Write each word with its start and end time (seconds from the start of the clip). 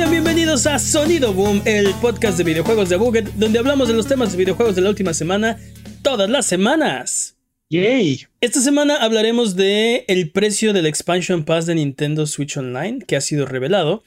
Sean 0.00 0.12
bienvenidos 0.12 0.66
a 0.66 0.78
Sonido 0.78 1.34
Boom, 1.34 1.60
el 1.66 1.92
podcast 2.00 2.38
de 2.38 2.44
videojuegos 2.44 2.88
de 2.88 2.96
Buget, 2.96 3.34
donde 3.34 3.58
hablamos 3.58 3.86
de 3.86 3.92
los 3.92 4.06
temas 4.06 4.32
de 4.32 4.38
videojuegos 4.38 4.74
de 4.74 4.80
la 4.80 4.88
última 4.88 5.12
semana, 5.12 5.58
todas 6.00 6.30
las 6.30 6.46
semanas. 6.46 7.36
Yay. 7.68 8.22
Esta 8.40 8.62
semana 8.62 8.96
hablaremos 8.96 9.56
de 9.56 10.06
el 10.08 10.30
precio 10.30 10.72
del 10.72 10.86
expansion 10.86 11.44
pass 11.44 11.66
de 11.66 11.74
Nintendo 11.74 12.26
Switch 12.26 12.56
Online, 12.56 13.00
que 13.06 13.14
ha 13.14 13.20
sido 13.20 13.44
revelado. 13.44 14.02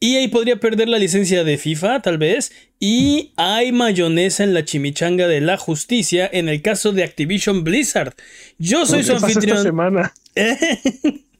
Y 0.00 0.16
ahí 0.16 0.28
podría 0.28 0.58
perder 0.58 0.88
la 0.88 0.98
licencia 0.98 1.44
de 1.44 1.58
FIFA, 1.58 2.00
tal 2.00 2.16
vez. 2.16 2.50
Y 2.80 3.32
hay 3.36 3.70
mayonesa 3.70 4.44
en 4.44 4.54
la 4.54 4.64
chimichanga 4.64 5.28
de 5.28 5.42
la 5.42 5.58
justicia 5.58 6.26
en 6.32 6.48
el 6.48 6.62
caso 6.62 6.92
de 6.92 7.04
Activision 7.04 7.64
Blizzard. 7.64 8.14
Yo 8.56 8.86
soy 8.86 9.02
su 9.02 9.12
anfitrión. 9.12 9.58
Esta 9.58 9.62
semana? 9.62 10.14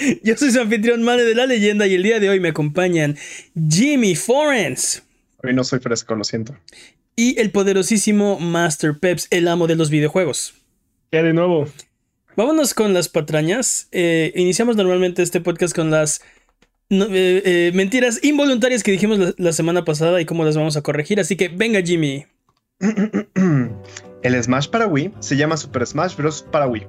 Yo 0.22 0.36
soy 0.36 0.50
su 0.50 0.60
anfitrión 0.60 1.02
Mane 1.02 1.24
de 1.24 1.34
la 1.34 1.46
leyenda 1.46 1.86
y 1.86 1.94
el 1.94 2.02
día 2.02 2.20
de 2.20 2.28
hoy 2.28 2.40
me 2.40 2.48
acompañan 2.48 3.16
Jimmy 3.68 4.14
Forens. 4.14 5.02
Hoy 5.42 5.54
no 5.54 5.64
soy 5.64 5.80
fresco, 5.80 6.14
lo 6.14 6.24
siento. 6.24 6.56
Y 7.16 7.38
el 7.40 7.50
poderosísimo 7.50 8.38
Master 8.38 8.98
Peps, 8.98 9.26
el 9.30 9.48
amo 9.48 9.66
de 9.66 9.76
los 9.76 9.90
videojuegos. 9.90 10.54
¿Qué 11.10 11.22
de 11.22 11.32
nuevo? 11.32 11.66
Vámonos 12.36 12.74
con 12.74 12.94
las 12.94 13.08
patrañas. 13.08 13.88
Eh, 13.92 14.32
iniciamos 14.36 14.76
normalmente 14.76 15.22
este 15.22 15.40
podcast 15.40 15.74
con 15.74 15.90
las 15.90 16.20
eh, 16.88 17.42
eh, 17.44 17.72
mentiras 17.74 18.20
involuntarias 18.22 18.82
que 18.82 18.92
dijimos 18.92 19.18
la, 19.18 19.34
la 19.36 19.52
semana 19.52 19.84
pasada 19.84 20.20
y 20.20 20.24
cómo 20.24 20.44
las 20.44 20.56
vamos 20.56 20.76
a 20.76 20.82
corregir. 20.82 21.20
Así 21.20 21.36
que 21.36 21.48
venga, 21.48 21.82
Jimmy. 21.82 22.26
El 24.22 24.42
Smash 24.42 24.68
para 24.68 24.86
Wii 24.86 25.12
se 25.20 25.36
llama 25.36 25.56
Super 25.56 25.86
Smash 25.86 26.16
Bros. 26.16 26.42
para 26.50 26.66
Wii. 26.66 26.86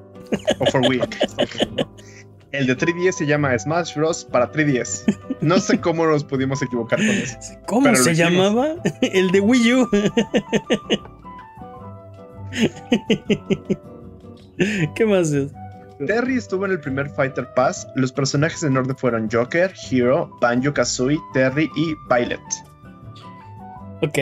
O 0.60 0.66
for 0.68 0.82
Wii. 0.88 1.02
El 2.52 2.68
de 2.68 2.78
3DS 2.78 3.14
se 3.14 3.26
llama 3.26 3.58
Smash 3.58 3.96
Bros. 3.96 4.26
para 4.26 4.52
3DS. 4.52 5.06
No 5.42 5.60
sé 5.60 5.80
cómo 5.82 6.06
nos 6.06 6.24
pudimos 6.24 6.62
equivocar 6.62 7.00
con 7.00 7.10
eso. 7.10 7.38
¿Cómo 7.66 7.96
se 7.96 8.14
llamaba? 8.16 8.76
El 9.02 9.32
de 9.32 9.40
Wii 9.40 9.74
U. 9.74 9.90
¿Qué 14.96 15.06
más 15.06 15.32
es? 15.32 15.52
Terry 16.06 16.36
estuvo 16.36 16.66
en 16.66 16.72
el 16.72 16.80
primer 16.80 17.10
Fighter 17.10 17.48
Pass. 17.54 17.88
Los 17.96 18.12
personajes 18.12 18.64
en 18.64 18.76
orden 18.76 18.98
fueron 18.98 19.30
Joker, 19.32 19.72
Hero, 19.90 20.30
Banjo 20.42 20.74
Kazooie, 20.74 21.20
Terry 21.34 21.70
y 21.76 21.94
Violet. 22.10 22.40
Ok. 24.02 24.18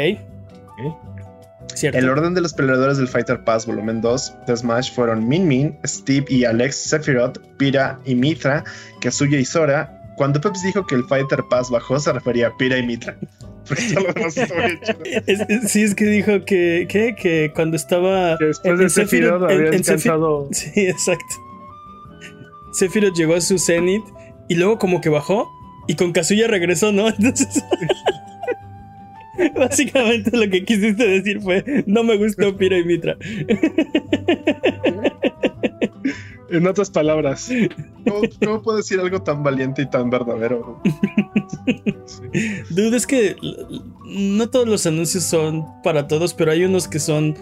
Cierto. 1.75 1.97
El 1.97 2.09
orden 2.09 2.33
de 2.33 2.41
los 2.41 2.53
peleadores 2.53 2.97
del 2.97 3.07
Fighter 3.07 3.43
Pass 3.43 3.65
Volumen 3.65 4.01
2 4.01 4.33
de 4.47 4.57
Smash 4.57 4.93
fueron 4.93 5.27
Min 5.27 5.47
Min, 5.47 5.77
Steve 5.85 6.25
y 6.29 6.43
Alex, 6.45 6.75
Sephiroth, 6.75 7.37
Pira 7.57 7.99
y 8.05 8.15
Mitra, 8.15 8.63
Kazuya 9.01 9.39
y 9.39 9.45
Sora. 9.45 9.95
Cuando 10.17 10.41
Peps 10.41 10.61
dijo 10.63 10.85
que 10.85 10.95
el 10.95 11.05
Fighter 11.05 11.43
Pass 11.49 11.69
bajó, 11.69 11.97
se 11.99 12.11
refería 12.11 12.47
a 12.47 12.57
Pira 12.57 12.77
y 12.77 12.85
Mitra. 12.85 13.15
Sí, 15.67 15.83
es 15.83 15.93
que 15.95 16.05
dijo 16.05 16.43
que, 16.45 16.87
que, 16.89 17.15
que 17.15 17.51
cuando 17.53 17.75
estaba. 17.77 18.37
Que 18.37 18.45
después 18.45 18.71
en- 18.71 18.77
de 18.77 18.83
en 18.85 18.89
Sephiroth 18.89 19.49
en- 19.51 19.57
había 19.57 19.69
en. 19.71 19.83
Sí, 20.53 20.87
exacto. 20.87 21.35
Sephiroth 22.73 23.15
llegó 23.15 23.35
a 23.35 23.41
su 23.41 23.57
cenit 23.59 24.03
y 24.47 24.55
luego 24.55 24.77
como 24.79 25.01
que 25.01 25.09
bajó 25.09 25.47
y 25.87 25.95
con 25.95 26.11
Kazuya 26.11 26.47
regresó, 26.47 26.91
¿no? 26.91 27.07
Entonces. 27.17 27.63
Básicamente 29.55 30.35
lo 30.35 30.49
que 30.49 30.63
quisiste 30.65 31.07
decir 31.07 31.39
fue: 31.41 31.83
No 31.87 32.03
me 32.03 32.17
gustó 32.17 32.55
Pira 32.57 32.77
y 32.77 32.83
Mitra. 32.83 33.17
En 36.51 36.65
otras 36.65 36.89
palabras, 36.89 37.47
¿Cómo, 38.07 38.21
cómo 38.43 38.61
puedo 38.63 38.77
decir 38.77 38.99
algo 38.99 39.21
tan 39.21 39.43
valiente 39.43 39.83
y 39.83 39.85
tan 39.89 40.09
verdadero? 40.09 40.81
Dude, 42.71 42.97
es 42.97 43.05
que 43.05 43.35
no 44.05 44.49
todos 44.49 44.67
los 44.67 44.87
anuncios 44.87 45.25
son 45.25 45.63
para 45.83 46.07
todos, 46.07 46.33
pero 46.33 46.51
hay 46.51 46.63
unos 46.63 46.87
que 46.87 46.97
son 46.97 47.35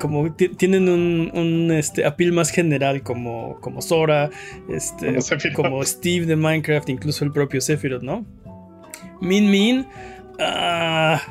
como 0.00 0.32
ti- 0.34 0.48
tienen 0.48 0.88
un, 0.88 1.30
un, 1.34 1.70
este 1.70 2.06
appeal 2.06 2.32
más 2.32 2.48
general 2.50 3.02
como 3.02 3.58
como 3.60 3.82
Sora, 3.82 4.30
este 4.70 5.18
Como 5.54 5.68
como 5.70 5.84
Steve 5.84 6.24
de 6.24 6.36
Minecraft, 6.36 6.88
incluso 6.88 7.26
el 7.26 7.32
propio 7.32 7.60
Sephiroth, 7.60 8.02
¿no? 8.02 8.24
Min 9.20 9.50
Min 9.50 9.86
ah, 10.40 11.22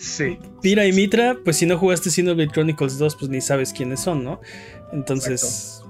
Sí. 0.00 0.38
Pira 0.62 0.86
y 0.86 0.92
Mitra, 0.92 1.36
pues 1.44 1.58
si 1.58 1.66
no 1.66 1.76
jugaste 1.78 2.10
Xenoblade 2.10 2.50
Chronicles 2.50 2.96
2, 2.96 3.16
pues 3.16 3.30
ni 3.30 3.42
sabes 3.42 3.74
quiénes 3.74 4.00
son, 4.00 4.24
¿no? 4.24 4.40
Entonces, 4.92 5.82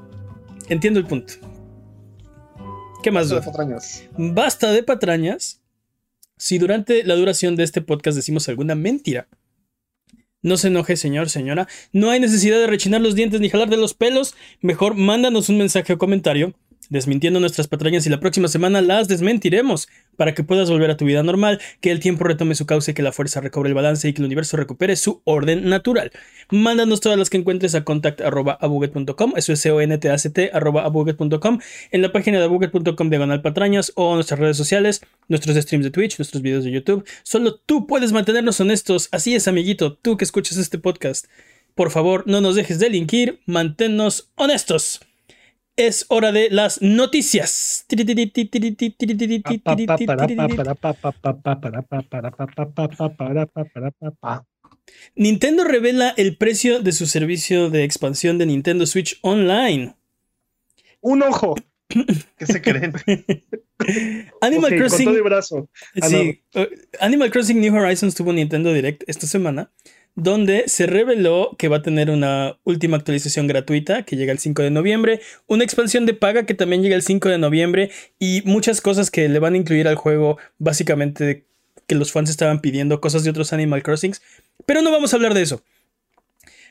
entiendo 0.68 0.98
el 0.98 1.06
punto. 1.06 1.34
¿Qué 3.04 3.12
más? 3.12 3.28
dude? 3.28 3.40
Basta 4.18 4.72
de 4.72 4.82
patrañas. 4.82 5.62
Si 6.36 6.58
durante 6.58 7.04
la 7.04 7.14
duración 7.14 7.54
de 7.54 7.62
este 7.62 7.82
podcast 7.82 8.16
decimos 8.16 8.48
alguna 8.48 8.74
mentira, 8.74 9.28
no 10.42 10.56
se 10.56 10.68
enoje, 10.68 10.96
señor, 10.96 11.30
señora. 11.30 11.68
No 11.92 12.10
hay 12.10 12.18
necesidad 12.18 12.58
de 12.58 12.66
rechinar 12.66 13.00
los 13.00 13.14
dientes 13.14 13.40
ni 13.40 13.48
jalar 13.48 13.70
de 13.70 13.76
los 13.76 13.94
pelos. 13.94 14.34
Mejor 14.60 14.96
mándanos 14.96 15.48
un 15.50 15.58
mensaje 15.58 15.92
o 15.92 15.98
comentario 15.98 16.54
desmintiendo 16.90 17.40
nuestras 17.40 17.66
patrañas 17.66 18.06
y 18.06 18.10
la 18.10 18.20
próxima 18.20 18.48
semana 18.48 18.82
las 18.82 19.08
desmentiremos 19.08 19.88
para 20.16 20.34
que 20.34 20.44
puedas 20.44 20.68
volver 20.68 20.90
a 20.90 20.96
tu 20.96 21.06
vida 21.06 21.22
normal, 21.22 21.60
que 21.80 21.90
el 21.90 22.00
tiempo 22.00 22.24
retome 22.24 22.54
su 22.54 22.66
cauce, 22.66 22.92
que 22.92 23.02
la 23.02 23.12
fuerza 23.12 23.40
recobre 23.40 23.68
el 23.68 23.74
balance 23.74 24.06
y 24.06 24.12
que 24.12 24.20
el 24.20 24.26
universo 24.26 24.58
recupere 24.58 24.96
su 24.96 25.22
orden 25.24 25.68
natural. 25.68 26.12
Mándanos 26.50 27.00
todas 27.00 27.18
las 27.18 27.30
que 27.30 27.38
encuentres 27.38 27.74
a 27.74 27.84
contact.abuget.com, 27.84 29.32
eso 29.36 29.52
es 29.52 29.60
c-o-n-t-a-c-t 29.60 30.50
arroba 30.52 30.84
abuget.com, 30.84 31.60
en 31.90 32.02
la 32.02 32.12
página 32.12 32.38
de 32.38 32.44
abuget.com 32.44 33.08
diagonal 33.08 33.40
patrañas 33.40 33.92
o 33.94 34.14
nuestras 34.14 34.40
redes 34.40 34.56
sociales, 34.56 35.00
nuestros 35.28 35.56
streams 35.56 35.84
de 35.84 35.90
Twitch, 35.90 36.18
nuestros 36.18 36.42
videos 36.42 36.64
de 36.64 36.72
YouTube. 36.72 37.06
Solo 37.22 37.54
tú 37.54 37.86
puedes 37.86 38.12
mantenernos 38.12 38.60
honestos. 38.60 39.08
Así 39.12 39.34
es, 39.34 39.48
amiguito, 39.48 39.94
tú 39.94 40.16
que 40.16 40.24
escuchas 40.24 40.58
este 40.58 40.78
podcast. 40.78 41.26
Por 41.74 41.90
favor, 41.90 42.24
no 42.26 42.40
nos 42.40 42.56
dejes 42.56 42.78
delinquir, 42.78 43.40
manténnos 43.46 44.30
honestos. 44.34 45.00
Es 45.76 46.04
hora 46.08 46.32
de 46.32 46.50
las 46.50 46.82
noticias. 46.82 47.86
Nintendo 55.14 55.64
revela 55.64 56.14
el 56.16 56.36
precio 56.36 56.80
de 56.80 56.92
su 56.92 57.06
servicio 57.06 57.70
de 57.70 57.84
expansión 57.84 58.38
de 58.38 58.47
Nintendo 58.47 58.86
Switch 58.86 59.19
Online. 59.22 59.94
un 61.00 61.22
ojo. 61.22 61.54
¿Qué 62.38 62.47
se 62.47 62.62
creen? 62.62 62.92
Animal 64.41 64.70
con 64.70 64.78
Crossing 64.78 65.06
todo 65.06 65.25
brazo. 65.25 65.70
Ah, 66.00 66.09
Sí, 66.09 66.42
uh, 66.54 66.66
Animal 67.00 67.30
Crossing 67.30 67.60
New 67.60 67.75
Horizons 67.75 68.14
tuvo 68.14 68.32
Nintendo 68.32 68.72
Direct 68.72 69.03
esta 69.06 69.26
semana, 69.26 69.72
donde 70.15 70.65
se 70.66 70.87
reveló 70.87 71.56
que 71.59 71.69
va 71.69 71.78
a 71.78 71.82
tener 71.82 72.10
una 72.10 72.59
última 72.65 72.97
actualización 72.97 73.47
gratuita 73.47 74.03
que 74.03 74.16
llega 74.16 74.32
el 74.32 74.38
5 74.38 74.62
de 74.62 74.71
noviembre, 74.71 75.21
una 75.47 75.65
expansión 75.65 76.06
de 76.06 76.15
paga 76.15 76.44
que 76.44 76.54
también 76.54 76.82
llega 76.82 76.97
el 76.97 77.03
5 77.03 77.28
de 77.28 77.39
noviembre 77.39 77.91
y 78.18 78.42
muchas 78.45 78.80
cosas 78.80 79.10
que 79.10 79.28
le 79.28 79.39
van 79.39 79.54
a 79.54 79.59
incluir 79.59 79.89
al 79.89 79.97
juego, 79.97 80.39
básicamente 80.59 81.47
que 81.86 81.95
los 81.95 82.12
fans 82.12 82.30
estaban 82.30 82.60
pidiendo, 82.60 83.01
cosas 83.01 83.24
de 83.24 83.30
otros 83.30 83.53
Animal 83.53 83.83
Crossings. 83.83 84.22
Pero 84.66 84.83
no 84.83 84.92
vamos 84.92 85.12
a 85.12 85.16
hablar 85.16 85.34
de 85.34 85.42
eso. 85.42 85.62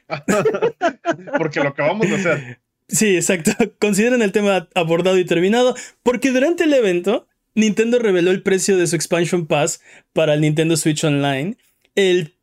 Porque 1.37 1.59
lo 1.59 1.69
acabamos 1.69 2.09
de 2.09 2.15
hacer. 2.15 2.59
Sí, 2.87 3.15
exacto. 3.15 3.51
Consideren 3.79 4.21
el 4.21 4.31
tema 4.31 4.67
abordado 4.75 5.17
y 5.17 5.25
terminado, 5.25 5.75
porque 6.03 6.31
durante 6.31 6.63
el 6.63 6.73
evento, 6.73 7.27
Nintendo 7.53 7.99
reveló 7.99 8.31
el 8.31 8.41
precio 8.41 8.77
de 8.77 8.87
su 8.87 8.95
Expansion 8.95 9.45
Pass 9.45 9.81
para 10.13 10.33
el 10.33 10.41
Nintendo 10.41 10.75
Switch 10.75 11.03
Online. 11.03 11.57
El 11.95 12.35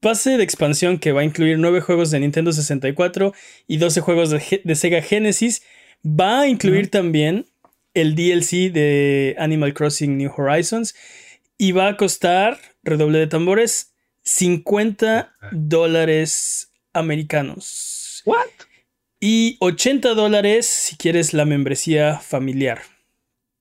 pase 0.00 0.36
de 0.36 0.42
expansión 0.42 0.98
que 0.98 1.12
va 1.12 1.20
a 1.20 1.24
incluir 1.24 1.58
9 1.58 1.80
juegos 1.80 2.10
de 2.10 2.20
Nintendo 2.20 2.52
64 2.52 3.32
y 3.66 3.76
12 3.76 4.00
juegos 4.00 4.30
de, 4.30 4.74
Sega 4.74 5.02
Genesis 5.02 5.62
va 6.04 6.40
a 6.40 6.46
incluir 6.48 6.90
también 6.90 7.46
el 7.94 8.14
DLC 8.14 8.72
de 8.72 9.36
Animal 9.38 9.74
Crossing 9.74 10.16
New 10.16 10.32
Horizons 10.36 10.94
y 11.58 11.72
va 11.72 11.88
a 11.88 11.96
costar, 11.96 12.58
redoble 12.82 13.18
de 13.18 13.26
tambores, 13.26 13.94
50 14.22 15.34
dólares 15.52 16.72
americanos. 16.92 18.22
What? 18.24 18.46
Y 19.20 19.58
80 19.60 20.14
dólares 20.14 20.66
si 20.66 20.96
quieres 20.96 21.34
la 21.34 21.44
membresía 21.44 22.18
familiar. 22.18 22.80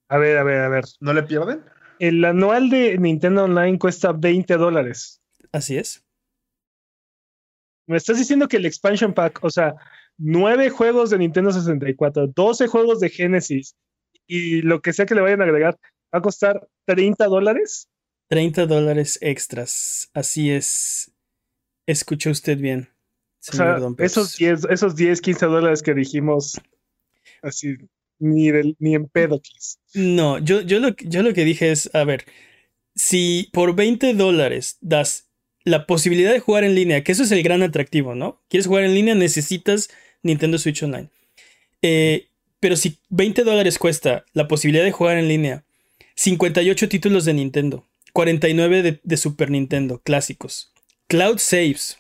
A 0.08 0.18
ver, 0.18 0.38
a 0.38 0.44
ver, 0.44 0.62
a 0.62 0.70
ver. 0.70 0.86
¿No 1.02 1.14
le 1.14 1.24
pierden? 1.24 1.64
El 2.00 2.24
anual 2.24 2.70
de 2.70 2.98
Nintendo 2.98 3.44
Online 3.44 3.78
cuesta 3.78 4.14
20 4.14 4.56
dólares. 4.56 5.22
Así 5.52 5.76
es. 5.78 6.06
Me 7.90 7.98
estás 7.98 8.20
diciendo 8.20 8.48
que 8.48 8.58
el 8.58 8.68
expansion 8.68 9.16
pack, 9.16 9.40
o 9.44 9.50
sea, 9.50 9.74
nueve 10.16 10.70
juegos 10.70 11.10
de 11.10 11.18
Nintendo 11.18 11.52
64, 11.52 12.28
12 12.28 12.68
juegos 12.68 13.00
de 13.00 13.10
Genesis 13.10 13.76
y 14.28 14.62
lo 14.62 14.80
que 14.80 14.94
sea 14.94 15.08
que 15.08 15.16
le 15.16 15.22
vayan 15.22 15.42
a 15.42 15.46
agregar, 15.46 15.76
va 16.14 16.20
a 16.20 16.22
costar 16.22 16.68
30 16.86 17.26
dólares. 17.26 17.90
30 18.28 18.68
dólares 18.68 19.18
extras. 19.22 20.12
Así 20.14 20.52
es. 20.52 21.12
Escucha 21.88 22.30
usted 22.30 22.60
bien. 22.60 22.90
O 23.52 23.54
sea, 23.56 23.80
esos 23.98 24.38
10, 24.38 24.66
esos 24.70 24.96
10, 24.96 25.20
15 25.20 25.46
dólares 25.48 25.82
que 25.82 25.96
dijimos, 25.96 26.62
así, 27.42 27.76
ni, 28.20 28.52
ni 28.78 28.94
en 28.94 29.08
pedo, 29.08 29.42
No, 29.96 30.38
yo, 30.38 30.62
yo, 30.62 30.80
lo, 30.80 30.90
yo 30.90 31.24
lo 31.24 31.34
que 31.34 31.44
dije 31.44 31.72
es, 31.72 31.90
a 31.96 32.04
ver, 32.04 32.26
si 32.94 33.50
por 33.52 33.76
20 33.76 34.14
dólares 34.14 34.78
das 34.80 35.29
la 35.70 35.86
posibilidad 35.86 36.34
de 36.34 36.40
jugar 36.40 36.64
en 36.64 36.76
línea, 36.76 37.04
que 37.04 37.12
eso 37.12 37.24
es 37.24 37.32
el 37.32 37.44
gran 37.44 37.62
atractivo, 37.62 38.16
¿no? 38.16 38.42
Quieres 38.50 38.68
jugar 38.68 38.84
en 38.84 38.94
línea, 38.94 39.16
necesitas 39.16 39.90
Nintendo 40.24 40.58
Switch 40.58 40.82
Online. 40.84 41.10
Eh, 41.82 42.28
pero 42.60 42.76
si 42.76 42.98
20 43.10 43.44
dólares 43.44 43.80
cuesta 43.80 44.26
la 44.34 44.48
posibilidad 44.48 44.84
de 44.84 44.92
jugar 44.92 45.18
en 45.18 45.28
línea, 45.28 45.64
58 46.16 46.90
títulos 46.90 47.26
de 47.26 47.34
Nintendo, 47.34 47.86
49 48.14 49.00
de, 49.02 49.18
Super 49.18 49.50
Nintendo 49.52 50.02
clásicos, 50.02 50.74
Cloud 51.08 51.38
Saves, 51.38 52.00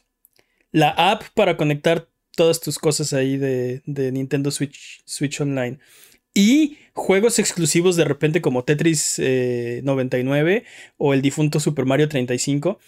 la 0.71 0.89
app 0.89 1.23
para 1.33 1.55
conectar 1.55 2.09
todas 2.35 2.59
tus 2.59 2.77
cosas 2.77 3.13
ahí 3.13 3.37
de, 3.37 3.81
Nintendo 3.85 4.51
Switch, 4.51 5.01
Switch 5.05 5.39
Online. 5.39 5.79
Y 6.33 6.77
juegos 6.93 7.39
exclusivos 7.39 7.95
de 7.95 8.05
repente 8.05 8.41
como 8.41 8.63
Tetris 8.63 9.17
99 9.17 10.55
eh, 10.55 10.63
o 10.97 11.13
el 11.13 11.21
difunto 11.21 11.59
Super 11.59 11.85
Mario 11.85 12.07
35. 12.07 12.79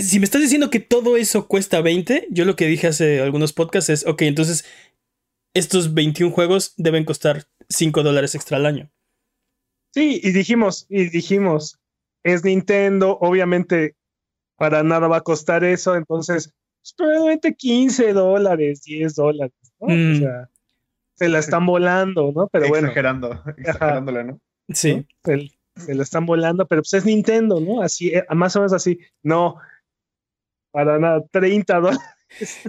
Si 0.00 0.18
me 0.18 0.24
estás 0.24 0.40
diciendo 0.40 0.70
que 0.70 0.80
todo 0.80 1.16
eso 1.16 1.46
cuesta 1.46 1.80
20, 1.80 2.28
yo 2.30 2.44
lo 2.44 2.56
que 2.56 2.66
dije 2.66 2.86
hace 2.86 3.20
algunos 3.20 3.52
podcasts 3.52 3.90
es, 3.90 4.06
ok, 4.06 4.22
entonces 4.22 4.64
estos 5.54 5.94
21 5.94 6.32
juegos 6.32 6.74
deben 6.76 7.04
costar 7.04 7.44
5 7.68 8.02
dólares 8.02 8.34
extra 8.34 8.56
al 8.56 8.66
año. 8.66 8.90
Sí, 9.92 10.20
y 10.22 10.30
dijimos, 10.30 10.86
y 10.88 11.08
dijimos, 11.08 11.80
es 12.22 12.44
Nintendo, 12.44 13.18
obviamente 13.20 13.96
para 14.56 14.82
nada 14.82 15.08
va 15.08 15.18
a 15.18 15.22
costar 15.22 15.64
eso, 15.64 15.96
entonces 15.96 16.52
pues, 16.82 16.94
probablemente 16.96 17.54
15 17.54 18.12
dólares, 18.12 18.82
10 18.82 19.14
dólares, 19.14 19.54
¿no? 19.80 19.86
O 19.86 19.96
mm. 19.96 20.18
sea, 20.18 20.50
se 21.14 21.28
la 21.28 21.38
están 21.38 21.66
volando, 21.66 22.32
¿no? 22.34 22.48
Pero 22.48 22.68
bueno. 22.68 22.88
Exagerando, 22.88 23.42
exagerándola, 23.56 24.24
¿no? 24.24 24.40
Sí. 24.72 25.06
Se, 25.24 25.94
la 25.94 26.02
están 26.02 26.26
volando, 26.26 26.66
pero 26.66 26.82
pues 26.82 26.94
es 26.94 27.04
Nintendo, 27.04 27.60
¿no? 27.60 27.82
Así, 27.82 28.08
eh, 28.08 28.24
más 28.34 28.54
o 28.56 28.60
menos 28.60 28.72
así. 28.72 28.98
No, 29.22 29.56
para 30.70 30.98
nada, 30.98 31.22
30 31.30 31.74
dólares. 31.80 32.00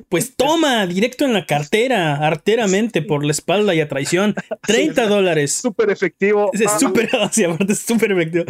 Pues 0.10 0.36
toma, 0.36 0.86
directo 0.88 1.26
en 1.26 1.34
la 1.34 1.46
cartera, 1.46 2.16
arteramente, 2.16 3.02
por 3.02 3.24
la 3.24 3.32
espalda 3.32 3.76
y 3.76 3.82
a 3.82 3.88
traición. 3.88 4.36
30 4.66 5.08
dólares. 5.08 5.54
Súper 5.54 5.92
efectivo. 5.92 6.50
Es 6.54 6.72
súper, 6.80 7.10
sí, 7.32 7.44
aparte 7.44 7.74
es 7.74 7.80
súper 7.80 8.12
efectivo. 8.12 8.46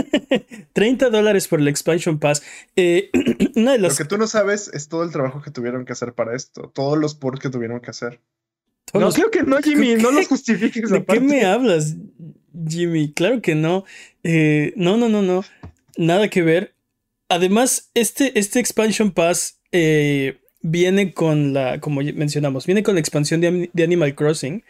30 0.72 1.10
dólares 1.10 1.48
por 1.48 1.60
el 1.60 1.68
Expansion 1.68 2.18
Pass. 2.18 2.42
Eh, 2.76 3.10
Lo 3.54 3.94
que 3.94 4.04
tú 4.04 4.16
no 4.16 4.26
sabes 4.26 4.70
es 4.72 4.88
todo 4.88 5.02
el 5.02 5.10
trabajo 5.10 5.42
que 5.42 5.50
tuvieron 5.50 5.84
que 5.84 5.92
hacer 5.92 6.12
para 6.12 6.36
esto. 6.36 6.70
Todos 6.72 6.98
los 6.98 7.14
ports 7.14 7.40
que 7.40 7.50
tuvieron 7.50 7.80
que 7.80 7.90
hacer. 7.90 8.20
no, 8.92 9.10
creo 9.10 9.30
que 9.30 9.42
no, 9.42 9.58
Jimmy. 9.58 9.96
No 9.96 10.12
los 10.12 10.28
justifiques. 10.28 10.88
¿De 10.88 11.04
qué 11.04 11.20
me 11.20 11.44
hablas, 11.44 11.96
Jimmy? 12.66 13.12
Claro 13.12 13.42
que 13.42 13.54
no. 13.54 13.84
Eh, 14.22 14.72
no, 14.76 14.96
no, 14.96 15.08
no, 15.08 15.20
no. 15.20 15.44
Nada 15.96 16.28
que 16.28 16.42
ver. 16.42 16.73
Además, 17.28 17.90
este, 17.94 18.38
este 18.38 18.60
Expansion 18.60 19.10
Pass... 19.10 19.60
Eh, 19.72 20.38
viene 20.64 21.12
con 21.12 21.52
la, 21.52 21.78
como 21.78 22.00
mencionamos, 22.00 22.64
viene 22.66 22.82
con 22.82 22.94
la 22.94 23.00
expansión 23.00 23.40
de, 23.40 23.70
Animal 23.84 24.14
Crossing. 24.14 24.64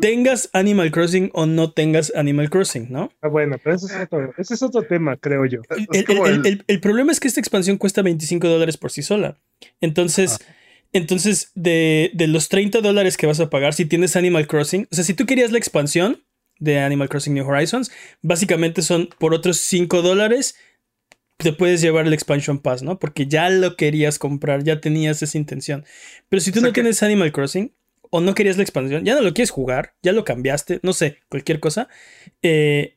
Tengas 0.00 0.48
Animal 0.52 0.90
Crossing 0.90 1.30
o 1.32 1.46
no 1.46 1.72
tengas 1.72 2.12
Animal 2.16 2.48
Crossing, 2.48 2.90
¿no? 2.90 3.12
Ah, 3.20 3.28
bueno, 3.28 3.56
pero 3.62 3.76
ese 3.76 3.86
es 3.86 4.00
otro, 4.00 4.32
ese 4.36 4.54
es 4.54 4.62
otro 4.62 4.82
tema, 4.82 5.16
creo 5.16 5.44
yo. 5.46 5.60
El, 5.92 6.80
problema 6.80 7.12
es 7.12 7.20
que 7.20 7.28
esta 7.28 7.40
expansión 7.40 7.76
cuesta 7.76 8.02
25 8.02 8.48
dólares 8.48 8.76
por 8.76 8.90
sí 8.90 9.02
sola. 9.02 9.36
Entonces, 9.80 10.38
ah. 10.40 10.54
entonces 10.92 11.52
de, 11.54 12.10
de, 12.14 12.26
los 12.26 12.48
30 12.48 12.80
dólares 12.80 13.16
que 13.16 13.26
vas 13.26 13.38
a 13.38 13.50
pagar, 13.50 13.74
si 13.74 13.84
tienes 13.84 14.16
Animal 14.16 14.46
Crossing, 14.46 14.88
o 14.90 14.94
sea, 14.94 15.04
si 15.04 15.14
tú 15.14 15.26
querías 15.26 15.52
la 15.52 15.58
expansión 15.58 16.24
de 16.58 16.78
Animal 16.80 17.08
Crossing 17.08 17.34
New 17.34 17.46
Horizons, 17.46 17.92
básicamente 18.22 18.82
son 18.82 19.08
por 19.18 19.34
otros 19.34 19.58
5 19.58 20.02
dólares 20.02 20.56
te 21.44 21.52
puedes 21.52 21.80
llevar 21.80 22.06
el 22.06 22.12
expansion 22.12 22.58
pass, 22.58 22.82
¿no? 22.82 22.98
Porque 22.98 23.26
ya 23.26 23.50
lo 23.50 23.76
querías 23.76 24.18
comprar, 24.18 24.64
ya 24.64 24.80
tenías 24.80 25.22
esa 25.22 25.38
intención. 25.38 25.84
Pero 26.28 26.40
si 26.40 26.52
tú 26.52 26.60
no 26.60 26.72
tienes 26.72 27.02
Animal 27.02 27.32
Crossing 27.32 27.72
o 28.10 28.20
no 28.20 28.34
querías 28.34 28.56
la 28.56 28.62
expansión, 28.62 29.04
ya 29.04 29.14
no 29.14 29.22
lo 29.22 29.34
quieres 29.34 29.50
jugar, 29.50 29.94
ya 30.02 30.12
lo 30.12 30.24
cambiaste, 30.24 30.80
no 30.82 30.92
sé, 30.92 31.18
cualquier 31.28 31.60
cosa, 31.60 31.88
eh, 32.42 32.96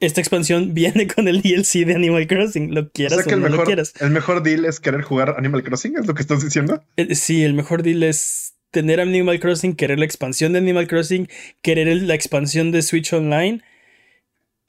esta 0.00 0.20
expansión 0.20 0.74
viene 0.74 1.06
con 1.06 1.28
el 1.28 1.42
DLC 1.42 1.84
de 1.84 1.94
Animal 1.94 2.26
Crossing, 2.26 2.74
lo 2.74 2.90
quieras 2.90 3.26
o, 3.26 3.30
el 3.30 3.40
no 3.40 3.48
mejor, 3.48 3.58
lo 3.58 3.64
quieras. 3.64 3.94
El 4.00 4.10
mejor 4.10 4.42
deal 4.42 4.64
es 4.64 4.80
querer 4.80 5.02
jugar 5.02 5.34
Animal 5.38 5.62
Crossing, 5.62 5.96
¿es 5.98 6.06
lo 6.06 6.14
que 6.14 6.22
estás 6.22 6.42
diciendo? 6.42 6.82
Eh, 6.96 7.14
sí, 7.14 7.44
el 7.44 7.54
mejor 7.54 7.82
deal 7.82 8.02
es 8.02 8.54
tener 8.70 9.00
Animal 9.00 9.40
Crossing, 9.40 9.74
querer 9.74 9.98
la 9.98 10.04
expansión 10.04 10.52
de 10.52 10.58
Animal 10.58 10.86
Crossing, 10.86 11.28
querer 11.62 12.02
la 12.02 12.14
expansión 12.14 12.70
de 12.70 12.82
Switch 12.82 13.12
Online 13.12 13.62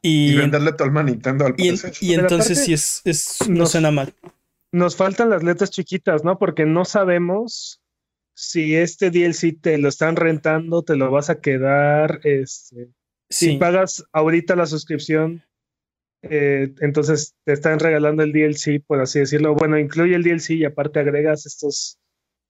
y, 0.02 0.36
venderle 0.36 0.74
todo 0.74 0.88
el 0.88 1.06
Nintendo 1.06 1.46
al 1.46 1.56
Y, 1.58 1.74
y 2.02 2.14
entonces 2.14 2.64
sí 2.64 2.74
es, 2.74 3.38
no 3.50 3.66
suena 3.66 3.92
mal. 3.92 4.14
Nos 4.72 4.96
faltan 4.96 5.30
las 5.30 5.44
letras 5.44 5.72
chiquitas, 5.72 6.24
¿no? 6.24 6.38
Porque 6.38 6.66
no 6.66 6.86
sabemos 6.86 7.82
si 8.36 8.76
este 8.76 9.10
DLC 9.10 9.60
te 9.60 9.78
lo 9.78 9.90
están 9.90 10.16
rentando, 10.16 10.84
te 10.84 10.96
lo 10.96 11.12
vas 11.12 11.30
a 11.30 11.42
quedar. 11.42 12.22
Este, 12.24 12.90
Si 13.30 13.58
pagas 13.58 14.04
ahorita 14.14 14.56
la 14.56 14.66
suscripción, 14.66 15.44
eh, 16.22 16.74
entonces 16.80 17.36
te 17.44 17.54
están 17.54 17.80
regalando 17.80 18.24
el 18.24 18.32
DLC, 18.32 18.82
por 18.86 19.02
así 19.02 19.20
decirlo. 19.20 19.56
Bueno, 19.56 19.78
incluye 19.78 20.16
el 20.16 20.24
DLC 20.24 20.52
y 20.52 20.66
aparte 20.66 21.00
agregas 21.00 21.46
estos, 21.46 22.00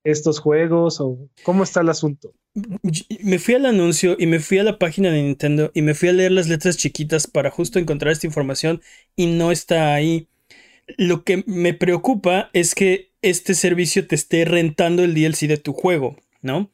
estos 0.04 0.40
juegos 0.40 1.00
o 1.00 1.30
cómo 1.44 1.64
está 1.64 1.82
el 1.82 1.90
asunto 1.90 2.34
me 2.54 3.40
fui 3.40 3.56
al 3.56 3.66
anuncio 3.66 4.16
y 4.20 4.26
me 4.26 4.40
fui 4.40 4.58
a 4.58 4.64
la 4.64 4.80
página 4.80 5.12
de 5.12 5.22
Nintendo 5.22 5.72
y 5.74 5.82
me 5.82 5.94
fui 5.94 6.10
a 6.10 6.14
leer 6.14 6.32
las 6.32 6.48
letras 6.48 6.78
chiquitas 6.78 7.28
para 7.28 7.52
justo 7.52 7.80
encontrar 7.80 8.12
esta 8.12 8.28
información 8.28 8.82
y 9.16 9.28
no 9.28 9.52
está 9.52 9.94
ahí. 9.94 10.28
Lo 10.98 11.24
que 11.24 11.44
me 11.46 11.74
preocupa 11.74 12.50
es 12.54 12.74
que 12.74 13.12
este 13.22 13.54
servicio 13.54 14.08
te 14.08 14.16
esté 14.16 14.46
rentando 14.46 15.04
el 15.04 15.14
DLC 15.14 15.48
de 15.48 15.58
tu 15.58 15.74
juego, 15.74 16.18
¿no? 16.42 16.72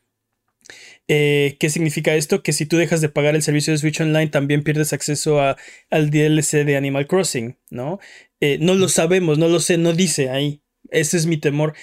Eh, 1.08 1.58
¿Qué 1.60 1.70
significa 1.70 2.16
esto? 2.16 2.42
Que 2.42 2.54
si 2.54 2.66
tú 2.66 2.78
dejas 2.78 3.02
de 3.02 3.10
pagar 3.10 3.36
el 3.36 3.44
servicio 3.44 3.74
de 3.74 3.78
Switch 3.78 4.00
Online, 4.02 4.28
también 4.28 4.64
pierdes 4.64 4.94
acceso 4.94 5.40
a, 5.40 5.58
al 5.92 6.10
DLC 6.10 6.64
de 6.66 6.78
Animal 6.78 7.08
Crossing, 7.08 7.58
¿no? 7.70 8.00
Eh, 8.40 8.58
no 8.60 8.74
lo 8.74 8.88
sabemos, 8.90 9.38
no 9.38 9.48
lo 9.48 9.60
sé, 9.60 9.78
no 9.78 9.94
dice 9.94 10.30
ahí. 10.30 10.62
Ese 10.90 11.18
es 11.18 11.26
mi 11.26 11.38
temor. 11.38 11.74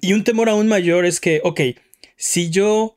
Y 0.00 0.12
un 0.12 0.24
temor 0.24 0.48
aún 0.48 0.68
mayor 0.68 1.06
es 1.06 1.20
que, 1.20 1.40
ok, 1.44 1.60
si 2.16 2.50
yo 2.50 2.95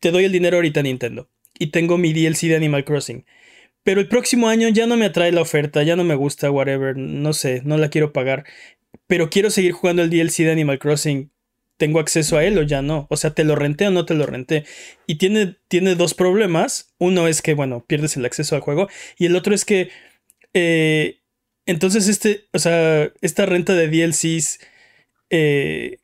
te 0.00 0.10
doy 0.10 0.24
el 0.24 0.32
dinero 0.32 0.56
ahorita 0.56 0.82
Nintendo 0.82 1.28
y 1.58 1.68
tengo 1.68 1.98
mi 1.98 2.12
DLC 2.12 2.48
de 2.48 2.56
Animal 2.56 2.84
Crossing. 2.84 3.24
Pero 3.84 4.00
el 4.00 4.08
próximo 4.08 4.48
año 4.48 4.68
ya 4.68 4.86
no 4.86 4.96
me 4.96 5.06
atrae 5.06 5.32
la 5.32 5.42
oferta, 5.42 5.82
ya 5.82 5.96
no 5.96 6.04
me 6.04 6.14
gusta, 6.14 6.50
whatever, 6.50 6.96
no 6.96 7.32
sé, 7.32 7.62
no 7.64 7.78
la 7.78 7.88
quiero 7.90 8.12
pagar. 8.12 8.44
Pero 9.06 9.30
quiero 9.30 9.50
seguir 9.50 9.72
jugando 9.72 10.02
el 10.02 10.10
DLC 10.10 10.44
de 10.44 10.52
Animal 10.52 10.78
Crossing. 10.78 11.32
¿Tengo 11.78 11.98
acceso 11.98 12.36
a 12.36 12.44
él 12.44 12.58
o 12.58 12.62
ya 12.62 12.80
no? 12.80 13.06
O 13.10 13.16
sea, 13.16 13.34
¿te 13.34 13.44
lo 13.44 13.56
renté 13.56 13.88
o 13.88 13.90
no 13.90 14.06
te 14.06 14.14
lo 14.14 14.26
renté? 14.26 14.64
Y 15.06 15.16
tiene, 15.16 15.56
tiene 15.68 15.96
dos 15.96 16.14
problemas. 16.14 16.94
Uno 16.98 17.26
es 17.26 17.42
que, 17.42 17.54
bueno, 17.54 17.84
pierdes 17.84 18.16
el 18.16 18.24
acceso 18.24 18.54
al 18.54 18.60
juego. 18.60 18.88
Y 19.18 19.26
el 19.26 19.34
otro 19.34 19.54
es 19.54 19.64
que, 19.64 19.90
eh, 20.54 21.20
entonces, 21.66 22.08
este, 22.08 22.44
o 22.52 22.58
sea, 22.58 23.10
esta 23.20 23.46
renta 23.46 23.74
de 23.74 23.88
DLCs 23.88 24.60
eh, 25.30 25.98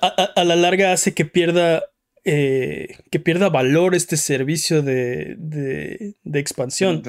a, 0.00 0.44
la 0.44 0.56
larga 0.56 0.92
hace 0.92 1.14
que 1.14 1.24
pierda 1.24 1.84
eh, 2.24 2.98
que 3.10 3.18
pierda 3.18 3.48
valor 3.48 3.96
este 3.96 4.16
servicio 4.16 4.82
de, 4.82 5.34
de, 5.38 6.38
expansión. 6.38 7.02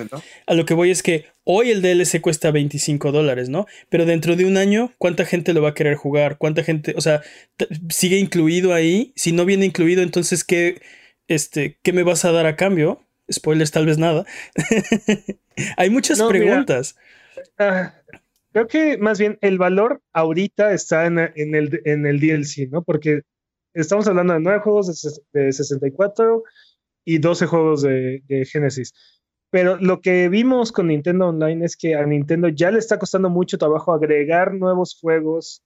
A 0.47 0.53
lo 0.55 0.65
que 0.65 0.73
voy 0.73 0.89
es 0.89 1.03
que 1.03 1.25
hoy 1.43 1.69
el 1.69 1.83
DLC 1.83 2.19
cuesta 2.19 2.49
25 2.49 3.11
dólares, 3.11 3.47
¿no? 3.47 3.67
Pero 3.89 4.05
dentro 4.05 4.35
de 4.35 4.45
un 4.45 4.57
año, 4.57 4.91
¿cuánta 4.97 5.25
gente 5.25 5.53
lo 5.53 5.61
va 5.61 5.69
a 5.69 5.73
querer 5.75 5.95
jugar? 5.95 6.39
¿Cuánta 6.39 6.63
gente, 6.63 6.95
o 6.97 7.01
sea, 7.01 7.21
sigue 7.89 8.17
incluido 8.17 8.73
ahí? 8.73 9.13
Si 9.15 9.31
no 9.33 9.45
viene 9.45 9.65
incluido, 9.65 10.01
entonces, 10.01 10.43
¿qué, 10.43 10.81
este, 11.27 11.77
¿qué 11.83 11.93
me 11.93 12.01
vas 12.01 12.25
a 12.25 12.31
dar 12.31 12.47
a 12.47 12.55
cambio? 12.55 13.05
Spoilers, 13.31 13.69
tal 13.69 13.85
vez 13.85 13.99
nada. 13.99 14.25
Hay 15.77 15.91
muchas 15.91 16.21
preguntas. 16.23 16.95
Ah, 17.59 17.93
creo 18.51 18.67
que 18.67 18.97
más 18.97 19.19
bien 19.19 19.37
el 19.41 19.59
valor 19.59 20.01
ahorita 20.11 20.73
está 20.73 21.05
en, 21.05 21.19
en, 21.19 21.53
el, 21.53 21.81
en 21.85 22.07
el 22.07 22.19
DLC, 22.19 22.69
¿no? 22.71 22.81
Porque 22.81 23.21
estamos 23.73 24.07
hablando 24.07 24.33
de 24.33 24.39
nueve 24.39 24.59
juegos 24.59 25.23
de, 25.31 25.51
64 25.51 26.43
y 27.05 27.17
12 27.17 27.45
juegos 27.47 27.81
de, 27.81 28.47
Genesis. 28.51 28.93
Pero 29.49 29.77
lo 29.77 30.01
que 30.01 30.29
vimos 30.29 30.71
con 30.71 30.87
Nintendo 30.87 31.27
Online 31.27 31.65
es 31.65 31.77
que 31.77 31.95
a 31.95 32.05
Nintendo 32.05 32.47
ya 32.49 32.71
le 32.71 32.79
está 32.79 32.97
costando 32.97 33.29
mucho 33.29 33.57
trabajo 33.57 33.93
agregar 33.93 34.53
nuevos 34.53 34.97
juegos 34.99 35.63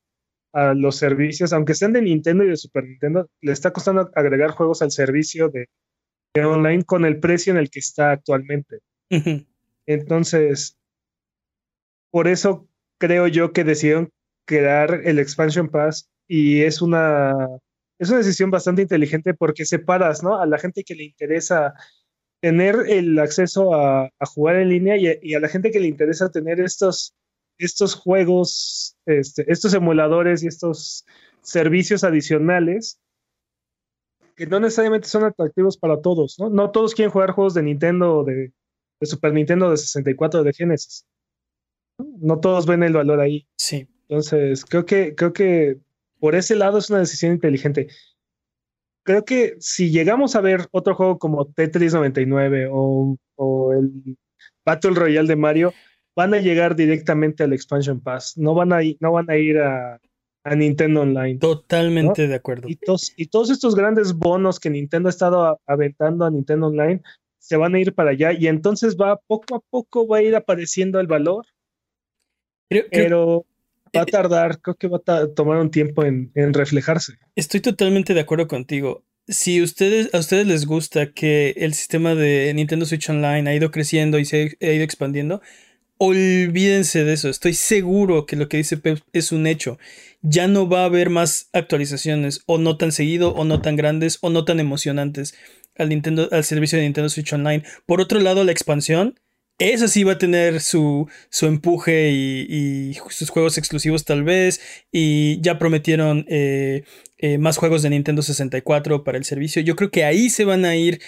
a 0.54 0.74
los 0.74 0.98
servicios, 0.98 1.54
aunque 1.54 1.74
sean 1.74 1.94
de 1.94 2.02
Nintendo 2.02 2.44
y 2.44 2.50
de 2.50 2.58
Super 2.58 2.84
Nintendo, 2.84 3.30
le 3.42 3.52
está 3.52 3.72
costando 3.72 4.10
agregar 4.16 4.52
juegos 4.52 4.82
al 4.82 4.92
servicio 4.92 5.50
de, 5.50 5.70
online 6.36 6.84
con 6.84 7.06
el 7.06 7.20
precio 7.20 7.52
en 7.52 7.60
el 7.60 7.70
que 7.70 7.80
está 7.80 8.12
actualmente. 8.12 8.80
Entonces, 9.86 10.78
por 12.12 12.28
eso 12.28 12.68
creo 13.00 13.28
yo 13.28 13.54
que 13.54 13.64
decidieron 13.64 14.12
crear 14.46 15.02
el 15.04 15.20
Expansion 15.20 15.70
Pass 15.70 16.10
y 16.28 16.62
es 16.62 16.82
una 16.82 17.36
es 18.00 18.10
una 18.10 18.20
decisión 18.20 18.52
bastante 18.52 18.82
inteligente 18.82 19.34
porque 19.34 19.66
separas, 19.66 20.24
¿no? 20.24 20.40
A 20.40 20.46
la 20.46 20.58
gente 20.58 20.84
que 20.84 20.96
le 20.96 21.04
interesa 21.04 21.74
tener 22.42 22.76
el 22.88 23.18
acceso 23.20 23.74
a, 23.74 24.10
jugar 24.34 24.58
en 24.58 24.70
línea 24.70 24.96
y, 24.98 25.34
a 25.34 25.40
la 25.40 25.48
gente 25.48 25.72
que 25.72 25.80
le 25.80 25.88
interesa 25.88 26.30
tener 26.30 26.60
estos, 26.60 27.16
estos 27.58 27.96
juegos, 27.96 28.96
este, 29.06 29.52
estos 29.52 29.74
emuladores 29.74 30.44
y 30.44 30.48
estos 30.48 31.06
servicios 31.42 32.04
adicionales 32.04 33.00
que 34.36 34.46
no 34.46 34.60
necesariamente 34.60 35.08
son 35.08 35.24
atractivos 35.24 35.78
para 35.78 36.00
todos, 36.00 36.38
¿no? 36.38 36.50
No 36.52 36.70
todos 36.70 36.94
quieren 36.94 37.12
jugar 37.12 37.32
juegos 37.32 37.56
de 37.56 37.64
Nintendo 37.64 38.18
o 38.18 38.24
de, 38.24 38.54
Super 39.02 39.34
Nintendo 39.34 39.72
de 39.72 39.78
64 39.78 40.44
de 40.44 40.54
Genesis. 40.54 41.06
¿no? 41.98 42.40
todos 42.40 42.68
ven 42.68 42.84
el 42.84 42.94
valor 42.94 43.20
ahí. 43.20 43.48
Sí. 43.58 43.88
Entonces, 44.08 44.64
creo 44.64 44.86
que, 44.86 45.16
creo 45.16 45.34
que 45.34 45.80
por 46.20 46.36
ese 46.36 46.56
lado 46.56 46.78
es 46.78 46.90
una 46.90 47.00
decisión 47.00 47.34
inteligente. 47.34 47.88
Creo 49.04 49.24
que 49.24 49.56
si 49.60 49.92
llegamos 49.92 50.36
a 50.36 50.42
ver 50.42 50.68
otro 50.72 50.96
juego 50.96 51.18
como 51.18 51.46
Tetris 51.46 51.94
99 51.94 52.68
o, 52.72 53.18
o 53.36 53.74
el 53.74 54.18
Battle 54.66 54.92
Royale 54.92 55.28
de 55.28 55.36
Mario, 55.36 55.74
van 56.16 56.34
a 56.34 56.40
llegar 56.40 56.76
directamente 56.76 57.44
al 57.44 57.54
Expansion 57.54 58.02
Pass. 58.02 58.38
No 58.38 58.54
van 58.54 58.74
a, 58.74 58.80
no 59.00 59.12
van 59.14 59.30
a 59.30 59.38
ir 59.38 59.60
a, 59.60 60.02
a 60.44 60.56
Nintendo 60.56 61.02
Online. 61.02 61.40
Totalmente 61.40 62.28
de 62.28 62.36
acuerdo. 62.36 62.68
Y 62.70 62.76
todos 63.28 63.50
estos 63.50 63.76
grandes 63.76 64.14
bonos 64.14 64.60
que 64.60 64.70
Nintendo 64.70 65.08
ha 65.08 65.12
estado 65.12 65.62
aventando 65.66 66.26
a 66.26 66.32
Nintendo 66.32 66.68
Online 66.68 67.02
se 67.38 67.56
van 67.56 67.76
a 67.76 67.80
ir 67.80 67.94
para 67.94 68.12
allá 68.12 68.34
y 68.34 68.48
entonces 68.48 68.98
va 68.98 69.18
poco 69.28 69.56
a 69.56 69.60
poco 69.60 70.08
va 70.08 70.18
a 70.18 70.22
ir 70.22 70.36
apareciendo 70.36 71.00
el 71.00 71.08
valor. 71.08 71.46
pero 72.92 73.46
va 73.98 74.04
a 74.04 74.06
tardar, 74.06 74.62
creo 74.62 74.76
que 74.76 74.88
va 74.88 75.02
a 75.06 75.28
tomar 75.28 75.58
un 75.58 75.72
tiempo 75.72 76.04
en, 76.04 76.32
reflejarse. 76.54 77.14
Estoy 77.36 77.60
totalmente 77.60 78.14
de 78.14 78.22
acuerdo 78.22 78.48
contigo. 78.48 79.04
Si 79.28 79.62
ustedes, 79.62 80.14
a 80.14 80.20
ustedes 80.20 80.48
les 80.48 80.66
gusta 80.66 81.12
que 81.12 81.54
el 81.58 81.74
sistema 81.74 82.16
de 82.16 82.54
Nintendo 82.56 82.86
Switch 82.86 83.10
Online 83.10 83.50
ha 83.50 83.56
ido 83.56 83.72
creciendo 83.72 84.20
y 84.20 84.26
se 84.26 84.58
ha 84.62 84.72
ido 84.72 84.84
expandiendo, 84.84 85.42
olvídense 85.98 87.04
de 87.04 87.14
eso. 87.14 87.30
Estoy 87.30 87.54
seguro 87.54 88.26
que 88.26 88.36
lo 88.36 88.48
que 88.48 88.58
dice 88.58 88.78
Pep 88.78 89.00
es 89.14 89.32
un 89.32 89.48
hecho. 89.48 89.78
Ya 90.22 90.48
no 90.48 90.70
va 90.70 90.82
a 90.82 90.86
haber 90.86 91.10
más 91.10 91.50
actualizaciones, 91.54 92.42
o 92.46 92.58
no 92.58 92.78
tan 92.78 92.92
seguido, 92.92 93.34
o 93.34 93.44
no 93.44 93.62
tan 93.62 93.76
grandes, 93.76 94.18
o 94.22 94.30
no 94.30 94.46
tan 94.46 94.60
emocionantes 94.60 95.36
al, 95.78 95.90
Nintendo, 95.90 96.28
al 96.32 96.44
servicio 96.44 96.78
de 96.78 96.86
Nintendo 96.86 97.10
Switch 97.10 97.34
Online. 97.34 97.64
Por 97.86 98.02
otro 98.02 98.20
lado, 98.20 98.44
la 98.44 98.52
expansión, 98.52 99.20
esa 99.60 99.88
sí 99.88 100.04
va 100.04 100.14
a 100.14 100.18
tener 100.18 100.62
su, 100.62 101.08
su 101.30 101.48
empuje 101.48 102.12
y, 102.12 102.98
sus 103.10 103.30
juegos 103.30 103.58
exclusivos 103.58 104.06
tal 104.06 104.24
vez. 104.24 104.62
Y 104.92 105.42
ya 105.42 105.58
prometieron 105.58 106.26
eh, 106.28 106.84
eh, 107.18 107.38
más 107.38 107.58
juegos 107.58 107.82
de 107.82 107.90
Nintendo 107.90 108.22
64 108.22 109.04
para 109.04 109.18
el 109.18 109.26
servicio. 109.26 109.62
Yo 109.62 109.76
creo 109.76 109.92
que 109.92 110.06
ahí 110.06 110.30
se 110.30 110.46
van 110.46 110.66
a 110.66 110.76
ir 110.76 111.02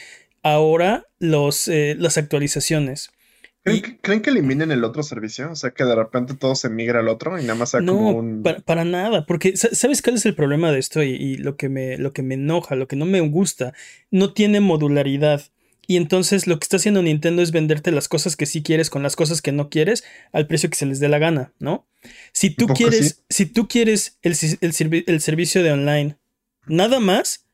ahora 0.44 1.06
los, 1.20 1.68
eh, 1.68 1.96
las 1.98 2.18
actualizaciones. 2.18 3.12
¿Creen, 3.62 4.22
que, 4.22 4.30
eliminen 4.30 4.72
el 4.72 4.84
otro 4.84 5.04
servicio? 5.04 5.52
O 5.52 5.56
sea, 5.56 5.72
que 5.72 5.84
de 5.84 5.94
repente 5.94 6.34
todo 6.34 6.56
se 6.56 6.70
migra 6.70 7.02
al 7.02 7.10
otro 7.10 7.38
y 7.38 7.44
nada 7.44 7.56
más 7.56 7.72
sea 7.72 7.86
como 7.86 8.12
un. 8.12 8.42
Para, 8.42 8.86
nada, 8.86 9.26
porque 9.26 9.56
¿sabes 9.58 10.02
cuál 10.02 10.16
es 10.16 10.26
el 10.26 10.34
problema 10.34 10.72
de 10.72 10.80
esto? 10.80 11.04
Y, 11.04 11.38
lo, 11.38 11.56
que 11.56 11.70
me, 11.70 11.98
lo 11.98 12.14
que 12.14 12.24
me 12.24 12.36
enoja, 12.36 12.76
lo 12.76 12.88
que 12.88 12.96
no 12.96 13.06
me 13.06 13.20
gusta, 13.22 13.74
no 14.12 14.34
tiene 14.34 14.60
modularidad. 14.60 15.44
Y 15.90 15.98
entonces 15.98 16.46
lo 16.46 16.60
que 16.60 16.66
está 16.66 16.78
haciendo 16.78 17.02
Nintendo 17.02 17.42
es 17.42 17.52
venderte 17.52 17.92
las 17.92 18.08
cosas 18.08 18.36
que 18.36 18.46
sí 18.46 18.62
quieres 18.62 18.92
con 18.92 19.02
las 19.02 19.16
cosas 19.16 19.42
que 19.42 19.52
no 19.52 19.72
quieres 19.72 20.04
al 20.32 20.46
precio 20.46 20.70
que 20.70 20.76
se 20.76 20.86
les 20.86 21.00
dé 21.00 21.10
la 21.10 21.18
gana, 21.18 21.52
¿no? 21.58 21.88
Si 22.32 22.52
tú 22.52 22.68
quieres, 22.68 23.24
si 23.28 23.48
tú 23.48 23.68
quieres 23.68 24.20
el, 24.22 24.36
el 24.62 25.22
servicio 25.22 25.64
de 25.64 25.72
online, 25.72 26.16
nada 26.68 27.00
más, 27.00 27.48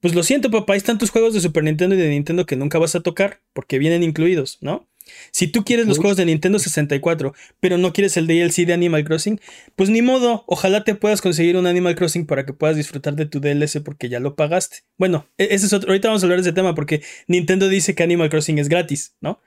pues 0.00 0.14
lo 0.14 0.22
siento, 0.22 0.50
papá, 0.50 0.74
hay 0.74 0.76
están 0.76 0.98
tus 0.98 1.08
juegos 1.08 1.32
de 1.32 1.40
Super 1.40 1.64
Nintendo 1.64 1.94
y 1.94 1.98
de 1.98 2.10
Nintendo 2.10 2.44
que 2.44 2.56
nunca 2.56 2.78
vas 2.78 2.94
a 2.94 3.00
tocar 3.00 3.40
porque 3.54 3.78
vienen 3.78 4.02
incluidos, 4.02 4.58
¿no? 4.60 4.89
Si 5.30 5.46
tú 5.48 5.64
quieres 5.64 5.86
los 5.86 5.98
juegos 5.98 6.16
de 6.16 6.24
Nintendo 6.24 6.58
64, 6.58 7.34
pero 7.60 7.78
no 7.78 7.92
quieres 7.92 8.16
el 8.16 8.26
DLC 8.26 8.66
de 8.66 8.72
Animal 8.72 9.04
Crossing, 9.04 9.40
pues 9.76 9.90
ni 9.90 10.02
modo, 10.02 10.44
ojalá 10.46 10.84
te 10.84 10.94
puedas 10.94 11.20
conseguir 11.20 11.56
un 11.56 11.66
Animal 11.66 11.94
Crossing 11.94 12.26
para 12.26 12.44
que 12.44 12.52
puedas 12.52 12.76
disfrutar 12.76 13.14
de 13.14 13.26
tu 13.26 13.40
DLC 13.40 13.82
porque 13.82 14.08
ya 14.08 14.20
lo 14.20 14.34
pagaste. 14.34 14.78
Bueno, 14.98 15.26
e-, 15.38 15.54
ese 15.54 15.66
es 15.66 15.72
otro, 15.72 15.90
ahorita 15.90 16.08
vamos 16.08 16.22
a 16.22 16.26
hablar 16.26 16.38
de 16.38 16.48
ese 16.48 16.52
tema 16.52 16.74
porque 16.74 17.02
Nintendo 17.26 17.68
dice 17.68 17.94
que 17.94 18.02
Animal 18.02 18.30
Crossing 18.30 18.58
es 18.58 18.68
gratis, 18.68 19.16
¿no? 19.20 19.40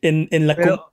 En, 0.00 0.28
la... 0.46 0.56
Pero, 0.56 0.92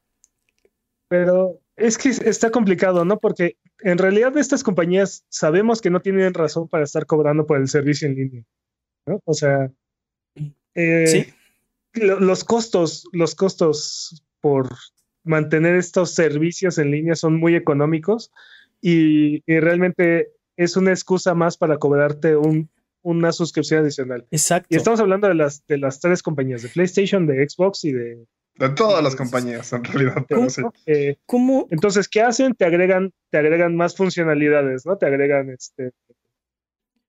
pero 1.07 1.59
es 1.75 1.97
que 1.97 2.09
está 2.09 2.51
complicado, 2.51 3.05
¿no? 3.05 3.19
Porque 3.19 3.57
en 3.81 3.97
realidad 3.97 4.37
estas 4.37 4.63
compañías 4.63 5.25
sabemos 5.29 5.81
que 5.81 5.89
no 5.89 6.01
tienen 6.01 6.33
razón 6.35 6.67
para 6.67 6.83
estar 6.83 7.07
cobrando 7.07 7.47
por 7.47 7.59
el 7.59 7.67
servicio 7.67 8.07
en 8.07 8.15
línea, 8.15 8.43
¿no? 9.07 9.19
O 9.25 9.33
sea... 9.33 9.71
Eh, 10.75 11.07
sí 11.07 11.33
los 11.93 12.43
costos, 12.43 13.07
los 13.11 13.35
costos 13.35 14.23
por 14.41 14.69
mantener 15.23 15.75
estos 15.75 16.13
servicios 16.13 16.77
en 16.77 16.91
línea 16.91 17.15
son 17.15 17.35
muy 17.39 17.55
económicos 17.55 18.31
y, 18.81 19.41
realmente 19.47 20.31
es 20.55 20.75
una 20.75 20.91
excusa 20.91 21.33
más 21.33 21.57
para 21.57 21.77
cobrarte 21.77 22.35
una 23.01 23.31
suscripción 23.31 23.81
adicional. 23.81 24.25
Exacto. 24.31 24.67
Y 24.69 24.77
estamos 24.77 24.99
hablando 24.99 25.27
de 25.27 25.35
las, 25.35 25.65
de 25.67 25.77
las 25.77 25.99
tres 25.99 26.21
compañías, 26.21 26.63
de 26.63 26.69
PlayStation, 26.69 27.25
de 27.27 27.47
Xbox 27.47 27.85
y 27.85 27.93
de... 27.93 28.25
De 28.55 28.69
todas 28.71 29.01
las 29.01 29.15
compañías, 29.15 29.71
en 29.71 29.85
realidad. 29.85 30.25
Eh, 30.85 31.15
¿Cómo? 31.25 31.67
Entonces, 31.71 32.09
¿qué 32.09 32.21
hacen? 32.21 32.55
Te 32.55 32.65
agregan, 32.65 33.13
te 33.29 33.37
agregan 33.37 33.77
más 33.77 33.95
funcionalidades, 33.95 34.85
¿no? 34.85 34.97
Te 34.97 35.05
agregan 35.05 35.49
este, 35.49 35.91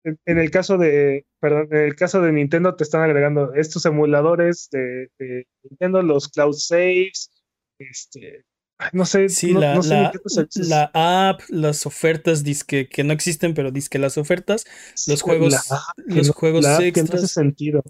en, 0.04 0.38
el 0.38 0.50
caso 0.50 0.78
de, 0.78 1.26
perdón, 1.40 1.68
en 1.70 1.84
el 1.84 1.94
caso 1.94 2.20
de 2.20 2.32
Nintendo 2.32 2.74
te 2.74 2.84
están 2.84 3.02
agregando 3.02 3.54
estos 3.54 3.84
emuladores 3.86 4.68
de, 4.70 5.46
Nintendo, 5.62 6.02
los 6.02 6.28
cloud 6.28 6.54
saves, 6.54 7.30
este, 7.78 8.44
no 8.92 9.04
sé, 9.04 9.28
sí, 9.28 9.52
la, 9.52 9.78
la, 10.54 10.90
app, 10.94 11.40
las 11.48 11.84
ofertas 11.86 12.42
disque 12.42 12.88
que 12.88 13.04
no 13.04 13.12
existen, 13.12 13.54
pero 13.54 13.70
disque 13.70 13.98
las 13.98 14.16
ofertas, 14.16 14.64
los 15.06 15.20
juegos, 15.22 15.54
los 16.06 16.30
juegos 16.30 16.66
extras. 16.80 17.22
no 17.22 17.28
sentido. 17.28 17.82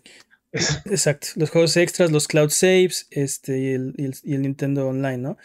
Exacto, 0.53 1.29
los 1.37 1.51
juegos 1.51 1.77
extras, 1.77 2.11
los 2.11 2.27
cloud 2.27 2.51
saves, 2.51 3.07
este 3.11 3.59
y 3.59 3.67
el, 3.69 3.95
y 4.25 4.35
el, 4.35 4.43
Nintendo 4.43 4.89
Online, 4.89 5.19
¿no? 5.19 5.39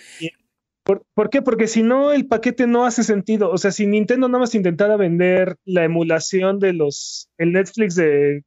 ¿Por, 0.85 1.31
qué? 1.31 1.41
Porque 1.41 1.65
si 1.65 1.81
no, 1.81 2.11
el 2.11 2.27
paquete 2.27 2.67
no 2.67 2.85
hace 2.85 3.03
sentido. 3.03 3.49
O 3.49 3.57
sea, 3.57 3.71
si 3.71 3.87
Nintendo 3.87 4.27
nada 4.27 4.41
más 4.41 4.53
intentara 4.53 4.97
vender 4.97 5.57
la 5.65 5.83
emulación 5.83 6.59
de 6.59 6.73
los, 6.73 7.27
el 7.39 7.53
Netflix 7.53 7.95
de, 7.95 8.43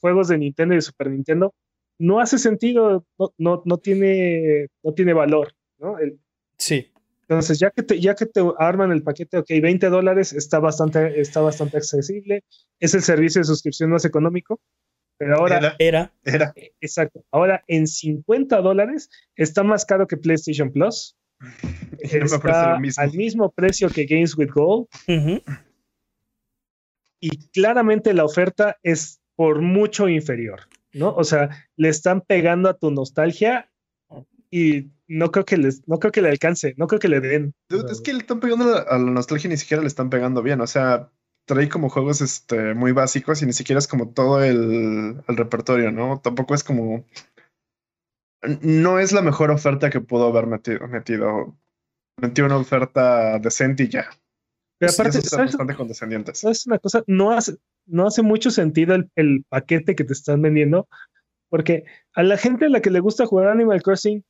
juegos 0.00 0.28
de 0.28 0.38
Nintendo 0.38 0.72
y 0.72 0.78
de 0.78 0.82
Super 0.82 1.10
Nintendo, 1.10 1.54
no 1.98 2.18
hace 2.18 2.38
sentido, 2.38 3.04
no, 3.36 3.62
no, 3.66 3.76
tiene, 3.76 4.68
no 4.82 4.94
tiene 4.94 5.12
valor, 5.12 5.52
¿no? 5.78 5.96
sí. 6.56 6.88
Entonces, 7.28 7.58
ya 7.58 7.70
que, 7.70 7.82
te, 7.82 8.00
ya 8.00 8.14
que 8.14 8.26
te 8.26 8.42
arman 8.58 8.90
el 8.90 9.02
paquete, 9.02 9.38
ok, 9.38 9.48
20 9.62 9.88
dólares 9.88 10.32
está 10.32 10.58
bastante, 10.58 11.20
está 11.20 11.40
bastante 11.40 11.76
accesible, 11.76 12.42
es 12.80 12.94
el 12.94 13.02
servicio 13.02 13.40
de 13.40 13.46
suscripción 13.46 13.90
más 13.90 14.04
económico, 14.04 14.60
pero 15.16 15.36
ahora 15.36 15.76
era, 15.78 16.12
era. 16.24 16.52
Exacto. 16.80 17.24
Ahora 17.30 17.62
en 17.68 17.86
50 17.86 18.60
dólares 18.60 19.08
está 19.36 19.62
más 19.62 19.86
caro 19.86 20.06
que 20.06 20.16
PlayStation 20.16 20.72
Plus 20.72 21.16
está 22.00 22.74
al 22.96 23.12
mismo 23.12 23.50
precio 23.50 23.88
que 23.88 24.06
Games 24.06 24.36
with 24.36 24.50
Gold. 24.50 24.88
Y 27.20 27.48
claramente 27.50 28.12
la 28.14 28.24
oferta 28.24 28.78
es 28.82 29.20
por 29.36 29.60
mucho 29.60 30.08
inferior, 30.08 30.62
¿no? 30.92 31.14
O 31.14 31.24
sea, 31.24 31.50
le 31.76 31.88
están 31.88 32.20
pegando 32.20 32.68
a 32.68 32.76
tu 32.76 32.90
nostalgia 32.90 33.70
y 34.50 34.90
no 35.06 35.30
creo 35.30 35.44
que 35.44 35.56
les, 35.56 35.86
no 35.88 35.98
creo 35.98 36.10
que 36.10 36.20
le 36.20 36.30
alcance, 36.30 36.74
no 36.76 36.86
creo 36.86 36.98
que 36.98 37.08
le 37.08 37.20
den. 37.20 37.54
es 37.68 38.00
que 38.00 38.12
le 38.12 38.20
están 38.20 38.40
pegando 38.40 38.86
a 38.88 38.98
la 38.98 39.10
nostalgia 39.10 39.48
y 39.48 39.50
ni 39.50 39.56
siquiera 39.56 39.82
le 39.82 39.88
están 39.88 40.10
pegando 40.10 40.42
bien. 40.42 40.60
O 40.60 40.66
sea, 40.66 41.10
trae 41.44 41.68
como 41.68 41.88
juegos 41.88 42.20
este, 42.20 42.74
muy 42.74 42.92
básicos 42.92 43.42
y 43.42 43.46
ni 43.46 43.52
siquiera 43.52 43.78
es 43.78 43.88
como 43.88 44.10
todo 44.10 44.42
el, 44.42 45.22
el 45.26 45.36
repertorio, 45.36 45.92
¿no? 45.92 46.20
Tampoco 46.20 46.54
es 46.54 46.64
como 46.64 47.04
no 48.60 48.98
es 48.98 49.12
la 49.12 49.22
mejor 49.22 49.50
oferta 49.50 49.90
que 49.90 50.00
pudo 50.00 50.26
haber 50.26 50.46
metido. 50.46 50.86
Metido, 50.88 51.56
metió 52.20 52.46
una 52.46 52.56
oferta 52.56 53.38
decente 53.38 53.84
y 53.84 53.88
ya. 53.88 54.10
Pero 54.78 54.92
aparte, 54.92 55.18
es 55.18 55.30
bastante 55.30 55.74
condescendientes. 55.74 56.38
¿Sabes 56.40 56.66
una 56.66 56.78
cosa? 56.78 57.04
No 57.06 57.30
hace, 57.30 57.56
no 57.86 58.06
hace 58.06 58.22
mucho 58.22 58.50
sentido 58.50 58.96
el, 59.14 59.44
paquete 59.48 59.94
que 59.94 60.04
te 60.04 60.12
están 60.12 60.42
vendiendo, 60.42 60.88
porque 61.48 61.84
a 62.14 62.22
la 62.22 62.36
gente 62.36 62.66
a 62.66 62.68
la 62.68 62.80
que 62.80 62.90
le 62.90 63.00
gusta 63.00 63.26
jugar 63.26 63.48
Animal 63.48 63.82
Crossing 63.82 64.24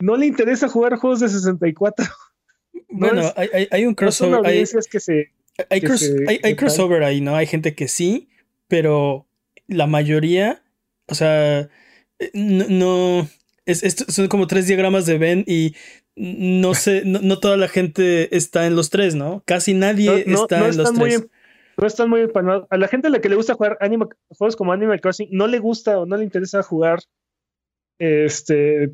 no 0.00 0.16
le 0.16 0.26
interesa 0.26 0.68
jugar 0.68 0.96
juegos 0.96 1.20
de 1.20 1.28
64. 1.28 2.06
bueno, 2.90 3.22
hay, 3.36 3.84
un 3.84 3.94
crossover. 3.94 4.46
hay, 4.46 4.64
que 4.90 5.00
se, 5.00 5.32
hay, 5.68 6.54
crossover 6.54 7.02
ahí, 7.02 7.20
¿no? 7.20 7.34
Hay 7.34 7.46
gente 7.46 7.74
que 7.74 7.88
sí, 7.88 8.28
pero 8.68 9.26
la 9.66 9.88
mayoría, 9.88 10.62
o 11.08 11.16
sea, 11.16 11.68
no 12.34 13.28
son 13.74 14.28
como 14.28 14.46
tres 14.46 14.66
diagramas 14.66 15.06
de 15.06 15.18
Ben 15.18 15.44
y 15.46 15.74
no 16.16 16.74
sé, 16.74 17.02
no, 17.04 17.38
toda 17.38 17.56
la 17.56 17.68
gente 17.68 18.36
está 18.36 18.66
en 18.66 18.74
los 18.74 18.90
tres, 18.90 19.14
¿no? 19.14 19.42
Casi 19.46 19.74
nadie 19.74 20.24
está 20.26 20.68
en 20.68 20.76
los 20.76 20.92
tres. 20.94 21.28
no 21.76 21.86
están 21.86 22.10
muy 22.10 22.28
A 22.70 22.76
la 22.76 22.88
gente 22.88 23.06
a 23.06 23.10
la 23.10 23.20
que 23.20 23.28
le 23.28 23.36
gusta 23.36 23.54
jugar 23.54 23.78
juegos 24.30 24.56
como 24.56 24.72
Animal 24.72 25.00
Crossing, 25.00 25.28
no 25.30 25.46
le 25.46 25.58
gusta 25.58 25.98
o 25.98 26.06
no 26.06 26.16
le 26.16 26.24
interesa 26.24 26.62
jugar 26.62 27.00
este 27.98 28.92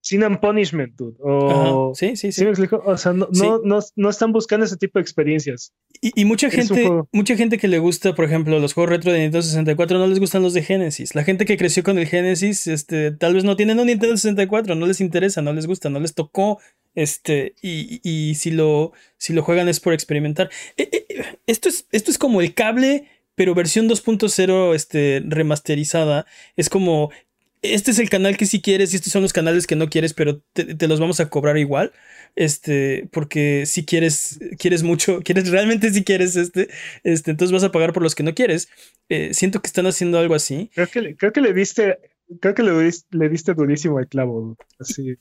Sin 0.00 0.22
and 0.22 0.40
Punishment, 0.40 0.94
dude. 0.96 1.16
O, 1.20 1.92
sí, 1.94 2.16
sí, 2.16 2.32
sí. 2.32 2.44
O 2.84 2.96
sea, 2.96 3.12
no, 3.12 3.28
no, 3.64 3.80
no, 3.96 4.10
están 4.10 4.32
buscando 4.32 4.64
ese 4.64 4.76
tipo 4.76 4.98
de 4.98 5.02
experiencias. 5.02 5.72
Y, 6.00 6.24
mucha 6.24 6.50
gente, 6.50 6.88
mucha 7.12 7.36
gente 7.36 7.58
que 7.58 7.66
le 7.66 7.78
gusta, 7.78 8.14
por 8.14 8.24
ejemplo, 8.24 8.58
los 8.60 8.74
juegos 8.74 8.90
retro 8.90 9.12
de 9.12 9.18
Nintendo 9.18 9.42
64, 9.42 9.98
no 9.98 10.06
les 10.06 10.20
gustan 10.20 10.42
los 10.42 10.54
de 10.54 10.62
Genesis. 10.62 11.14
La 11.14 11.24
gente 11.24 11.44
que 11.44 11.56
creció 11.56 11.82
con 11.82 11.98
el 11.98 12.06
Genesis, 12.06 12.68
este, 12.68 13.10
tal 13.10 13.34
vez 13.34 13.44
no 13.44 13.56
tienen 13.56 13.80
un 13.80 13.86
Nintendo 13.86 14.16
64, 14.16 14.76
no 14.76 14.86
les 14.86 15.00
interesa, 15.00 15.42
no 15.42 15.52
les 15.52 15.66
gusta, 15.66 15.90
no 15.90 15.98
les 15.98 16.14
tocó. 16.14 16.60
Este, 16.94 17.54
y, 17.60 18.00
y 18.02 18.34
si 18.36 18.50
lo, 18.50 18.92
si 19.16 19.32
lo 19.32 19.42
juegan 19.42 19.68
es 19.68 19.80
por 19.80 19.92
experimentar. 19.92 20.50
Eh, 20.76 20.88
eh, 20.92 21.24
esto, 21.46 21.68
es, 21.68 21.86
esto 21.90 22.10
es 22.10 22.18
como 22.18 22.40
el 22.40 22.54
cable 22.54 23.06
pero 23.38 23.54
versión 23.54 23.88
2.0 23.88 24.74
este, 24.74 25.22
remasterizada. 25.24 26.26
Es 26.56 26.68
como 26.68 27.12
este 27.62 27.90
es 27.90 27.98
el 27.98 28.10
canal 28.10 28.36
que 28.36 28.46
sí 28.46 28.62
quieres 28.62 28.92
y 28.92 28.96
estos 28.96 29.12
son 29.12 29.22
los 29.22 29.32
canales 29.32 29.66
que 29.66 29.76
no 29.76 29.88
quieres, 29.88 30.14
pero 30.14 30.40
te, 30.52 30.88
los 30.88 31.00
vamos 31.00 31.20
a 31.20 31.28
cobrar 31.28 31.58
igual. 31.58 31.92
Este, 32.36 33.08
porque 33.12 33.64
si 33.66 33.84
quieres, 33.84 34.38
quieres 34.58 34.82
mucho, 34.82 35.20
quieres 35.24 35.50
realmente 35.50 35.90
si 35.90 36.04
quieres 36.04 36.36
este, 36.36 36.68
este, 37.02 37.30
entonces 37.30 37.52
vas 37.52 37.64
a 37.64 37.72
pagar 37.72 37.92
por 37.92 38.02
los 38.02 38.14
que 38.14 38.22
no 38.22 38.34
quieres. 38.34 38.68
Eh, 39.08 39.34
siento 39.34 39.60
que 39.60 39.66
están 39.66 39.86
haciendo 39.86 40.18
algo 40.18 40.34
así. 40.34 40.70
Creo 40.74 40.86
que, 40.86 41.16
creo 41.16 41.32
que 41.32 41.40
le 41.40 41.52
diste, 41.52 41.98
creo 42.40 42.54
que 42.54 42.62
le 42.62 42.78
diste, 42.82 43.16
le 43.16 43.28
diste 43.28 43.54
durísimo 43.54 43.98
al 43.98 44.08
clavo. 44.08 44.56
Así. 44.78 45.16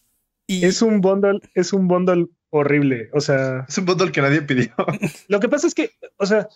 Y... 0.47 0.65
Es 0.65 0.81
un 0.81 1.01
bundle, 1.01 1.39
es 1.55 1.73
un 1.73 1.87
bundle 1.87 2.27
horrible. 2.49 3.09
O 3.13 3.21
sea. 3.21 3.65
Es 3.67 3.77
un 3.77 3.85
bundle 3.85 4.11
que 4.11 4.21
nadie 4.21 4.41
pidió. 4.41 4.73
Lo 5.27 5.39
que 5.39 5.49
pasa 5.49 5.67
es 5.67 5.73
que, 5.73 5.91
o 6.17 6.25
sea, 6.25 6.47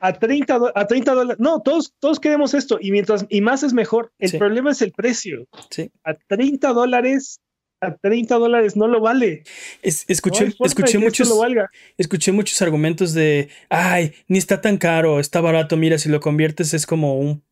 a 0.00 0.12
30, 0.12 0.58
a 0.74 0.86
30 0.86 1.14
dólares. 1.14 1.40
No, 1.40 1.60
todos, 1.60 1.94
todos 1.98 2.20
queremos 2.20 2.54
esto 2.54 2.78
y 2.80 2.90
mientras 2.90 3.26
y 3.28 3.40
más 3.40 3.62
es 3.62 3.72
mejor. 3.72 4.12
El 4.18 4.38
problema 4.38 4.70
es 4.70 4.82
el 4.82 4.92
precio. 4.92 5.46
Sí. 5.70 5.90
A 6.04 6.14
30 6.14 6.72
dólares, 6.72 7.40
a 7.80 7.96
30 7.96 8.34
dólares 8.36 8.76
no 8.76 8.88
lo 8.88 9.00
vale. 9.00 9.44
escuché, 9.82 10.52
escuché 10.64 10.98
muchos, 10.98 11.32
escuché 11.96 12.32
muchos 12.32 12.60
argumentos 12.62 13.14
de, 13.14 13.48
ay, 13.68 14.12
ni 14.26 14.38
está 14.38 14.60
tan 14.60 14.78
caro, 14.78 15.20
está 15.20 15.40
barato, 15.40 15.76
mira, 15.76 15.98
si 15.98 16.08
lo 16.08 16.20
conviertes 16.20 16.74
es 16.74 16.86
como 16.86 17.18
un, 17.18 17.42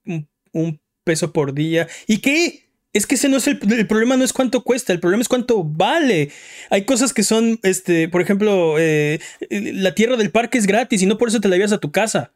un, 0.52 0.80
peso 1.04 1.32
por 1.32 1.54
día. 1.54 1.86
¿Y 2.08 2.18
qué? 2.18 2.64
Es 2.92 3.06
que 3.06 3.14
ese 3.14 3.28
no 3.28 3.36
es 3.36 3.46
el, 3.46 3.60
el, 3.72 3.86
problema, 3.86 4.16
no 4.16 4.24
es 4.24 4.32
cuánto 4.32 4.64
cuesta, 4.64 4.92
el 4.92 4.98
problema 4.98 5.20
es 5.20 5.28
cuánto 5.28 5.62
vale. 5.62 6.32
Hay 6.68 6.84
cosas 6.84 7.12
que 7.12 7.22
son, 7.22 7.60
este, 7.62 8.08
por 8.08 8.22
ejemplo, 8.22 8.76
eh, 8.78 9.20
la 9.50 9.94
tierra 9.94 10.16
del 10.16 10.32
parque 10.32 10.58
es 10.58 10.66
gratis 10.66 11.02
y 11.02 11.06
no 11.06 11.16
por 11.16 11.28
eso 11.28 11.40
te 11.40 11.48
la 11.48 11.56
llevas 11.56 11.72
a 11.72 11.78
tu 11.78 11.92
casa. 11.92 12.32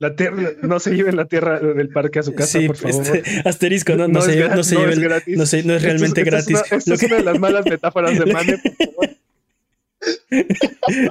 La 0.00 0.16
tierra, 0.16 0.52
no 0.62 0.80
se 0.80 0.94
lleven 0.94 1.14
la 1.14 1.26
tierra 1.26 1.60
del 1.60 1.90
parque 1.90 2.20
a 2.20 2.22
su 2.22 2.34
casa, 2.34 2.58
por 2.66 2.76
favor. 2.76 3.06
Este, 3.06 3.42
asterisco, 3.46 3.94
no, 3.96 4.08
no, 4.08 4.22
se, 4.22 4.32
lleve, 4.32 4.56
no 4.56 4.64
se 4.64 4.76
no, 4.76 4.88
es 4.88 4.98
gratis. 4.98 5.36
no, 5.36 5.44
se, 5.44 5.62
no 5.62 5.74
es 5.74 5.82
realmente 5.82 6.24
gratis. 6.24 6.58
Esto 6.70 6.94
es, 6.94 7.02
una, 7.02 7.16
de 7.16 7.22
las 7.22 7.38
malas 7.38 7.66
metáforas 7.66 8.18
de 8.18 8.32
Mane, 8.32 8.58
por 8.58 8.76
favor. 8.76 9.10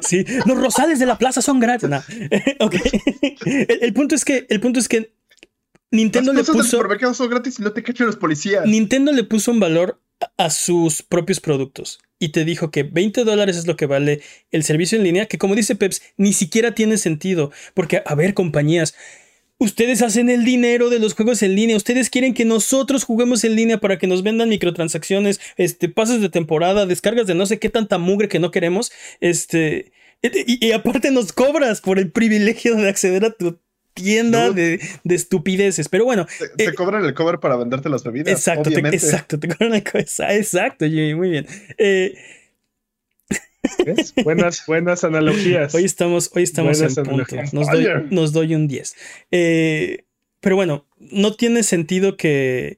Sí, 0.01 0.25
los 0.47 0.59
rosales 0.59 0.97
de 0.97 1.05
la 1.05 1.19
plaza 1.19 1.43
son 1.43 1.59
gratis. 1.59 1.87
okay. 2.59 2.81
el, 3.45 3.93
punto 3.93 4.15
es 4.15 4.25
que, 4.25 4.47
el 4.49 4.59
punto 4.59 4.79
es 4.79 4.89
que 4.89 5.13
Nintendo 5.91 6.33
le 6.33 6.43
puso. 6.43 6.63
son 6.63 7.29
gratis 7.29 7.59
y 7.59 7.61
no 7.61 7.71
te 7.71 7.83
cachan 7.83 8.07
los 8.07 8.15
policías. 8.15 8.65
Nintendo 8.65 9.11
le 9.11 9.23
puso 9.23 9.51
un 9.51 9.59
valor 9.59 10.01
a 10.37 10.49
sus 10.49 11.01
propios 11.01 11.39
productos 11.39 11.99
y 12.19 12.29
te 12.29 12.45
dijo 12.45 12.69
que 12.69 12.83
20 12.83 13.23
dólares 13.23 13.57
es 13.57 13.65
lo 13.65 13.77
que 13.77 13.85
vale 13.85 14.21
el 14.51 14.63
servicio 14.63 14.97
en 14.97 15.05
línea, 15.05 15.25
que 15.25 15.37
como 15.37 15.55
dice 15.55 15.75
Peps, 15.75 16.01
ni 16.17 16.33
siquiera 16.33 16.75
tiene 16.75 16.97
sentido, 16.97 17.51
porque, 17.73 18.03
a 18.05 18.13
ver, 18.15 18.33
compañías, 18.33 18.93
ustedes 19.57 20.01
hacen 20.01 20.29
el 20.29 20.43
dinero 20.43 20.89
de 20.89 20.99
los 20.99 21.13
juegos 21.13 21.41
en 21.41 21.55
línea, 21.55 21.77
ustedes 21.77 22.09
quieren 22.09 22.33
que 22.33 22.45
nosotros 22.45 23.05
juguemos 23.05 23.43
en 23.45 23.55
línea 23.55 23.79
para 23.79 23.97
que 23.97 24.07
nos 24.07 24.21
vendan 24.21 24.49
microtransacciones, 24.49 25.39
este, 25.55 25.87
pases 25.87 26.21
de 26.21 26.29
temporada, 26.29 26.85
descargas 26.85 27.25
de 27.25 27.35
no 27.35 27.45
sé 27.45 27.57
qué 27.57 27.69
tanta 27.69 27.97
mugre 27.97 28.27
que 28.27 28.39
no 28.39 28.51
queremos, 28.51 28.91
este... 29.21 29.93
Y, 30.21 30.67
y 30.67 30.73
aparte 30.73 31.11
nos 31.11 31.31
cobras 31.31 31.79
por 31.79 31.97
el 31.97 32.11
privilegio 32.11 32.75
de 32.75 32.89
acceder 32.89 33.23
a 33.23 33.31
tu 33.31 33.61
tienda 34.01 34.51
de, 34.51 34.79
estupideces. 35.05 35.89
Pero 35.89 36.05
bueno. 36.05 36.25
Te, 36.57 36.65
eh, 36.65 36.73
cobran 36.73 37.05
el 37.05 37.13
cover 37.13 37.39
para 37.39 37.55
venderte 37.55 37.89
las 37.89 38.03
bebidas. 38.03 38.31
Exacto, 38.31 38.69
te, 38.69 38.79
exacto, 38.79 39.39
te 39.39 39.47
cobran 39.47 39.73
el 39.73 39.83
cover. 39.83 40.05
Exacto, 40.29 40.85
Jimmy, 40.85 41.15
muy 41.15 41.29
bien. 41.29 41.47
Eh, 41.77 42.15
buenas, 44.23 44.63
buenas 44.67 45.03
analogías. 45.03 45.73
Hoy 45.75 45.85
estamos, 45.85 46.31
hoy 46.33 46.43
estamos 46.43 46.79
en 46.81 47.03
punto. 47.03 47.35
Nos 48.09 48.33
doy, 48.33 48.55
un 48.55 48.67
10. 48.67 48.95
Eh, 49.31 50.05
pero 50.39 50.55
bueno, 50.55 50.85
no 50.97 51.33
tiene 51.33 51.63
sentido 51.63 52.15
que, 52.15 52.77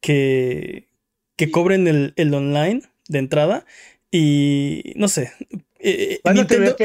que, 0.00 0.88
que 1.36 1.50
cobren 1.50 1.88
el, 1.88 2.12
el 2.16 2.34
online 2.34 2.82
de 3.08 3.18
entrada. 3.18 3.64
Y 4.10 4.94
no 4.96 5.08
sé, 5.08 5.32
eh, 5.78 6.20
Nintendo, 6.32 6.76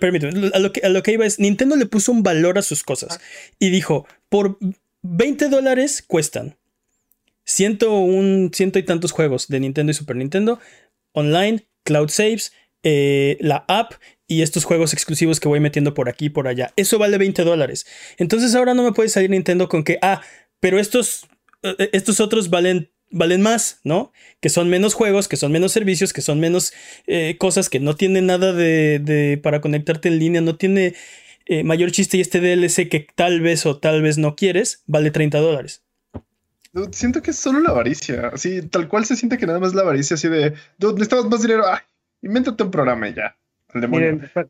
permíteme, 0.00 0.50
a 0.52 0.58
lo, 0.58 0.72
que, 0.72 0.80
a 0.80 0.88
lo 0.88 1.02
que 1.02 1.12
iba 1.12 1.24
es, 1.26 1.38
Nintendo 1.38 1.76
le 1.76 1.86
puso 1.86 2.12
un 2.12 2.22
valor 2.22 2.58
a 2.58 2.62
sus 2.62 2.82
cosas 2.82 3.20
y 3.58 3.70
dijo, 3.70 4.06
por 4.28 4.58
20 5.02 5.48
dólares 5.48 6.04
cuestan 6.06 6.56
ciento, 7.44 7.98
un, 7.98 8.50
ciento 8.52 8.78
y 8.78 8.82
tantos 8.82 9.12
juegos 9.12 9.48
de 9.48 9.60
Nintendo 9.60 9.92
y 9.92 9.94
Super 9.94 10.16
Nintendo, 10.16 10.60
online, 11.12 11.66
cloud 11.84 12.10
saves, 12.10 12.52
eh, 12.82 13.38
la 13.40 13.64
app 13.68 13.94
y 14.28 14.42
estos 14.42 14.64
juegos 14.64 14.92
exclusivos 14.92 15.40
que 15.40 15.48
voy 15.48 15.60
metiendo 15.60 15.94
por 15.94 16.08
aquí 16.08 16.26
y 16.26 16.30
por 16.30 16.48
allá. 16.48 16.72
Eso 16.76 16.98
vale 16.98 17.16
20 17.16 17.44
dólares. 17.44 17.86
Entonces 18.18 18.54
ahora 18.54 18.74
no 18.74 18.82
me 18.82 18.92
puede 18.92 19.08
salir 19.08 19.30
Nintendo 19.30 19.68
con 19.68 19.84
que, 19.84 19.98
ah, 20.02 20.20
pero 20.60 20.78
estos, 20.78 21.26
eh, 21.62 21.90
estos 21.92 22.20
otros 22.20 22.50
valen 22.50 22.90
valen 23.16 23.42
más, 23.42 23.80
¿no? 23.84 24.12
Que 24.40 24.48
son 24.48 24.68
menos 24.68 24.94
juegos, 24.94 25.28
que 25.28 25.36
son 25.36 25.52
menos 25.52 25.72
servicios, 25.72 26.12
que 26.12 26.20
son 26.20 26.40
menos 26.40 26.72
eh, 27.06 27.36
cosas, 27.38 27.68
que 27.68 27.80
no 27.80 27.96
tiene 27.96 28.22
nada 28.22 28.52
de, 28.52 29.40
para 29.42 29.60
conectarte 29.60 30.08
en 30.08 30.18
línea, 30.18 30.40
no 30.40 30.56
tiene 30.56 30.94
eh, 31.46 31.64
mayor 31.64 31.90
chiste 31.90 32.16
y 32.16 32.20
este 32.20 32.40
DLC 32.40 32.88
que 32.88 33.06
tal 33.14 33.40
vez 33.40 33.66
o 33.66 33.78
tal 33.78 34.02
vez 34.02 34.18
no 34.18 34.36
quieres, 34.36 34.82
vale 34.86 35.10
30 35.10 35.38
dólares. 35.38 35.82
Siento 36.92 37.22
que 37.22 37.30
es 37.30 37.38
solo 37.38 37.60
la 37.60 37.70
avaricia, 37.70 38.28
así, 38.34 38.60
tal 38.62 38.86
cual 38.86 39.06
se 39.06 39.16
siente 39.16 39.38
que 39.38 39.46
nada 39.46 39.58
más 39.58 39.74
la 39.74 39.80
avaricia, 39.80 40.14
así 40.14 40.28
de, 40.28 40.52
dude, 40.76 40.94
necesitamos 40.94 41.30
más 41.30 41.40
dinero, 41.40 41.64
ay, 41.66 41.80
invéntate 42.20 42.62
un 42.64 42.70
programa 42.70 43.08
y 43.08 43.14
ya 43.14 43.34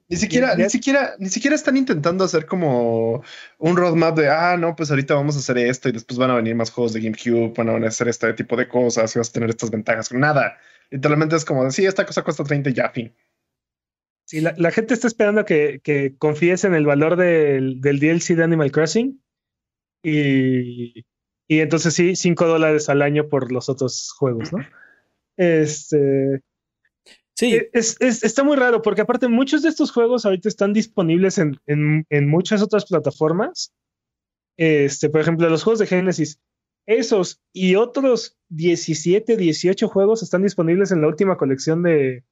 ni 0.09 0.17
siquiera, 0.17 0.55
ni 0.57 0.69
siquiera, 0.71 1.15
ni 1.19 1.29
siquiera 1.29 1.57
están 1.57 1.77
intentando 1.77 2.25
hacer 2.25 2.47
como 2.47 3.23
un 3.59 3.77
roadmap 3.77 4.17
de 4.17 4.29
ah, 4.29 4.57
no, 4.57 4.75
pues 4.77 4.91
ahorita 4.91 5.15
vamos 5.15 5.37
a 5.37 5.39
hacer 5.39 5.59
esto 5.59 5.89
y 5.89 5.93
después 5.93 6.19
van 6.19 6.31
a 6.31 6.37
venir 6.37 6.55
más 6.55 6.71
juegos 6.71 6.93
de 6.93 7.01
GameCube, 7.01 7.53
van 7.57 7.85
a 7.85 7.89
hacer 7.89 8.09
este 8.09 8.33
tipo 8.35 8.57
de 8.57 8.69
cosas 8.69 9.15
y 9.15 9.19
vas 9.19 9.31
a 9.31 9.33
tener 9.33 9.51
estas 9.51 9.71
ventajas. 9.71 10.13
Nada. 10.13 10.59
Literalmente 10.91 11.37
es 11.37 11.45
como 11.45 11.71
sí, 11.71 11.85
esta 11.85 12.07
cosa 12.07 12.23
cuesta 12.23 12.45
30 12.45 12.71
y 12.71 12.75
ya, 12.75 12.91
fin. 12.91 13.15
Sí, 14.25 14.41
la, 14.41 14.71
gente 14.73 14.93
está 14.93 15.07
esperando 15.07 15.45
que, 15.45 15.81
que 15.85 16.17
confíes 16.19 16.65
en 16.65 16.75
el 16.75 16.85
valor 16.85 17.17
del, 17.17 17.81
del 17.81 18.01
DLC 18.01 18.35
de 18.35 18.43
Animal 18.43 18.73
Crossing. 18.73 19.23
Y, 20.03 21.05
y 21.49 21.61
entonces 21.61 21.95
sí, 21.95 22.17
5 22.17 22.47
dólares 22.47 22.89
al 22.89 23.03
año 23.03 23.29
por 23.29 23.53
los 23.53 23.69
otros 23.69 24.13
juegos, 24.13 24.53
¿no? 24.53 24.59
Este. 25.37 26.43
Sí. 27.37 27.55
Eh, 27.55 27.71
es, 27.73 27.99
está 28.01 28.43
muy 28.43 28.57
raro 28.57 28.81
porque 28.81 29.03
aparte 29.03 29.29
muchos 29.29 29.63
de 29.63 29.69
estos 29.69 29.91
juegos 29.93 30.25
ahorita 30.25 30.49
están 30.49 30.73
disponibles 30.73 31.39
en, 31.39 32.07
muchas 32.29 32.63
otras 32.63 32.87
plataformas. 32.87 33.73
Este, 34.57 35.11
por 35.11 35.21
ejemplo, 35.21 35.49
los 35.51 35.63
juegos 35.63 35.79
de 35.81 35.87
Genesis, 35.87 36.41
esos 36.87 37.43
y 37.53 37.75
otros 37.75 38.39
17, 38.49 39.37
18 39.37 39.89
juegos 39.89 40.23
están 40.23 40.43
disponibles 40.43 40.93
en 40.93 41.03
la 41.03 41.09
última 41.09 41.37
colección 41.37 41.83
de, 41.83 42.25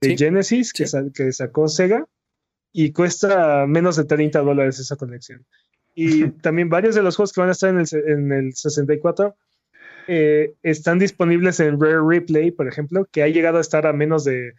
Genesis 0.00 0.72
que, 0.72 0.84
que, 1.14 1.32
sacó 1.32 1.68
Sega 1.68 2.06
y 2.72 2.92
cuesta 2.92 3.66
menos 3.66 3.96
de 3.96 4.04
30 4.04 4.40
dólares 4.40 4.78
esa 4.78 4.96
colección. 4.96 5.44
Y 5.94 6.28
también 6.42 6.68
varios 6.68 6.94
de 6.94 7.02
los 7.02 7.16
juegos 7.16 7.32
que 7.32 7.40
van 7.40 7.48
a 7.48 7.52
estar 7.52 7.70
en 7.70 7.80
el, 7.80 7.86
en 8.08 8.32
el 8.32 8.54
64 8.54 9.34
eh, 10.08 10.54
están 10.62 10.98
disponibles 10.98 11.60
en 11.60 11.80
Rare 11.80 12.00
Replay, 12.06 12.50
por 12.50 12.68
ejemplo, 12.68 13.06
que 13.10 13.22
ha 13.22 13.28
llegado 13.28 13.58
a 13.58 13.60
estar 13.60 13.86
a 13.86 13.92
menos 13.92 14.24
de 14.24 14.54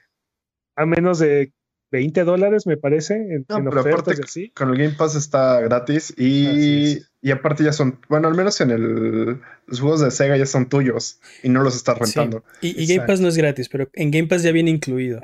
a 0.75 0.85
menos 0.85 1.19
de 1.19 1.53
20 1.93 2.23
dólares, 2.23 2.65
me 2.65 2.75
parece, 2.75 3.13
en, 3.13 3.43
Con 3.43 3.67
el 3.67 4.77
Game 4.77 4.95
Pass 4.97 5.15
está 5.15 5.61
gratis 5.61 6.11
y, 6.17 6.97
y, 7.21 7.31
aparte 7.31 7.63
ya 7.63 7.71
son, 7.71 7.99
bueno, 8.09 8.27
al 8.27 8.33
menos 8.33 8.59
en 8.61 8.71
el, 8.71 9.39
los 9.67 9.79
juegos 9.79 10.01
de 10.01 10.09
Sega 10.09 10.35
ya 10.35 10.47
son 10.47 10.69
tuyos 10.69 11.19
y 11.43 11.49
no 11.49 11.61
los 11.61 11.75
estás 11.75 11.99
rentando. 11.99 12.43
Y, 12.61 12.87
Game 12.87 13.05
Pass 13.05 13.21
no 13.21 13.27
es 13.27 13.37
gratis, 13.37 13.69
pero 13.69 13.89
en 13.93 14.09
Game 14.09 14.27
Pass 14.27 14.41
ya 14.41 14.51
viene 14.51 14.71
incluido. 14.71 15.21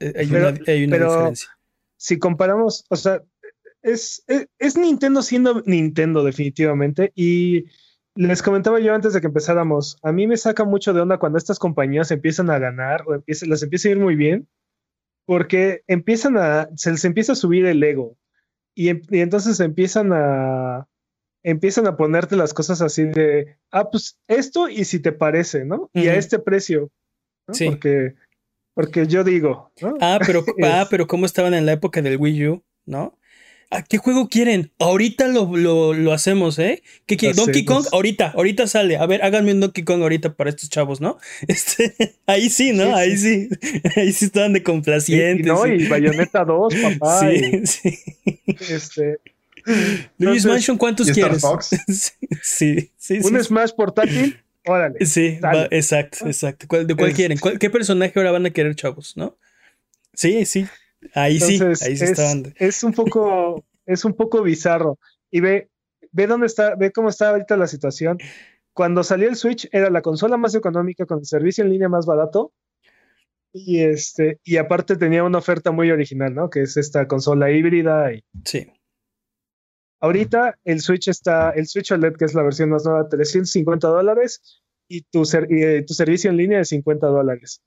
Eh, 0.00 0.12
hay, 0.14 0.26
una, 0.26 0.48
hay 0.66 0.84
una 0.84 0.98
diferencia. 0.98 1.48
Si 1.96 2.18
comparamos, 2.18 2.84
o 2.90 2.96
sea, 2.96 3.22
es, 3.80 4.22
es 4.58 4.76
Nintendo 4.76 5.22
siendo 5.22 5.62
Nintendo 5.64 6.22
definitivamente 6.24 7.12
y 7.14 7.64
les 8.14 8.42
comentaba 8.42 8.80
yo 8.80 8.94
antes 8.94 9.12
de 9.12 9.20
que 9.20 9.28
empezáramos, 9.28 9.98
a 10.02 10.12
mí 10.12 10.26
me 10.26 10.36
saca 10.36 10.64
mucho 10.64 10.92
de 10.92 11.00
onda 11.00 11.18
cuando 11.18 11.38
estas 11.38 11.58
compañías 11.58 12.10
empiezan 12.10 12.50
a 12.50 12.58
ganar 12.58 13.04
o 13.06 13.14
empiezan, 13.14 13.50
las 13.50 13.62
empieza 13.62 13.88
a 13.88 13.92
ir 13.92 13.98
muy 13.98 14.16
bien 14.16 14.48
porque 15.24 15.82
empiezan 15.86 16.36
a, 16.36 16.68
se 16.76 16.90
les 16.90 17.04
empieza 17.04 17.32
a 17.32 17.36
subir 17.36 17.64
el 17.66 17.82
ego 17.82 18.16
y, 18.74 18.88
em, 18.88 19.02
entonces 19.10 19.60
empiezan 19.60 20.12
a, 20.12 20.86
empiezan 21.42 21.86
a 21.86 21.96
ponerte 21.96 22.36
las 22.36 22.54
cosas 22.54 22.82
así 22.82 23.04
de, 23.04 23.56
ah, 23.70 23.90
pues 23.90 24.18
esto 24.28 24.68
y 24.68 24.84
si 24.84 25.00
te 25.00 25.12
parece, 25.12 25.64
¿no? 25.64 25.90
Y 25.92 26.08
a 26.08 26.14
este 26.14 26.38
precio. 26.38 26.90
Sí. 27.52 27.66
Porque, 27.66 28.14
porque 28.74 29.06
yo 29.06 29.24
digo. 29.24 29.72
Ah, 30.00 30.18
pero, 30.24 30.44
ah, 30.64 30.86
pero 30.90 31.06
¿cómo 31.06 31.26
estaban 31.26 31.54
en 31.54 31.66
la 31.66 31.72
época 31.72 32.00
del 32.02 32.18
Wii 32.18 32.48
U? 32.48 32.64
¿No? 32.86 33.18
Qué 33.80 33.96
juego 33.96 34.28
quieren? 34.28 34.70
Ahorita 34.78 35.28
lo, 35.28 36.12
hacemos, 36.12 36.58
¿eh? 36.58 36.82
¿Qué 37.06 37.16
quieren? 37.16 37.36
Donkey 37.36 37.64
Kong, 37.64 37.86
ahorita, 37.90 38.32
ahorita 38.36 38.66
sale. 38.66 38.98
A 38.98 39.06
ver, 39.06 39.24
háganme 39.24 39.52
un 39.52 39.60
Donkey 39.60 39.82
Kong 39.84 40.02
ahorita 40.02 40.34
para 40.34 40.50
estos 40.50 40.68
chavos, 40.68 41.00
¿no? 41.00 41.18
Este, 41.48 41.94
ahí 42.26 42.50
sí, 42.50 42.72
¿no? 42.72 42.94
ahí 42.94 43.16
sí. 43.16 43.48
Ahí 43.96 44.12
sí 44.12 44.26
estaban 44.26 44.52
de 44.52 44.62
complacientes. 44.62 45.46
no, 45.46 45.66
y 45.66 45.86
Bayonetta 45.86 46.44
2, 46.44 46.74
papá. 46.98 47.20
Sí, 47.20 47.66
sí. 47.66 47.98
Este. 48.46 49.18
Luis 50.18 50.44
Mansion, 50.44 50.76
¿cuántos 50.76 51.10
quieres? 51.10 51.42
sí, 52.42 52.90
sí, 52.96 53.18
¿Un 53.22 53.42
Smash 53.42 53.72
portátil? 53.72 54.38
Órale. 54.66 55.04
Sí, 55.06 55.38
exacto, 55.70 56.26
exacto. 56.26 56.84
¿De 56.84 56.94
cuál 56.94 57.12
quieren? 57.12 57.38
¿Qué 57.58 57.70
personaje 57.70 58.12
ahora 58.16 58.32
van 58.32 58.46
a 58.46 58.50
querer, 58.50 58.74
chavos? 58.74 59.16
¿No? 59.16 59.36
Sí, 60.14 60.44
sí. 60.44 60.66
Ahí 61.14 61.40
sí, 61.40 61.60
ahí 61.62 61.96
sí 61.96 62.04
es, 62.04 62.18
Es 62.56 62.84
un 62.84 62.92
poco, 62.92 63.64
es 63.86 64.04
un 64.04 64.14
poco 64.14 64.42
bizarro. 64.42 64.98
Y 65.30 65.40
ve, 65.40 65.70
ve 66.12 66.26
dónde 66.26 66.46
está, 66.46 66.74
ve 66.74 66.92
cómo 66.92 67.08
está 67.08 67.30
ahorita 67.30 67.56
la 67.56 67.66
situación. 67.66 68.18
Cuando 68.72 69.02
salió 69.04 69.28
el 69.28 69.36
Switch 69.36 69.68
era 69.72 69.90
la 69.90 70.02
consola 70.02 70.36
más 70.36 70.54
económica 70.54 71.04
con 71.06 71.18
el 71.18 71.26
servicio 71.26 71.64
en 71.64 71.70
línea 71.70 71.88
más 71.88 72.06
barato. 72.06 72.52
Y 73.52 73.80
este, 73.80 74.40
y 74.44 74.56
aparte 74.56 74.96
tenía 74.96 75.24
una 75.24 75.38
oferta 75.38 75.72
muy 75.72 75.90
original, 75.90 76.34
¿no? 76.34 76.48
Que 76.48 76.62
es 76.62 76.76
esta 76.76 77.06
consola 77.06 77.50
híbrida. 77.50 78.12
Y... 78.14 78.24
Sí. 78.44 78.72
Ahorita 80.00 80.58
el 80.64 80.80
Switch 80.80 81.08
está, 81.08 81.50
el 81.50 81.66
Switch 81.66 81.92
OLED, 81.92 82.14
que 82.14 82.24
es 82.24 82.34
la 82.34 82.42
versión 82.42 82.70
más 82.70 82.84
nueva, 82.84 83.08
350 83.08 83.86
dólares 83.88 84.62
y 84.88 85.02
tu, 85.02 85.22
y, 85.48 85.62
eh, 85.62 85.84
tu 85.86 85.94
servicio 85.94 86.30
en 86.30 86.38
línea 86.38 86.58
de 86.58 86.64
50 86.64 87.06
dólares. 87.06 87.62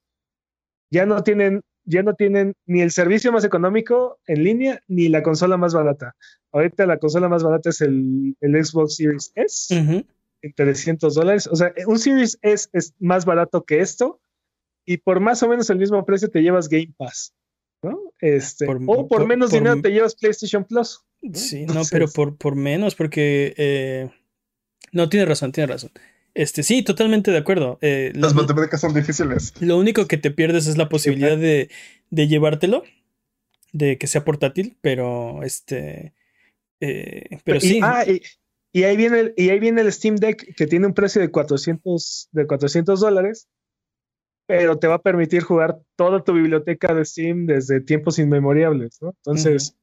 Ya 0.91 1.05
no 1.05 1.23
tienen 1.23 1.61
ya 1.85 2.03
no 2.03 2.13
tienen 2.13 2.55
ni 2.65 2.81
el 2.81 2.91
servicio 2.91 3.31
más 3.31 3.45
económico 3.45 4.19
en 4.27 4.43
línea 4.43 4.81
ni 4.87 5.07
la 5.09 5.23
consola 5.23 5.57
más 5.57 5.73
barata. 5.73 6.15
Ahorita 6.51 6.85
la 6.85 6.97
consola 6.97 7.29
más 7.29 7.43
barata 7.43 7.69
es 7.69 7.81
el, 7.81 8.35
Xbox 8.41 8.95
Series 8.95 9.31
S, 9.35 9.75
en 9.75 10.53
300 10.53 11.15
dólares. 11.15 11.47
O 11.47 11.55
sea, 11.55 11.73
un 11.87 11.99
Series 11.99 12.37
S 12.41 12.69
es 12.73 12.93
más 12.99 13.25
barato 13.25 13.63
que 13.63 13.79
esto 13.79 14.19
y 14.85 14.97
por 14.97 15.19
más 15.19 15.41
o 15.43 15.49
menos 15.49 15.69
el 15.69 15.77
mismo 15.77 16.05
precio 16.05 16.29
te 16.29 16.41
llevas 16.41 16.69
Game 16.69 16.93
Pass. 16.97 17.33
¿no? 17.81 17.99
Este, 18.19 18.65
o 18.67 19.07
por, 19.07 19.27
menos 19.27 19.51
dinero 19.51 19.79
te 19.81 19.91
llevas 19.91 20.15
PlayStation 20.15 20.63
Plus. 20.63 21.03
Sí, 21.33 21.65
no, 21.65 21.81
pero 21.91 22.07
por, 22.07 22.37
por 22.37 22.55
menos, 22.55 22.95
porque 22.95 23.53
eh, 23.57 24.09
no, 24.91 25.09
tiene 25.09 25.25
razón, 25.25 25.51
tiene 25.51 25.67
razón. 25.67 25.91
Este, 26.35 26.63
sí, 26.63 26.83
totalmente 26.83 27.31
de 27.31 27.37
acuerdo. 27.37 27.79
Eh, 27.81 28.11
Las 28.13 28.35
matemáticas 28.35 28.81
son 28.81 28.93
difíciles. 28.93 29.53
Lo 29.61 29.77
único 29.77 30.05
que 30.05 30.17
te 30.17 30.31
pierdes 30.31 30.67
es 30.67 30.77
la 30.77 30.89
posibilidad 30.89 31.37
de, 31.37 31.69
llevártelo, 32.11 32.83
de 33.71 33.97
que 33.97 34.07
sea 34.07 34.25
portátil, 34.25 34.77
pero 34.81 35.43
este. 35.43 36.13
Eh, 36.81 37.39
pero 37.45 37.61
sí. 37.61 37.79
Ah, 37.81 38.03
y, 38.73 38.83
ahí 38.83 38.97
viene 38.97 39.19
el, 39.21 39.33
y 39.37 39.49
ahí 39.49 39.59
viene 39.59 39.79
el 39.79 39.93
Steam 39.93 40.17
Deck 40.17 40.53
que 40.55 40.67
tiene 40.67 40.85
un 40.85 40.93
precio 40.93 41.21
de 41.21 41.31
400, 41.31 42.27
de 42.33 42.45
400 42.45 42.99
dólares, 42.99 43.47
pero 44.45 44.77
te 44.77 44.87
va 44.87 44.95
a 44.95 45.01
permitir 45.01 45.41
jugar 45.41 45.79
toda 45.95 46.21
tu 46.21 46.33
biblioteca 46.33 46.93
de 46.93 47.05
Steam 47.05 47.45
desde 47.45 47.79
tiempos 47.79 48.19
inmemorables, 48.19 49.01
¿no? 49.01 49.15
Entonces. 49.23 49.77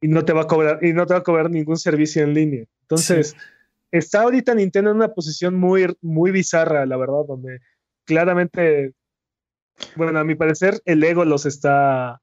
Y 0.00 0.08
no 0.08 0.24
te 0.24 0.34
va 0.34 0.42
a 0.42 0.46
cobrar, 0.46 0.84
y 0.84 0.92
no 0.92 1.06
te 1.06 1.14
va 1.14 1.20
a 1.20 1.24
cobrar 1.24 1.50
ningún 1.50 1.78
servicio 1.78 2.22
en 2.22 2.34
línea. 2.34 2.64
Entonces 2.82 3.34
está 3.90 4.22
ahorita 4.22 4.54
Nintendo 4.54 4.90
en 4.90 4.96
una 4.96 5.14
posición 5.14 5.54
muy, 5.54 5.86
muy 6.00 6.30
bizarra, 6.30 6.86
la 6.86 6.96
verdad, 6.96 7.24
donde 7.26 7.60
claramente, 8.04 8.92
bueno, 9.96 10.18
a 10.18 10.24
mi 10.24 10.34
parecer, 10.34 10.80
el 10.84 11.02
ego 11.04 11.24
los 11.24 11.46
está, 11.46 12.20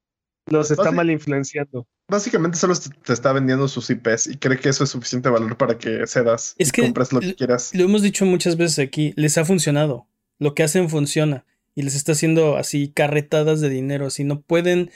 los 0.48 0.72
está 0.72 0.92
mal 0.92 1.10
influenciando. 1.10 1.88
Básicamente 2.08 2.58
solo 2.58 2.76
te 2.76 3.14
está 3.14 3.34
vendiendo 3.34 3.68
sus 3.68 3.90
IPs 3.90 4.28
y 4.28 4.38
cree 4.38 4.60
que 4.60 4.70
eso 4.70 4.84
es 4.84 4.92
suficiente 4.92 5.30
valor 5.30 5.58
para 5.58 5.78
que 5.78 6.06
cedas 6.06 6.56
y 6.58 6.70
compres 6.70 7.12
lo 7.12 7.20
que 7.20 7.36
quieras. 7.36 7.74
Lo 7.74 7.86
hemos 7.86 8.04
dicho 8.04 8.26
muchas 8.26 8.58
veces 8.58 8.80
aquí, 8.80 9.14
les 9.16 9.38
ha 9.38 9.46
funcionado. 9.46 10.08
Lo 10.38 10.54
que 10.54 10.64
hacen 10.64 10.90
funciona 10.90 11.46
y 11.74 11.82
les 11.82 11.96
está 11.96 12.12
haciendo 12.12 12.58
así 12.58 12.90
carretadas 12.90 13.60
de 13.60 13.70
dinero, 13.70 14.08
así 14.08 14.24
no 14.24 14.42
pueden 14.42 14.92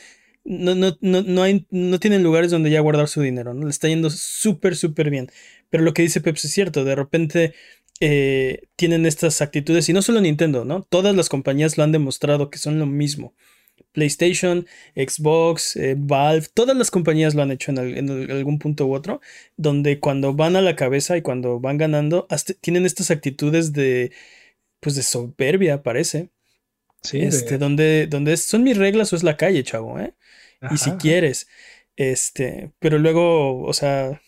no, 0.50 0.74
no, 0.74 0.98
no, 1.00 1.22
no, 1.22 1.44
hay, 1.44 1.68
no 1.70 2.00
tienen 2.00 2.24
lugares 2.24 2.50
donde 2.50 2.72
ya 2.72 2.80
guardar 2.80 3.08
su 3.08 3.22
dinero, 3.22 3.54
¿no? 3.54 3.66
Le 3.66 3.70
está 3.70 3.88
yendo 3.88 4.10
súper, 4.10 4.76
súper 4.76 5.12
bien. 5.12 5.30
Pero 5.70 5.84
lo 5.84 5.94
que 5.94 6.02
dice 6.02 6.22
Pepsi 6.22 6.48
es 6.48 6.54
cierto, 6.54 6.84
de 6.84 6.96
repente 6.96 7.54
eh, 8.00 8.64
tienen 8.76 9.06
estas 9.06 9.44
actitudes, 9.44 9.88
y 9.90 9.94
no 9.94 10.02
solo 10.02 10.20
Nintendo, 10.22 10.66
¿no? 10.66 10.82
Todas 10.90 11.16
las 11.16 11.30
compañías 11.30 11.78
lo 11.78 11.84
han 11.84 11.92
demostrado 11.92 12.50
que 12.50 12.58
son 12.58 12.80
lo 12.80 12.88
mismo. 12.88 13.36
PlayStation, 13.92 14.66
Xbox, 14.96 15.76
eh, 15.76 15.96
Valve, 15.96 16.48
todas 16.52 16.76
las 16.76 16.90
compañías 16.90 17.36
lo 17.36 17.44
han 17.44 17.52
hecho 17.52 17.72
en, 17.72 18.10
algún 18.32 18.58
punto 18.58 18.88
u 18.88 18.96
otro, 18.96 19.22
donde 19.56 20.00
cuando 20.00 20.34
van 20.34 20.56
a 20.56 20.62
la 20.62 20.76
cabeza 20.76 21.16
y 21.16 21.22
cuando 21.22 21.60
van 21.60 21.78
ganando, 21.78 22.28
tienen 22.62 22.88
estas 22.88 23.12
actitudes 23.12 23.72
de, 23.72 24.12
pues 24.80 24.96
de 24.96 25.04
soberbia, 25.04 25.84
parece. 25.84 26.30
Sí, 27.04 27.20
este, 27.20 27.60
donde, 27.60 28.08
donde 28.08 28.36
son 28.36 28.64
mis 28.64 28.78
reglas 28.78 29.14
o 29.14 29.16
es 29.16 29.24
la 29.24 29.38
calle, 29.38 29.64
chavo, 29.64 30.00
¿eh? 30.00 30.16
Y 30.72 30.78
si 30.78 30.92
quieres, 30.92 31.48
este, 31.96 32.72
pero 32.80 32.98
luego, 32.98 33.64
o 33.64 33.74
sea, 33.74 34.22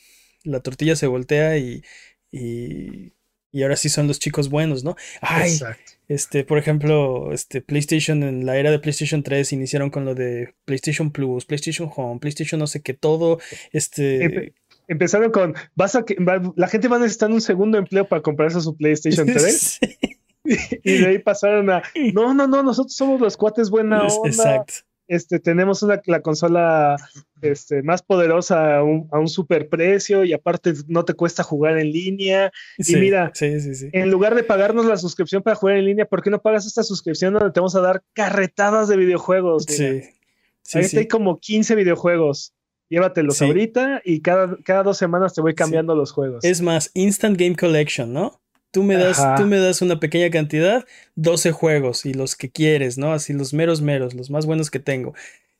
la 0.43 0.59
tortilla 0.61 0.95
se 0.95 1.07
voltea 1.07 1.57
y, 1.57 1.83
y, 2.31 3.13
y 3.51 3.63
ahora 3.63 3.75
sí 3.75 3.89
son 3.89 4.07
los 4.07 4.19
chicos 4.19 4.49
buenos, 4.49 4.83
¿no? 4.83 4.95
Ay, 5.21 5.59
este, 6.07 6.43
por 6.43 6.57
ejemplo, 6.57 7.31
este 7.33 7.61
PlayStation 7.61 8.23
en 8.23 8.45
la 8.45 8.57
era 8.57 8.71
de 8.71 8.79
PlayStation 8.79 9.23
3 9.23 9.53
iniciaron 9.53 9.89
con 9.89 10.05
lo 10.05 10.15
de 10.15 10.53
PlayStation 10.65 11.11
Plus, 11.11 11.45
PlayStation 11.45 11.89
Home, 11.95 12.19
PlayStation 12.19 12.59
no 12.59 12.67
sé 12.67 12.81
qué, 12.81 12.93
todo, 12.93 13.39
este... 13.71 14.53
empezaron 14.87 15.31
con, 15.31 15.55
vas 15.75 15.95
a 15.95 16.03
que, 16.03 16.15
la 16.55 16.67
gente 16.67 16.87
va 16.87 16.97
a 16.97 16.99
necesitar 16.99 17.29
un 17.29 17.41
segundo 17.41 17.77
empleo 17.77 18.07
para 18.07 18.21
comprarse 18.21 18.61
su 18.61 18.75
PlayStation 18.75 19.27
3. 19.33 19.79
y 20.83 20.97
de 20.97 21.07
ahí 21.07 21.19
pasaron 21.19 21.69
a, 21.69 21.83
no, 22.13 22.33
no, 22.33 22.47
no, 22.47 22.63
nosotros 22.63 22.95
somos 22.95 23.21
los 23.21 23.37
cuates 23.37 23.69
buena 23.69 24.05
onda. 24.07 24.29
Exacto 24.29 24.90
este, 25.12 25.39
tenemos 25.41 25.84
una, 25.84 26.02
la 26.06 26.21
consola 26.21 26.95
este, 27.41 27.84
más 27.84 28.02
poderosa 28.02 28.78
a 28.78 28.84
un, 28.84 29.10
a 29.12 29.28
super 29.28 29.67
precio 29.67 30.24
y 30.24 30.32
aparte 30.32 30.74
no 30.88 31.04
te 31.04 31.15
cuesta 31.15 31.43
jugar 31.43 31.78
en 31.78 31.91
línea. 31.91 32.50
y 32.78 32.95
mira, 32.95 33.30
en 33.41 34.10
lugar 34.10 34.36
de 34.36 34.43
pagarnos 34.43 34.86
la 34.86 34.95
suscripción 34.95 35.43
para 35.43 35.58
jugar 35.58 35.76
en 35.76 35.86
línea, 35.86 36.06
¿por 36.06 36.24
qué 36.24 36.30
no 36.30 36.41
pagas 36.41 36.65
esta 36.65 36.84
suscripción 36.84 37.34
donde 37.34 37.52
te 37.52 37.60
vamos 37.60 37.76
a 37.76 37.82
dar 37.82 38.04
carretadas 38.13 38.88
de 38.88 38.95
videojuegos? 38.95 39.65
Sí. 39.67 40.02
Ahorita 40.74 41.00
hay 41.00 41.08
como 41.10 41.41
15 41.41 41.76
videojuegos. 41.76 42.54
Llévatelos 42.88 43.41
ahorita 43.41 44.02
y 44.06 44.21
cada, 44.21 44.58
cada 44.63 44.84
dos 44.84 44.97
semanas 44.97 45.34
te 45.34 45.41
voy 45.41 45.56
cambiando 45.56 45.93
los 45.93 46.13
juegos. 46.13 46.45
Es 46.45 46.62
más, 46.62 46.89
Instant 46.93 47.38
Game 47.38 47.58
Collection, 47.58 48.13
¿no? 48.13 48.41
Tú 48.71 48.84
me, 48.84 48.95
das, 48.95 49.21
tú 49.36 49.45
me 49.45 49.57
das 49.57 49.81
una 49.81 49.99
pequeña 49.99 50.29
cantidad, 50.29 50.86
12 51.15 51.51
juegos 51.51 52.05
y 52.05 52.13
los 52.13 52.38
que 52.38 52.49
quieres, 52.49 52.97
¿no? 52.97 53.12
Así 53.12 53.34
los 53.34 53.53
meros 53.53 53.81
meros, 53.81 54.13
los 54.13 54.29
más 54.29 54.45
buenos 54.45 54.71
que 54.71 54.79
tengo. 54.79 55.13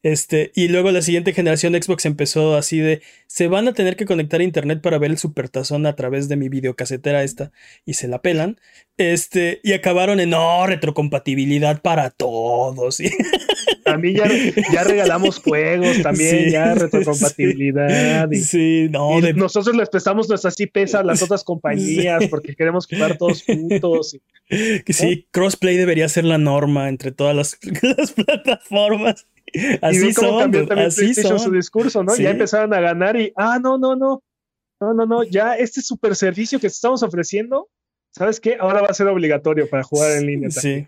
Este, 0.04 0.52
y 0.56 0.68
luego 0.68 0.92
la 0.92 1.02
siguiente 1.02 1.34
generación 1.34 1.74
de 1.74 1.82
Xbox 1.82 2.06
empezó 2.06 2.56
así 2.56 2.80
de, 2.80 3.02
se 3.28 3.48
van 3.48 3.68
a 3.68 3.74
tener 3.74 3.96
que 3.96 4.06
conectar 4.06 4.42
a 4.42 4.44
internet 4.44 4.82
para 4.82 4.98
ver 4.98 5.12
el 5.12 5.18
supertazón 5.18 5.86
a 5.86 5.96
través 5.96 6.28
de 6.28 6.38
mi 6.38 6.50
videocasetera 6.50 7.24
esta, 7.24 7.52
y 7.86 7.94
se 7.94 8.08
la 8.08 8.22
pelan. 8.22 8.60
Este, 8.98 9.60
y 9.64 9.74
acabaron 9.74 10.20
en, 10.20 10.32
no, 10.32 10.66
retrocompatibilidad 10.66 11.82
para 11.82 12.10
todos. 12.10 12.98
También 13.84 14.16
ya, 14.16 14.30
ya 14.72 14.84
regalamos 14.84 15.40
juegos, 15.40 16.02
también 16.04 16.52
ya 16.52 16.74
retrocompatibilidad. 16.76 18.30
sí, 18.32 18.88
no. 18.92 19.20
Nosotros 19.20 19.76
les 19.76 19.90
prestamos 19.90 20.30
nuestras 20.30 20.60
IPs 20.60 20.96
a 20.96 21.04
las 21.04 21.22
otras 21.24 21.44
compañías 21.44 22.28
porque 22.30 22.56
queremos 22.56 22.88
jugar 22.88 23.18
todos 23.18 23.44
juntos. 23.44 24.18
Sí, 24.88 25.28
crossplay 25.32 25.78
debería 25.78 26.10
ser 26.10 26.26
la 26.26 26.38
norma 26.38 26.90
entre 26.90 27.14
todas 27.14 27.34
las, 27.34 27.58
las 27.82 28.12
plataformas. 28.12 29.26
Así 29.82 30.10
y 30.10 30.14
cómo 30.14 30.40
cambió 30.40 30.68
también 30.68 30.88
así 30.88 31.14
su 31.14 31.52
discurso, 31.52 32.04
¿no? 32.04 32.16
Ya 32.16 32.32
empezaron 32.32 32.74
a 32.74 32.80
ganar 32.80 33.20
y, 33.20 33.34
ah, 33.36 33.60
no, 33.62 33.78
no, 33.78 33.96
no, 33.96 34.24
no, 34.80 34.94
no, 34.94 35.06
no, 35.06 35.24
ya 35.24 35.56
este 35.56 35.82
super 35.82 36.16
servicio 36.16 36.60
que 36.60 36.68
estamos 36.68 37.04
ofreciendo, 37.04 37.70
¿sabes 38.12 38.40
qué? 38.40 38.58
Ahora 38.60 38.82
va 38.82 38.88
a 38.88 38.94
ser 38.94 39.08
obligatorio 39.08 39.70
para 39.70 39.84
jugar 39.84 40.18
en 40.18 40.26
línea. 40.26 40.52
Sí. 40.52 40.88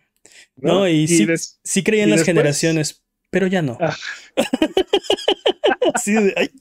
¿no? 0.56 0.88
y, 0.88 1.08
sí, 1.08 1.28
sí 1.63 1.84
creía 1.84 2.04
en 2.04 2.12
las 2.12 2.23
generaciones, 2.23 3.04
pero 3.30 3.47
ya 3.47 3.62
no. 3.62 3.78
Ah. 3.80 3.95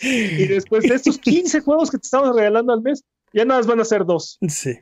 Y 0.00 0.46
después 0.48 0.84
de 0.84 0.96
estos 0.96 1.16
15 1.16 1.60
juegos 1.60 1.90
que 1.90 1.96
te 1.96 2.04
estamos 2.04 2.36
regalando 2.36 2.74
al 2.74 2.82
mes, 2.82 3.02
ya 3.32 3.46
nada 3.46 3.60
más 3.60 3.66
van 3.66 3.80
a 3.80 3.86
ser 3.86 4.04
dos. 4.04 4.36
Sí. 4.48 4.80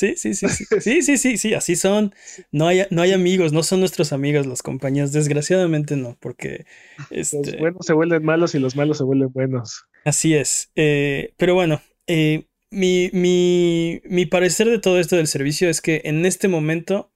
Sí, 0.00 0.14
sí, 0.16 0.32
sí, 0.32 0.48
sí, 0.48 0.64
sí, 0.80 1.02
sí, 1.02 1.18
sí, 1.18 1.36
sí, 1.36 1.52
así 1.52 1.76
son. 1.76 2.14
No 2.52 2.66
hay, 2.66 2.86
no 2.88 3.02
hay 3.02 3.12
amigos, 3.12 3.52
no 3.52 3.62
son 3.62 3.80
nuestros 3.80 4.14
amigos 4.14 4.46
las 4.46 4.62
compañías, 4.62 5.12
desgraciadamente 5.12 5.94
no, 5.94 6.16
porque... 6.20 6.64
Este... 7.10 7.36
Los 7.36 7.58
buenos 7.58 7.84
se 7.84 7.92
vuelven 7.92 8.24
malos 8.24 8.54
y 8.54 8.60
los 8.60 8.76
malos 8.76 8.96
se 8.96 9.04
vuelven 9.04 9.30
buenos. 9.30 9.84
Así 10.06 10.34
es, 10.34 10.70
eh, 10.74 11.34
pero 11.36 11.54
bueno, 11.54 11.82
eh, 12.06 12.46
mi, 12.70 13.10
mi, 13.12 14.00
mi 14.06 14.24
parecer 14.24 14.70
de 14.70 14.78
todo 14.78 14.98
esto 14.98 15.16
del 15.16 15.26
servicio 15.26 15.68
es 15.68 15.82
que 15.82 16.00
en 16.04 16.24
este 16.24 16.48
momento 16.48 17.12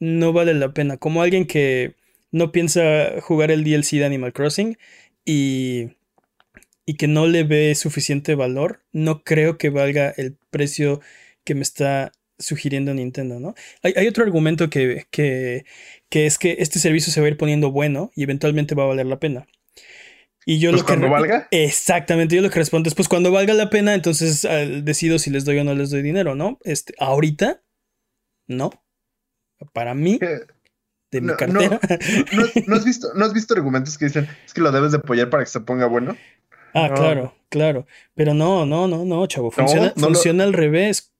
no 0.00 0.32
vale 0.32 0.54
la 0.54 0.72
pena. 0.72 0.96
Como 0.96 1.20
alguien 1.20 1.46
que 1.46 1.96
no 2.30 2.50
piensa 2.50 3.20
jugar 3.20 3.50
el 3.50 3.62
DLC 3.62 3.98
de 3.98 4.06
Animal 4.06 4.32
Crossing 4.32 4.78
y, 5.26 5.88
y 6.86 6.94
que 6.94 7.08
no 7.08 7.26
le 7.26 7.44
ve 7.44 7.74
suficiente 7.74 8.34
valor, 8.36 8.80
no 8.90 9.22
creo 9.22 9.58
que 9.58 9.68
valga 9.68 10.14
el 10.16 10.38
precio 10.50 11.02
que 11.44 11.54
me 11.54 11.60
está 11.60 12.12
sugiriendo 12.42 12.92
Nintendo, 12.92 13.40
¿no? 13.40 13.54
Hay, 13.82 14.06
otro 14.06 14.24
argumento 14.24 14.68
que, 14.68 15.06
que, 15.10 15.64
que, 16.10 16.26
es 16.26 16.38
que 16.38 16.56
este 16.58 16.78
servicio 16.78 17.12
se 17.12 17.20
va 17.20 17.26
a 17.26 17.30
ir 17.30 17.36
poniendo 17.36 17.70
bueno 17.70 18.10
y 18.14 18.22
eventualmente 18.22 18.74
va 18.74 18.84
a 18.84 18.88
valer 18.88 19.06
la 19.06 19.18
pena. 19.18 19.46
Y 20.44 20.58
yo 20.58 20.70
pues 20.70 20.82
lo 20.82 20.86
que 20.86 20.92
cuando 20.92 21.08
valga. 21.08 21.48
Exactamente, 21.50 22.34
yo 22.34 22.42
lo 22.42 22.50
que 22.50 22.58
respondo 22.58 22.88
es 22.88 22.94
pues 22.94 23.08
cuando 23.08 23.30
valga 23.30 23.54
la 23.54 23.70
pena, 23.70 23.94
entonces 23.94 24.46
decido 24.82 25.18
si 25.18 25.30
les 25.30 25.44
doy 25.44 25.58
o 25.58 25.64
no 25.64 25.74
les 25.74 25.90
doy 25.90 26.02
dinero, 26.02 26.34
¿no? 26.34 26.58
Este, 26.64 26.94
ahorita, 26.98 27.62
no. 28.48 28.70
Para 29.72 29.94
mí, 29.94 30.18
de 31.12 31.20
mi 31.20 31.34
cartera. 31.36 31.78
No, 32.66 32.74
has 32.74 32.84
visto, 32.84 33.08
¿No 33.14 33.24
has 33.24 33.32
visto 33.32 33.54
argumentos 33.54 33.96
que 33.96 34.06
dicen 34.06 34.28
es 34.44 34.52
que 34.52 34.60
lo 34.60 34.72
debes 34.72 34.90
de 34.90 34.98
apoyar 34.98 35.30
para 35.30 35.44
que 35.44 35.50
se 35.50 35.60
ponga 35.60 35.86
bueno? 35.86 36.16
Ah, 36.74 36.90
claro, 36.92 37.34
claro. 37.48 37.86
Pero 38.14 38.34
no, 38.34 38.66
no, 38.66 38.88
no, 38.88 39.04
no, 39.04 39.26
chavo. 39.26 39.50
Funciona, 39.50 39.92
funciona 39.96 40.44
al 40.44 40.54
revés. 40.54 41.11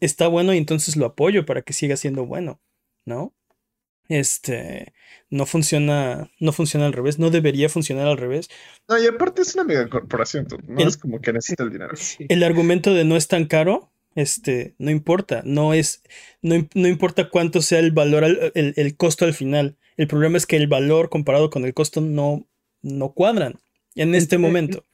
Está 0.00 0.28
bueno 0.28 0.54
y 0.54 0.58
entonces 0.58 0.96
lo 0.96 1.06
apoyo 1.06 1.44
para 1.46 1.62
que 1.62 1.72
siga 1.72 1.96
siendo 1.96 2.26
bueno, 2.26 2.60
¿no? 3.04 3.34
Este 4.08 4.92
no 5.30 5.46
funciona, 5.46 6.32
no 6.40 6.52
funciona 6.52 6.86
al 6.86 6.92
revés, 6.92 7.20
no 7.20 7.30
debería 7.30 7.68
funcionar 7.68 8.08
al 8.08 8.16
revés. 8.16 8.48
No, 8.88 8.98
y 8.98 9.06
aparte 9.06 9.42
es 9.42 9.54
una 9.54 9.62
mega 9.62 9.88
corporación, 9.88 10.48
no 10.66 10.80
es 10.80 10.96
como 10.96 11.20
que 11.20 11.32
necesita 11.32 11.62
el 11.62 11.70
dinero. 11.70 11.94
El 12.18 12.42
argumento 12.42 12.92
de 12.92 13.04
no 13.04 13.16
es 13.16 13.28
tan 13.28 13.46
caro, 13.46 13.92
este, 14.16 14.74
no 14.78 14.90
importa, 14.90 15.42
no 15.44 15.74
es, 15.74 16.02
no, 16.42 16.56
importa 16.74 17.28
cuánto 17.28 17.62
sea 17.62 17.78
el 17.78 17.92
valor, 17.92 18.24
el, 18.54 18.96
costo 18.96 19.24
al 19.24 19.34
final. 19.34 19.76
El 19.96 20.08
problema 20.08 20.36
es 20.38 20.46
que 20.46 20.56
el 20.56 20.66
valor 20.66 21.08
comparado 21.08 21.50
con 21.50 21.64
el 21.64 21.74
costo 21.74 22.00
no, 22.00 22.48
no 22.82 23.12
cuadran 23.12 23.60
en 23.94 24.16
este 24.16 24.38
momento. 24.38 24.84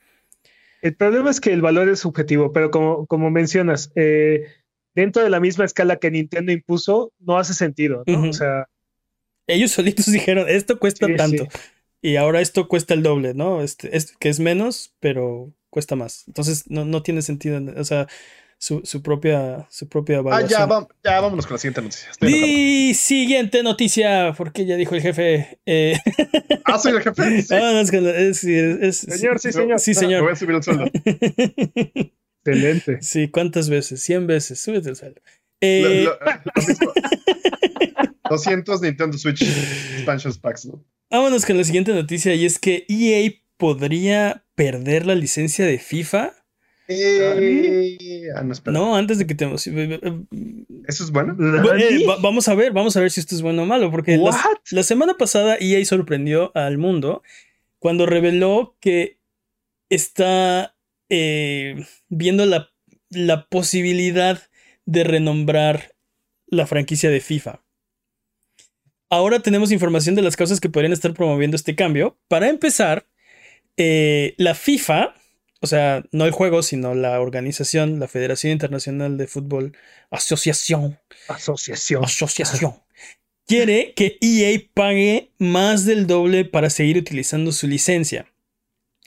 El 0.82 0.94
problema 0.94 1.30
es 1.30 1.40
que 1.40 1.52
el 1.52 1.62
valor 1.62 1.88
es 1.88 2.00
subjetivo, 2.00 2.52
pero 2.52 2.70
como, 2.70 3.06
como 3.06 3.30
mencionas, 3.30 3.90
eh, 3.94 4.46
dentro 4.94 5.22
de 5.22 5.30
la 5.30 5.40
misma 5.40 5.64
escala 5.64 5.96
que 5.96 6.10
Nintendo 6.10 6.52
impuso, 6.52 7.12
no 7.18 7.38
hace 7.38 7.54
sentido, 7.54 8.02
¿no? 8.06 8.28
O 8.28 8.32
sea, 8.32 8.68
ellos 9.46 9.70
solitos 9.70 10.06
dijeron, 10.12 10.48
esto 10.48 10.78
cuesta 10.78 11.06
tanto. 11.16 11.46
Y 12.02 12.16
ahora 12.16 12.40
esto 12.40 12.68
cuesta 12.68 12.94
el 12.94 13.02
doble, 13.02 13.34
¿no? 13.34 13.62
Este, 13.62 13.90
que 14.18 14.28
es 14.28 14.38
menos, 14.38 14.94
pero 15.00 15.52
cuesta 15.70 15.96
más. 15.96 16.24
Entonces 16.26 16.70
no, 16.70 16.84
no 16.84 17.02
tiene 17.02 17.22
sentido. 17.22 17.60
O 17.76 17.84
sea, 17.84 18.06
su, 18.58 18.80
su 18.84 19.02
propia, 19.02 19.66
su 19.70 19.88
propia 19.88 20.22
Ah, 20.30 20.40
ya, 20.42 20.66
ya, 21.04 21.20
vámonos 21.20 21.46
con 21.46 21.54
la 21.54 21.58
siguiente 21.58 21.82
noticia. 21.82 22.08
y 22.22 22.94
siguiente 22.94 23.62
noticia, 23.62 24.32
porque 24.36 24.64
ya 24.64 24.76
dijo 24.76 24.94
el 24.94 25.02
jefe. 25.02 25.58
Eh... 25.66 25.98
Ah, 26.64 26.78
soy 26.78 26.92
el 26.92 27.02
jefe. 27.02 27.22
Ah, 27.50 27.80
es, 27.80 28.42
es, 28.44 28.96
señor, 28.98 29.38
sí, 29.38 29.52
señor. 29.52 29.78
Sí, 29.78 29.94
señor. 29.94 30.22
voy 30.22 30.32
a 30.32 30.36
subir 30.36 30.56
el 30.56 30.62
sueldo. 30.62 30.84
Excelente. 32.44 32.98
Sí, 33.02 33.28
¿cuántas 33.28 33.68
veces? 33.68 34.02
100 34.02 34.26
veces. 34.26 34.60
Súbete 34.60 34.90
el 34.90 34.96
sueldo. 34.96 35.20
Eh... 35.60 36.08
200 38.28 38.80
Nintendo 38.82 39.16
Switch 39.18 39.42
expansion 39.42 40.34
packs, 40.40 40.66
¿no? 40.66 40.84
Vámonos 41.10 41.46
con 41.46 41.56
la 41.56 41.64
siguiente 41.64 41.92
noticia 41.94 42.34
y 42.34 42.44
es 42.44 42.58
que 42.58 42.84
EA 42.88 43.30
podría 43.56 44.44
perder 44.54 45.06
la 45.06 45.14
licencia 45.14 45.64
de 45.64 45.78
FIFA. 45.78 46.34
Eh, 46.88 48.28
ah, 48.34 48.44
no, 48.66 48.96
antes 48.96 49.18
de 49.18 49.26
que 49.26 49.34
te 49.34 49.44
¿Eso 49.44 51.04
es 51.04 51.10
bueno? 51.10 51.36
Eh, 51.78 52.06
vamos 52.20 52.48
a 52.48 52.54
ver, 52.54 52.72
vamos 52.72 52.96
a 52.96 53.00
ver 53.00 53.10
si 53.10 53.20
esto 53.20 53.34
es 53.34 53.42
bueno 53.42 53.62
o 53.62 53.66
malo, 53.66 53.90
porque 53.90 54.18
la, 54.70 54.82
semana 54.82 55.14
pasada 55.14 55.56
EA 55.58 55.84
sorprendió 55.84 56.52
al 56.56 56.78
mundo 56.78 57.22
cuando 57.78 58.06
reveló 58.06 58.76
que 58.80 59.18
está 59.88 60.76
eh, 61.10 61.84
viendo 62.08 62.46
la, 62.46 62.70
la 63.10 63.48
posibilidad 63.48 64.40
de 64.84 65.04
renombrar 65.04 65.94
la 66.46 66.66
franquicia 66.66 67.10
de 67.10 67.20
FIFA. 67.20 67.62
Ahora 69.10 69.40
tenemos 69.40 69.70
información 69.70 70.14
de 70.14 70.22
las 70.22 70.36
causas 70.36 70.60
que 70.60 70.68
podrían 70.68 70.92
estar 70.92 71.14
promoviendo 71.14 71.56
este 71.56 71.76
cambio. 71.76 72.18
Para 72.28 72.48
empezar, 72.48 73.06
eh, 73.76 74.34
la 74.38 74.54
FIFA, 74.54 75.14
o 75.66 75.68
sea, 75.68 76.04
no 76.12 76.26
el 76.26 76.30
juego, 76.30 76.62
sino 76.62 76.94
la 76.94 77.20
organización, 77.20 77.98
la 77.98 78.06
Federación 78.06 78.52
Internacional 78.52 79.18
de 79.18 79.26
Fútbol, 79.26 79.76
Asociación. 80.10 81.00
Asociación. 81.26 82.04
Asociación. 82.04 82.76
quiere 83.48 83.92
que 83.94 84.16
EA 84.20 84.60
pague 84.74 85.32
más 85.40 85.84
del 85.84 86.06
doble 86.06 86.44
para 86.44 86.70
seguir 86.70 86.98
utilizando 86.98 87.50
su 87.50 87.66
licencia. 87.66 88.32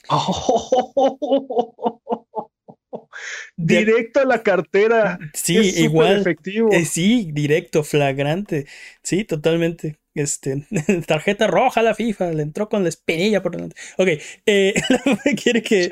directo 3.56 4.20
a 4.20 4.26
la 4.26 4.42
cartera. 4.42 5.18
Sí, 5.32 5.56
igual. 5.78 6.20
Efectivo. 6.20 6.68
Eh, 6.72 6.84
sí, 6.84 7.30
directo, 7.32 7.84
flagrante. 7.84 8.66
Sí, 9.02 9.24
totalmente. 9.24 9.98
Este, 10.14 10.66
tarjeta 11.06 11.46
roja 11.46 11.80
a 11.80 11.82
la 11.84 11.94
FIFA, 11.94 12.32
le 12.32 12.42
entró 12.42 12.68
con 12.68 12.82
la 12.82 12.88
espinilla 12.88 13.42
por 13.42 13.52
delante. 13.52 13.76
Ok, 13.96 14.08
eh, 14.46 14.74
quiere 15.42 15.62
que, 15.62 15.88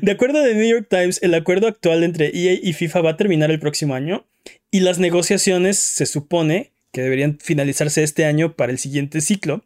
de 0.00 0.12
acuerdo 0.12 0.42
de 0.42 0.54
New 0.54 0.68
York 0.68 0.88
Times, 0.90 1.22
el 1.22 1.34
acuerdo 1.34 1.68
actual 1.68 2.02
entre 2.02 2.26
EA 2.26 2.58
y 2.60 2.72
FIFA 2.72 3.02
va 3.02 3.10
a 3.10 3.16
terminar 3.16 3.50
el 3.50 3.60
próximo 3.60 3.94
año 3.94 4.26
y 4.70 4.80
las 4.80 4.98
negociaciones 4.98 5.78
se 5.78 6.06
supone 6.06 6.72
que 6.92 7.02
deberían 7.02 7.38
finalizarse 7.40 8.02
este 8.02 8.24
año 8.24 8.56
para 8.56 8.72
el 8.72 8.78
siguiente 8.78 9.20
ciclo. 9.20 9.64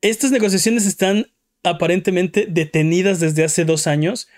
Estas 0.00 0.30
negociaciones 0.30 0.86
están 0.86 1.26
aparentemente 1.62 2.46
detenidas 2.48 3.20
desde 3.20 3.44
hace 3.44 3.64
dos 3.64 3.86
años 3.86 4.28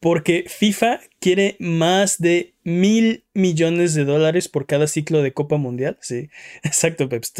porque 0.00 0.44
FIFA 0.48 1.00
quiere 1.20 1.56
más 1.58 2.18
de 2.18 2.54
mil 2.64 3.24
millones 3.34 3.94
de 3.94 4.04
dólares 4.04 4.48
por 4.48 4.66
cada 4.66 4.86
ciclo 4.86 5.22
de 5.22 5.32
Copa 5.32 5.56
Mundial. 5.56 5.98
Sí, 6.00 6.28
exacto, 6.62 7.08
Pep. 7.08 7.24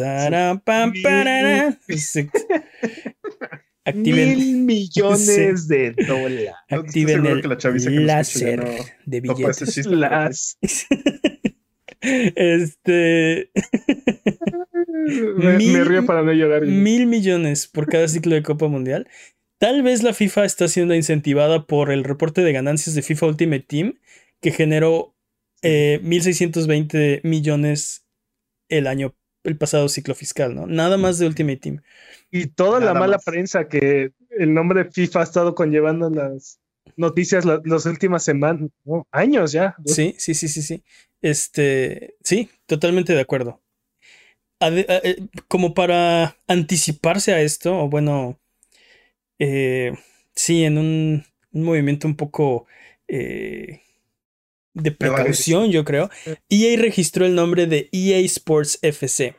Activen. 3.84 4.36
Mil 4.36 4.56
millones 4.56 5.68
de 5.68 5.92
dólares. 5.92 6.50
Activen 6.68 7.24
el 7.24 8.06
láser 8.06 8.64
de 9.04 9.20
billetes. 9.20 9.86
Las. 9.86 10.58
este. 12.00 13.52
me, 15.36 15.58
me, 15.58 15.84
río 15.84 16.04
para 16.04 16.24
no 16.24 16.32
llorar. 16.32 16.66
Mil 16.66 17.06
millones 17.06 17.68
por 17.68 17.86
cada 17.86 18.08
ciclo 18.08 18.34
de 18.34 18.42
Copa 18.42 18.66
Mundial. 18.66 19.06
Tal 19.58 19.82
vez 19.82 20.02
la 20.02 20.12
FIFA 20.12 20.44
está 20.44 20.68
siendo 20.68 20.94
incentivada 20.94 21.66
por 21.66 21.90
el 21.90 22.04
reporte 22.04 22.42
de 22.42 22.52
ganancias 22.52 22.94
de 22.94 23.02
FIFA 23.02 23.26
Ultimate 23.26 23.64
Team, 23.66 23.98
que 24.40 24.50
generó 24.50 25.14
1.620 25.62 26.94
eh, 26.94 27.20
millones 27.24 28.06
el 28.68 28.86
año, 28.86 29.14
el 29.44 29.56
pasado 29.56 29.88
ciclo 29.88 30.14
fiscal, 30.14 30.54
¿no? 30.54 30.66
Nada 30.66 30.98
más 30.98 31.18
de 31.18 31.26
Ultimate 31.26 31.56
Team. 31.58 31.82
Y 32.30 32.48
toda 32.48 32.80
la 32.80 32.92
mala 32.92 33.18
prensa 33.18 33.68
que 33.68 34.12
el 34.30 34.52
nombre 34.52 34.84
de 34.84 34.90
FIFA 34.90 35.20
ha 35.20 35.22
estado 35.22 35.54
conllevando 35.54 36.10
las 36.10 36.60
noticias 36.96 37.44
las, 37.44 37.86
últimas 37.86 38.24
semanas, 38.24 38.70
años 39.10 39.52
ya. 39.52 39.76
Sí, 39.86 40.14
sí, 40.18 40.34
sí, 40.34 40.48
sí, 40.48 40.62
sí. 40.62 40.84
Este, 41.22 42.16
sí, 42.22 42.50
totalmente 42.66 43.14
de 43.14 43.20
acuerdo. 43.20 43.62
Eh, 44.60 45.26
como 45.48 45.74
para 45.74 46.36
anticiparse 46.46 47.32
a 47.32 47.40
esto, 47.40 47.78
o 47.78 47.88
bueno, 47.88 48.38
eh, 49.38 49.92
sí, 50.34 50.64
en 50.64 50.78
un, 50.78 51.24
movimiento 51.52 52.06
un 52.06 52.16
poco 52.16 52.66
eh, 53.08 53.80
de 54.74 54.92
precaución, 54.92 55.70
yo 55.70 55.84
creo, 55.84 56.10
EA 56.50 56.78
registró 56.78 57.24
el 57.24 57.34
nombre 57.34 57.66
de 57.66 57.88
EA 57.92 58.18
Sports 58.20 58.78
FC. 58.82 59.34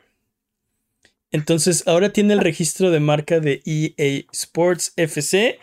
Entonces 1.31 1.83
ahora 1.87 2.11
tiene 2.11 2.33
el 2.33 2.39
registro 2.39 2.89
de 2.89 2.99
marca 2.99 3.39
de 3.39 3.61
EA 3.65 4.23
Sports 4.31 4.93
FC 4.95 5.59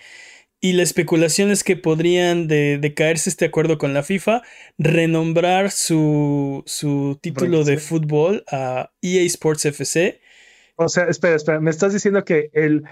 y 0.60 0.72
la 0.72 0.82
especulación 0.82 1.50
es 1.50 1.64
que 1.64 1.76
podrían, 1.76 2.48
de, 2.48 2.94
caerse 2.96 3.28
este 3.28 3.44
acuerdo 3.44 3.76
con 3.76 3.92
la 3.92 4.02
FIFA, 4.02 4.42
renombrar 4.78 5.70
su, 5.70 6.62
su 6.64 7.18
título 7.20 7.64
de 7.64 7.76
fútbol 7.76 8.44
a 8.50 8.90
EA 9.02 9.22
Sports 9.24 9.66
FC. 9.66 10.20
O 10.76 10.88
sea, 10.88 11.04
espera, 11.04 11.36
espera, 11.36 11.60
me 11.60 11.70
estás 11.70 11.92
diciendo 11.92 12.24
que 12.24 12.50
el 12.54 12.84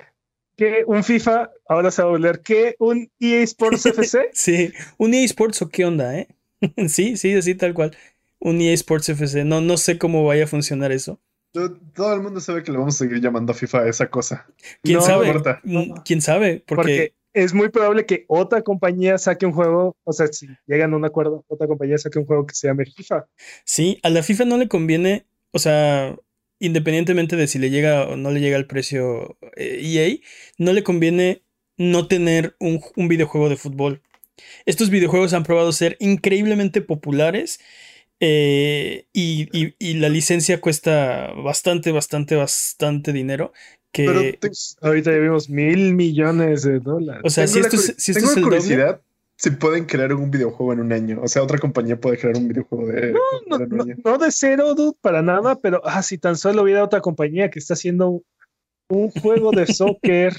que 0.56 0.84
un 0.86 1.02
FIFA 1.04 1.50
ahora 1.66 1.90
se 1.90 2.02
va 2.02 2.08
a 2.08 2.12
volver 2.12 2.40
que 2.40 2.76
un 2.78 3.10
EA 3.20 3.42
Sports 3.42 3.86
FC. 3.86 4.30
sí, 4.32 4.72
un 4.98 5.14
EA 5.14 5.24
Sports 5.24 5.62
o 5.62 5.68
qué 5.68 5.84
onda, 5.84 6.18
¿eh? 6.18 6.28
sí, 6.88 7.16
sí, 7.16 7.34
así 7.34 7.54
tal 7.54 7.74
cual. 7.74 7.96
un 8.38 8.60
EA 8.60 8.72
Sports 8.74 9.08
FC. 9.08 9.44
No, 9.44 9.60
no 9.60 9.76
sé 9.76 9.98
cómo 9.98 10.24
vaya 10.24 10.44
a 10.44 10.48
funcionar 10.48 10.92
eso. 10.92 11.20
Todo 11.52 12.14
el 12.14 12.22
mundo 12.22 12.40
sabe 12.40 12.62
que 12.62 12.72
le 12.72 12.78
vamos 12.78 12.94
a 12.94 12.98
seguir 12.98 13.20
llamando 13.20 13.52
FIFA 13.52 13.80
a 13.80 13.88
esa 13.88 14.08
cosa. 14.08 14.46
¿Quién 14.82 15.02
sabe? 15.02 15.34
Mm, 15.64 15.92
¿Quién 16.02 16.22
sabe? 16.22 16.64
Porque... 16.66 17.14
es 17.34 17.52
muy 17.52 17.68
probable 17.68 18.06
que 18.06 18.24
otra 18.26 18.62
compañía 18.62 19.18
saque 19.18 19.44
un 19.44 19.52
juego, 19.52 19.94
o 20.04 20.12
sea, 20.14 20.28
si 20.28 20.48
llegan 20.66 20.94
a 20.94 20.96
un 20.96 21.04
acuerdo, 21.04 21.44
otra 21.48 21.66
compañía 21.66 21.98
saque 21.98 22.18
un 22.18 22.24
juego 22.24 22.46
que 22.46 22.54
se 22.54 22.68
llame 22.68 22.86
FIFA. 22.86 23.26
Sí, 23.66 23.98
a 24.02 24.08
la 24.08 24.22
FIFA 24.22 24.46
no 24.46 24.56
le 24.56 24.68
conviene, 24.68 25.26
o 25.50 25.58
sea, 25.58 26.16
independientemente 26.62 27.36
de 27.36 27.46
si 27.48 27.58
le 27.58 27.70
llega 27.70 28.04
o 28.08 28.16
no 28.16 28.30
le 28.30 28.40
llega 28.40 28.56
el 28.56 28.66
precio 28.66 29.36
EA, 29.56 30.06
eh, 30.06 30.12
e 30.12 30.22
no 30.58 30.72
le 30.72 30.82
conviene 30.82 31.42
no 31.76 32.06
tener 32.06 32.54
un, 32.60 32.80
un 32.96 33.08
videojuego 33.08 33.48
de 33.48 33.56
fútbol. 33.56 34.02
Estos 34.64 34.88
videojuegos 34.88 35.32
han 35.34 35.42
probado 35.42 35.72
ser 35.72 35.96
increíblemente 36.00 36.80
populares 36.80 37.58
eh, 38.20 39.06
y, 39.12 39.94
la 39.94 40.08
licencia 40.08 40.60
cuesta 40.60 41.32
bastante, 41.32 41.90
bastante, 41.90 42.36
bastante 42.36 43.12
dinero. 43.12 43.52
Que... 43.90 44.38
ahorita 44.80 45.10
ya 45.10 45.18
vimos 45.18 45.50
mil 45.50 45.94
millones 45.94 46.62
de 46.62 46.78
dólares. 46.78 47.22
O 47.24 47.30
sea, 47.30 47.48
si 47.48 47.58
esto, 47.58 47.74
es, 47.74 47.94
si 47.98 48.12
esto 48.12 48.24
es 48.24 48.36
el 48.36 48.44
curiosidad 48.44 49.00
si 49.36 49.50
pueden 49.50 49.86
crear 49.86 50.12
un 50.14 50.30
videojuego 50.30 50.72
en 50.72 50.80
un 50.80 50.92
año. 50.92 51.20
O 51.22 51.28
sea, 51.28 51.42
otra 51.42 51.58
compañía 51.58 52.00
puede 52.00 52.18
crear 52.18 52.36
un 52.36 52.48
videojuego 52.48 52.86
de. 52.86 53.12
No, 53.12 53.58
no, 53.58 53.84
no, 54.04 54.18
de 54.18 54.30
cero, 54.30 54.74
dude, 54.74 54.96
para 55.00 55.22
nada, 55.22 55.56
pero 55.56 55.80
ah, 55.84 56.02
si 56.02 56.18
tan 56.18 56.36
solo 56.36 56.62
hubiera 56.62 56.84
otra 56.84 57.00
compañía 57.00 57.50
que 57.50 57.58
está 57.58 57.74
haciendo 57.74 58.22
un 58.88 59.10
juego 59.10 59.50
de 59.50 59.66
soccer 59.66 60.36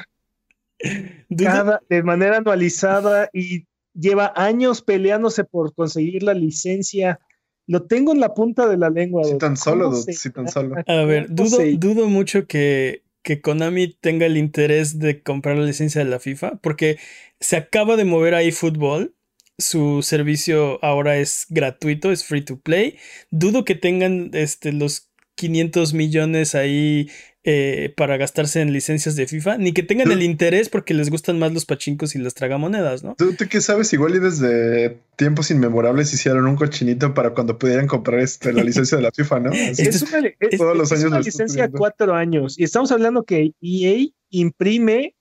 de 1.30 2.04
manera 2.04 2.38
anualizada 2.38 3.30
y 3.34 3.66
lleva 3.94 4.34
años 4.36 4.82
peleándose 4.82 5.44
por 5.44 5.74
conseguir 5.74 6.24
la 6.24 6.34
licencia 6.34 7.20
lo 7.68 7.84
tengo 7.84 8.12
en 8.12 8.20
la 8.20 8.34
punta 8.34 8.68
de 8.68 8.78
la 8.78 8.90
lengua. 8.90 9.24
Si 9.24 9.38
tan 9.38 9.56
solo, 9.58 9.94
si 9.94 10.30
tan 10.32 10.48
solo. 10.48 10.76
A 10.86 11.06
ver, 11.06 11.28
dudo, 11.30 11.60
dudo 11.78 12.08
mucho 12.08 12.46
que, 12.46 13.03
que 13.24 13.42
Konami 13.42 13.88
tenga 13.88 14.26
el 14.26 14.38
interés 14.38 15.00
de 15.00 15.22
comprar 15.24 15.58
la 15.58 15.66
licencia 15.66 16.04
de 16.04 16.10
la 16.10 16.20
FIFA, 16.20 16.58
porque 16.62 17.00
se 17.40 17.58
acaba 17.58 17.96
de 17.96 18.06
mover 18.06 18.36
a 18.36 18.44
eFootball. 18.44 19.16
Su 19.58 20.02
servicio 20.02 20.84
ahora 20.84 21.18
es 21.18 21.46
gratuito, 21.50 22.12
es 22.12 22.26
free 22.26 22.42
to 22.42 22.60
play. 22.60 22.98
Dudo 23.32 23.66
que 23.66 23.76
tengan 23.76 24.32
este, 24.34 24.74
los 24.74 25.12
500 25.36 25.94
millones 25.94 26.56
ahí 26.56 27.10
eh, 27.46 27.94
para 27.98 28.16
gastarse 28.16 28.62
en 28.62 28.72
licencias 28.72 29.16
de 29.16 29.28
FIFA, 29.28 29.58
ni 29.58 29.74
que 29.74 29.84
tengan 29.84 30.12
el 30.12 30.24
interés 30.24 30.70
porque 30.70 30.94
les 30.94 31.10
gustan 31.10 31.40
más 31.40 31.52
los 31.52 31.66
pachincos 31.66 32.16
y 32.16 32.20
las 32.20 32.34
tragamonedas, 32.36 33.04
¿no? 33.04 33.16
¿Tú, 33.16 33.34
tú 33.36 33.46
qué 33.50 33.60
sabes? 33.60 33.92
Igual 33.92 34.16
y 34.16 34.20
desde 34.20 34.98
tiempos 35.18 35.52
inmemorables 35.52 36.14
hicieron 36.14 36.48
un 36.48 36.56
cochinito 36.56 37.14
para 37.14 37.32
cuando 37.32 37.58
pudieran 37.58 37.88
comprar 37.88 38.22
este, 38.22 38.54
la 38.54 38.64
licencia 38.64 38.98
de 38.98 39.04
la 39.04 39.12
FIFA, 39.12 39.40
¿no? 39.42 39.52
es, 39.54 40.02
una, 40.04 40.22
todos 40.58 40.78
los 40.78 40.92
años 40.92 41.06
una 41.06 41.20
licencia 41.20 41.70
cuatro 41.70 42.16
años 42.16 42.58
y 42.58 42.64
estamos 42.64 42.92
hablando 42.92 43.24
que 43.24 43.54
EA 43.62 44.08
imprime 44.30 45.16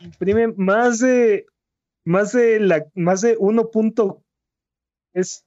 imprime 0.00 0.48
más 0.56 0.98
de 1.00 1.46
más 2.04 2.32
de 2.32 2.60
la 2.60 2.86
más 2.94 3.20
de 3.20 3.36
1. 3.38 3.70
es 5.14 5.45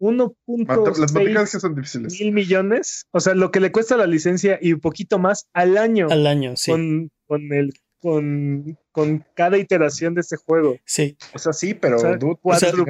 1.6 0.00 2.18
mil 2.18 2.32
millones, 2.32 3.06
o 3.12 3.20
sea, 3.20 3.34
lo 3.34 3.50
que 3.50 3.60
le 3.60 3.70
cuesta 3.70 3.96
la 3.96 4.06
licencia 4.06 4.58
y 4.60 4.72
un 4.72 4.80
poquito 4.80 5.18
más 5.18 5.48
al 5.52 5.76
año. 5.76 6.08
Al 6.10 6.26
año, 6.26 6.56
sí. 6.56 6.70
Con, 6.70 7.10
con 7.26 7.52
el 7.52 7.72
con, 8.00 8.78
con 8.92 9.24
cada 9.34 9.58
iteración 9.58 10.14
de 10.14 10.22
este 10.22 10.36
juego. 10.36 10.78
Sí. 10.84 11.16
O 11.34 11.38
sea, 11.38 11.52
sí, 11.52 11.74
pero 11.74 11.98
cuatro 12.40 12.86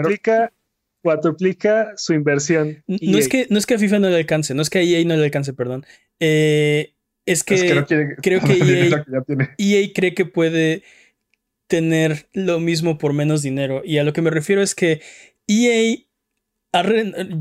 cuatriplica, 1.02 1.94
su 1.96 2.12
inversión. 2.12 2.84
No 2.86 3.18
es, 3.18 3.28
que, 3.28 3.46
no 3.50 3.58
es 3.58 3.66
que 3.66 3.74
a 3.74 3.78
FIFA 3.78 4.00
no 4.00 4.10
le 4.10 4.16
alcance, 4.16 4.54
no 4.54 4.62
es 4.62 4.70
que 4.70 4.78
a 4.78 4.82
EA 4.82 5.04
no 5.04 5.16
le 5.16 5.24
alcance, 5.24 5.52
perdón. 5.52 5.84
Eh, 6.20 6.94
es 7.26 7.42
que, 7.42 7.84
creo 8.22 8.40
que 8.40 8.52
EA, 8.52 9.04
EA 9.58 9.80
e 9.80 9.92
cree 9.92 10.14
que 10.14 10.26
puede 10.26 10.84
tener 11.66 12.28
lo 12.32 12.60
mismo 12.60 12.98
por 12.98 13.14
menos 13.14 13.42
dinero. 13.42 13.82
Y 13.84 13.98
a 13.98 14.04
lo 14.04 14.12
que 14.12 14.22
me 14.22 14.30
refiero 14.30 14.62
es 14.62 14.74
que 14.74 15.00
EA 15.46 15.96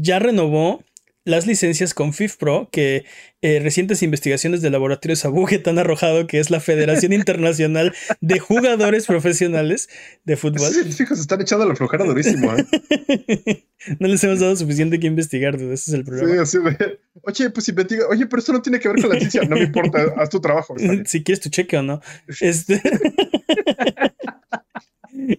ya 0.01 0.19
renovó 0.19 0.83
las 1.29 1.47
licencias 1.47 1.93
con 1.93 2.13
FIFPro, 2.13 2.69
que 2.71 3.05
eh, 3.41 3.59
recientes 3.61 4.03
investigaciones 4.03 4.61
de 4.61 4.69
laboratorios 4.69 5.23
Abuget 5.23 5.65
han 5.67 5.79
arrojado 5.79 6.27
que 6.27 6.39
es 6.39 6.49
la 6.49 6.59
Federación 6.59 7.13
Internacional 7.19 7.93
de 8.19 8.39
Jugadores 8.39 9.05
Profesionales 9.05 9.89
de 10.25 10.35
Fútbol. 10.35 10.71
Sí, 10.71 10.91
se 10.91 11.13
están 11.13 11.41
echando 11.41 11.65
la 11.65 11.75
flojera 11.75 12.03
durísimo. 12.03 12.51
¿eh? 12.53 13.65
no 13.99 14.07
les 14.07 14.23
hemos 14.23 14.39
dado 14.39 14.55
suficiente 14.55 14.99
que 14.99 15.07
investigar, 15.07 15.55
ese 15.55 15.73
es 15.73 15.93
el 15.93 16.03
problema. 16.03 16.45
Sí, 16.45 16.57
así 16.57 16.57
de, 16.57 16.99
oye, 17.21 17.49
pues 17.51 17.69
investiga, 17.69 18.07
oye, 18.09 18.25
pero 18.25 18.41
eso 18.41 18.51
no 18.51 18.61
tiene 18.61 18.79
que 18.79 18.89
ver 18.89 19.01
con 19.01 19.09
la 19.09 19.19
ciencia, 19.19 19.43
no 19.43 19.55
me 19.55 19.63
importa, 19.63 20.13
haz 20.17 20.29
tu 20.29 20.41
trabajo. 20.41 20.75
Si 21.05 21.23
quieres 21.23 21.41
tu 21.41 21.49
cheque 21.49 21.77
o 21.77 21.83
no. 21.83 22.01
Este... 22.41 22.81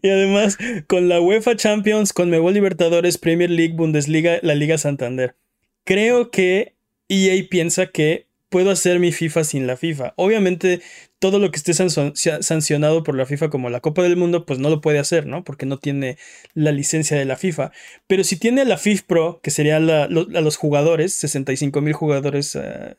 Y 0.03 0.09
además, 0.09 0.57
con 0.87 1.09
la 1.09 1.21
UEFA 1.21 1.57
Champions, 1.57 2.13
con 2.13 2.31
Mebol 2.31 2.55
Libertadores, 2.55 3.19
Premier 3.19 3.51
League, 3.51 3.75
Bundesliga, 3.75 4.39
la 4.43 4.55
Liga 4.55 4.79
Santander. 4.79 5.37
Creo 5.85 6.31
que 6.31 6.75
EA 7.09 7.43
piensa 7.49 7.87
que 7.87 8.27
puedo 8.51 8.71
hacer 8.71 8.99
mi 8.99 9.13
FIFA 9.13 9.45
sin 9.45 9.67
la 9.67 9.77
FIFA. 9.77 10.13
Obviamente, 10.17 10.83
todo 11.21 11.39
lo 11.39 11.51
que 11.51 11.59
esté 11.59 11.73
sancionado 11.75 13.03
por 13.03 13.15
la 13.15 13.27
FIFA, 13.27 13.49
como 13.49 13.71
la 13.71 13.81
Copa 13.81 14.03
del 14.03 14.17
Mundo, 14.17 14.45
pues 14.45 14.59
no 14.59 14.71
lo 14.71 14.81
puede 14.81 14.99
hacer, 14.99 15.27
¿no? 15.27 15.45
Porque 15.45 15.67
no 15.67 15.79
tiene 15.79 16.19
la 16.55 16.73
licencia 16.73 17.17
de 17.17 17.25
la 17.25 17.37
FIFA. 17.37 17.73
Pero 18.07 18.25
si 18.25 18.37
tiene 18.37 18.65
la 18.65 18.77
FIFA 18.77 19.05
Pro, 19.07 19.41
que 19.43 19.51
sería 19.51 19.77
a 19.77 19.81
los 19.81 20.57
jugadores, 20.57 21.15
65 21.15 21.81
mil 21.81 21.93
jugadores 21.93 22.57
eh, 22.57 22.97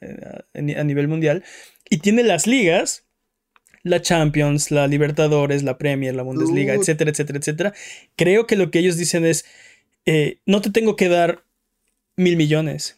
a 0.54 0.84
nivel 0.84 1.08
mundial, 1.08 1.44
y 1.90 1.98
tiene 1.98 2.24
las 2.24 2.48
ligas, 2.48 3.06
la 3.84 4.02
Champions, 4.02 4.72
la 4.72 4.88
Libertadores, 4.88 5.64
la 5.64 5.78
Premier, 5.78 6.16
la 6.16 6.24
Bundesliga, 6.24 6.74
etcétera, 6.74 7.12
etcétera, 7.12 7.40
etcétera. 7.40 7.74
Creo 8.16 8.48
que 8.48 8.56
lo 8.56 8.72
que 8.72 8.80
ellos 8.80 8.98
dicen 8.98 9.26
es, 9.26 9.46
eh, 10.06 10.40
no 10.46 10.62
te 10.62 10.72
tengo 10.72 10.96
que 10.96 11.10
dar 11.10 11.44
mil 12.16 12.38
millones. 12.38 12.98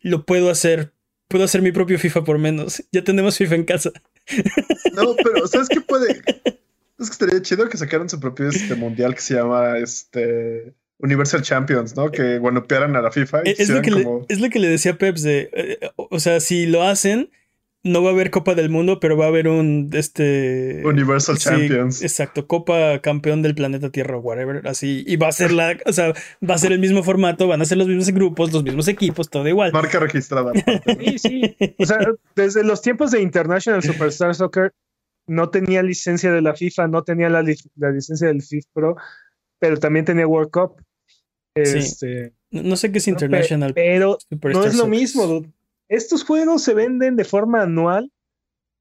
Lo 0.00 0.24
puedo 0.24 0.50
hacer, 0.50 0.92
puedo 1.28 1.44
hacer 1.44 1.62
mi 1.62 1.72
propio 1.72 1.98
FIFA 1.98 2.24
por 2.24 2.38
menos. 2.38 2.82
Ya 2.92 3.02
tenemos 3.04 3.36
FIFA 3.36 3.54
en 3.56 3.64
casa. 3.64 3.90
No, 4.94 5.14
pero 5.22 5.46
¿sabes 5.46 5.68
qué 5.68 5.80
puede? 5.80 6.22
Es 6.98 7.08
que 7.08 7.12
estaría 7.12 7.42
chido 7.42 7.68
que 7.68 7.76
sacaran 7.76 8.08
su 8.08 8.18
propio 8.18 8.48
este, 8.48 8.74
mundial 8.74 9.14
que 9.14 9.20
se 9.20 9.34
llama 9.34 9.78
este 9.78 10.74
Universal 10.98 11.42
Champions, 11.42 11.94
¿no? 11.94 12.10
Que 12.10 12.38
guanopearan 12.38 12.96
a 12.96 13.02
la 13.02 13.10
FIFA. 13.10 13.42
es, 13.42 13.68
lo 13.68 13.82
que 13.82 13.90
le, 13.90 14.06
es 14.28 14.40
lo 14.40 14.48
que 14.48 14.58
le 14.58 14.68
decía 14.68 14.96
Peps 14.96 15.22
de, 15.22 15.50
eh, 15.52 15.90
o 15.96 16.18
sea, 16.20 16.40
si 16.40 16.66
lo 16.66 16.82
hacen, 16.82 17.30
no 17.86 18.02
va 18.02 18.10
a 18.10 18.12
haber 18.12 18.30
Copa 18.30 18.54
del 18.54 18.68
Mundo, 18.68 19.00
pero 19.00 19.16
va 19.16 19.26
a 19.26 19.28
haber 19.28 19.48
un 19.48 19.90
este 19.92 20.82
Universal 20.84 21.38
Champions. 21.38 22.02
Exacto, 22.02 22.46
Copa 22.46 23.00
Campeón 23.00 23.42
del 23.42 23.54
planeta 23.54 23.90
Tierra, 23.90 24.18
whatever, 24.18 24.66
así 24.66 25.04
y 25.06 25.16
va 25.16 25.28
a 25.28 25.32
ser 25.32 25.52
la, 25.52 25.76
o 25.86 25.92
sea, 25.92 26.12
va 26.48 26.54
a 26.54 26.58
ser 26.58 26.72
el 26.72 26.78
mismo 26.78 27.02
formato, 27.02 27.46
van 27.48 27.62
a 27.62 27.64
ser 27.64 27.78
los 27.78 27.86
mismos 27.86 28.10
grupos, 28.10 28.52
los 28.52 28.64
mismos 28.64 28.88
equipos, 28.88 29.30
todo 29.30 29.46
igual. 29.48 29.72
Marca 29.72 30.00
registrada. 30.00 30.52
sí, 31.00 31.18
sí. 31.18 31.56
O 31.78 31.86
sea, 31.86 31.98
desde 32.34 32.64
los 32.64 32.82
tiempos 32.82 33.10
de 33.12 33.22
International 33.22 33.82
Superstar 33.82 34.34
Soccer 34.34 34.72
no 35.26 35.50
tenía 35.50 35.82
licencia 35.82 36.32
de 36.32 36.42
la 36.42 36.54
FIFA, 36.54 36.88
no 36.88 37.02
tenía 37.04 37.28
la, 37.28 37.42
licencia 37.42 38.28
del 38.28 38.42
FIFA 38.42 38.68
Pro, 38.72 38.96
pero 39.58 39.76
también 39.78 40.04
tenía 40.04 40.26
World 40.26 40.50
Cup. 40.50 40.82
Este, 41.54 42.32
no 42.50 42.76
sé 42.76 42.92
qué 42.92 42.98
es 42.98 43.08
International. 43.08 43.72
Pero, 43.74 44.18
no 44.30 44.64
es 44.64 44.76
lo 44.76 44.86
mismo. 44.86 45.42
Estos 45.88 46.24
juegos 46.24 46.62
se 46.62 46.74
venden 46.74 47.16
de 47.16 47.24
forma 47.24 47.62
anual 47.62 48.12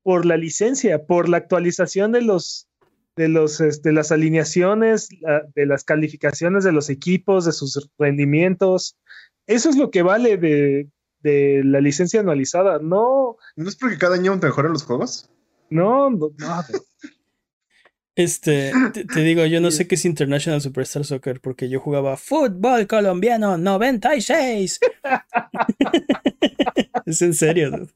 por 0.03 0.25
la 0.25 0.37
licencia, 0.37 1.05
por 1.05 1.29
la 1.29 1.37
actualización 1.37 2.11
de 2.11 2.21
los 2.21 2.67
de 3.15 3.29
los 3.29 3.57
de 3.57 3.91
las 3.93 4.11
alineaciones, 4.11 5.07
de 5.55 5.65
las 5.65 5.83
calificaciones 5.83 6.63
de 6.63 6.71
los 6.71 6.89
equipos, 6.89 7.45
de 7.45 7.53
sus 7.53 7.89
rendimientos. 7.97 8.97
Eso 9.47 9.69
es 9.69 9.77
lo 9.77 9.89
que 9.89 10.01
vale 10.01 10.37
de, 10.37 10.89
de 11.21 11.61
la 11.63 11.81
licencia 11.81 12.19
anualizada. 12.19 12.79
No. 12.79 13.37
¿No 13.55 13.69
es 13.69 13.75
porque 13.75 13.97
cada 13.97 14.15
año 14.15 14.35
mejoran 14.35 14.73
los 14.73 14.83
juegos? 14.83 15.29
No, 15.69 16.09
no, 16.09 16.29
Este, 18.15 18.71
te, 19.13 19.21
digo, 19.21 19.45
yo 19.45 19.59
no 19.59 19.71
sé 19.71 19.87
qué 19.87 19.95
es 19.95 20.05
International 20.05 20.61
Superstar 20.61 21.05
Soccer 21.05 21.41
porque 21.41 21.69
yo 21.69 21.79
jugaba 21.79 22.17
fútbol 22.17 22.87
colombiano 22.87 23.57
96. 23.57 24.79
es 27.05 27.21
en 27.21 27.33
serio. 27.33 27.87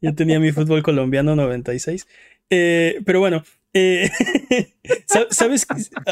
Yo 0.00 0.14
tenía 0.14 0.38
mi 0.38 0.52
fútbol 0.52 0.82
colombiano 0.82 1.34
96. 1.34 2.06
Eh, 2.50 3.00
pero 3.04 3.20
bueno, 3.20 3.42
eh, 3.72 4.10
¿sabes? 5.30 5.66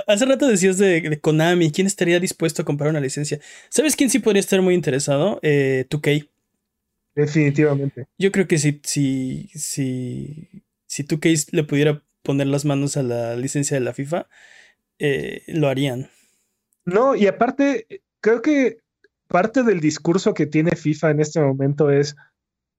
Hace 0.09 0.27
rato 0.27 0.49
decías 0.49 0.79
de, 0.79 1.21
Konami, 1.21 1.71
¿quién 1.71 1.87
estaría 1.87 2.19
dispuesto 2.19 2.63
a 2.63 2.65
comprar 2.65 2.91
una 2.91 3.01
licencia? 3.01 3.39
¿Sabes 3.69 3.95
quién 3.95 4.11
sí 4.11 4.19
podría 4.19 4.41
estar 4.41 4.61
muy 4.61 4.75
interesado? 4.75 5.39
Eh, 5.43 5.87
2K. 5.89 6.29
Definitivamente. 7.15 8.07
Yo 8.19 8.33
creo 8.33 8.49
que 8.49 8.59
si, 8.59 8.81
si, 8.83 9.51
si, 9.55 10.49
si 10.87 11.05
2K 11.05 11.51
le 11.53 11.63
pudiera 11.63 12.03
poner 12.23 12.47
las 12.47 12.65
manos 12.65 12.97
a 12.97 13.03
la 13.03 13.37
licencia 13.37 13.77
de 13.77 13.85
la 13.85 13.95
FIFA, 13.95 14.29
eh, 14.99 15.43
lo 15.49 15.69
harían. 15.69 16.11
No, 16.85 17.15
y 17.15 17.27
aparte, 17.27 17.87
creo 18.21 18.43
que 18.43 18.79
parte 19.29 19.63
del 19.63 19.81
discurso 19.81 20.35
que 20.35 20.47
tiene 20.47 20.77
FIFA 20.77 21.11
en 21.11 21.21
este 21.21 21.41
momento 21.41 21.91
es, 21.91 22.17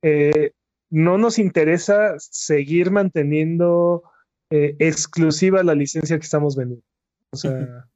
eh, 0.01 0.51
no 0.89 1.17
nos 1.17 1.39
interesa 1.39 2.15
seguir 2.17 2.91
manteniendo 2.91 4.03
eh, 4.49 4.75
exclusiva 4.79 5.63
la 5.63 5.73
licencia 5.73 6.17
que 6.17 6.23
estamos 6.23 6.55
vendiendo. 6.55 6.85
O 7.31 7.37
sea, 7.37 7.87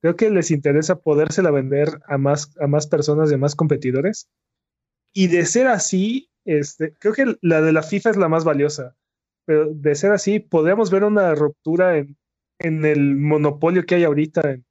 creo 0.00 0.16
que 0.16 0.30
les 0.30 0.50
interesa 0.50 1.00
podérsela 1.00 1.50
vender 1.50 2.00
a 2.08 2.16
más, 2.16 2.56
a 2.58 2.66
más 2.66 2.86
personas 2.86 3.30
y 3.30 3.34
a 3.34 3.38
más 3.38 3.54
competidores. 3.54 4.28
Y 5.12 5.26
de 5.26 5.44
ser 5.44 5.66
así, 5.66 6.30
este, 6.46 6.94
creo 6.94 7.12
que 7.12 7.36
la 7.42 7.60
de 7.60 7.72
la 7.72 7.82
FIFA 7.82 8.10
es 8.10 8.16
la 8.16 8.28
más 8.28 8.44
valiosa. 8.44 8.96
Pero 9.50 9.74
de 9.74 9.96
ser 9.96 10.12
así, 10.12 10.38
podríamos 10.38 10.92
ver 10.92 11.02
una 11.02 11.34
ruptura 11.34 11.98
en, 11.98 12.16
en 12.60 12.84
el 12.84 13.16
monopolio 13.16 13.84
que 13.84 13.96
hay 13.96 14.04
ahorita 14.04 14.42
en, 14.48 14.64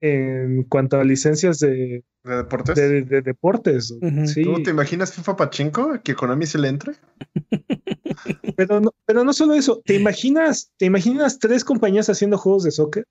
en 0.00 0.62
cuanto 0.62 0.98
a 0.98 1.04
licencias 1.04 1.58
de, 1.58 2.02
¿De 2.24 2.36
deportes? 2.36 2.74
de, 2.74 3.02
de 3.02 3.20
deportes. 3.20 3.94
sí. 4.24 4.44
¿Tú 4.44 4.62
te 4.62 4.70
imaginas 4.70 5.12
FIFA 5.12 5.36
Pachinko? 5.36 6.00
¿Que 6.02 6.14
Konami 6.14 6.46
se 6.46 6.56
le 6.56 6.68
entre? 6.68 6.94
Pero 8.56 8.80
no, 8.80 8.94
pero 9.04 9.24
no 9.24 9.32
solo 9.34 9.52
eso, 9.52 9.82
¿te 9.84 9.94
imaginas, 9.94 10.72
¿te 10.78 10.86
imaginas 10.86 11.38
tres 11.38 11.62
compañías 11.62 12.08
haciendo 12.08 12.38
juegos 12.38 12.64
de 12.64 12.70
soccer? 12.70 13.04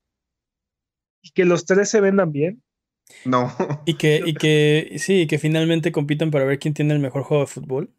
Y 1.22 1.30
que 1.30 1.46
los 1.46 1.66
tres 1.66 1.90
se 1.90 2.02
vendan 2.02 2.32
bien. 2.32 2.64
No. 3.24 3.54
Y 3.86 3.94
que, 3.96 4.20
y 4.26 4.34
que 4.34 4.96
sí, 4.98 5.28
que 5.28 5.38
finalmente 5.38 5.92
compitan 5.92 6.32
para 6.32 6.46
ver 6.46 6.58
quién 6.58 6.74
tiene 6.74 6.96
el 6.96 7.00
mejor 7.00 7.22
juego 7.22 7.44
de 7.44 7.48
fútbol. 7.52 7.92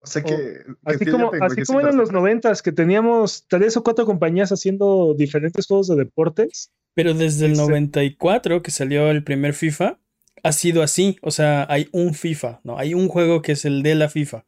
O 0.00 0.06
sea 0.06 0.22
que. 0.22 0.60
Así 0.84 1.06
como, 1.06 1.32
así 1.40 1.62
como 1.62 1.80
eran 1.80 1.96
los 1.96 2.12
noventas, 2.12 2.62
que 2.62 2.72
teníamos 2.72 3.46
tres 3.48 3.76
o 3.76 3.82
cuatro 3.82 4.06
compañías 4.06 4.52
haciendo 4.52 5.14
diferentes 5.14 5.66
juegos 5.66 5.88
de 5.88 5.96
deportes. 5.96 6.72
Pero 6.94 7.12
desde 7.12 7.46
el 7.46 7.54
94 7.54 8.62
que 8.62 8.70
salió 8.70 9.10
el 9.10 9.22
primer 9.22 9.52
FIFA, 9.52 9.98
ha 10.42 10.52
sido 10.52 10.82
así. 10.82 11.16
O 11.22 11.30
sea, 11.30 11.66
hay 11.68 11.88
un 11.92 12.14
FIFA, 12.14 12.60
¿no? 12.64 12.78
Hay 12.78 12.94
un 12.94 13.08
juego 13.08 13.42
que 13.42 13.52
es 13.52 13.64
el 13.64 13.82
de 13.82 13.94
la 13.94 14.08
FIFA. 14.08 14.44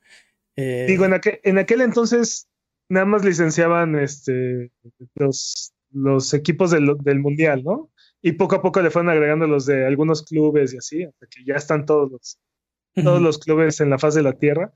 Eh, 0.57 0.87
Digo, 0.89 1.05
en 1.05 1.15
aquel, 1.15 1.41
en 1.45 1.59
aquel 1.59 1.81
entonces 1.83 2.49
nada 2.89 3.07
más 3.07 3.25
licenciaban 3.25 3.99
este, 3.99 4.73
los, 5.15 5.73
los 5.93 6.35
equipos 6.35 6.71
del, 6.71 6.97
del, 7.01 7.21
mundial, 7.21 7.63
¿no? 7.63 7.91
Y 8.23 8.33
poco 8.33 8.57
a 8.57 8.63
poco 8.63 8.81
le 8.81 8.91
fueron 8.91 9.11
agregando 9.11 9.47
los 9.47 9.67
de 9.67 9.87
algunos 9.87 10.23
clubes 10.23 10.75
y 10.75 10.79
así, 10.79 11.05
hasta 11.05 11.27
que 11.27 11.45
ya 11.45 11.55
están 11.55 11.87
todos 11.87 12.11
los, 12.11 12.39
todos 12.95 13.23
los 13.23 13.39
clubes 13.39 13.81
en 13.81 13.91
la 13.91 13.99
faz 13.99 14.15
de 14.15 14.23
la 14.23 14.33
tierra. 14.33 14.73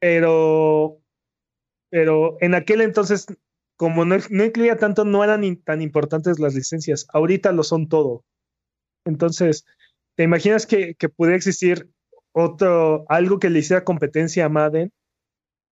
Pero, 0.00 1.00
pero 1.90 2.36
en 2.40 2.54
aquel 2.54 2.80
entonces, 2.80 3.26
como 3.76 4.04
no, 4.04 4.16
no 4.30 4.44
incluía 4.44 4.76
tanto, 4.76 5.04
no 5.04 5.22
eran 5.22 5.56
tan 5.56 5.82
importantes 5.82 6.38
las 6.40 6.54
licencias. 6.54 7.06
Ahorita 7.12 7.52
lo 7.52 7.62
son 7.62 7.88
todo. 7.88 8.24
Entonces, 9.04 9.66
¿te 10.16 10.24
imaginas 10.24 10.66
que, 10.66 10.94
que 10.94 11.08
pudiera 11.08 11.36
existir 11.36 11.90
otro, 12.32 13.04
algo 13.08 13.38
que 13.38 13.50
le 13.50 13.58
hiciera 13.58 13.84
competencia 13.84 14.46
a 14.46 14.48
Madden, 14.48 14.92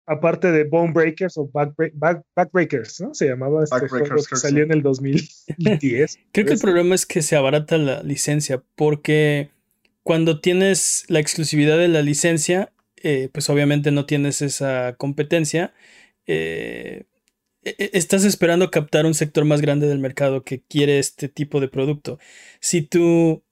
aparte 0.05 0.51
de 0.51 0.65
Bone 0.65 0.93
Breakers 0.93 1.37
o 1.37 1.49
Backbreakers, 1.51 3.01
¿no? 3.01 3.13
Se 3.13 3.27
llamaba 3.27 3.63
este 3.63 3.87
juego 3.87 4.15
que 4.29 4.35
salió 4.35 4.63
en 4.63 4.71
el 4.71 4.81
2010. 4.81 6.19
Creo 6.31 6.45
que 6.45 6.53
el 6.53 6.59
problema 6.59 6.95
es 6.95 7.05
que 7.05 7.21
se 7.21 7.35
abarata 7.35 7.77
la 7.77 8.03
licencia, 8.03 8.63
porque 8.75 9.49
cuando 10.03 10.39
tienes 10.39 11.05
la 11.07 11.19
exclusividad 11.19 11.77
de 11.77 11.87
la 11.87 12.01
licencia, 12.01 12.71
eh, 13.07 13.29
pues 13.31 13.49
obviamente 13.51 13.91
no 13.91 14.07
tienes 14.07 14.41
esa 14.41 14.95
competencia. 14.97 15.75
Eh, 16.25 17.05
estás 17.61 18.25
esperando 18.25 18.71
captar 18.71 19.05
un 19.05 19.13
sector 19.13 19.45
más 19.45 19.61
grande 19.61 19.87
del 19.87 19.99
mercado 19.99 20.43
que 20.43 20.63
quiere 20.63 20.97
este 20.97 21.29
tipo 21.29 21.59
de 21.59 21.67
producto. 21.67 22.17
Si 22.59 22.81
tú 22.81 23.43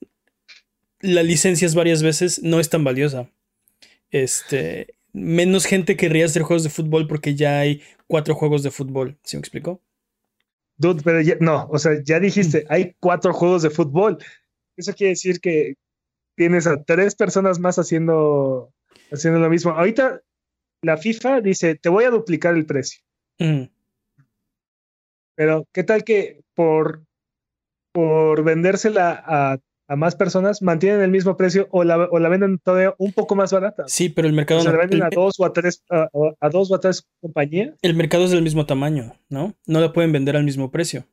la 1.01 1.21
licencias 1.21 1.75
varias 1.75 2.01
veces, 2.01 2.41
no 2.41 2.59
es 2.59 2.69
tan 2.69 2.83
valiosa. 2.83 3.29
Este, 4.09 4.95
menos 5.11 5.65
gente 5.65 5.97
querría 5.97 6.25
hacer 6.25 6.41
juegos 6.41 6.63
de 6.63 6.71
fútbol 6.71 7.07
porque 7.07 7.35
ya 7.35 7.59
hay 7.59 7.83
cuatro 8.07 8.33
juegos 8.33 8.63
de 8.63 8.71
fútbol. 8.71 9.19
¿Sí 9.23 9.37
me 9.37 9.41
explico? 9.41 9.81
Dude, 10.77 11.03
pero 11.03 11.21
ya, 11.21 11.35
no, 11.39 11.67
o 11.71 11.77
sea, 11.77 12.01
ya 12.03 12.19
dijiste, 12.19 12.65
hay 12.69 12.95
cuatro 12.99 13.33
juegos 13.33 13.61
de 13.61 13.69
fútbol. 13.69 14.17
Eso 14.77 14.93
quiere 14.95 15.11
decir 15.11 15.39
que 15.39 15.75
tienes 16.35 16.65
a 16.65 16.83
tres 16.83 17.13
personas 17.13 17.59
más 17.59 17.77
haciendo, 17.77 18.73
haciendo 19.13 19.39
lo 19.39 19.49
mismo. 19.49 19.71
Ahorita 19.71 20.21
la 20.81 20.97
FIFA 20.97 21.41
dice, 21.41 21.75
te 21.75 21.89
voy 21.89 22.03
a 22.03 22.09
duplicar 22.09 22.55
el 22.55 22.65
precio. 22.65 23.01
Mm. 23.39 23.63
Pero, 25.35 25.65
¿qué 25.71 25.83
tal 25.83 26.03
que 26.03 26.41
por, 26.53 27.03
por 27.91 28.43
vendérsela 28.43 29.23
a 29.25 29.57
a 29.87 29.95
más 29.95 30.15
personas, 30.15 30.61
mantienen 30.61 31.01
el 31.01 31.11
mismo 31.11 31.35
precio 31.37 31.67
o 31.71 31.83
la, 31.83 31.97
o 31.97 32.19
la 32.19 32.29
venden 32.29 32.57
todavía 32.59 32.95
un 32.97 33.11
poco 33.11 33.35
más 33.35 33.51
barata. 33.51 33.83
Sí, 33.87 34.09
pero 34.09 34.27
el 34.27 34.33
mercado... 34.33 34.61
O 34.61 34.63
sea, 34.63 34.71
la 34.71 34.79
venden 34.79 35.03
a 35.03 35.09
dos 35.09 35.39
o 35.39 35.45
a 35.45 35.53
tres, 35.53 35.83
a, 35.89 36.07
a, 36.39 36.49
dos 36.49 36.71
o 36.71 36.75
a 36.75 36.79
tres 36.79 37.05
compañías. 37.21 37.75
El 37.81 37.95
mercado 37.95 38.25
es 38.25 38.31
del 38.31 38.41
mismo 38.41 38.65
tamaño, 38.65 39.15
¿no? 39.29 39.55
No 39.67 39.81
la 39.81 39.93
pueden 39.93 40.11
vender 40.11 40.35
al 40.35 40.45
mismo 40.45 40.71
precio. 40.71 41.05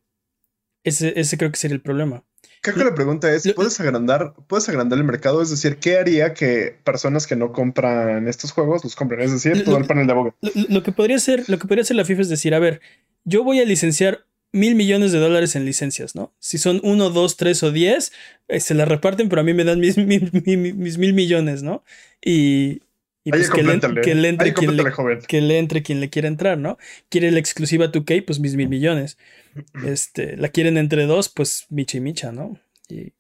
Ese, 0.85 1.19
ese 1.19 1.37
creo 1.37 1.51
que 1.51 1.59
sería 1.59 1.75
el 1.75 1.83
problema. 1.83 2.25
Creo 2.63 2.77
que 2.77 2.85
la 2.85 2.95
pregunta 2.95 3.33
es, 3.33 3.51
¿puedes 3.55 3.81
agrandar, 3.81 4.35
¿puedes 4.47 4.69
agrandar 4.69 4.99
el 4.99 5.05
mercado? 5.05 5.41
Es 5.41 5.51
decir, 5.51 5.79
¿qué 5.79 5.97
haría 5.97 6.35
que 6.35 6.77
personas 6.85 7.27
que 7.27 7.35
no 7.35 7.53
compran 7.53 8.29
estos 8.29 8.53
juegos 8.53 8.85
los 8.85 8.95
compren? 8.95 9.21
Es 9.21 9.33
decir, 9.33 9.65
todo 9.65 9.79
el 9.79 9.87
panel 9.87 10.07
de 10.07 10.13
abogados. 10.13 10.39
Lo, 10.43 10.51
lo, 10.69 10.83
que 10.83 10.93
podría 10.93 11.19
ser, 11.19 11.49
lo 11.49 11.59
que 11.59 11.67
podría 11.67 11.83
hacer 11.83 11.97
la 11.97 12.05
FIFA 12.05 12.23
es 12.23 12.29
decir, 12.29 12.55
a 12.55 12.59
ver, 12.59 12.81
yo 13.25 13.45
voy 13.45 13.61
a 13.61 13.65
licenciar 13.65 14.27
mil 14.53 14.75
millones 14.75 15.13
de 15.13 15.19
dólares 15.19 15.57
en 15.57 15.65
licencias, 15.65 16.15
¿no? 16.15 16.35
Si 16.39 16.59
son 16.59 16.81
uno, 16.83 17.11
dos, 17.11 17.37
tres 17.37 17.63
o 17.63 17.71
diez, 17.73 18.13
eh, 18.49 18.61
se 18.61 18.75
las 18.75 18.89
reparten, 18.89 19.29
pero 19.29 19.41
a 19.41 19.45
mí 19.45 19.55
me 19.55 19.65
dan 19.65 19.81
mis, 19.81 19.97
mis, 19.97 20.33
mis 20.33 20.99
mil 20.99 21.15
millones, 21.15 21.63
¿no? 21.63 21.83
Y, 22.23 22.83
y 23.23 23.31
pues 23.31 23.51
que, 23.51 23.63
le, 23.63 23.79
que, 24.01 24.15
le, 24.15 24.29
entre 24.29 24.55
quien 24.55 24.77
le, 24.77 24.85
que 25.29 25.41
le 25.43 25.59
entre 25.59 25.83
quien 25.83 26.01
le 26.01 26.09
quiera 26.09 26.27
entrar, 26.27 26.57
¿no? 26.57 26.79
Quiere 27.11 27.31
la 27.31 27.39
exclusiva 27.39 27.93
2K, 27.93 28.25
pues 28.25 28.41
mis 28.41 28.57
mil 28.57 28.69
millones. 28.69 29.19
Este, 29.85 30.37
la 30.37 30.49
quieren 30.49 30.77
entre 30.79 31.07
dos, 31.07 31.29
pues 31.29 31.67
micha 31.71 31.99
y 31.99 32.01
micha, 32.01 32.31
¿no? 32.33 32.57
Y... 32.89 33.13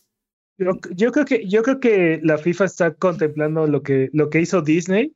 Yo, 0.59 0.78
yo, 0.94 1.11
creo 1.11 1.24
que, 1.24 1.48
yo 1.48 1.62
creo 1.62 1.80
que 1.80 2.20
la 2.22 2.38
FIFA 2.38 2.64
está 2.66 2.94
contemplando 2.94 3.66
lo 3.66 3.82
que, 3.82 4.11
lo 4.12 4.30
que 4.30 4.40
hizo 4.40 4.62
Disney, 4.62 5.12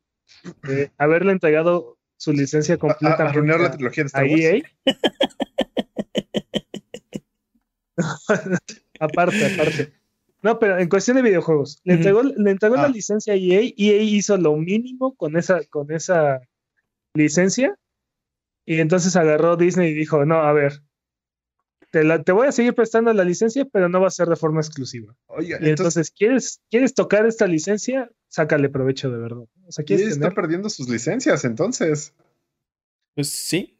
eh, 0.69 0.89
haberle 0.97 1.31
entregado 1.31 1.97
su 2.17 2.33
licencia 2.33 2.77
completa 2.77 3.23
a, 3.23 3.27
a, 3.27 3.31
a 3.31 3.57
la 3.57 3.71
trilogía 3.71 4.03
de 4.03 4.07
Star 4.07 4.25
Wars. 4.25 4.41
EA. 4.41 4.61
aparte, 8.99 9.45
aparte. 9.45 9.93
No, 10.45 10.59
pero 10.59 10.77
en 10.77 10.89
cuestión 10.89 11.17
de 11.17 11.23
videojuegos, 11.23 11.81
le 11.85 11.95
entregó, 11.95 12.21
le 12.21 12.51
entregó 12.51 12.75
la 12.75 12.83
ah. 12.83 12.87
licencia 12.89 13.33
a 13.33 13.35
EA, 13.35 13.61
EA 13.75 14.03
hizo 14.03 14.37
lo 14.37 14.55
mínimo 14.55 15.15
con 15.15 15.37
esa, 15.37 15.65
con 15.71 15.91
esa 15.91 16.39
licencia, 17.15 17.75
y 18.63 18.79
entonces 18.79 19.15
agarró 19.15 19.57
Disney 19.57 19.89
y 19.89 19.95
dijo, 19.95 20.23
no, 20.23 20.35
a 20.35 20.53
ver, 20.53 20.83
te, 21.89 22.03
la, 22.03 22.21
te 22.21 22.31
voy 22.31 22.45
a 22.45 22.51
seguir 22.51 22.75
prestando 22.75 23.11
la 23.11 23.23
licencia, 23.23 23.65
pero 23.65 23.89
no 23.89 23.99
va 23.99 24.05
a 24.05 24.11
ser 24.11 24.27
de 24.27 24.35
forma 24.35 24.61
exclusiva. 24.61 25.15
Oye, 25.25 25.57
y 25.59 25.67
entonces, 25.67 26.11
¿quieres, 26.11 26.61
¿quieres 26.69 26.93
tocar 26.93 27.25
esta 27.25 27.47
licencia? 27.47 28.11
Sácale 28.27 28.69
provecho 28.69 29.09
de 29.09 29.17
verdad. 29.17 29.45
O 29.65 29.71
sea, 29.71 29.83
¿quieres 29.83 30.09
está 30.09 30.29
perdiendo 30.29 30.69
sus 30.69 30.87
licencias 30.87 31.43
entonces? 31.43 32.13
Pues 33.15 33.31
sí, 33.31 33.74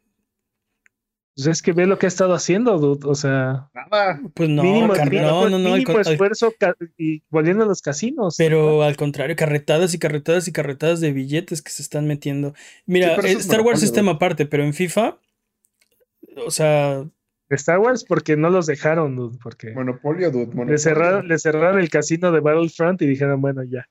pues 1.36 1.48
es 1.48 1.60
que 1.60 1.72
ve 1.72 1.86
lo 1.86 1.98
que 1.98 2.06
ha 2.06 2.08
estado 2.08 2.32
haciendo, 2.32 2.78
dude. 2.78 3.06
O 3.06 3.14
sea, 3.14 3.68
nada. 3.74 4.22
Pues 4.32 4.48
no, 4.48 4.62
mínimo, 4.62 4.94
no, 4.94 5.50
no, 5.50 5.58
no, 5.58 5.76
mínimo 5.76 6.00
esfuerzo 6.00 6.54
y 6.96 7.22
volviendo 7.28 7.64
a 7.64 7.66
los 7.66 7.82
casinos. 7.82 8.36
Pero 8.38 8.82
al 8.82 8.96
contrario, 8.96 9.36
carretadas 9.36 9.92
y 9.92 9.98
carretadas 9.98 10.48
y 10.48 10.52
carretadas 10.52 11.02
de 11.02 11.12
billetes 11.12 11.60
que 11.60 11.70
se 11.70 11.82
están 11.82 12.06
metiendo. 12.06 12.54
Mira, 12.86 13.20
sí, 13.20 13.32
Star 13.32 13.60
Wars 13.60 13.82
es 13.82 13.92
tema 13.92 14.12
aparte, 14.12 14.46
pero 14.46 14.64
en 14.64 14.72
FIFA, 14.72 15.18
o 16.46 16.50
sea. 16.50 17.04
Star 17.50 17.80
Wars 17.80 18.02
porque 18.02 18.36
no 18.38 18.48
los 18.48 18.64
dejaron, 18.64 19.14
dude. 19.14 19.38
Porque 19.42 19.72
monopolio, 19.72 20.30
dude. 20.30 20.46
Monopolio. 20.46 20.72
Le, 20.72 20.78
cerraron, 20.78 21.28
le 21.28 21.38
cerraron 21.38 21.78
el 21.78 21.90
casino 21.90 22.32
de 22.32 22.40
Battlefront 22.40 23.02
y 23.02 23.06
dijeron, 23.06 23.42
bueno, 23.42 23.62
ya. 23.62 23.86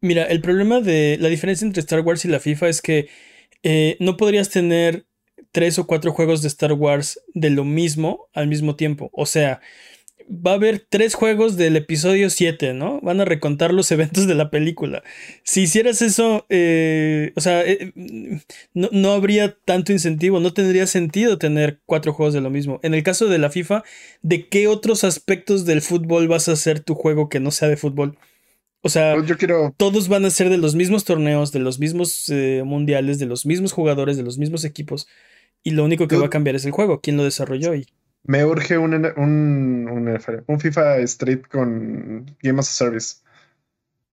Mira, 0.00 0.24
el 0.24 0.40
problema 0.40 0.80
de 0.80 1.16
la 1.20 1.28
diferencia 1.28 1.64
entre 1.64 1.80
Star 1.80 2.00
Wars 2.00 2.24
y 2.24 2.28
la 2.28 2.40
FIFA 2.40 2.68
es 2.68 2.82
que 2.82 3.08
eh, 3.62 3.96
no 4.00 4.16
podrías 4.16 4.50
tener 4.50 5.07
tres 5.52 5.78
o 5.78 5.86
cuatro 5.86 6.12
juegos 6.12 6.42
de 6.42 6.48
Star 6.48 6.72
Wars 6.72 7.20
de 7.34 7.50
lo 7.50 7.64
mismo 7.64 8.28
al 8.34 8.48
mismo 8.48 8.76
tiempo. 8.76 9.10
O 9.12 9.26
sea, 9.26 9.60
va 10.30 10.52
a 10.52 10.54
haber 10.54 10.84
tres 10.88 11.14
juegos 11.14 11.56
del 11.56 11.76
episodio 11.76 12.30
7, 12.30 12.74
¿no? 12.74 13.00
Van 13.00 13.20
a 13.20 13.24
recontar 13.24 13.72
los 13.72 13.90
eventos 13.92 14.26
de 14.26 14.34
la 14.34 14.50
película. 14.50 15.02
Si 15.42 15.62
hicieras 15.62 16.02
eso, 16.02 16.46
eh, 16.48 17.32
o 17.36 17.40
sea, 17.40 17.64
eh, 17.64 17.92
no, 18.74 18.88
no, 18.92 19.12
habría 19.12 19.56
tanto 19.64 19.92
incentivo, 19.92 20.40
no 20.40 20.52
tendría 20.52 20.86
sentido 20.86 21.38
tener 21.38 21.80
cuatro 21.86 22.12
juegos 22.12 22.34
de 22.34 22.40
lo 22.40 22.50
mismo. 22.50 22.80
En 22.82 22.94
el 22.94 23.02
caso 23.02 23.26
de 23.28 23.38
la 23.38 23.50
FIFA, 23.50 23.82
¿de 24.22 24.48
qué 24.48 24.68
otros 24.68 25.04
aspectos 25.04 25.64
del 25.64 25.82
fútbol 25.82 26.28
vas 26.28 26.48
a 26.48 26.52
hacer 26.52 26.80
tu 26.80 26.94
juego 26.94 27.28
que 27.28 27.40
no 27.40 27.50
sea 27.50 27.68
de 27.68 27.76
fútbol? 27.76 28.18
O 28.80 28.88
sea, 28.90 29.14
pues 29.14 29.26
yo 29.26 29.36
quiero... 29.36 29.74
todos 29.76 30.08
van 30.08 30.24
a 30.24 30.30
ser 30.30 30.50
de 30.50 30.56
los 30.56 30.76
mismos 30.76 31.04
torneos, 31.04 31.50
de 31.50 31.58
los 31.58 31.80
mismos 31.80 32.28
eh, 32.28 32.62
mundiales, 32.64 33.18
de 33.18 33.26
los 33.26 33.44
mismos 33.44 33.72
jugadores, 33.72 34.16
de 34.16 34.22
los 34.22 34.38
mismos 34.38 34.64
equipos. 34.64 35.08
Y 35.62 35.72
lo 35.72 35.84
único 35.84 36.08
que 36.08 36.16
va 36.16 36.26
a 36.26 36.30
cambiar 36.30 36.56
es 36.56 36.64
el 36.64 36.72
juego, 36.72 37.00
quién 37.00 37.16
lo 37.16 37.24
desarrolló 37.24 37.74
y. 37.74 37.86
Me 38.24 38.44
urge 38.44 38.76
un, 38.76 38.94
un, 38.94 39.88
un, 39.88 40.18
un 40.46 40.60
FIFA 40.60 40.98
Street 40.98 41.42
con 41.50 42.36
Game 42.42 42.58
as 42.58 42.68
a 42.68 42.72
Service. 42.72 43.16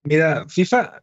Mira, 0.03 0.45
FIFA, 0.47 1.01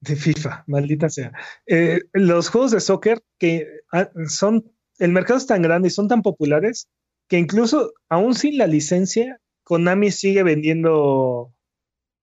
de 0.00 0.16
FIFA, 0.16 0.64
maldita 0.66 1.08
sea. 1.08 1.32
Eh, 1.66 2.00
los 2.12 2.48
juegos 2.48 2.70
de 2.70 2.80
soccer 2.80 3.22
que 3.38 3.66
ah, 3.92 4.10
son, 4.26 4.64
el 4.98 5.12
mercado 5.12 5.38
es 5.38 5.46
tan 5.46 5.62
grande 5.62 5.88
y 5.88 5.90
son 5.90 6.08
tan 6.08 6.22
populares 6.22 6.88
que 7.28 7.38
incluso 7.38 7.92
aún 8.08 8.34
sin 8.34 8.58
la 8.58 8.66
licencia, 8.66 9.40
Konami 9.62 10.10
sigue 10.10 10.42
vendiendo, 10.42 11.54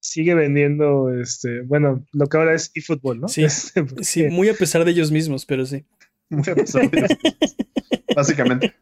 sigue 0.02 0.34
vendiendo, 0.34 1.14
este, 1.14 1.62
bueno, 1.62 2.04
lo 2.12 2.28
que 2.28 2.38
ahora 2.38 2.54
es 2.54 2.72
eFootball, 2.74 3.22
¿no? 3.22 3.28
Sí, 3.28 3.46
sí, 4.02 4.24
muy 4.30 4.50
a 4.50 4.54
pesar 4.54 4.84
de 4.84 4.92
ellos 4.92 5.12
mismos, 5.12 5.46
pero 5.46 5.66
sí. 5.66 5.86
Muy 6.30 6.44
de 6.44 7.08
Básicamente. 8.16 8.76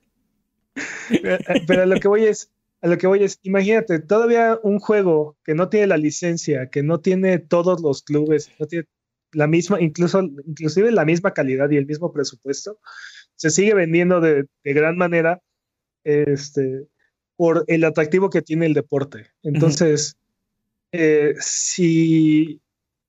Eh, 1.12 1.40
pero 1.68 1.84
a 1.84 1.86
lo 1.86 2.00
que 2.00 2.08
voy 2.08 2.26
es, 2.26 2.52
a 2.82 2.88
lo 2.88 2.98
que 2.98 3.08
voy 3.08 3.24
es, 3.24 3.40
imagínate, 3.44 4.00
todavía 4.00 4.60
un 4.64 4.80
juego 4.80 5.38
que 5.44 5.54
no 5.54 5.70
tiene 5.70 5.88
la 5.88 5.98
licencia, 5.98 6.70
que 6.70 6.84
no 6.84 7.00
tiene 7.00 7.40
todos 7.40 7.82
los 7.82 8.04
clubes, 8.04 8.52
no 8.60 8.66
tiene 8.66 8.88
la 9.32 9.48
misma, 9.48 9.82
incluso, 9.82 10.22
inclusive 10.22 10.92
la 10.92 11.06
misma 11.06 11.34
calidad 11.34 11.70
y 11.70 11.78
el 11.78 11.86
mismo 11.86 12.12
presupuesto, 12.12 12.80
se 13.36 13.50
sigue 13.50 13.74
vendiendo 13.74 14.22
de, 14.22 14.48
gran 14.64 14.98
manera 14.98 15.42
este, 16.04 16.88
por 17.36 17.66
el 17.68 17.84
atractivo 17.84 18.30
que 18.30 18.42
tiene 18.42 18.66
el 18.66 18.74
deporte. 18.74 19.28
Entonces, 19.44 20.18
eh, 20.92 21.36
si, 21.40 22.62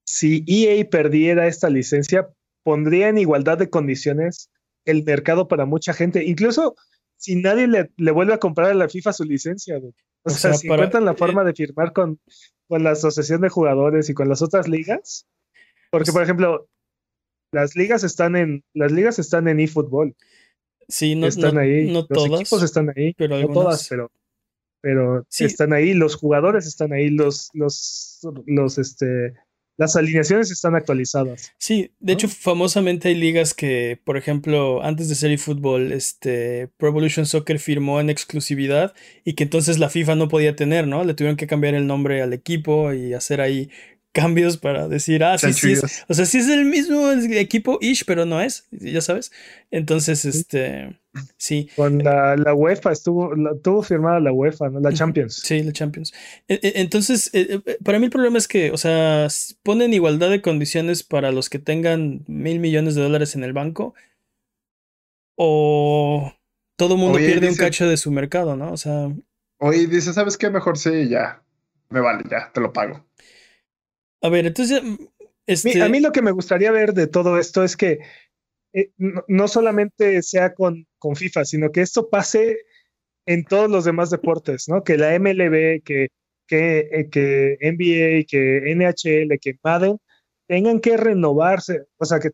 si 0.03 0.43
EA 0.47 0.87
perdiera 0.89 1.47
esta 1.47 1.69
licencia, 1.69 2.27
pondría 2.67 3.07
en 3.07 3.17
igualdad 3.17 3.57
de 3.57 3.69
condiciones 3.69 4.49
el 4.83 5.05
mercado 5.05 5.47
para 5.47 5.65
mucha 5.65 5.93
gente. 5.93 6.25
Incluso 6.25 6.75
si 7.15 7.37
nadie 7.37 7.65
le, 7.65 8.11
vuelve 8.11 8.33
a 8.33 8.39
comprar 8.39 8.71
a 8.71 8.73
la 8.73 8.89
FIFA 8.89 9.13
su 9.13 9.23
licencia. 9.23 9.79
O, 10.23 10.29
sea, 10.29 10.53
si 10.53 10.67
encuentran 10.67 11.05
la 11.05 11.13
forma 11.13 11.45
de 11.45 11.53
firmar 11.53 11.93
con, 11.93 12.19
con 12.67 12.83
la 12.83 12.91
asociación 12.91 13.39
de 13.39 13.47
jugadores 13.47 14.09
y 14.09 14.13
con 14.13 14.27
las 14.27 14.41
otras 14.41 14.67
ligas. 14.67 15.25
Porque, 15.91 16.11
por 16.11 16.21
ejemplo, 16.21 16.67
las 17.53 17.77
ligas 17.77 18.03
están 18.03 18.35
en 18.35 18.65
las 18.73 18.91
ligas 18.91 19.17
están 19.17 19.47
en 19.47 19.61
eFootball. 19.61 20.13
Sí, 20.89 21.15
no, 21.15 21.27
están 21.27 21.57
ahí. 21.57 21.89
No 21.89 22.05
los 22.09 22.25
equipos 22.25 22.63
están 22.63 22.91
ahí. 22.97 23.13
Pero 23.13 23.39
no 23.39 23.47
todas, 23.47 23.87
pero 23.87 24.11
pero 24.81 25.25
están 25.29 25.71
ahí, 25.71 25.93
los 25.93 26.15
jugadores 26.15 26.67
están 26.67 26.93
ahí, 26.93 27.09
los, 27.09 27.49
los, 27.53 28.19
los, 28.45 28.77
este, 28.77 29.33
las 29.77 29.95
alineaciones 29.95 30.51
están 30.51 30.75
actualizadas. 30.75 31.53
Sí, 31.57 31.91
de 31.99 32.13
hecho, 32.13 32.27
famosamente 32.27 33.09
hay 33.09 33.15
ligas 33.15 33.53
que, 33.53 33.99
por 34.03 34.17
ejemplo, 34.17 34.83
antes 34.83 35.07
de 35.07 35.15
ser 35.15 35.31
eFootball, 35.31 35.91
este, 35.91 36.67
Pro 36.77 36.89
Evolution 36.89 37.25
Soccer 37.25 37.59
firmó 37.59 38.01
en 38.01 38.09
exclusividad 38.09 38.93
y 39.23 39.33
que 39.33 39.43
entonces 39.43 39.77
la 39.77 39.89
FIFA 39.89 40.15
no 40.15 40.27
podía 40.27 40.55
tener, 40.55 40.87
¿no? 40.87 41.03
Le 41.03 41.13
tuvieron 41.13 41.37
que 41.37 41.47
cambiar 41.47 41.75
el 41.75 41.85
nombre 41.85 42.21
al 42.21 42.33
equipo 42.33 42.91
y 42.91 43.13
hacer 43.13 43.39
ahí 43.39 43.69
cambios 44.17 44.57
para 44.57 44.87
decir, 44.87 45.23
ah, 45.23 45.37
sí, 45.37 45.53
sí, 45.53 45.73
es, 45.73 46.03
o 46.07 46.13
sea, 46.15 46.25
sí 46.25 46.39
es 46.39 46.49
el 46.49 46.65
mismo 46.65 47.11
equipo 47.11 47.77
ish, 47.81 48.03
pero 48.03 48.25
no 48.25 48.41
es, 48.41 48.65
ya 48.71 48.99
sabes. 49.01 49.31
Entonces, 49.69 50.25
este, 50.25 50.99
sí. 51.37 51.69
Con 51.75 52.03
la, 52.03 52.35
la 52.35 52.55
UEFA 52.55 52.91
estuvo, 52.91 53.31
tuvo 53.61 53.83
firmada 53.83 54.19
la 54.19 54.33
UEFA, 54.33 54.69
¿no? 54.69 54.79
La 54.79 54.91
Champions. 54.91 55.35
Sí, 55.35 55.61
la 55.61 55.71
Champions. 55.71 56.15
E, 56.47 56.55
e, 56.63 56.81
entonces, 56.81 57.29
e, 57.33 57.61
para 57.83 57.99
mí 57.99 58.05
el 58.05 58.11
problema 58.11 58.39
es 58.39 58.47
que, 58.47 58.71
o 58.71 58.77
sea, 58.77 59.27
ponen 59.61 59.93
igualdad 59.93 60.31
de 60.31 60.41
condiciones 60.41 61.03
para 61.03 61.31
los 61.31 61.51
que 61.51 61.59
tengan 61.59 62.23
mil 62.25 62.59
millones 62.59 62.95
de 62.95 63.03
dólares 63.03 63.35
en 63.35 63.43
el 63.43 63.53
banco 63.53 63.93
o 65.35 66.33
todo 66.75 66.97
mundo 66.97 67.19
pierde 67.19 67.49
un 67.49 67.55
cacho 67.55 67.87
de 67.87 67.97
su 67.97 68.09
mercado, 68.09 68.55
¿no? 68.55 68.71
O 68.71 68.77
sea. 68.77 69.11
Oye, 69.59 69.85
dice, 69.85 70.11
¿sabes 70.11 70.37
qué? 70.37 70.49
Mejor 70.49 70.79
sí, 70.79 71.07
ya. 71.07 71.43
Me 71.89 71.99
vale, 71.99 72.23
ya, 72.29 72.51
te 72.51 72.59
lo 72.59 72.73
pago. 72.73 73.05
A 74.27 74.29
ver, 74.29 74.45
entonces. 74.45 74.81
Este... 75.45 75.81
A 75.81 75.87
mí 75.87 76.01
lo 76.01 76.11
que 76.11 76.21
me 76.21 76.31
gustaría 76.31 76.69
ver 76.71 76.93
de 76.93 77.07
todo 77.07 77.39
esto 77.39 77.63
es 77.63 77.77
que 77.77 77.99
eh, 78.73 78.91
no, 78.97 79.47
solamente 79.47 80.21
sea 80.21 80.53
con, 80.53 80.85
con, 80.99 81.15
FIFA, 81.15 81.45
sino 81.45 81.71
que 81.71 81.79
esto 81.79 82.09
pase 82.09 82.57
en 83.25 83.45
todos 83.45 83.69
los 83.69 83.85
demás 83.85 84.09
deportes, 84.09 84.67
¿no? 84.67 84.83
Que 84.83 84.97
la 84.97 85.17
MLB, 85.17 85.81
que, 85.83 86.09
que, 86.45 86.89
eh, 86.91 87.09
que 87.09 87.57
NBA, 87.61 88.25
que 88.27 88.75
NHL, 88.75 89.39
que 89.39 89.57
Madden 89.63 89.97
tengan 90.47 90.81
que 90.81 90.97
renovarse, 90.97 91.83
o 91.95 92.03
sea, 92.03 92.19
que, 92.19 92.31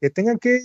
que 0.00 0.10
tengan 0.10 0.38
que 0.38 0.60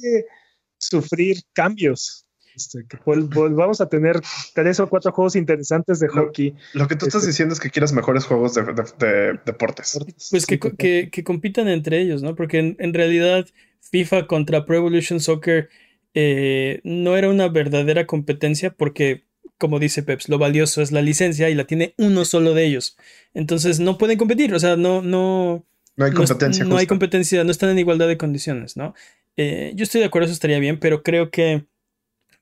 sufrir 0.79 1.37
cambios. 1.53 2.26
Este, 2.57 2.87
que 2.87 2.97
volvamos 3.05 3.81
a 3.81 3.87
tener 3.87 4.19
tres 4.55 4.79
o 4.79 4.89
cuatro 4.89 5.11
juegos 5.11 5.35
interesantes 5.35 5.99
de 5.99 6.07
hockey. 6.07 6.55
Lo, 6.73 6.87
que 6.87 6.95
tú 6.95 7.05
estás 7.05 7.21
este, 7.21 7.29
diciendo 7.29 7.53
es 7.53 7.59
que 7.59 7.69
quieras 7.69 7.93
mejores 7.93 8.25
juegos 8.25 8.55
de, 8.55 9.39
deportes. 9.45 9.99
Pues 10.31 10.47
que, 10.47 10.57
que, 10.57 11.23
compitan 11.23 11.67
entre 11.67 12.01
ellos, 12.01 12.23
¿no? 12.23 12.35
Porque 12.35 12.75
en, 12.79 12.93
realidad 12.95 13.45
FIFA 13.81 14.25
contra 14.25 14.65
Pro 14.65 14.77
Evolution 14.77 15.19
Soccer 15.19 15.69
eh, 16.15 16.81
no 16.83 17.15
era 17.15 17.29
una 17.29 17.47
verdadera 17.47 18.07
competencia 18.07 18.71
porque, 18.71 19.25
como 19.59 19.77
dice 19.77 20.01
Peps, 20.01 20.27
lo 20.27 20.39
valioso 20.39 20.81
es 20.81 20.91
la 20.91 21.03
licencia 21.03 21.51
y 21.51 21.53
la 21.53 21.65
tiene 21.65 21.93
uno 21.99 22.25
solo 22.25 22.55
de 22.55 22.65
ellos. 22.65 22.97
Entonces 23.35 23.79
no 23.79 23.99
pueden 23.99 24.17
competir, 24.17 24.51
o 24.55 24.59
sea, 24.59 24.77
no, 24.77 25.03
no. 25.03 25.63
No 25.95 26.05
hay 26.05 26.11
competencia. 26.11 26.65
No, 26.65 26.77
hay 26.77 26.87
competencia, 26.87 27.43
no 27.43 27.51
están 27.51 27.69
en 27.69 27.77
igualdad 27.77 28.07
de 28.07 28.17
condiciones, 28.17 28.77
¿no? 28.77 28.95
Eh, 29.35 29.73
yo 29.75 29.83
estoy 29.83 30.01
de 30.01 30.07
acuerdo, 30.07 30.25
eso 30.25 30.33
estaría 30.33 30.57
bien, 30.57 30.79
pero 30.79 31.03
creo 31.03 31.29
que 31.29 31.67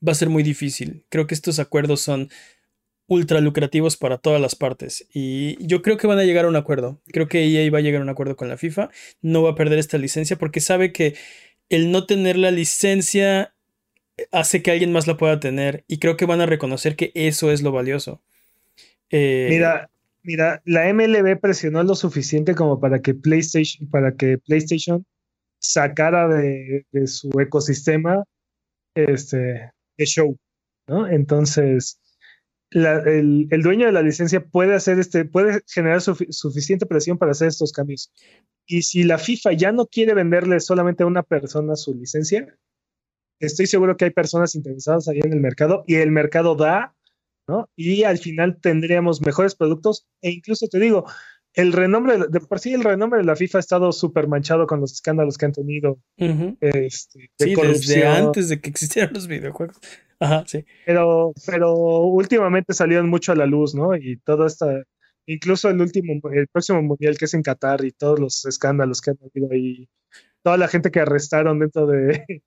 va 0.06 0.12
a 0.12 0.16
ser 0.16 0.28
muy 0.28 0.42
difícil. 0.42 1.04
Creo 1.08 1.26
que 1.26 1.34
estos 1.34 1.58
acuerdos 1.58 2.00
son 2.00 2.30
ultra 3.08 3.40
lucrativos 3.40 3.96
para 3.96 4.18
todas 4.18 4.40
las 4.40 4.54
partes. 4.54 5.06
Y 5.12 5.64
yo 5.64 5.82
creo 5.82 5.96
que 5.96 6.06
van 6.06 6.18
a 6.18 6.24
llegar 6.24 6.44
a 6.44 6.48
un 6.48 6.56
acuerdo. 6.56 7.00
Creo 7.06 7.28
que 7.28 7.44
EA 7.44 7.70
va 7.70 7.78
a 7.78 7.82
llegar 7.82 8.00
a 8.00 8.04
un 8.04 8.10
acuerdo 8.10 8.36
con 8.36 8.48
la 8.48 8.56
FIFA. 8.56 8.90
No 9.22 9.42
va 9.42 9.50
a 9.50 9.54
perder 9.54 9.78
esta 9.78 9.98
licencia 9.98 10.36
porque 10.36 10.60
sabe 10.60 10.92
que 10.92 11.14
el 11.68 11.90
no 11.90 12.06
tener 12.06 12.36
la 12.36 12.50
licencia 12.50 13.54
hace 14.32 14.62
que 14.62 14.70
alguien 14.70 14.92
más 14.92 15.06
la 15.06 15.16
pueda 15.16 15.40
tener. 15.40 15.84
Y 15.86 15.98
creo 15.98 16.16
que 16.16 16.26
van 16.26 16.40
a 16.40 16.46
reconocer 16.46 16.96
que 16.96 17.12
eso 17.14 17.52
es 17.52 17.62
lo 17.62 17.72
valioso. 17.72 18.22
Eh, 19.10 19.46
mira, 19.50 19.88
mira, 20.22 20.62
la 20.64 20.92
MLB 20.92 21.38
presionó 21.40 21.82
lo 21.84 21.94
suficiente 21.94 22.54
como 22.54 22.80
para 22.80 23.00
que 23.00 23.14
PlayStation, 23.14 23.88
para 23.88 24.14
que 24.16 24.38
PlayStation 24.38 25.04
sacara 25.58 26.28
de, 26.28 26.86
de 26.90 27.06
su 27.06 27.30
ecosistema 27.40 28.24
este, 28.96 29.70
de 29.96 30.06
show, 30.06 30.36
¿no? 30.88 31.08
Entonces, 31.08 32.00
el, 32.70 33.62
dueño 33.62 33.86
de 33.86 33.92
la 33.92 34.02
licencia 34.02 34.44
puede 34.44 34.74
hacer 34.74 34.98
este, 34.98 35.24
puede 35.24 35.62
generar 35.66 36.00
suficiente 36.00 36.86
presión 36.86 37.18
para 37.18 37.32
hacer 37.32 37.48
estos 37.48 37.72
cambios. 37.72 38.12
Y 38.66 38.82
si 38.82 39.04
la 39.04 39.18
FIFA 39.18 39.52
ya 39.52 39.72
no 39.72 39.86
quiere 39.86 40.14
venderle 40.14 40.60
solamente 40.60 41.04
a 41.04 41.06
una 41.06 41.22
persona 41.22 41.76
su 41.76 41.94
licencia, 41.94 42.58
estoy 43.40 43.66
seguro 43.66 43.96
que 43.96 44.06
hay 44.06 44.10
personas 44.10 44.54
interesadas 44.54 45.08
ahí 45.08 45.20
en 45.22 45.32
el 45.32 45.40
mercado 45.40 45.84
y 45.86 45.96
el 45.96 46.10
mercado 46.10 46.56
da, 46.56 46.94
¿no? 47.48 47.70
Y 47.76 48.02
al 48.02 48.18
final 48.18 48.58
tendríamos 48.60 49.22
mejores 49.24 49.54
productos 49.54 50.06
e 50.20 50.30
incluso 50.30 50.66
te 50.68 50.80
digo, 50.80 51.06
el 51.56 51.72
renombre, 51.72 52.18
de 52.28 52.40
por 52.40 52.60
sí 52.60 52.74
el 52.74 52.84
renombre 52.84 53.18
de 53.18 53.24
la 53.24 53.34
FIFA 53.34 53.58
ha 53.58 53.60
estado 53.60 53.90
súper 53.90 54.28
manchado 54.28 54.66
con 54.66 54.80
los 54.80 54.92
escándalos 54.92 55.38
que 55.38 55.46
han 55.46 55.52
tenido. 55.52 55.98
este, 56.60 57.30
sí, 57.38 57.54
desde 57.54 58.06
antes 58.06 58.50
de 58.50 58.60
que 58.60 58.68
existieran 58.68 59.14
los 59.14 59.26
videojuegos. 59.26 59.76
Ajá, 60.20 60.44
sí. 60.46 60.64
Pero, 60.84 61.32
pero 61.46 61.74
últimamente 61.74 62.74
salieron 62.74 63.08
mucho 63.08 63.32
a 63.32 63.36
la 63.36 63.46
luz, 63.46 63.74
¿no? 63.74 63.96
Y 63.96 64.18
todo 64.18 64.46
esta, 64.46 64.82
incluso 65.24 65.70
el 65.70 65.80
último, 65.80 66.20
el 66.30 66.46
próximo 66.48 66.82
mundial 66.82 67.16
que 67.16 67.24
es 67.24 67.34
en 67.34 67.42
Qatar 67.42 67.84
y 67.84 67.90
todos 67.90 68.20
los 68.20 68.44
escándalos 68.44 69.00
que 69.00 69.10
han 69.10 69.18
habido 69.22 69.48
ahí, 69.50 69.88
toda 70.42 70.58
la 70.58 70.68
gente 70.68 70.90
que 70.90 71.00
arrestaron 71.00 71.58
dentro 71.58 71.86
de 71.86 72.22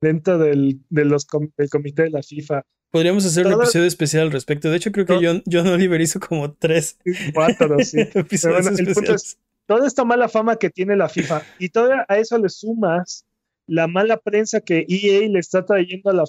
dentro 0.00 0.38
del, 0.38 0.80
de 0.88 1.04
los, 1.04 1.26
del 1.56 1.68
comité 1.68 2.04
de 2.04 2.10
la 2.10 2.22
FIFA. 2.22 2.62
Podríamos 2.94 3.26
hacer 3.26 3.44
un 3.48 3.54
episodio 3.54 3.86
especial 3.86 4.22
al 4.22 4.30
respecto. 4.30 4.70
De 4.70 4.76
hecho, 4.76 4.92
creo 4.92 5.04
que 5.04 5.20
yo, 5.20 5.42
yo 5.46 5.64
no 5.64 5.76
liberizo 5.76 6.20
como 6.20 6.52
tres. 6.52 6.96
Cuatro, 7.34 7.76
sí. 7.80 7.98
toda 9.66 9.88
esta 9.88 10.04
mala 10.04 10.28
fama 10.28 10.54
que 10.54 10.70
tiene 10.70 10.94
la 10.94 11.08
FIFA 11.08 11.42
y 11.58 11.70
todavía 11.70 12.06
a 12.08 12.18
eso 12.18 12.38
le 12.38 12.48
sumas 12.48 13.24
la 13.66 13.88
mala 13.88 14.18
prensa 14.18 14.60
que 14.60 14.86
EA 14.88 15.28
le 15.28 15.40
está 15.40 15.66
trayendo 15.66 16.08
a, 16.10 16.12
la, 16.12 16.22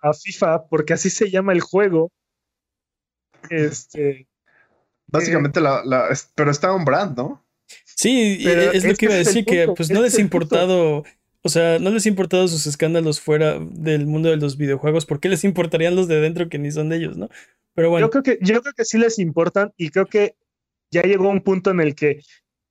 a, 0.00 0.14
FIFA, 0.14 0.68
porque 0.68 0.94
así 0.94 1.10
se 1.10 1.30
llama 1.30 1.52
el 1.52 1.60
juego. 1.60 2.10
Este. 3.50 4.26
Básicamente, 5.08 5.60
la, 5.60 5.82
la, 5.84 6.08
pero 6.34 6.50
está 6.50 6.72
un 6.72 6.86
brand, 6.86 7.14
¿no? 7.14 7.44
Sí, 7.84 8.42
es 8.42 8.84
lo 8.84 8.94
que 8.94 9.04
iba 9.04 9.14
a 9.16 9.18
decir, 9.18 9.44
que 9.44 9.68
pues 9.76 9.90
no 9.90 10.00
les 10.00 10.16
ha 10.16 10.22
importado 10.22 11.04
o 11.46 11.48
sea, 11.48 11.78
no 11.78 11.90
les 11.90 12.04
ha 12.04 12.08
importado 12.08 12.48
sus 12.48 12.66
escándalos 12.66 13.20
fuera 13.20 13.60
del 13.60 14.06
mundo 14.06 14.28
de 14.28 14.36
los 14.36 14.56
videojuegos. 14.56 15.06
¿Por 15.06 15.20
qué 15.20 15.28
les 15.28 15.44
importarían 15.44 15.94
los 15.94 16.08
de 16.08 16.20
dentro 16.20 16.48
que 16.48 16.58
ni 16.58 16.72
son 16.72 16.88
de 16.88 16.96
ellos, 16.96 17.16
no? 17.16 17.28
Pero 17.74 17.88
bueno. 17.88 18.08
Yo 18.08 18.10
creo 18.10 18.22
que, 18.24 18.38
yo 18.42 18.60
creo 18.60 18.74
que 18.74 18.84
sí 18.84 18.98
les 18.98 19.20
importan 19.20 19.72
y 19.76 19.90
creo 19.90 20.06
que 20.06 20.34
ya 20.90 21.02
llegó 21.02 21.28
un 21.28 21.40
punto 21.40 21.70
en 21.70 21.80
el 21.80 21.94
que 21.94 22.20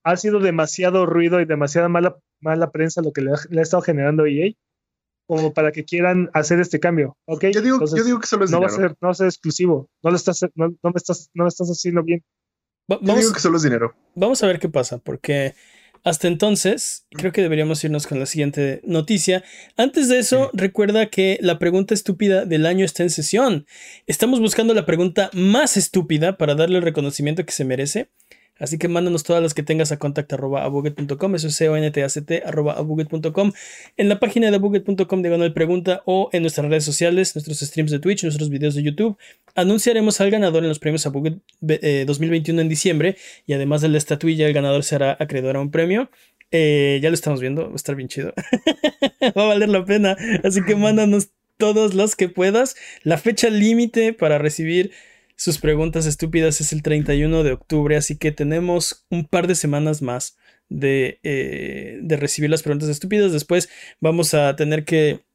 ha 0.03 0.17
sido 0.17 0.39
demasiado 0.39 1.05
ruido 1.05 1.39
y 1.39 1.45
demasiada 1.45 1.88
mala, 1.88 2.17
mala 2.41 2.71
prensa 2.71 3.01
lo 3.01 3.13
que 3.13 3.21
le 3.21 3.32
ha, 3.32 3.61
estado 3.61 3.82
generando 3.82 4.26
EA. 4.26 4.51
como 5.26 5.53
para 5.53 5.71
que 5.71 5.86
quieran 5.86 6.30
hacer 6.34 6.59
este 6.59 6.82
cambio. 6.82 7.17
¿ok? 7.26 7.45
Yo 7.53 7.61
digo, 7.61 7.80
yo 7.86 8.03
digo 8.03 8.19
que 8.19 8.28
solo 8.28 8.43
es 8.43 8.51
no 8.51 8.57
dinero. 8.57 8.73
Va 8.73 8.78
a 8.78 8.88
ser, 8.89 8.97
no 8.99 9.07
va 9.07 9.11
a 9.11 9.15
ser 9.15 9.28
exclusivo. 9.28 9.89
No 10.03 10.09
lo 10.11 10.17
estás, 10.17 10.41
no, 10.53 10.67
no 10.67 10.89
me 10.91 10.97
estás, 10.97 11.30
no 11.34 11.45
me 11.45 11.47
estás 11.47 11.69
haciendo 11.69 12.03
bien. 12.03 12.21
yo 12.89 13.15
digo 13.15 13.32
que 13.32 13.39
solo 13.39 13.55
es 13.55 13.63
dinero. 13.63 13.95
Vamos 14.15 14.43
a 14.43 14.47
ver 14.47 14.59
qué 14.59 14.67
pasa, 14.67 14.97
porque 14.97 15.55
hasta 16.06 16.28
entonces 16.28 17.08
creo 17.10 17.32
que 17.32 17.41
deberíamos 17.41 17.84
irnos 17.84 18.06
con 18.06 18.20
la 18.20 18.28
siguiente 18.28 18.80
noticia. 18.86 19.43
Antes 19.76 20.08
de 20.08 20.20
eso, 20.20 20.51
recuerda 20.53 21.08
que 21.08 21.39
la 21.41 21.58
pregunta 21.58 21.95
estúpida 21.95 22.45
del 22.45 22.68
año 22.68 22.86
está 22.86 23.01
en 23.01 23.10
sesión. 23.10 23.66
Estamos 24.06 24.39
buscando 24.39 24.76
la 24.76 24.86
pregunta 24.86 25.32
más 25.34 25.78
estúpida 25.78 26.38
para 26.38 26.53
darle 26.53 26.78
el 26.78 26.84
reconocimiento 26.84 27.43
que 27.43 27.51
se 27.51 27.66
merece. 27.66 28.12
Así 28.58 28.78
que 28.78 28.88
mándanos 28.88 29.24
todas 29.24 29.43
las 29.43 29.53
que 29.53 29.64
tengas 29.64 29.91
a 29.91 29.99
contact.abuget.com, 29.99 31.36
eso 31.36 31.47
es 31.47 31.56
c 31.56 31.68
o 31.68 31.76
n 31.76 31.91
t 31.91 32.03
a 32.03 32.10
c 32.10 32.22
t 32.22 32.43
en 33.97 34.10
la 34.10 34.20
página 34.20 34.49
de 34.49 34.56
abuget.com 34.56 35.22
de 35.22 35.51
pregunta 35.51 36.01
o 36.06 36.30
en 36.32 36.43
nuestras 36.43 36.68
redes 36.68 36.86
sociales, 36.86 37.36
nuestros 37.36 37.60
streams 37.60 37.91
de 37.91 37.99
Twitch, 37.99 38.24
nuestros 38.24 38.49
videos 38.49 38.76
de 38.76 38.84
YouTube. 38.84 39.18
Anunciaremos 39.56 40.22
al 40.22 40.32
ganador 40.32 40.64
en 40.64 40.70
los 40.70 40.80
premios 40.80 41.06
Abuget 41.06 41.36
2021 41.62 42.62
en 42.62 42.70
diciembre 42.70 43.18
y 43.45 43.53
además 43.53 43.82
de 43.82 43.89
la 43.89 43.97
estatuilla, 43.97 44.47
el 44.47 44.53
ganador 44.53 44.84
será 44.84 45.18
acreedor 45.20 45.58
a 45.58 45.62
un 45.62 45.72
premio. 45.72 46.10
Eh, 46.51 46.99
ya 47.01 47.10
lo 47.10 47.16
estamos 47.16 47.41
viendo, 47.41 47.68
va 47.68 47.74
a 47.74 47.76
estar 47.76 47.95
bien 47.95 48.08
chido. 48.08 48.34
va 49.38 49.43
a 49.43 49.47
valer 49.47 49.70
la 49.70 49.84
pena. 49.84 50.16
Así 50.43 50.64
que 50.64 50.76
mándanos 50.76 51.30
todas 51.58 51.93
las 51.93 52.16
que 52.16 52.30
puedas. 52.30 52.76
La 53.03 53.18
fecha 53.18 53.49
límite 53.49 54.14
para 54.14 54.38
recibir 54.38 54.91
sus 55.36 55.58
preguntas 55.58 56.06
estúpidas 56.06 56.62
es 56.62 56.72
el 56.74 56.82
31 56.82 57.44
de 57.44 57.52
octubre, 57.52 57.98
así 57.98 58.18
que 58.18 58.32
tenemos 58.32 59.06
un 59.10 59.26
par 59.26 59.48
de 59.48 59.56
semanas 59.56 60.02
más 60.02 60.38
de, 60.70 61.20
eh, 61.24 62.00
de 62.02 62.18
recibir 62.18 62.50
las 62.50 62.64
preguntas 62.64 62.90
estúpidas. 62.90 63.32
Después 63.32 63.70
vamos 64.00 64.34
a 64.34 64.56
tener 64.56 64.86
que 64.86 65.26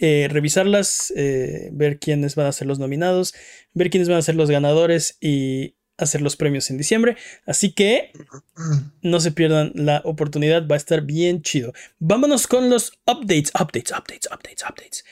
eh, 0.00 0.28
revisarlas, 0.30 1.12
eh, 1.16 1.68
ver 1.72 1.98
quiénes 1.98 2.34
van 2.34 2.46
a 2.46 2.52
ser 2.52 2.66
los 2.66 2.78
nominados, 2.78 3.34
ver 3.74 3.90
quiénes 3.90 4.08
van 4.08 4.18
a 4.18 4.22
ser 4.22 4.34
los 4.34 4.50
ganadores 4.50 5.18
y 5.20 5.76
hacer 5.96 6.22
los 6.22 6.36
premios 6.36 6.70
en 6.70 6.78
diciembre. 6.78 7.16
Así 7.46 7.72
que 7.72 8.12
no 9.02 9.20
se 9.20 9.30
pierdan 9.30 9.72
la 9.74 10.00
oportunidad, 10.04 10.66
va 10.66 10.74
a 10.74 10.78
estar 10.78 11.02
bien 11.02 11.42
chido. 11.42 11.72
Vámonos 11.98 12.46
con 12.46 12.70
los 12.70 12.92
updates, 13.06 13.52
updates, 13.54 13.92
updates, 13.92 14.28
updates, 14.32 14.64
updates. 14.68 15.04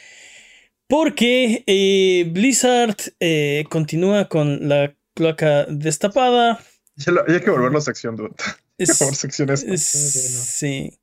Porque 0.92 1.64
eh, 1.66 2.28
Blizzard 2.30 2.96
eh, 3.18 3.64
continúa 3.70 4.28
con 4.28 4.68
la 4.68 4.94
cloaca 5.14 5.64
destapada. 5.64 6.60
Ya, 6.96 7.12
lo, 7.12 7.26
ya 7.26 7.36
hay 7.36 7.40
que 7.40 7.50
volver 7.50 7.70
a 7.70 7.72
la 7.72 7.80
sección, 7.80 8.14
dude. 8.14 8.34
Es, 8.76 8.98
por 8.98 9.14
sección 9.14 9.48
es, 9.48 9.80
Sí. 9.80 10.98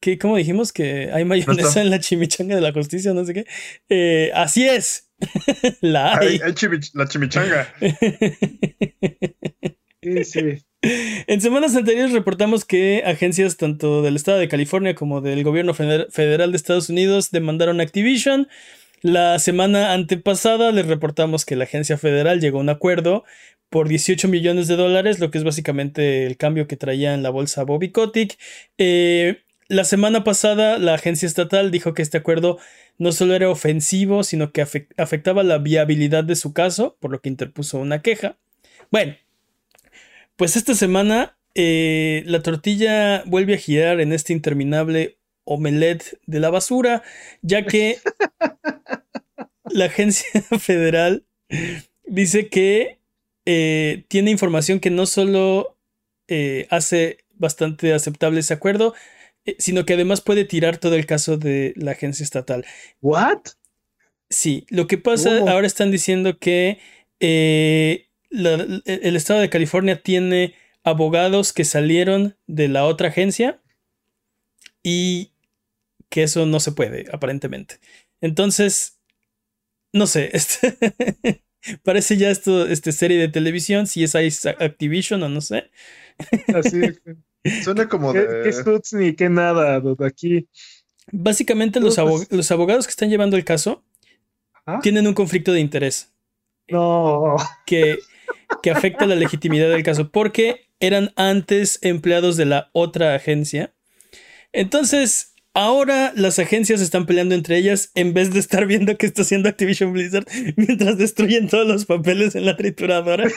¿Qué, 0.00 0.18
¿Cómo 0.18 0.36
dijimos 0.36 0.72
que 0.72 1.08
hay 1.12 1.24
mayonesa 1.24 1.76
no 1.76 1.82
en 1.82 1.90
la 1.90 2.00
chimichanga 2.00 2.56
de 2.56 2.62
la 2.62 2.72
justicia? 2.72 3.14
No 3.14 3.24
sé 3.24 3.32
qué. 3.32 3.46
Eh, 3.88 4.32
así 4.34 4.66
es. 4.66 5.08
la 5.82 6.16
hay. 6.16 6.26
hay, 6.26 6.40
hay 6.42 6.54
chimich 6.54 6.90
la 6.94 7.06
chimichanga. 7.06 7.72
sí, 10.02 10.24
sí. 10.24 10.64
En 10.82 11.40
semanas 11.40 11.76
anteriores 11.76 12.12
reportamos 12.12 12.64
que 12.64 13.04
agencias 13.06 13.56
tanto 13.56 14.02
del 14.02 14.16
estado 14.16 14.38
de 14.38 14.48
California 14.48 14.96
como 14.96 15.20
del 15.20 15.44
gobierno 15.44 15.74
federal 15.74 16.50
de 16.50 16.56
Estados 16.56 16.88
Unidos 16.88 17.30
demandaron 17.30 17.80
Activision. 17.80 18.48
La 19.02 19.38
semana 19.38 19.92
antepasada 19.94 20.72
les 20.72 20.86
reportamos 20.86 21.46
que 21.46 21.56
la 21.56 21.64
agencia 21.64 21.96
federal 21.96 22.40
llegó 22.40 22.58
a 22.58 22.62
un 22.62 22.68
acuerdo 22.68 23.24
por 23.70 23.88
18 23.88 24.28
millones 24.28 24.68
de 24.68 24.76
dólares, 24.76 25.20
lo 25.20 25.30
que 25.30 25.38
es 25.38 25.44
básicamente 25.44 26.26
el 26.26 26.36
cambio 26.36 26.66
que 26.66 26.76
traía 26.76 27.14
en 27.14 27.22
la 27.22 27.30
bolsa 27.30 27.64
Bobby 27.64 27.92
Kotick. 27.92 28.36
Eh, 28.76 29.42
la 29.68 29.84
semana 29.84 30.24
pasada 30.24 30.78
la 30.78 30.94
agencia 30.94 31.26
estatal 31.26 31.70
dijo 31.70 31.94
que 31.94 32.02
este 32.02 32.18
acuerdo 32.18 32.58
no 32.98 33.12
solo 33.12 33.34
era 33.34 33.48
ofensivo, 33.48 34.24
sino 34.24 34.52
que 34.52 34.66
afectaba 34.98 35.44
la 35.44 35.58
viabilidad 35.58 36.24
de 36.24 36.36
su 36.36 36.52
caso, 36.52 36.96
por 37.00 37.10
lo 37.10 37.22
que 37.22 37.30
interpuso 37.30 37.78
una 37.78 38.02
queja. 38.02 38.36
Bueno, 38.90 39.16
pues 40.36 40.56
esta 40.56 40.74
semana 40.74 41.38
eh, 41.54 42.22
la 42.26 42.42
tortilla 42.42 43.22
vuelve 43.24 43.54
a 43.54 43.58
girar 43.58 44.00
en 44.00 44.12
este 44.12 44.32
interminable 44.32 45.16
omelette 45.50 46.18
de 46.26 46.38
la 46.38 46.48
basura, 46.48 47.02
ya 47.42 47.66
que 47.66 47.98
la 49.64 49.86
agencia 49.86 50.42
federal 50.60 51.26
dice 52.04 52.48
que 52.48 53.00
eh, 53.46 54.04
tiene 54.08 54.30
información 54.30 54.78
que 54.78 54.90
no 54.90 55.06
solo 55.06 55.76
eh, 56.28 56.68
hace 56.70 57.24
bastante 57.34 57.92
aceptable 57.92 58.40
ese 58.40 58.54
acuerdo, 58.54 58.94
eh, 59.44 59.56
sino 59.58 59.84
que 59.84 59.94
además 59.94 60.20
puede 60.20 60.44
tirar 60.44 60.78
todo 60.78 60.94
el 60.94 61.06
caso 61.06 61.36
de 61.36 61.72
la 61.76 61.92
agencia 61.92 62.22
estatal. 62.22 62.64
¿What? 63.00 63.40
Sí, 64.28 64.66
lo 64.70 64.86
que 64.86 64.98
pasa, 64.98 65.38
ahora 65.50 65.66
están 65.66 65.90
diciendo 65.90 66.38
que 66.38 66.78
la, 67.18 68.52
el 68.84 69.16
estado 69.16 69.40
de 69.40 69.50
California 69.50 70.00
tiene 70.00 70.54
abogados 70.84 71.52
que 71.52 71.64
salieron 71.64 72.36
de 72.46 72.68
la 72.68 72.84
otra 72.84 73.08
agencia 73.08 73.60
y 74.82 75.29
que 76.10 76.24
eso 76.24 76.44
no 76.44 76.60
se 76.60 76.72
puede, 76.72 77.06
aparentemente. 77.12 77.76
Entonces, 78.20 78.98
no 79.92 80.06
sé, 80.06 80.30
este, 80.34 81.42
parece 81.82 82.18
ya 82.18 82.30
esto, 82.30 82.66
este 82.66 82.92
serie 82.92 83.18
de 83.18 83.28
televisión, 83.28 83.86
si 83.86 84.04
es 84.04 84.14
Activision 84.14 85.22
o 85.22 85.28
no 85.28 85.40
sé. 85.40 85.70
Así, 86.54 86.80
suena 87.64 87.88
como 87.88 88.12
de... 88.12 88.26
¿Qué, 88.44 88.50
qué 88.50 88.96
ni 88.96 89.14
qué 89.14 89.30
nada, 89.30 89.82
aquí? 90.04 90.48
Básicamente 91.12 91.80
los, 91.80 91.96
pues 91.96 92.30
los, 92.30 92.50
abogados 92.50 92.86
que 92.86 92.90
están 92.90 93.10
llevando 93.10 93.36
el 93.36 93.44
caso 93.44 93.82
¿Ah? 94.66 94.78
tienen 94.82 95.06
un 95.08 95.14
conflicto 95.14 95.52
de 95.52 95.60
interés. 95.60 96.12
No. 96.68 97.34
Que, 97.66 97.98
que 98.62 98.70
afecta 98.70 99.06
la 99.06 99.16
legitimidad 99.16 99.70
del 99.70 99.82
caso, 99.82 100.10
porque 100.10 100.68
eran 100.78 101.12
antes 101.16 101.78
empleados 101.82 102.36
de 102.36 102.44
la 102.44 102.70
otra 102.72 103.14
agencia. 103.14 103.74
Entonces, 104.52 105.29
ahora 105.54 106.12
las 106.14 106.38
agencias 106.38 106.80
están 106.80 107.06
peleando 107.06 107.34
entre 107.34 107.56
ellas 107.56 107.90
en 107.94 108.14
vez 108.14 108.32
de 108.32 108.38
estar 108.38 108.66
viendo 108.66 108.96
qué 108.96 109.06
está 109.06 109.22
haciendo 109.22 109.48
Activision 109.48 109.92
Blizzard 109.92 110.26
mientras 110.56 110.98
destruyen 110.98 111.48
todos 111.48 111.66
los 111.66 111.86
papeles 111.86 112.34
en 112.34 112.46
la 112.46 112.56
trituradora. 112.56 113.28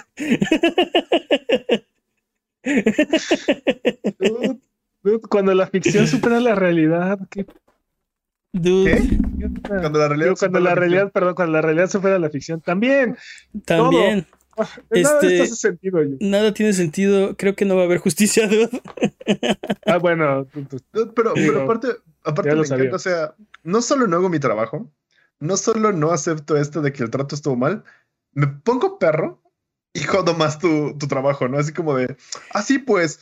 cuando 5.30 5.54
la 5.54 5.68
ficción 5.68 6.08
supera 6.08 6.40
la 6.40 6.56
realidad, 6.56 7.20
¿qué? 7.30 7.46
Dude. 8.54 8.96
¿Qué? 9.40 9.50
Cuando 9.68 10.00
la 10.00 10.08
realidad, 10.08 10.36
cuando 10.38 10.60
la, 10.60 10.70
la 10.70 10.76
realidad 10.76 11.12
perdón, 11.12 11.36
cuando 11.36 11.54
la 11.54 11.62
realidad 11.62 11.90
supera 11.90 12.20
la 12.20 12.30
ficción, 12.30 12.62
también. 12.62 13.18
También. 13.66 14.24
Todo. 14.24 14.43
Nada 14.92 15.20
Este, 15.20 15.42
hace 15.42 15.56
sentido. 15.56 16.04
Yo. 16.04 16.18
Nada 16.20 16.54
tiene 16.54 16.74
sentido. 16.74 17.36
Creo 17.38 17.56
que 17.56 17.66
no 17.66 17.76
va 17.76 17.82
a 17.82 17.86
haber 17.86 18.00
justicia, 18.00 18.48
dude. 18.48 18.70
Ah, 19.86 19.98
bueno. 19.98 20.48
Pero, 21.14 21.34
pero 21.34 21.62
aparte, 21.64 21.88
aparte 22.24 22.56
me 22.56 22.66
sabía. 22.66 22.86
encanta, 22.86 22.96
o 22.96 23.00
sea, 23.00 23.36
no 23.64 23.82
solo 23.82 24.08
no 24.08 24.18
hago 24.18 24.30
mi 24.30 24.40
trabajo, 24.40 24.92
no 25.40 25.58
solo 25.58 25.92
no 25.92 26.12
acepto 26.12 26.58
esto 26.58 26.82
de 26.82 26.92
que 26.94 27.04
el 27.04 27.10
trato 27.10 27.36
estuvo 27.36 27.56
mal, 27.56 27.84
me 28.34 28.48
pongo 28.48 28.98
perro 29.00 29.42
y 29.94 30.02
jodo 30.02 30.34
más 30.34 30.60
tu, 30.60 30.98
tu 30.98 31.08
trabajo, 31.08 31.48
¿no? 31.48 31.58
Así 31.58 31.72
como 31.74 31.96
de, 31.96 32.16
así 32.52 32.80
pues, 32.80 33.20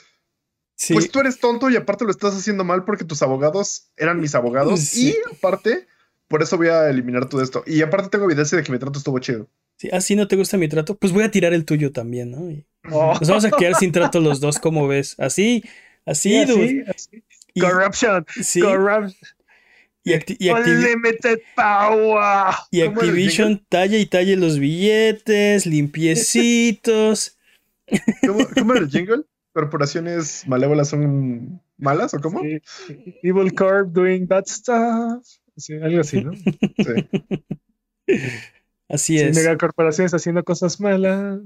Sí. 0.75 0.93
pues 0.93 1.11
tú 1.11 1.19
eres 1.19 1.39
tonto 1.39 1.69
y 1.69 1.75
aparte 1.75 2.05
lo 2.05 2.11
estás 2.11 2.35
haciendo 2.35 2.63
mal 2.63 2.85
porque 2.85 3.03
tus 3.05 3.21
abogados 3.21 3.91
eran 3.97 4.19
mis 4.19 4.33
abogados 4.33 4.79
Sí. 4.79 5.09
y 5.09 5.35
aparte, 5.35 5.87
por 6.27 6.41
eso 6.41 6.57
voy 6.57 6.69
a 6.69 6.89
eliminar 6.89 7.27
todo 7.27 7.41
esto. 7.43 7.63
Y 7.67 7.81
aparte 7.83 8.09
tengo 8.09 8.25
evidencia 8.25 8.57
de 8.57 8.63
que 8.63 8.71
mi 8.71 8.79
trato 8.79 8.97
estuvo 8.97 9.19
chido. 9.19 9.47
Sí, 9.81 9.89
Así 9.91 10.15
no 10.15 10.27
te 10.27 10.35
gusta 10.35 10.57
mi 10.57 10.67
trato, 10.67 10.95
pues 10.95 11.11
voy 11.11 11.23
a 11.23 11.31
tirar 11.31 11.53
el 11.53 11.65
tuyo 11.65 11.91
también, 11.91 12.29
¿no? 12.31 12.51
Y 12.51 12.65
Oh. 12.91 13.13
nos 13.19 13.27
vamos 13.27 13.45
a 13.45 13.51
quedar 13.51 13.75
sin 13.75 13.91
trato 13.91 14.19
los 14.19 14.39
dos, 14.39 14.59
como 14.59 14.87
ves. 14.87 15.15
Así, 15.19 15.63
así, 16.05 16.45
dude. 16.45 16.83
así, 16.87 17.09
así. 17.09 17.23
Y- 17.55 17.61
Corruption. 17.61 18.25
sí, 18.41 18.59
Corruption. 18.61 19.13
y, 20.03 20.11
Acti- 20.13 20.35
y 20.39 20.49
Activi- 20.49 21.41
power. 21.55 22.53
y 22.71 22.79
¿Cómo 22.79 22.91
era 22.91 23.03
el 23.03 23.09
Activision 23.09 23.65
talle 23.69 23.99
y 23.99 24.05
talle 24.05 24.35
los 24.37 24.59
billetes, 24.59 25.65
limpiecitos. 25.65 27.37
¿Cómo, 28.27 28.47
cómo 28.53 28.73
era 28.73 28.81
el 28.83 28.89
jingle? 28.89 29.23
¿Corporaciones 29.53 30.43
malévolas 30.47 30.89
son 30.89 31.59
malas 31.77 32.13
o 32.13 32.19
cómo? 32.19 32.41
Sí. 32.41 32.61
Evil 33.23 33.53
Corp 33.53 33.89
doing 33.91 34.27
bad 34.27 34.45
stuff. 34.47 35.25
Sí, 35.57 35.73
algo 35.73 36.01
así, 36.01 36.23
¿no? 36.23 36.31
Sí. 36.77 37.07
Así 38.91 39.17
Sí, 39.17 39.23
es. 39.25 39.35
megacorporaciones 39.35 40.13
haciendo 40.13 40.43
cosas 40.43 40.79
malas. 40.79 41.39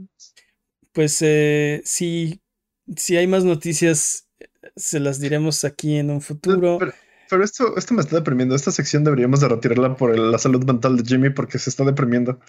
Pues 0.92 1.18
eh, 1.22 1.82
si, 1.86 2.42
si 2.96 3.18
hay 3.18 3.28
más 3.28 3.44
noticias, 3.44 4.28
se 4.76 5.00
las 5.00 5.20
diremos 5.20 5.64
aquí 5.64 5.98
en 5.98 6.10
un 6.10 6.22
futuro. 6.22 6.78
Pero, 6.80 6.94
pero 7.30 7.44
esto, 7.44 7.76
esto 7.78 7.94
me 7.94 8.02
está 8.02 8.16
deprimiendo. 8.16 8.56
Esta 8.56 8.72
sección 8.72 9.04
deberíamos 9.04 9.42
de 9.42 9.50
retirarla 9.50 9.96
por 9.96 10.14
el- 10.16 10.32
la 10.32 10.38
salud 10.40 10.64
mental 10.66 10.98
de 10.98 11.04
Jimmy 11.04 11.30
porque 11.30 11.60
se 11.60 11.70
está 11.70 11.84
deprimiendo. 11.84 12.40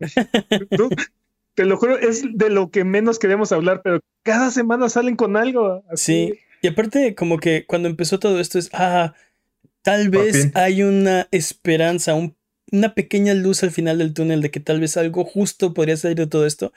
Te 1.54 1.64
lo 1.64 1.78
juro, 1.78 1.98
es 1.98 2.22
de 2.34 2.50
lo 2.50 2.70
que 2.70 2.84
menos 2.84 3.18
queremos 3.18 3.50
hablar, 3.50 3.80
pero 3.82 4.00
cada 4.22 4.50
semana 4.50 4.88
salen 4.90 5.16
con 5.16 5.36
algo. 5.36 5.82
así. 5.90 6.32
Sí, 6.34 6.38
y 6.62 6.68
aparte 6.68 7.14
como 7.14 7.38
que 7.38 7.64
cuando 7.66 7.88
empezó 7.88 8.18
todo 8.18 8.38
esto 8.40 8.58
es, 8.58 8.68
ah, 8.74 9.14
tal 9.82 10.10
vez 10.10 10.50
hay 10.54 10.82
una 10.82 11.28
esperanza, 11.30 12.14
una 12.72 12.94
pequeña 12.94 13.34
luz 13.34 13.62
al 13.62 13.70
final 13.70 13.98
del 13.98 14.14
túnel 14.14 14.42
de 14.42 14.50
que 14.50 14.60
tal 14.60 14.80
vez 14.80 14.96
algo 14.96 15.24
justo 15.24 15.74
podría 15.74 15.96
salir 15.96 16.16
de 16.16 16.26
todo 16.26 16.46
esto. 16.46 16.72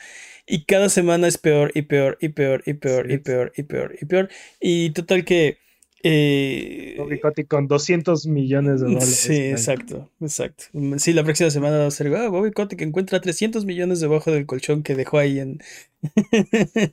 Y 0.48 0.66
cada 0.66 0.90
semana 0.90 1.28
es 1.28 1.38
peor 1.38 1.72
y 1.76 1.84
peor 1.84 2.18
y 2.22 2.30
peor 2.30 2.64
y 2.66 2.74
peor 2.74 3.12
y 3.12 3.18
peor 3.18 3.52
y 3.56 3.64
peor 3.64 3.96
y 4.02 4.06
peor. 4.06 4.30
Y 4.60 4.92
total 4.92 5.26
que 5.26 5.58
eh, 6.02 6.96
Bobby 6.98 7.46
con 7.46 7.68
200 7.68 8.26
millones 8.28 8.80
de 8.80 8.88
dólares. 8.88 9.16
Sí, 9.16 9.36
exacto, 9.36 10.10
exacto. 10.22 10.66
Sí, 10.98 11.14
la 11.14 11.24
próxima 11.24 11.50
semana 11.50 11.78
va 11.80 11.88
a 11.88 11.92
ser, 11.92 12.14
ah, 12.16 12.30
Bobby 12.30 12.52
Kotick 12.52 12.82
encuentra 12.82 13.20
300 13.20 13.66
millones 13.66 14.00
debajo 14.00 14.32
del 14.32 14.46
colchón 14.46 14.84
que 14.84 14.96
dejó 14.96 15.18
ahí 15.18 15.40
en... 15.40 15.60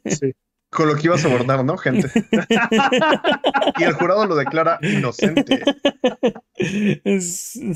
sí. 0.07 0.33
Con 0.71 0.89
lo 0.89 0.97
que 0.97 1.07
iba 1.07 1.15
a 1.15 1.19
sobornar, 1.19 1.65
¿no, 1.65 1.77
gente? 1.77 2.11
y 3.79 3.85
el 3.85 3.93
jurado 3.93 4.27
lo 4.27 4.35
declara 4.35 4.79
inocente. 4.83 5.63
Sí. 7.21 7.75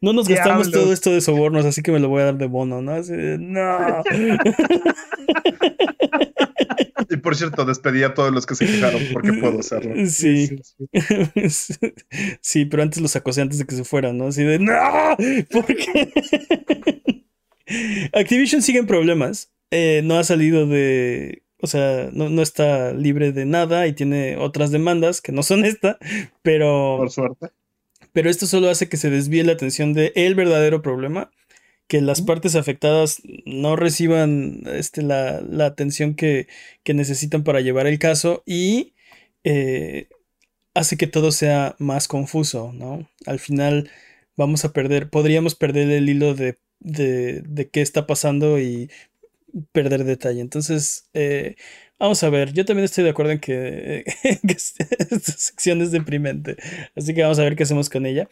No 0.00 0.12
nos 0.12 0.28
gastamos 0.28 0.70
todo 0.70 0.92
esto 0.92 1.10
de 1.10 1.20
sobornos, 1.20 1.64
así 1.64 1.82
que 1.82 1.92
me 1.92 1.98
lo 1.98 2.08
voy 2.08 2.22
a 2.22 2.26
dar 2.26 2.38
de 2.38 2.46
bono, 2.46 2.80
¿no? 2.80 2.92
no. 3.38 4.04
Y 7.08 7.16
por 7.18 7.36
cierto, 7.36 7.64
despedí 7.64 8.02
a 8.02 8.14
todos 8.14 8.32
los 8.32 8.46
que 8.46 8.54
se 8.54 8.66
quejaron 8.66 9.02
porque 9.12 9.32
puedo 9.34 9.60
hacerlo. 9.60 9.94
Sí. 10.06 10.60
Sí, 12.40 12.64
pero 12.64 12.82
antes 12.82 13.02
los 13.02 13.16
acosé 13.16 13.42
antes 13.42 13.58
de 13.58 13.66
que 13.66 13.74
se 13.74 13.84
fueran, 13.84 14.16
¿no? 14.18 14.28
Así 14.28 14.42
de 14.42 14.58
¡No! 14.58 15.16
¿Por 15.50 15.66
qué? 15.66 17.24
Activision 18.12 18.62
sigue 18.62 18.78
en 18.78 18.86
problemas. 18.86 19.52
Eh, 19.70 20.00
no 20.04 20.18
ha 20.18 20.24
salido 20.24 20.66
de. 20.66 21.42
O 21.60 21.66
sea, 21.66 22.10
no, 22.12 22.28
no, 22.28 22.42
está 22.42 22.92
libre 22.92 23.32
de 23.32 23.46
nada 23.46 23.86
y 23.86 23.92
tiene 23.94 24.36
otras 24.36 24.70
demandas 24.70 25.20
que 25.20 25.32
no 25.32 25.42
son 25.42 25.64
esta, 25.64 25.98
pero. 26.42 26.96
Por 26.98 27.10
suerte. 27.10 27.48
Pero 28.12 28.30
esto 28.30 28.46
solo 28.46 28.70
hace 28.70 28.88
que 28.88 28.96
se 28.96 29.10
desvíe 29.10 29.44
la 29.44 29.52
atención 29.52 29.92
de 29.92 30.12
el 30.14 30.34
verdadero 30.34 30.82
problema 30.82 31.30
que 31.88 32.00
las 32.00 32.20
partes 32.22 32.56
afectadas 32.56 33.22
no 33.44 33.76
reciban 33.76 34.62
este, 34.66 35.02
la, 35.02 35.42
atención 35.60 36.14
que, 36.14 36.48
necesitan 36.86 37.44
para 37.44 37.60
llevar 37.60 37.86
el 37.86 37.98
caso 37.98 38.42
y 38.46 38.94
eh, 39.44 40.08
hace 40.74 40.96
que 40.96 41.06
todo 41.06 41.30
sea 41.30 41.76
más 41.78 42.08
confuso, 42.08 42.72
¿no? 42.72 43.08
Al 43.24 43.38
final 43.38 43.90
vamos 44.36 44.64
a 44.64 44.72
perder, 44.72 45.10
podríamos 45.10 45.54
perder 45.54 45.90
el 45.90 46.08
hilo 46.08 46.34
de, 46.34 46.58
de, 46.80 47.68
qué 47.70 47.82
está 47.82 48.06
pasando 48.06 48.58
y 48.58 48.90
perder 49.72 50.04
detalle. 50.04 50.40
Entonces, 50.40 51.08
eh, 51.14 51.56
vamos 51.98 52.22
a 52.22 52.30
ver, 52.30 52.52
yo 52.52 52.64
también 52.64 52.84
estoy 52.84 53.04
de 53.04 53.10
acuerdo 53.10 53.32
en 53.32 53.40
que, 53.40 54.04
que 54.22 54.52
esta 54.52 55.32
sección 55.32 55.82
es 55.82 55.90
deprimente, 55.90 56.56
así 56.94 57.14
que 57.14 57.22
vamos 57.22 57.38
a 57.38 57.44
ver 57.44 57.56
qué 57.56 57.62
hacemos 57.62 57.90
con 57.90 58.06
ella. 58.06 58.28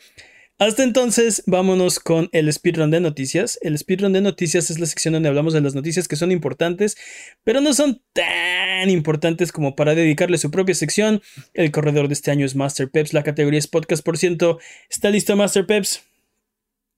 Hasta 0.57 0.85
entonces, 0.85 1.43
vámonos 1.47 1.99
con 1.99 2.29
el 2.31 2.53
speedrun 2.53 2.93
de 2.93 3.01
noticias. 3.01 3.59
El 3.61 3.77
speedrun 3.77 4.13
de 4.13 4.21
noticias 4.21 4.71
es 4.71 4.79
la 4.79 4.87
sección 4.87 5.15
donde 5.15 5.29
hablamos 5.29 5.53
de 5.53 5.61
las 5.61 5.75
noticias 5.75 6.07
que 6.07 6.15
son 6.15 6.31
importantes, 6.31 6.97
pero 7.43 7.61
no 7.61 7.75
son 7.75 8.01
tan 8.13 8.89
importantes 8.89 9.51
como 9.51 9.75
para 9.75 9.97
dedicarle 9.97 10.39
su 10.39 10.53
propia 10.53 10.77
sección. 10.77 11.23
El 11.55 11.73
corredor 11.73 12.07
de 12.07 12.15
este 12.15 12.31
año 12.31 12.47
es 12.47 12.55
Master 12.55 12.89
Peps, 12.89 13.13
la 13.13 13.25
categoría 13.25 13.59
es 13.59 13.67
podcast 13.67 14.05
por 14.05 14.17
ciento. 14.17 14.61
¿Está 14.89 15.11
listo, 15.11 15.35
Master 15.35 15.67
Peps? 15.67 16.03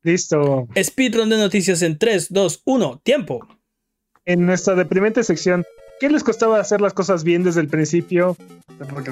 Listo. 0.03 0.69
Speedrun 0.81 1.31
de 1.31 1.39
noticias 1.39 1.81
en 1.81 1.97
3, 1.97 2.33
2, 2.35 2.63
1, 2.67 3.01
tiempo. 3.03 3.56
En 4.27 4.45
nuestra 4.45 4.75
deprimente 4.75 5.23
sección, 5.23 5.65
¿qué 6.01 6.11
les 6.11 6.25
costaba 6.25 6.61
hacer 6.61 6.81
las 6.81 6.93
cosas 6.93 7.25
bien 7.25 7.45
desde 7.45 7.61
el 7.61 7.69
principio? 7.69 8.37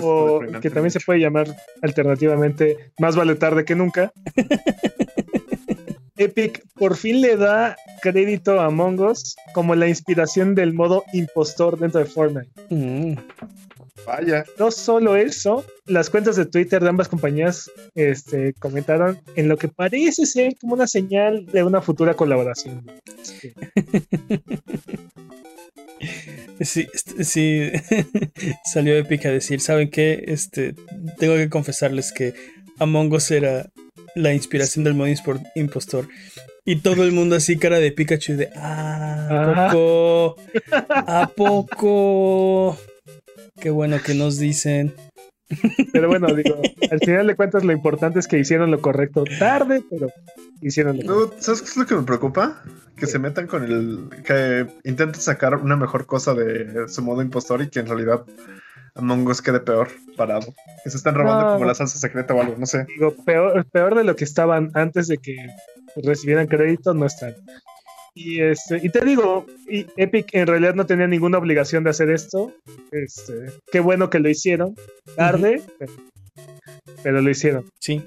o 0.02 0.40
que 0.60 0.68
también 0.68 0.90
se 0.90 1.00
puede 1.00 1.20
llamar 1.20 1.46
alternativamente 1.80 2.92
más 2.98 3.16
vale 3.16 3.34
tarde 3.34 3.64
que 3.64 3.74
nunca. 3.74 4.12
Epic 6.16 6.62
por 6.74 6.96
fin 6.96 7.20
le 7.20 7.36
da 7.36 7.76
crédito 8.02 8.60
a 8.60 8.70
Mongos 8.70 9.36
como 9.52 9.74
la 9.74 9.88
inspiración 9.88 10.54
del 10.54 10.72
modo 10.72 11.04
impostor 11.12 11.78
dentro 11.78 12.00
de 12.00 12.06
Fortnite. 12.06 12.50
Mm. 12.70 13.14
Vaya. 14.06 14.44
No 14.58 14.70
solo 14.70 15.16
eso, 15.16 15.64
las 15.86 16.10
cuentas 16.10 16.36
de 16.36 16.46
Twitter 16.46 16.82
de 16.82 16.88
ambas 16.88 17.08
compañías 17.08 17.70
este, 17.94 18.52
comentaron 18.54 19.20
en 19.36 19.48
lo 19.48 19.56
que 19.56 19.68
parece 19.68 20.26
ser 20.26 20.56
como 20.58 20.74
una 20.74 20.86
señal 20.86 21.46
de 21.46 21.62
una 21.62 21.80
futura 21.80 22.14
colaboración. 22.14 22.84
Sí, 26.60 26.86
este, 26.92 27.24
sí, 27.24 27.72
salió 28.64 28.96
Epic 28.96 29.26
a 29.26 29.30
decir, 29.30 29.60
¿saben 29.60 29.90
qué? 29.90 30.24
Este, 30.28 30.74
tengo 31.18 31.34
que 31.34 31.48
confesarles 31.48 32.12
que 32.12 32.34
Among 32.78 33.12
Us 33.12 33.30
era 33.30 33.70
la 34.14 34.32
inspiración 34.32 34.84
del 34.84 34.94
modo 34.94 35.08
impostor. 35.54 36.08
Y 36.64 36.76
todo 36.76 37.04
el 37.04 37.12
mundo 37.12 37.36
así, 37.36 37.58
cara 37.58 37.78
de 37.78 37.92
Pikachu, 37.92 38.36
de, 38.36 38.50
ah, 38.56 39.28
¿a 39.30 39.70
poco? 39.72 40.36
¿A 40.90 41.30
poco? 41.36 42.78
Qué 43.60 43.70
bueno 43.70 43.98
que 44.04 44.14
nos 44.14 44.38
dicen. 44.38 44.94
Pero 45.92 46.08
bueno, 46.08 46.28
digo, 46.34 46.60
al 46.90 47.00
final 47.00 47.26
de 47.26 47.36
cuentas 47.36 47.64
lo 47.64 47.72
importante 47.72 48.18
es 48.18 48.26
que 48.26 48.38
hicieron 48.38 48.70
lo 48.70 48.80
correcto 48.80 49.24
tarde, 49.38 49.82
pero 49.90 50.08
hicieron 50.60 50.98
lo 51.02 51.32
¿Sabes 51.38 51.62
qué 51.62 51.68
es 51.68 51.76
lo 51.76 51.86
que 51.86 51.94
me 51.94 52.02
preocupa? 52.02 52.62
Que 52.96 53.06
se 53.06 53.18
metan 53.18 53.46
con 53.46 53.64
el... 53.64 54.08
que 54.24 54.66
intenten 54.84 55.20
sacar 55.20 55.56
una 55.56 55.76
mejor 55.76 56.06
cosa 56.06 56.34
de 56.34 56.88
su 56.88 57.02
modo 57.02 57.22
impostor 57.22 57.62
y 57.62 57.68
que 57.68 57.80
en 57.80 57.86
realidad 57.86 58.24
Among 58.96 59.26
Us 59.26 59.42
quede 59.42 59.60
peor 59.60 59.88
parado. 60.16 60.54
Que 60.82 60.90
se 60.90 60.96
están 60.96 61.14
robando 61.14 61.54
como 61.54 61.64
la 61.64 61.74
salsa 61.74 61.98
secreta 61.98 62.32
o 62.34 62.40
algo, 62.40 62.54
no 62.56 62.66
sé. 62.66 62.86
Digo, 62.86 63.14
peor, 63.24 63.64
peor 63.66 63.96
de 63.96 64.04
lo 64.04 64.14
que 64.14 64.24
estaban 64.24 64.70
antes 64.74 65.08
de 65.08 65.18
que 65.18 65.34
recibieran 65.96 66.46
crédito, 66.46 66.94
no 66.94 67.06
están. 67.06 67.34
Y, 68.14 68.40
este, 68.40 68.80
y 68.82 68.90
te 68.90 69.04
digo, 69.04 69.44
Epic 69.68 70.28
en 70.32 70.46
realidad 70.46 70.74
no 70.74 70.86
tenía 70.86 71.08
ninguna 71.08 71.38
obligación 71.38 71.82
de 71.82 71.90
hacer 71.90 72.10
esto. 72.10 72.52
Este, 72.92 73.52
qué 73.72 73.80
bueno 73.80 74.08
que 74.08 74.20
lo 74.20 74.28
hicieron. 74.28 74.76
Tarde, 75.16 75.62
pero, 77.02 77.20
lo 77.20 77.28
hicieron. 77.28 77.68
Sí. 77.80 78.02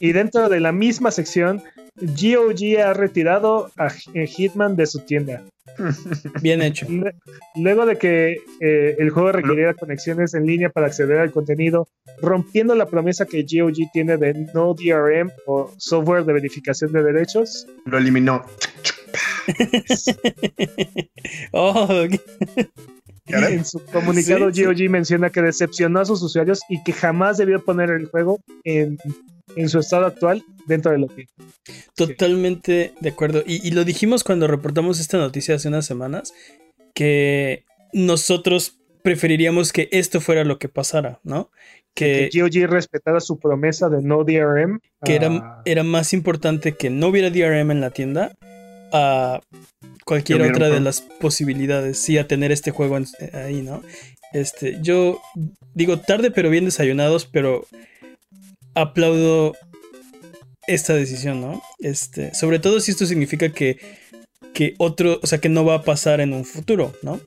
Y 0.00 0.12
dentro 0.12 0.48
de 0.48 0.60
la 0.60 0.72
misma 0.72 1.10
sección, 1.10 1.62
GOG 1.96 2.80
ha 2.82 2.94
retirado 2.94 3.70
a 3.76 3.90
Hitman 3.90 4.76
de 4.76 4.86
su 4.86 5.00
tienda. 5.00 5.44
Bien 6.42 6.62
hecho. 6.62 6.86
Luego 7.56 7.86
de 7.86 7.96
que 7.96 8.36
eh, 8.60 8.96
el 8.98 9.10
juego 9.10 9.32
requiriera 9.32 9.74
conexiones 9.74 10.34
en 10.34 10.46
línea 10.46 10.70
para 10.70 10.86
acceder 10.86 11.18
al 11.18 11.32
contenido, 11.32 11.86
rompiendo 12.20 12.74
la 12.74 12.86
promesa 12.86 13.26
que 13.26 13.42
GOG 13.42 13.90
tiene 13.92 14.16
de 14.16 14.46
no 14.54 14.74
DRM 14.74 15.30
o 15.46 15.70
software 15.76 16.24
de 16.24 16.32
verificación 16.32 16.92
de 16.92 17.02
derechos. 17.02 17.66
Lo 17.84 17.98
eliminó. 17.98 18.44
Oh, 21.52 21.88
en 23.26 23.64
su 23.64 23.84
comunicado, 23.86 24.46
GOG 24.46 24.90
menciona 24.90 25.30
que 25.30 25.40
decepcionó 25.40 26.00
a 26.00 26.04
sus 26.04 26.22
usuarios 26.22 26.60
y 26.68 26.82
que 26.82 26.92
jamás 26.92 27.38
debió 27.38 27.64
poner 27.64 27.90
el 27.90 28.06
juego 28.06 28.40
en, 28.64 28.98
su 29.68 29.78
estado 29.78 30.06
actual 30.06 30.44
dentro 30.66 30.92
de 30.92 30.98
lo 30.98 31.08
que. 31.08 31.26
Totalmente 31.94 32.92
de 33.00 33.08
acuerdo. 33.08 33.42
Y, 33.46 33.70
lo 33.70 33.84
dijimos 33.84 34.24
cuando 34.24 34.46
reportamos 34.46 35.00
esta 35.00 35.16
noticia 35.16 35.54
hace 35.54 35.68
unas 35.68 35.86
semanas, 35.86 36.34
que 36.94 37.64
nosotros 37.92 38.78
preferiríamos 39.02 39.72
que 39.72 39.88
esto 39.92 40.20
fuera 40.20 40.44
lo 40.44 40.58
que 40.58 40.68
pasara, 40.68 41.20
¿no? 41.24 41.50
Que, 41.94 42.28
GOG 42.32 42.68
respetara 42.68 43.20
su 43.20 43.38
promesa 43.38 43.88
de 43.88 44.02
no 44.02 44.24
DRM. 44.24 44.80
Que 45.04 45.14
era, 45.14 45.62
era 45.64 45.82
más 45.82 46.12
importante 46.12 46.72
que 46.72 46.90
no 46.90 47.08
hubiera 47.08 47.30
DRM 47.30 47.70
en 47.70 47.80
la 47.80 47.90
tienda 47.90 48.34
a 48.94 49.40
cualquier 50.04 50.40
otra 50.42 50.70
de 50.70 50.78
las 50.78 51.00
posibilidades, 51.00 51.98
sí, 51.98 52.16
a 52.16 52.28
tener 52.28 52.52
este 52.52 52.70
juego 52.70 52.96
ahí, 53.32 53.60
¿no? 53.60 53.82
Este, 54.32 54.78
yo 54.80 55.20
digo 55.74 55.98
tarde 55.98 56.30
pero 56.30 56.48
bien 56.48 56.64
desayunados, 56.64 57.26
pero 57.26 57.66
aplaudo 58.74 59.56
esta 60.68 60.94
decisión, 60.94 61.40
¿no? 61.40 61.60
Este, 61.80 62.32
sobre 62.34 62.60
todo 62.60 62.78
si 62.78 62.92
esto 62.92 63.04
significa 63.04 63.48
que, 63.48 63.78
que 64.52 64.74
otro, 64.78 65.18
o 65.22 65.26
sea, 65.26 65.38
que 65.38 65.48
no 65.48 65.64
va 65.64 65.74
a 65.74 65.82
pasar 65.82 66.20
en 66.20 66.32
un 66.32 66.44
futuro, 66.44 66.94
¿no? 67.02 67.20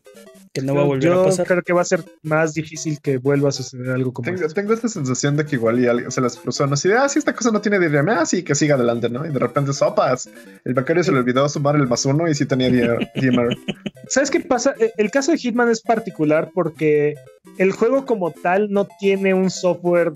No 0.61 0.75
va 0.75 0.81
a 0.81 0.85
volver 0.85 1.11
a 1.11 1.23
pasar. 1.23 1.47
creo 1.47 1.61
que 1.61 1.73
va 1.73 1.81
a 1.81 1.85
ser 1.85 2.03
más 2.23 2.53
difícil 2.53 2.99
que 3.01 3.17
vuelva 3.17 3.49
a 3.49 3.51
suceder 3.51 3.91
algo 3.91 4.13
como 4.13 4.25
tengo, 4.25 4.47
tengo 4.49 4.73
esta 4.73 4.87
sensación 4.87 5.37
de 5.37 5.45
que 5.45 5.55
igual 5.55 5.79
y 5.79 5.87
alguien 5.87 6.11
se 6.11 6.21
las 6.21 6.37
cruzó, 6.37 6.67
no 6.67 6.73
así 6.73 6.89
de, 6.89 6.95
ah, 6.95 7.09
si 7.09 7.19
esta 7.19 7.33
cosa 7.33 7.51
no 7.51 7.61
tiene 7.61 7.79
DRM, 7.79 8.09
ah, 8.09 8.25
sí, 8.25 8.43
que 8.43 8.55
siga 8.55 8.75
adelante, 8.75 9.09
¿no? 9.09 9.25
Y 9.25 9.29
de 9.29 9.39
repente, 9.39 9.73
sopas, 9.73 10.29
el 10.63 10.73
becario 10.73 11.03
se 11.03 11.11
le 11.11 11.19
olvidó 11.19 11.47
sumar 11.49 11.75
el 11.75 11.87
más 11.87 12.05
uno 12.05 12.27
y 12.27 12.35
sí 12.35 12.45
tenía 12.45 12.69
DMR. 12.69 13.57
¿Sabes 14.09 14.31
qué 14.31 14.39
pasa? 14.39 14.73
E, 14.79 14.93
el 14.97 15.11
caso 15.11 15.31
de 15.31 15.37
Hitman 15.37 15.69
es 15.69 15.81
particular 15.81 16.51
porque 16.53 17.15
el 17.57 17.71
juego 17.71 18.05
como 18.05 18.31
tal 18.31 18.71
no 18.71 18.87
tiene 18.99 19.33
un 19.33 19.49
software 19.49 20.13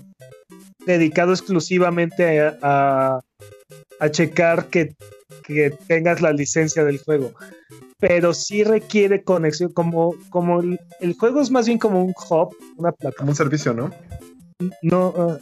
dedicado 0.86 1.32
exclusivamente 1.32 2.40
a, 2.40 3.20
a, 4.00 4.10
checar 4.10 4.66
que, 4.66 4.94
que 5.44 5.70
tengas 5.86 6.20
la 6.20 6.32
licencia 6.32 6.84
del 6.84 6.98
juego 6.98 7.32
pero 8.02 8.34
sí 8.34 8.64
requiere 8.64 9.22
conexión, 9.22 9.72
como, 9.72 10.16
como 10.28 10.60
el, 10.60 11.14
juego 11.16 11.40
es 11.40 11.52
más 11.52 11.66
bien 11.66 11.78
como 11.78 12.04
un 12.04 12.10
hub, 12.10 12.52
una 12.76 12.90
plataforma. 12.90 13.16
Como 13.16 13.30
un 13.30 13.36
servicio, 13.36 13.72
¿no? 13.74 13.92
No, 14.82 15.14
ah, 15.16 15.38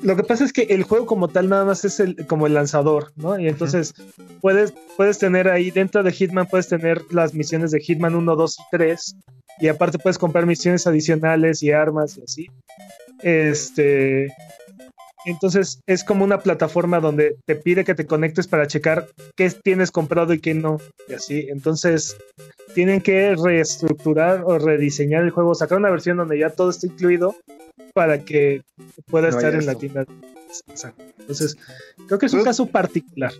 lo 0.00 0.14
que 0.14 0.22
pasa 0.22 0.44
es 0.44 0.52
que 0.52 0.62
el 0.70 0.84
juego 0.84 1.06
como 1.06 1.26
tal 1.26 1.48
nada 1.48 1.64
más 1.64 1.84
es 1.84 1.98
el, 1.98 2.24
como 2.28 2.46
el 2.46 2.54
lanzador, 2.54 3.10
¿no? 3.16 3.36
Y 3.36 3.48
entonces 3.48 3.94
puedes, 4.40 4.72
puedes 4.96 5.18
tener 5.18 5.48
ahí 5.48 5.72
dentro 5.72 6.04
de 6.04 6.12
Hitman, 6.12 6.46
puedes 6.46 6.68
tener 6.68 7.02
las 7.10 7.34
misiones 7.34 7.72
de 7.72 7.80
Hitman 7.80 8.14
1, 8.14 8.36
2 8.36 8.56
y 8.56 8.62
3. 8.70 9.16
Y 9.58 9.66
aparte 9.66 9.98
puedes 9.98 10.18
comprar 10.18 10.46
misiones 10.46 10.86
adicionales 10.86 11.64
y 11.64 11.72
armas 11.72 12.16
y 12.16 12.22
así. 12.22 12.46
Este. 13.24 14.32
Entonces 15.26 15.80
es 15.86 16.04
como 16.04 16.24
una 16.24 16.40
plataforma 16.40 17.00
donde 17.00 17.36
te 17.46 17.56
pide 17.56 17.84
que 17.84 17.94
te 17.94 18.06
conectes 18.06 18.48
para 18.48 18.66
checar 18.66 19.08
qué 19.36 19.50
tienes 19.50 19.90
comprado 19.90 20.32
y 20.32 20.40
qué 20.40 20.54
no. 20.54 20.78
Y 21.08 21.14
así. 21.14 21.46
Entonces 21.50 22.16
tienen 22.74 23.00
que 23.00 23.36
reestructurar 23.36 24.42
o 24.44 24.58
rediseñar 24.58 25.24
el 25.24 25.30
juego, 25.30 25.54
sacar 25.54 25.78
una 25.78 25.90
versión 25.90 26.16
donde 26.16 26.38
ya 26.38 26.50
todo 26.50 26.70
esté 26.70 26.86
incluido 26.86 27.36
para 27.92 28.24
que 28.24 28.62
pueda 29.06 29.28
estar 29.28 29.54
en 29.54 29.66
la 29.66 29.74
tienda. 29.74 30.06
Entonces, 31.18 31.56
creo 32.06 32.18
que 32.18 32.26
es 32.26 32.32
un 32.32 32.40
pues, 32.40 32.48
caso 32.48 32.66
particular. 32.66 33.32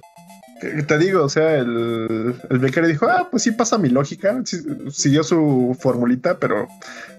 Te 0.61 0.99
digo, 0.99 1.25
o 1.25 1.29
sea, 1.29 1.57
el, 1.57 2.35
el 2.51 2.59
becario 2.59 2.89
dijo, 2.89 3.07
ah, 3.07 3.29
pues 3.31 3.43
sí 3.43 3.53
pasa 3.53 3.79
mi 3.79 3.89
lógica, 3.89 4.43
siguió 4.91 5.23
su 5.23 5.77
formulita, 5.81 6.39
pero 6.39 6.69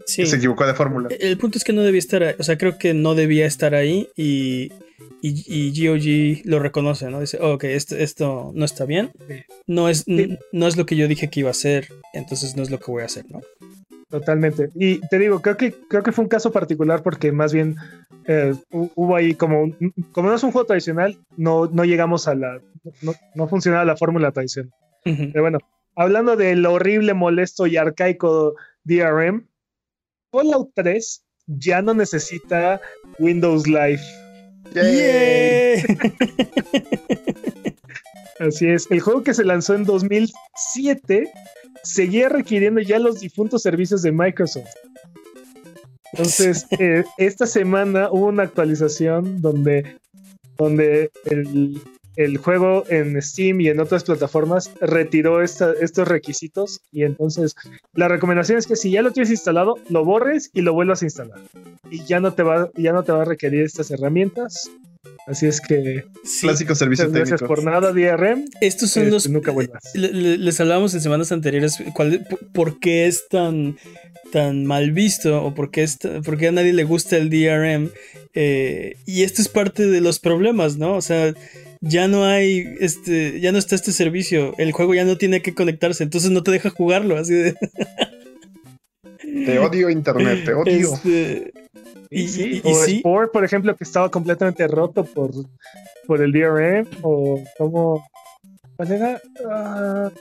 se 0.05 0.35
equivocó 0.35 0.65
de 0.65 0.73
fórmula. 0.73 1.09
El 1.19 1.37
punto 1.37 1.57
es 1.57 1.63
que 1.63 1.73
no 1.73 1.81
debía 1.81 1.99
estar 1.99 2.23
ahí, 2.23 2.35
o 2.37 2.43
sea, 2.43 2.57
creo 2.57 2.77
que 2.77 2.93
no 2.93 3.15
debía 3.15 3.45
estar 3.45 3.73
ahí 3.73 4.09
y, 4.15 4.71
y, 5.21 5.87
GOG 5.87 6.45
lo 6.45 6.59
reconoce, 6.59 7.09
¿no? 7.09 7.19
Dice, 7.19 7.39
ok, 7.41 7.63
esto, 7.65 7.95
esto 7.95 8.51
no 8.53 8.65
está 8.65 8.85
bien, 8.85 9.11
no 9.67 9.89
es, 9.89 10.05
no 10.07 10.67
es 10.67 10.77
lo 10.77 10.85
que 10.85 10.95
yo 10.95 11.07
dije 11.07 11.29
que 11.29 11.41
iba 11.41 11.49
a 11.49 11.51
hacer, 11.51 11.89
entonces 12.13 12.55
no 12.55 12.63
es 12.63 12.69
lo 12.69 12.79
que 12.79 12.91
voy 12.91 13.03
a 13.03 13.05
hacer, 13.05 13.25
¿no? 13.29 13.41
Totalmente. 14.11 14.69
Y 14.75 14.99
te 15.07 15.17
digo, 15.17 15.41
creo 15.41 15.55
que, 15.55 15.73
creo 15.89 16.03
que 16.03 16.11
fue 16.11 16.23
un 16.25 16.29
caso 16.29 16.51
particular 16.51 17.01
porque 17.01 17.31
más 17.31 17.53
bien 17.53 17.77
eh, 18.25 18.53
hubo 18.71 19.15
ahí 19.15 19.33
como, 19.33 19.73
como 20.11 20.29
no 20.29 20.35
es 20.35 20.43
un 20.43 20.51
juego 20.51 20.67
tradicional, 20.67 21.17
no, 21.37 21.67
no 21.67 21.85
llegamos 21.85 22.27
a 22.27 22.35
la, 22.35 22.61
no, 23.01 23.13
no 23.35 23.47
funcionaba 23.47 23.85
la 23.85 23.97
fórmula 23.97 24.31
tradicional. 24.31 24.73
Pero 25.03 25.41
bueno, 25.41 25.59
hablando 25.95 26.35
del 26.35 26.65
horrible, 26.65 27.13
molesto 27.13 27.67
y 27.67 27.77
arcaico 27.77 28.55
DRM, 28.83 29.47
Fallout 30.31 30.71
3 30.75 31.23
ya 31.47 31.81
no 31.81 31.93
necesita 31.93 32.79
Windows 33.19 33.67
Live. 33.67 34.01
Así 38.39 38.67
es, 38.67 38.89
el 38.89 39.01
juego 39.01 39.23
que 39.23 39.33
se 39.33 39.43
lanzó 39.43 39.75
en 39.75 39.83
2007 39.85 41.31
seguía 41.83 42.29
requiriendo 42.29 42.81
ya 42.81 42.99
los 42.99 43.19
difuntos 43.19 43.63
servicios 43.63 44.01
de 44.01 44.11
Microsoft. 44.11 44.69
Entonces, 46.13 46.65
eh, 46.79 47.03
esta 47.17 47.45
semana 47.45 48.09
hubo 48.11 48.27
una 48.27 48.43
actualización 48.43 49.41
donde, 49.41 49.97
donde 50.57 51.11
el, 51.25 52.37
juego 52.37 52.83
en 52.89 53.19
Steam 53.21 53.61
y 53.61 53.69
en 53.69 53.79
otras 53.79 54.03
plataformas 54.03 54.71
retiró 54.79 55.41
estos 55.41 56.07
requisitos 56.07 56.81
y 56.91 57.03
entonces 57.03 57.55
la 57.93 58.07
recomendación 58.07 58.59
es 58.59 58.67
que 58.67 58.75
si 58.75 58.91
ya 58.91 59.01
lo 59.01 59.11
tienes 59.11 59.31
instalado, 59.31 59.77
lo 59.89 60.05
borres 60.05 60.51
y 60.53 60.61
lo 60.61 60.73
vuelvas 60.73 61.01
a 61.01 61.05
instalar. 61.05 61.39
Y 61.89 62.03
ya 62.05 62.19
no 62.19 62.33
te 62.33 62.43
va, 62.43 62.69
ya 62.75 62.93
no 62.93 63.03
te 63.03 63.11
va 63.11 63.23
a 63.23 63.25
requerir 63.25 63.63
estas 63.63 63.89
herramientas 63.89 64.69
Así 65.27 65.47
es 65.47 65.61
que. 65.61 66.05
Clásico 66.41 66.75
servicio 66.75 67.05
técnico. 67.05 67.27
Gracias 67.27 67.47
por 67.47 67.63
nada, 67.63 67.91
DRM. 67.91 68.45
Estos 68.59 68.91
son 68.91 69.09
los. 69.09 69.25
Este, 69.25 69.33
nunca 69.33 69.51
vuelvas. 69.51 69.83
Les 69.95 70.59
hablábamos 70.59 70.93
en 70.93 71.01
semanas 71.01 71.31
anteriores 71.31 71.77
cuál, 71.93 72.27
por 72.53 72.79
qué 72.79 73.07
es 73.07 73.27
tan, 73.27 73.77
tan 74.31 74.65
mal 74.65 74.91
visto 74.91 75.43
o 75.43 75.53
por 75.53 75.71
qué, 75.71 75.87
por 76.23 76.37
qué 76.37 76.49
a 76.49 76.51
nadie 76.51 76.73
le 76.73 76.83
gusta 76.83 77.17
el 77.17 77.29
DRM. 77.29 77.89
Eh, 78.33 78.97
y 79.05 79.23
esto 79.23 79.41
es 79.41 79.47
parte 79.47 79.87
de 79.87 80.01
los 80.01 80.19
problemas, 80.19 80.77
¿no? 80.77 80.95
O 80.95 81.01
sea, 81.01 81.33
ya 81.81 82.07
no 82.07 82.25
hay, 82.25 82.75
este, 82.79 83.39
ya 83.39 83.51
no 83.51 83.57
está 83.57 83.75
este 83.75 83.91
servicio. 83.91 84.53
El 84.57 84.71
juego 84.71 84.93
ya 84.93 85.05
no 85.05 85.17
tiene 85.17 85.41
que 85.41 85.53
conectarse, 85.53 86.03
entonces 86.03 86.31
no 86.31 86.43
te 86.43 86.51
deja 86.51 86.69
jugarlo. 86.69 87.17
Así 87.17 87.33
de. 87.33 87.55
Te 89.45 89.59
odio 89.59 89.89
internet, 89.89 90.43
te 90.45 90.53
odio. 90.53 90.93
Este, 90.93 91.53
y, 92.13 92.27
sí, 92.27 92.61
o 92.65 92.83
Sport, 92.83 93.31
por 93.31 93.45
ejemplo, 93.45 93.75
que 93.75 93.85
estaba 93.85 94.11
completamente 94.11 94.67
roto 94.67 95.05
por, 95.05 95.31
por 96.05 96.21
el 96.21 96.33
DRM, 96.33 96.85
o 97.03 97.41
como. 97.57 98.05
¿Cuál 98.75 98.91
era? 98.91 99.21
Ah, 99.49 100.11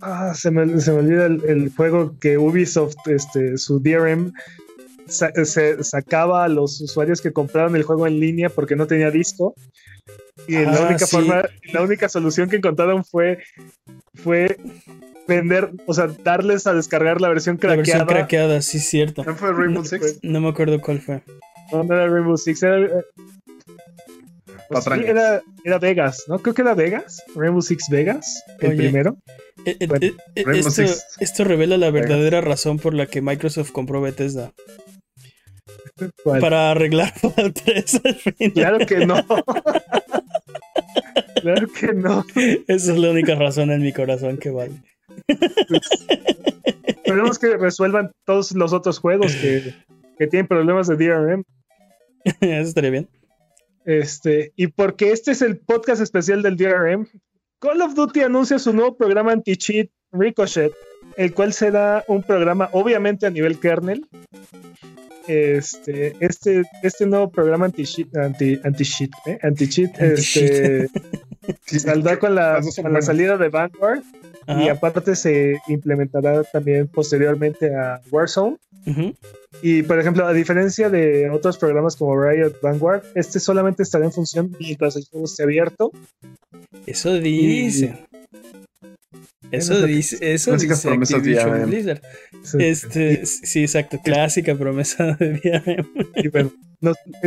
ah, 0.00 0.34
se, 0.34 0.50
me, 0.50 0.80
se 0.80 0.90
me 0.90 0.98
olvida 0.98 1.26
el, 1.26 1.72
juego 1.76 2.18
que 2.18 2.38
Ubisoft, 2.38 2.96
este, 3.06 3.56
su 3.56 3.78
DRM, 3.78 4.32
se 5.06 5.84
sacaba 5.84 6.44
a 6.44 6.48
los 6.48 6.80
usuarios 6.80 7.20
que 7.20 7.32
compraron 7.32 7.76
el 7.76 7.84
juego 7.84 8.08
en 8.08 8.18
línea 8.18 8.48
porque 8.48 8.74
no 8.74 8.88
tenía 8.88 9.12
disco. 9.12 9.54
Y 10.48 10.54
la 10.54 10.76
ah, 10.76 10.86
única 10.88 11.06
forma, 11.06 11.44
la 11.72 11.82
única 11.82 12.08
solución 12.08 12.50
que 12.50 12.56
encontraron 12.56 13.04
fue, 13.04 13.38
fue 14.14 14.56
vender, 15.26 15.70
o 15.86 15.94
sea, 15.94 16.08
darles 16.22 16.66
a 16.66 16.74
descargar 16.74 17.20
la 17.20 17.28
versión 17.28 17.56
craqueada. 17.56 17.76
La 17.76 17.82
versión 17.82 18.06
craqueada, 18.06 18.62
sí, 18.62 18.78
cierto. 18.78 19.24
¿No 19.24 19.34
fue 19.34 19.52
Rainbow 19.52 19.84
Six? 19.84 20.18
No 20.22 20.40
me 20.40 20.48
acuerdo 20.48 20.80
cuál 20.80 21.00
fue. 21.00 21.22
No, 21.72 21.82
era 21.82 22.08
Rainbow 22.08 22.36
Six, 22.36 22.62
era, 22.62 22.80
eh, 22.80 23.04
pues 24.68 24.86
era, 24.86 25.42
era, 25.64 25.78
Vegas, 25.78 26.24
¿no? 26.28 26.38
Creo 26.38 26.54
que 26.54 26.62
era 26.62 26.74
Vegas, 26.74 27.22
Rainbow 27.34 27.62
Six 27.62 27.88
Vegas, 27.90 28.42
el 28.60 28.76
primero. 28.76 29.16
Eh, 29.64 29.76
eh, 29.80 30.14
esto, 30.34 30.82
esto, 31.20 31.44
revela 31.44 31.76
la 31.76 31.90
verdadera 31.90 32.40
razón 32.40 32.78
por 32.78 32.94
la 32.94 33.06
que 33.06 33.22
Microsoft 33.22 33.70
compró 33.72 34.00
Bethesda. 34.00 34.52
Para 36.24 36.72
arreglar 36.72 37.12
Fallout 37.18 37.58
3 37.64 38.00
al 38.04 38.14
final. 38.14 38.52
Claro 38.52 38.78
que 38.86 39.06
no. 39.06 39.24
claro 41.40 41.68
que 41.68 41.94
no. 41.94 42.24
Esa 42.66 42.92
es 42.92 42.98
la 42.98 43.10
única 43.10 43.34
razón 43.36 43.70
en 43.70 43.82
mi 43.82 43.92
corazón 43.92 44.38
que 44.38 44.50
vale. 44.50 44.82
Esperemos 46.86 47.38
que 47.38 47.56
resuelvan 47.56 48.12
todos 48.24 48.52
los 48.52 48.72
otros 48.72 48.98
juegos 48.98 49.34
que, 49.34 49.74
tienen 50.28 50.46
problemas 50.46 50.86
de 50.88 50.96
DRM. 50.96 51.44
Eso 52.40 52.68
estaría 52.68 52.90
bien. 52.90 53.08
Este, 53.84 54.52
y 54.56 54.68
porque 54.68 55.12
este 55.12 55.32
es 55.32 55.42
el 55.42 55.58
podcast 55.58 56.00
especial 56.00 56.42
del 56.42 56.56
DRM, 56.56 57.06
Call 57.58 57.82
of 57.82 57.94
Duty 57.94 58.20
anuncia 58.20 58.58
su 58.58 58.72
nuevo 58.72 58.96
programa 58.96 59.32
anti-cheat 59.32 59.90
Ricochet, 60.12 60.72
el 61.16 61.34
cual 61.34 61.52
será 61.52 62.04
un 62.08 62.22
programa 62.22 62.70
obviamente 62.72 63.26
a 63.26 63.30
nivel 63.30 63.58
kernel. 63.58 64.06
Este, 65.26 66.14
este, 66.20 66.62
este 66.82 67.06
nuevo 67.06 67.30
programa 67.30 67.66
anti-cheat, 67.66 68.14
anti, 68.16 68.60
anti-cheat, 68.62 69.10
¿eh? 69.26 69.38
anti-cheat, 69.42 69.98
este, 70.00 70.88
saldrá 71.78 72.18
con 72.18 72.34
la, 72.34 72.60
con 72.82 72.92
la 72.92 73.02
salida 73.02 73.36
de 73.36 73.48
Vanguard 73.48 74.02
y 74.46 74.68
aparte 74.68 75.16
se 75.16 75.60
implementará 75.68 76.44
también 76.44 76.88
posteriormente 76.88 77.74
a 77.74 78.00
Warzone. 78.10 78.56
Y 79.62 79.82
por 79.82 79.98
ejemplo, 79.98 80.26
a 80.26 80.32
diferencia 80.32 80.90
de 80.90 81.30
otros 81.30 81.56
programas 81.56 81.96
como 81.96 82.20
Riot 82.20 82.60
Vanguard, 82.62 83.02
este 83.14 83.40
solamente 83.40 83.82
estará 83.82 84.04
en 84.04 84.12
función 84.12 84.54
mientras 84.58 84.96
el 84.96 85.04
juego 85.06 85.26
esté 85.26 85.42
abierto. 85.44 85.92
Eso 86.86 87.14
dice. 87.14 87.94
Eso 89.50 89.86
dice, 89.86 90.34
eso 90.34 90.56
dice 90.56 90.88
Activision 90.90 91.70
Blizzard. 91.70 92.02
Este, 92.58 93.24
sí, 93.24 93.60
exacto, 93.60 94.00
clásica 94.02 94.54
promesa 94.54 95.16
de 95.18 95.40
DRM. 95.40 96.50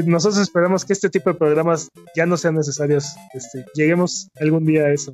nosotros 0.05 0.41
esperamos 0.41 0.83
que 0.83 0.93
este 0.93 1.09
tipo 1.09 1.31
de 1.31 1.35
programas 1.37 1.89
ya 2.15 2.25
no 2.25 2.37
sean 2.37 2.55
necesarios. 2.55 3.15
Este, 3.33 3.65
lleguemos 3.73 4.29
algún 4.39 4.65
día 4.65 4.83
a 4.83 4.91
eso. 4.93 5.13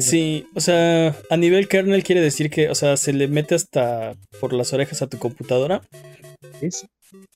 Sí, 0.00 0.46
o 0.54 0.60
sea, 0.60 1.14
a 1.30 1.36
nivel 1.36 1.68
kernel 1.68 2.02
quiere 2.02 2.20
decir 2.20 2.50
que, 2.50 2.70
o 2.70 2.74
sea, 2.74 2.96
se 2.96 3.12
le 3.12 3.28
mete 3.28 3.54
hasta 3.54 4.14
por 4.40 4.52
las 4.52 4.72
orejas 4.72 5.02
a 5.02 5.06
tu 5.06 5.18
computadora. 5.18 5.82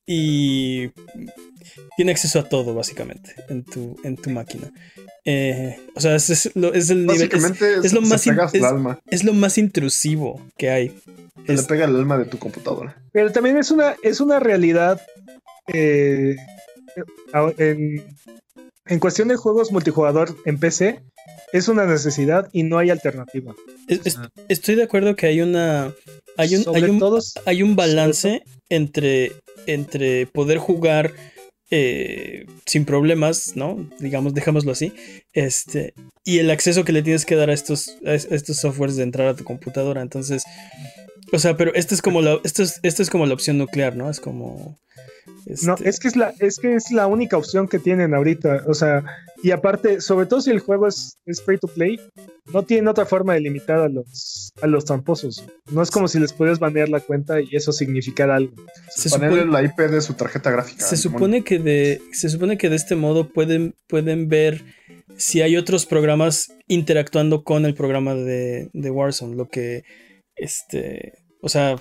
Y 0.06 0.90
tiene 1.96 2.12
acceso 2.12 2.38
a 2.38 2.48
todo, 2.48 2.74
básicamente, 2.74 3.34
en 3.48 3.64
tu, 3.64 3.96
en 4.02 4.16
tu 4.16 4.30
máquina. 4.30 4.70
Eh, 5.24 5.78
o 5.94 6.00
sea, 6.00 6.14
es, 6.14 6.50
lo, 6.54 6.72
es 6.72 6.88
el 6.88 7.06
nivel. 7.06 7.28
Es, 7.30 7.92
lo 7.92 8.00
más 8.00 8.26
es, 9.10 9.24
lo 9.24 9.34
más 9.34 9.58
intrusivo 9.58 10.40
que 10.56 10.70
hay. 10.70 10.98
Se 11.46 11.54
le 11.54 11.62
pega 11.64 11.84
el 11.84 11.96
alma 11.96 12.16
de 12.16 12.24
tu 12.24 12.38
computadora. 12.38 12.96
Pero 13.12 13.30
también 13.32 13.58
es 13.58 13.70
una, 13.70 13.96
es 14.02 14.20
una 14.20 14.40
realidad. 14.40 15.00
Eh, 15.66 16.36
en, 17.58 18.04
en 18.86 19.00
cuestión 19.00 19.28
de 19.28 19.36
juegos 19.36 19.70
multijugador 19.70 20.34
en 20.46 20.58
PC, 20.58 21.02
es 21.52 21.68
una 21.68 21.86
necesidad 21.86 22.48
y 22.52 22.62
no 22.62 22.78
hay 22.78 22.90
alternativa. 22.90 23.54
estoy 24.48 24.74
de 24.74 24.82
acuerdo 24.82 25.16
que 25.16 25.26
hay 25.26 25.40
una. 25.40 25.94
Hay 26.36 26.54
un, 26.54 26.64
hay 26.74 26.84
un, 26.84 27.02
hay 27.46 27.62
un 27.62 27.74
balance 27.74 28.44
entre, 28.68 29.32
entre 29.66 30.26
poder 30.26 30.58
jugar 30.58 31.12
eh, 31.70 32.46
sin 32.64 32.84
problemas, 32.84 33.56
¿no? 33.56 33.88
Digamos, 33.98 34.34
dejámoslo 34.34 34.72
así. 34.72 34.92
Este. 35.32 35.94
Y 36.24 36.38
el 36.38 36.50
acceso 36.50 36.84
que 36.84 36.92
le 36.92 37.02
tienes 37.02 37.24
que 37.24 37.34
dar 37.34 37.50
a 37.50 37.54
estos, 37.54 37.96
estos 38.04 38.56
softwares 38.56 38.96
de 38.96 39.02
entrar 39.02 39.28
a 39.28 39.36
tu 39.36 39.44
computadora. 39.44 40.02
Entonces. 40.02 40.44
O 41.32 41.38
sea, 41.38 41.56
pero 41.56 41.74
esta 41.74 41.94
es 41.94 42.02
como 42.02 42.22
la. 42.22 42.38
Esto 42.44 42.62
es, 42.62 42.80
esto 42.82 43.02
es 43.02 43.10
como 43.10 43.26
la 43.26 43.34
opción 43.34 43.58
nuclear, 43.58 43.96
¿no? 43.96 44.08
Es 44.08 44.20
como 44.20 44.78
No, 45.62 45.74
este 45.74 45.88
es 45.88 45.98
que 45.98 46.08
es 46.08 46.16
la, 46.16 46.34
es 46.40 46.58
que 46.58 46.74
es 46.74 46.90
la 46.90 47.06
única 47.06 47.36
opción 47.36 47.68
que 47.68 47.78
tienen 47.78 48.14
ahorita. 48.14 48.64
O 48.66 48.74
sea, 48.74 49.04
y 49.42 49.50
aparte, 49.50 50.00
sobre 50.00 50.26
todo 50.26 50.40
si 50.40 50.50
el 50.50 50.60
juego 50.60 50.86
es, 50.86 51.18
es 51.24 51.42
free 51.42 51.58
to 51.58 51.68
play, 51.68 51.98
no 52.52 52.64
tienen 52.64 52.88
otra 52.88 53.06
forma 53.06 53.34
de 53.34 53.40
limitar 53.40 53.78
a 53.78 53.88
los, 53.88 54.52
a 54.60 54.66
los 54.66 54.84
tramposos. 54.84 55.44
No 55.70 55.82
es 55.82 55.90
como 55.90 56.08
si 56.08 56.18
les 56.18 56.32
pudieras 56.32 56.58
banear 56.58 56.88
la 56.88 57.00
cuenta 57.00 57.40
y 57.40 57.48
eso 57.52 57.72
significara 57.72 58.36
algo. 58.36 58.54
Se 58.90 59.08
supone, 59.08 59.46
la 59.46 59.62
IP 59.62 59.78
de 59.78 60.00
su 60.00 60.14
tarjeta 60.14 60.50
gráfica. 60.50 60.84
Se 60.84 60.96
supone 60.96 61.42
que 61.44 61.58
de, 61.58 62.02
se 62.12 62.28
supone 62.28 62.58
que 62.58 62.68
de 62.68 62.76
este 62.76 62.96
modo 62.96 63.28
pueden, 63.28 63.74
pueden 63.86 64.28
ver 64.28 64.64
si 65.16 65.40
hay 65.40 65.56
otros 65.56 65.86
programas 65.86 66.52
interactuando 66.66 67.42
con 67.42 67.64
el 67.64 67.74
programa 67.74 68.14
de, 68.14 68.70
de 68.72 68.90
Warzone. 68.90 69.36
Lo 69.36 69.48
que, 69.48 69.84
este, 70.36 71.14
o 71.40 71.48
sea, 71.48 71.76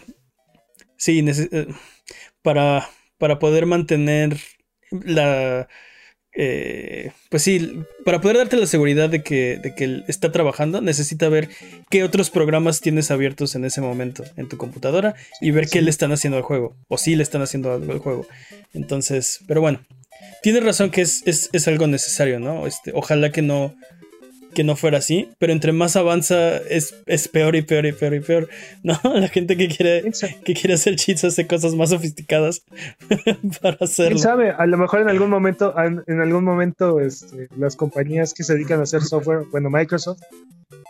sí, 0.98 1.24
eh, 1.28 1.68
para, 2.42 2.88
para 3.18 3.40
poder 3.40 3.66
mantener 3.66 4.38
la... 4.92 5.68
Eh, 6.40 7.12
pues 7.32 7.42
sí, 7.42 7.82
para 8.06 8.22
poder 8.22 8.38
darte 8.38 8.58
la 8.58 8.68
seguridad 8.68 9.10
de 9.10 9.24
que, 9.24 9.58
de 9.58 9.74
que 9.74 10.04
está 10.08 10.32
trabajando, 10.32 10.82
necesita 10.82 11.30
ver 11.30 11.50
qué 11.90 12.04
otros 12.04 12.30
programas 12.30 12.80
tienes 12.80 13.10
abiertos 13.10 13.56
en 13.56 13.66
ese 13.66 13.82
momento 13.82 14.24
en 14.36 14.48
tu 14.48 14.56
computadora 14.56 15.16
y 15.42 15.50
ver 15.50 15.68
qué 15.68 15.82
le 15.82 15.90
están 15.90 16.12
haciendo 16.12 16.38
al 16.38 16.44
juego, 16.44 16.76
o 16.90 17.00
si 17.00 17.16
le 17.16 17.24
están 17.24 17.42
haciendo 17.42 17.74
algo 17.74 17.92
al 17.92 18.00
juego. 18.00 18.28
Entonces, 18.76 19.40
pero 19.48 19.62
bueno, 19.62 19.80
tienes 20.44 20.64
razón 20.64 20.92
que 20.92 21.02
es, 21.02 21.24
es, 21.26 21.68
algo 21.68 21.88
necesario, 21.88 22.40
¿no? 22.40 22.68
Este, 22.68 22.92
ojalá 22.94 23.32
que 23.32 23.42
no, 23.42 23.76
que 24.58 24.64
no 24.64 24.76
fuera 24.76 24.98
así, 24.98 25.30
pero 25.38 25.54
entre 25.54 25.72
más 25.72 25.96
avanza 25.98 26.58
es, 26.58 26.96
es 27.06 27.28
peor 27.28 27.56
y 27.56 27.62
peor 27.62 27.86
y 27.86 27.92
peor 27.92 28.16
y 28.16 28.22
peor, 28.22 28.50
¿no? 28.84 28.98
La 29.04 29.28
gente 29.28 29.56
que 29.56 29.68
quiere, 29.68 30.12
que 30.44 30.56
quiere 30.56 30.74
hacer 30.74 30.96
cheats 30.96 31.26
hace 31.26 31.46
cosas 31.46 31.76
más 31.76 31.92
sofisticadas 31.92 32.64
para 33.62 33.78
hacerlo. 33.80 34.16
¿Quién 34.16 34.18
sabe? 34.18 34.50
A 34.50 34.66
lo 34.66 34.80
mejor 34.80 35.02
en 35.02 35.10
algún 35.10 35.30
momento, 35.30 35.76
en 35.78 36.22
algún 36.22 36.44
momento 36.44 37.00
este, 37.00 37.50
las 37.56 37.76
compañías 37.76 38.34
que 38.34 38.44
se 38.44 38.56
dedican 38.56 38.80
a 38.80 38.84
hacer 38.84 39.04
software, 39.04 39.44
bueno, 39.52 39.70
Microsoft, 39.70 40.24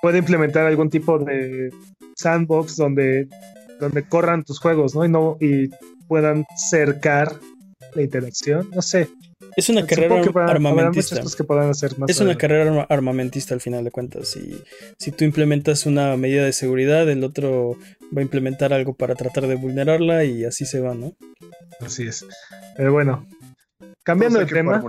puede 0.02 0.20
implementar 0.20 0.66
algún 0.66 0.90
tipo 0.90 1.20
de 1.20 1.70
sandbox 2.16 2.78
donde, 2.78 3.28
donde 3.82 4.08
corran 4.08 4.46
tus 4.46 4.62
juegos, 4.62 4.96
¿no? 4.96 5.04
Y, 5.04 5.10
no, 5.10 5.38
y 5.42 5.72
puedan 6.08 6.46
cercar 6.56 7.34
la 7.96 8.02
interacción, 8.02 8.70
no 8.74 8.82
sé. 8.82 9.10
Es 9.58 9.70
una 9.70 9.88
carrera 9.88 10.22
armamentista. 10.48 11.20
es 12.08 12.20
una 12.20 12.38
carrera 12.38 12.86
armamentista 12.90 13.56
al 13.56 13.60
final 13.60 13.84
de 13.84 13.90
cuentas. 13.90 14.28
Si, 14.28 14.62
si 15.00 15.12
tú 15.12 15.24
implementas 15.26 15.88
una 15.88 16.16
medida 16.16 16.46
de 16.46 16.54
seguridad, 16.54 17.10
el 17.10 17.24
otro 17.24 17.76
va 18.16 18.20
a 18.20 18.22
implementar 18.22 18.72
algo 18.72 18.94
para 18.94 19.16
tratar 19.16 19.48
de 19.48 19.56
vulnerarla 19.56 20.24
y 20.26 20.46
así 20.46 20.66
se 20.66 20.80
va, 20.80 20.94
¿no? 20.94 21.16
Así 21.80 22.04
es. 22.04 22.24
Pero 22.76 22.94
bueno, 22.94 23.26
cambiando 24.04 24.38
de 24.38 24.46
tema, 24.46 24.84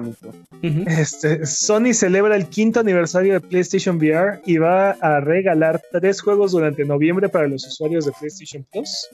este, 0.86 1.46
Sony 1.46 1.94
celebra 1.94 2.36
el 2.36 2.48
quinto 2.50 2.80
aniversario 2.80 3.32
de 3.32 3.40
PlayStation 3.40 3.96
VR 3.96 4.42
y 4.44 4.58
va 4.58 4.90
a 4.90 5.20
regalar 5.20 5.80
tres 5.90 6.20
juegos 6.20 6.52
durante 6.52 6.84
noviembre 6.84 7.30
para 7.30 7.48
los 7.48 7.66
usuarios 7.66 8.04
de 8.04 8.12
PlayStation 8.12 8.66
Plus. 8.70 9.08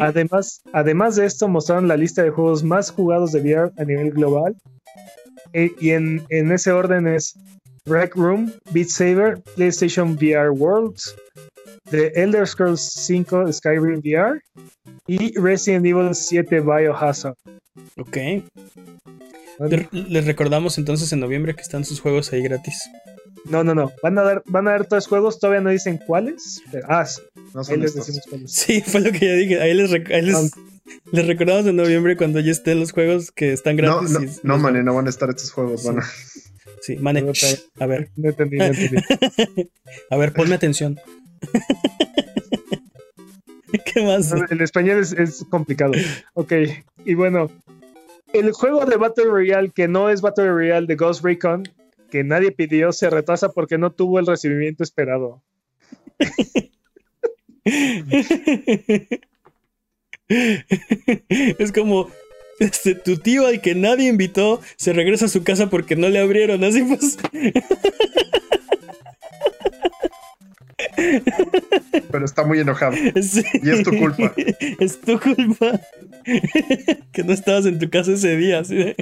Además, 0.00 0.62
además 0.72 1.16
de 1.16 1.26
esto, 1.26 1.48
mostraron 1.48 1.88
la 1.88 1.96
lista 1.96 2.22
de 2.22 2.30
juegos 2.30 2.62
más 2.62 2.90
jugados 2.90 3.32
de 3.32 3.40
VR 3.40 3.72
a 3.78 3.84
nivel 3.84 4.10
global. 4.10 4.56
E, 5.52 5.70
y 5.80 5.90
en, 5.90 6.24
ese 6.30 6.72
orden 6.72 7.06
es 7.06 7.34
Rec 7.84 8.14
Room, 8.14 8.52
Beat 8.72 8.88
Saber, 8.88 9.42
PlayStation 9.54 10.12
VR 10.12 10.50
World, 10.50 10.96
The 11.90 12.12
Elder 12.14 12.46
Scrolls 12.46 12.80
5 12.80 13.52
Skyrim 13.52 14.00
VR 14.00 14.40
y 15.06 15.38
Resident 15.38 15.84
Evil 15.84 16.14
7 16.14 16.60
Biohazard. 16.60 17.36
Ok. 17.98 18.16
Les 19.92 20.26
recordamos 20.26 20.78
entonces 20.78 21.12
en 21.12 21.20
noviembre 21.20 21.54
que 21.54 21.62
están 21.62 21.84
sus 21.84 22.00
juegos 22.00 22.32
ahí 22.32 22.42
gratis. 22.42 22.88
No, 23.44 23.64
no, 23.64 23.74
no. 23.74 23.92
Van 24.02 24.18
a 24.18 24.22
dar, 24.22 24.42
van 24.46 24.68
a 24.68 24.72
dar 24.72 24.86
tres 24.86 25.06
juegos, 25.06 25.38
todavía 25.38 25.60
no 25.60 25.70
dicen 25.70 25.98
cuáles. 26.06 26.62
ah, 26.88 27.04
ahí 27.68 27.76
les 27.76 27.94
decimos. 27.94 28.52
Sí, 28.52 28.80
fue 28.80 29.00
lo 29.00 29.12
que 29.12 29.26
yo 29.26 29.34
dije. 29.34 29.60
Ahí 29.60 29.74
les, 29.74 29.90
les, 29.90 31.26
recordamos 31.26 31.66
en 31.66 31.76
noviembre 31.76 32.16
cuando 32.16 32.40
ya 32.40 32.52
estén 32.52 32.80
los 32.80 32.92
juegos 32.92 33.30
que 33.30 33.52
están 33.52 33.76
gratis. 33.76 34.10
No, 34.10 34.20
no, 34.20 34.30
no 34.42 34.58
mane, 34.58 34.82
no 34.82 34.94
van 34.94 35.06
a 35.06 35.10
estar 35.10 35.28
estos 35.30 35.52
juegos, 35.52 35.84
van 35.84 36.00
a. 36.00 36.04
Sí, 36.80 36.96
mane. 36.96 37.24
a 37.78 37.86
ver. 37.86 38.10
No 38.16 38.30
entendí, 38.30 38.58
no 38.58 38.64
entendí. 38.64 38.96
a 40.10 40.16
ver, 40.16 40.32
ponme 40.32 40.54
atención. 40.54 40.98
¿Qué 43.92 44.02
más? 44.02 44.32
El 44.50 44.60
español 44.60 45.00
es, 45.00 45.12
es 45.12 45.44
complicado. 45.48 45.92
Ok, 46.34 46.52
y 47.04 47.14
bueno, 47.14 47.50
el 48.32 48.52
juego 48.52 48.84
de 48.84 48.96
Battle 48.96 49.26
Royale 49.26 49.70
que 49.70 49.88
no 49.88 50.10
es 50.10 50.20
Battle 50.20 50.50
Royale 50.50 50.86
de 50.86 50.96
Ghost 50.96 51.24
Recon 51.24 51.64
que 52.10 52.24
nadie 52.24 52.52
pidió 52.52 52.92
se 52.92 53.08
retrasa 53.08 53.50
porque 53.50 53.78
no 53.78 53.92
tuvo 53.92 54.18
el 54.18 54.26
recibimiento 54.26 54.82
esperado. 54.82 55.42
es 61.58 61.72
como 61.72 62.10
este, 62.58 62.94
tu 62.94 63.16
tío 63.16 63.46
al 63.46 63.60
que 63.60 63.74
nadie 63.74 64.08
invitó 64.08 64.60
se 64.76 64.92
regresa 64.92 65.26
a 65.26 65.28
su 65.28 65.42
casa 65.44 65.70
porque 65.70 65.96
no 65.96 66.08
le 66.08 66.18
abrieron, 66.18 66.62
así 66.64 66.82
pues. 66.82 67.18
Pero 72.10 72.24
está 72.24 72.44
muy 72.44 72.60
enojado. 72.60 72.96
Y 72.96 73.70
es 73.70 73.82
tu 73.82 73.90
culpa. 73.96 74.32
Es 74.78 75.00
tu 75.00 75.18
culpa. 75.18 75.80
que 77.12 77.24
no 77.24 77.32
estabas 77.32 77.66
en 77.66 77.78
tu 77.78 77.90
casa 77.90 78.12
ese 78.12 78.36
día, 78.36 78.60
así 78.60 78.76
de. 78.76 78.96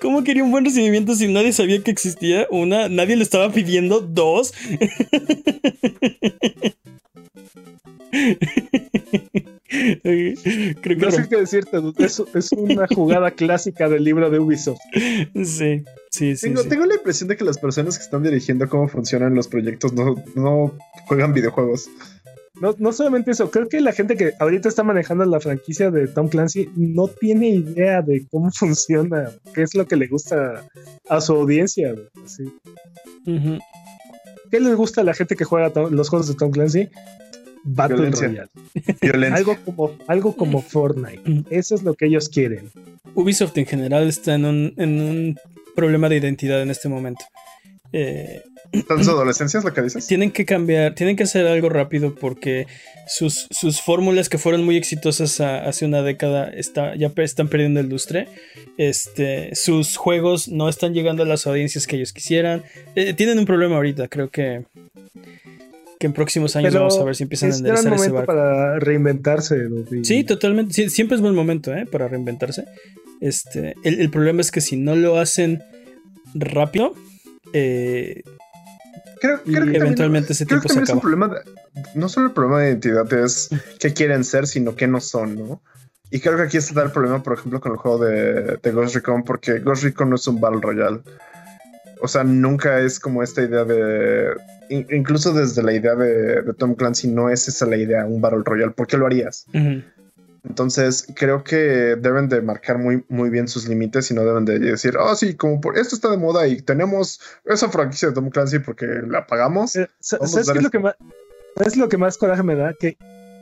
¿Cómo 0.00 0.24
quería 0.24 0.44
un 0.44 0.50
buen 0.50 0.64
recibimiento 0.64 1.14
si 1.14 1.28
nadie 1.28 1.52
sabía 1.52 1.82
que 1.82 1.90
existía? 1.90 2.46
Una, 2.50 2.88
nadie 2.88 3.16
le 3.16 3.22
estaba 3.22 3.52
pidiendo. 3.52 4.00
Dos. 4.00 4.52
Creo 9.68 10.80
que 10.82 10.96
no 10.96 11.10
sé 11.10 11.28
qué 11.28 11.36
decirte, 11.36 11.78
es, 11.98 12.22
es, 12.34 12.52
una 12.52 12.86
jugada 12.94 13.30
clásica 13.32 13.88
del 13.88 14.04
libro 14.04 14.30
de 14.30 14.38
Ubisoft. 14.38 14.80
Sí, 15.34 15.84
sí, 16.10 16.36
sí 16.36 16.46
tengo, 16.46 16.64
tengo, 16.64 16.86
la 16.86 16.94
impresión 16.94 17.28
de 17.28 17.36
que 17.36 17.44
las 17.44 17.58
personas 17.58 17.98
que 17.98 18.04
están 18.04 18.22
dirigiendo 18.22 18.68
cómo 18.68 18.88
funcionan 18.88 19.34
los 19.34 19.48
proyectos 19.48 19.92
no, 19.92 20.14
no 20.34 20.72
juegan 21.06 21.32
videojuegos. 21.32 21.88
No, 22.60 22.74
no 22.78 22.92
solamente 22.92 23.32
eso, 23.32 23.50
creo 23.50 23.68
que 23.68 23.80
la 23.80 23.92
gente 23.92 24.16
que 24.16 24.32
ahorita 24.38 24.68
está 24.68 24.82
manejando 24.82 25.24
la 25.26 25.40
franquicia 25.40 25.90
de 25.90 26.08
Tom 26.08 26.28
Clancy 26.28 26.70
no 26.74 27.06
tiene 27.08 27.50
idea 27.50 28.00
de 28.00 28.26
cómo 28.30 28.50
funciona, 28.54 29.30
qué 29.54 29.62
es 29.62 29.74
lo 29.74 29.86
que 29.86 29.96
le 29.96 30.06
gusta 30.06 30.66
a 31.08 31.20
su 31.20 31.34
audiencia. 31.34 31.94
¿Qué 34.50 34.60
les 34.60 34.74
gusta 34.76 35.00
a 35.00 35.04
la 35.04 35.12
gente 35.12 35.36
que 35.36 35.44
juega 35.44 35.72
los 35.90 36.08
juegos 36.08 36.28
de 36.28 36.34
Tom 36.34 36.50
Clancy? 36.50 36.88
Battle 37.66 38.10
Royale. 38.10 38.48
algo 39.32 39.56
como, 39.64 39.92
algo 40.06 40.36
como 40.36 40.62
Fortnite. 40.62 41.44
Eso 41.50 41.74
es 41.74 41.82
lo 41.82 41.94
que 41.94 42.06
ellos 42.06 42.28
quieren. 42.28 42.70
Ubisoft 43.14 43.58
en 43.58 43.66
general 43.66 44.08
está 44.08 44.34
en 44.34 44.44
un, 44.44 44.74
en 44.76 45.00
un 45.00 45.38
problema 45.74 46.08
de 46.08 46.16
identidad 46.16 46.62
en 46.62 46.70
este 46.70 46.88
momento. 46.88 47.24
Eh, 47.92 48.42
¿Están 48.72 49.04
su 49.04 49.10
adolescencia 49.12 49.58
es 49.58 49.64
lo 49.64 49.72
que 49.72 49.82
dices? 49.82 50.06
Tienen 50.06 50.30
que 50.30 50.44
cambiar, 50.44 50.94
tienen 50.94 51.16
que 51.16 51.24
hacer 51.24 51.46
algo 51.46 51.68
rápido 51.68 52.14
porque 52.14 52.66
sus, 53.06 53.48
sus 53.50 53.80
fórmulas 53.80 54.28
que 54.28 54.38
fueron 54.38 54.64
muy 54.64 54.76
exitosas 54.76 55.40
hace 55.40 55.84
una 55.84 56.02
década 56.02 56.48
está, 56.48 56.94
ya 56.94 57.12
están 57.16 57.48
perdiendo 57.48 57.80
el 57.80 57.88
lustre. 57.88 58.28
Este, 58.78 59.54
sus 59.54 59.96
juegos 59.96 60.48
no 60.48 60.68
están 60.68 60.94
llegando 60.94 61.22
a 61.22 61.26
las 61.26 61.46
audiencias 61.46 61.86
que 61.86 61.96
ellos 61.96 62.12
quisieran. 62.12 62.62
Eh, 62.94 63.12
tienen 63.14 63.38
un 63.38 63.46
problema 63.46 63.76
ahorita, 63.76 64.08
creo 64.08 64.30
que 64.30 64.64
que 65.98 66.06
en 66.06 66.12
próximos 66.12 66.56
años 66.56 66.74
vamos 66.74 66.98
a 66.98 67.04
ver 67.04 67.16
si 67.16 67.22
empiezan 67.22 67.52
a 67.52 67.56
enderezar 67.56 67.94
ese 67.94 68.10
barco. 68.10 68.26
para 68.26 68.78
reinventarse. 68.78 69.68
Sí, 70.02 70.24
totalmente. 70.24 70.90
siempre 70.90 71.16
es 71.16 71.22
buen 71.22 71.34
momento 71.34 71.74
¿eh? 71.74 71.86
para 71.86 72.08
reinventarse. 72.08 72.64
Este, 73.20 73.74
el, 73.82 74.00
el, 74.00 74.10
problema 74.10 74.42
es 74.42 74.50
que 74.50 74.60
si 74.60 74.76
no 74.76 74.94
lo 74.94 75.18
hacen 75.18 75.62
rápido, 76.34 76.94
eh, 77.52 78.22
creo, 79.20 79.42
que 79.42 79.56
eventualmente 79.56 80.32
ese 80.32 80.46
tiempo 80.46 80.68
se 80.68 80.80
acaba. 80.80 81.00
problema 81.00 81.42
no 81.94 82.08
solo 82.08 82.26
el 82.26 82.32
problema 82.32 82.60
de 82.60 82.68
identidad 82.68 83.12
es 83.12 83.48
qué 83.78 83.92
quieren 83.92 84.24
ser, 84.24 84.46
sino 84.46 84.76
qué 84.76 84.86
no 84.86 85.00
son, 85.00 85.36
¿no? 85.36 85.62
Y 86.10 86.20
creo 86.20 86.36
que 86.36 86.44
aquí 86.44 86.56
está 86.56 86.82
el 86.82 86.92
problema, 86.92 87.22
por 87.22 87.32
ejemplo, 87.36 87.60
con 87.60 87.72
el 87.72 87.78
juego 87.78 87.98
de, 87.98 88.70
Ghost 88.72 88.94
Recon, 88.94 89.24
porque 89.24 89.58
Ghost 89.58 89.82
Recon 89.82 90.10
no 90.10 90.16
es 90.16 90.26
un 90.28 90.40
Battle 90.40 90.60
Royale. 90.60 91.00
O 92.00 92.06
sea, 92.06 92.22
nunca 92.22 92.78
es 92.80 93.00
como 93.00 93.22
esta 93.22 93.42
idea 93.42 93.64
de. 93.64 94.32
Incluso 94.70 95.32
desde 95.32 95.62
la 95.62 95.72
idea 95.72 95.94
de, 95.94 96.52
Tom 96.54 96.74
Clancy, 96.74 97.08
no 97.08 97.30
es 97.30 97.48
esa 97.48 97.66
la 97.66 97.76
idea, 97.76 98.06
un 98.06 98.20
Battle 98.20 98.42
Royale. 98.44 98.72
¿Por 98.72 98.86
qué 98.86 98.96
lo 98.96 99.06
harías? 99.06 99.46
Entonces, 100.44 101.06
creo 101.16 101.42
que 101.42 101.96
deben 101.96 102.28
de 102.28 102.40
marcar 102.40 102.78
muy, 102.78 103.04
muy 103.08 103.30
bien 103.30 103.48
sus 103.48 103.68
límites 103.68 104.10
y 104.10 104.14
no 104.14 104.24
deben 104.24 104.44
de 104.44 104.58
decir, 104.58 104.96
oh, 104.96 105.14
sí, 105.16 105.34
como 105.34 105.60
por 105.60 105.76
esto 105.76 105.96
está 105.96 106.10
de 106.10 106.18
moda 106.18 106.46
y 106.46 106.62
tenemos 106.62 107.20
esa 107.44 107.68
franquicia 107.68 108.08
de 108.08 108.14
Tom 108.14 108.30
Clancy 108.30 108.60
porque 108.60 108.86
la 109.08 109.26
pagamos. 109.26 109.74
Eh, 109.76 109.88
¿Sabes 109.98 110.32
qué 110.32 110.58
es 110.58 110.62
lo 110.62 110.70
que, 110.70 110.78
más, 110.78 110.96
lo 111.76 111.88
que 111.88 111.98
más 111.98 112.16
coraje 112.16 112.42
me 112.42 112.54
da? 112.54 112.74
Que 112.74 112.96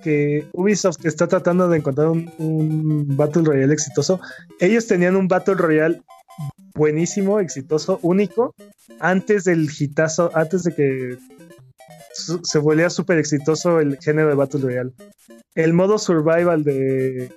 que 0.05 0.47
Ubisoft 0.53 1.05
está 1.07 1.27
tratando 1.27 1.67
de 1.67 1.79
encontrar 1.79 2.09
un, 2.09 3.07
Battle 3.17 3.43
Royale 3.43 3.73
exitoso. 3.73 4.21
Ellos 4.61 4.87
tenían 4.87 5.17
un 5.17 5.27
Battle 5.27 5.55
Royale 5.55 6.03
buenísimo, 6.75 7.41
exitoso, 7.41 7.99
único, 8.03 8.55
antes 9.01 9.45
del 9.45 9.69
hitazo, 9.79 10.31
antes 10.35 10.65
de 10.65 10.75
que 10.75 11.19
se 12.15 12.59
volviera 12.59 12.91
súper 12.91 13.19
exitoso 13.19 13.81
el 13.81 13.99
género 13.99 14.29
de 14.29 14.35
Battle 14.35 14.61
Royale. 14.61 14.93
El 15.55 15.73
modo 15.73 15.99
survival 15.99 16.65
de. 16.65 17.31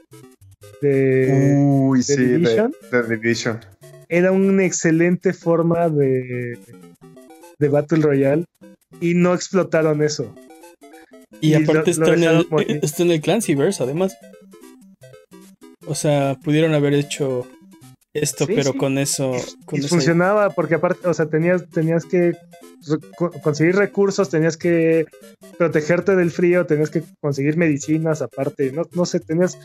de 0.82 1.56
Uy, 1.58 2.04
sí, 2.04 2.16
Division, 2.16 2.74
de, 2.92 3.04
Division. 3.04 3.60
Era 4.10 4.32
una 4.32 4.66
excelente 4.66 5.34
forma 5.34 5.90
de. 5.90 6.60
de 7.60 7.70
Battle 7.70 8.00
Royale. 8.00 8.46
Y 9.02 9.14
no 9.14 9.34
explotaron 9.34 10.02
eso. 10.02 10.34
Y, 11.42 11.54
aparte 11.54 11.92
está, 11.92 12.14
en 12.14 12.24
el, 12.24 12.48
está 12.82 13.04
en 13.04 13.12
el 13.12 13.22
Clancyverse, 13.22 13.84
además. 13.84 14.18
O 15.86 15.94
sea, 15.94 16.38
pudieron 16.44 16.74
haber 16.74 16.94
hecho 16.94 17.48
esto, 18.22 18.46
pero 18.48 18.74
con 18.74 18.98
eso. 18.98 19.34
y 19.72 19.82
funcionaba, 19.82 20.50
porque 20.52 20.76
aparte, 20.76 21.08
o 21.08 21.14
sea, 21.14 21.28
tenías, 21.28 21.70
tenías 21.70 22.06
que 22.06 22.34
conseguir 23.44 23.76
recursos, 23.76 24.30
tenías 24.30 24.58
que 24.58 25.06
protegerte 25.58 26.16
del 26.16 26.32
frío, 26.32 26.66
tenías 26.66 26.90
que 26.90 27.04
conseguir 27.20 27.58
medicinas 27.58 28.22
aparte, 28.22 28.72
no, 28.72 28.84
no 28.94 29.06
sé, 29.06 29.20
tenías, 29.20 29.58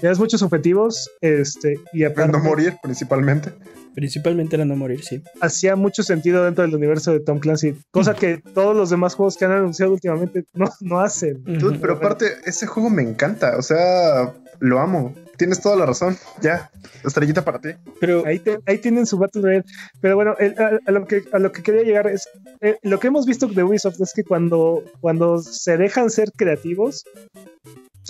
tenías 0.00 0.18
muchos 0.18 0.42
objetivos, 0.42 1.10
este, 1.20 1.78
y 1.92 2.04
aparte. 2.04 2.32
no 2.32 2.38
morir, 2.38 2.76
principalmente. 2.82 3.52
Principalmente 3.94 4.56
era 4.56 4.64
no 4.64 4.76
morir, 4.76 5.02
sí. 5.02 5.22
Hacía 5.40 5.74
mucho 5.74 6.02
sentido 6.02 6.44
dentro 6.44 6.62
del 6.62 6.74
universo 6.74 7.12
de 7.12 7.20
Tom 7.20 7.40
Clancy, 7.40 7.76
cosa 7.90 8.14
que 8.14 8.38
todos 8.54 8.76
los 8.76 8.90
demás 8.90 9.14
juegos 9.14 9.36
que 9.36 9.44
han 9.44 9.52
anunciado 9.52 9.92
últimamente 9.92 10.44
no, 10.54 10.70
no 10.80 11.00
hacen. 11.00 11.42
pero 11.80 11.94
aparte, 11.94 12.26
ese 12.44 12.66
juego 12.66 12.90
me 12.90 13.02
encanta, 13.02 13.56
o 13.56 13.62
sea, 13.62 14.32
lo 14.60 14.78
amo 14.78 15.14
tienes 15.40 15.62
toda 15.62 15.74
la 15.74 15.86
razón. 15.86 16.18
Ya, 16.42 16.70
estrellita 17.02 17.42
para 17.42 17.58
ti. 17.58 17.70
Pero 17.98 18.26
ahí, 18.26 18.42
ahí 18.66 18.76
tienen 18.76 19.06
su 19.06 19.16
Battle 19.16 19.40
Royale. 19.40 19.64
Pero 20.02 20.14
bueno, 20.14 20.36
a, 20.86 20.90
lo 20.90 21.06
que, 21.06 21.22
a 21.32 21.38
lo 21.38 21.50
que 21.50 21.62
quería 21.62 21.82
llegar 21.82 22.06
es 22.08 22.28
eh, 22.60 22.76
lo 22.82 23.00
que 23.00 23.06
hemos 23.06 23.24
visto 23.24 23.46
de 23.46 23.62
Ubisoft 23.62 23.98
es 24.02 24.12
que 24.14 24.22
cuando, 24.22 24.84
cuando 25.00 25.38
se 25.38 25.78
dejan 25.78 26.10
ser 26.10 26.30
creativos, 26.36 27.04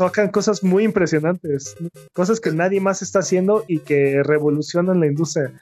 sacan 0.00 0.30
cosas 0.30 0.62
muy 0.62 0.84
impresionantes, 0.84 1.76
cosas 2.12 2.40
que 2.40 2.50
nadie 2.52 2.80
más 2.80 3.02
está 3.02 3.18
haciendo 3.20 3.64
y 3.68 3.80
que 3.80 4.22
revolucionan 4.22 5.00
la 5.00 5.06
industria. 5.06 5.52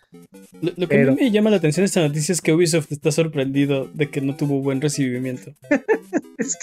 Lo, 0.61 0.89
que 0.89 1.03
a 1.03 1.11
mí 1.11 1.16
me 1.16 1.30
llama 1.30 1.51
la 1.51 1.57
atención 1.57 1.84
esta 1.84 2.01
noticia 2.01 2.32
es 2.32 2.41
que 2.41 2.53
Ubisoft 2.53 2.93
está 2.93 3.11
sorprendido 3.11 3.89
de 3.93 4.11
que 4.11 4.20
no 4.20 4.36
tuvo 4.36 4.61
buen 4.61 4.80
recibimiento. 4.80 5.53
es, 6.39 6.57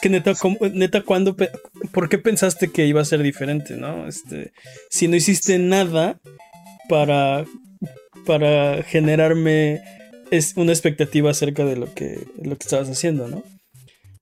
que... 0.00 0.08
neta, 0.08 0.34
neta, 0.72 1.02
¿cuándo, 1.02 1.36
¿por 1.92 2.08
qué 2.08 2.18
pensaste 2.18 2.68
que 2.68 2.86
iba 2.86 3.00
a 3.00 3.06
ser 3.06 3.22
diferente, 3.22 3.76
no? 3.76 4.06
Este, 4.06 4.52
si 4.90 5.08
no 5.08 5.16
hiciste 5.16 5.58
nada 5.58 6.20
para, 6.88 7.44
para 8.26 8.82
generarme 8.82 9.80
es 10.30 10.54
una 10.56 10.72
expectativa 10.72 11.30
acerca 11.30 11.64
de 11.64 11.76
lo 11.76 11.92
que, 11.92 12.26
lo 12.42 12.56
que 12.56 12.64
estabas 12.64 12.88
haciendo, 12.88 13.26
¿no? 13.26 13.42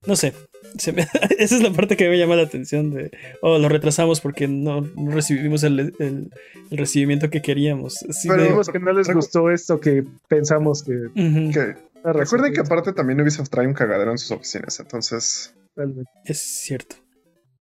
No 0.07 0.17
sé, 0.17 0.33
esa 1.39 1.57
es 1.57 1.63
la 1.63 1.73
parte 1.73 1.97
que 1.97 2.09
me 2.09 2.19
llama 2.19 2.37
la 2.37 2.43
atención 2.43 2.91
de, 2.91 3.11
oh, 3.43 3.59
lo 3.59 3.69
retrasamos 3.69 4.21
porque 4.21 4.49
no, 4.49 4.89
recibimos 5.11 5.63
el, 5.65 6.31
recibimiento 6.71 7.31
que 7.31 7.43
queríamos. 7.43 8.05
Pero 8.27 8.63
que 8.63 8.79
no 8.79 8.93
les 8.93 9.13
gustó 9.13 9.51
esto 9.51 9.81
que 9.81 10.05
pensamos 10.29 10.83
que... 10.83 11.09
Recuerden 12.05 12.53
que 12.53 12.61
aparte 12.61 12.93
también 12.93 13.21
Ubisoft 13.21 13.51
trae 13.51 13.67
un 13.67 13.75
cagadero 13.75 14.11
en 14.11 14.19
sus 14.19 14.31
oficinas, 14.31 14.79
entonces... 14.81 15.55
Es 16.25 16.39
cierto. 16.39 16.97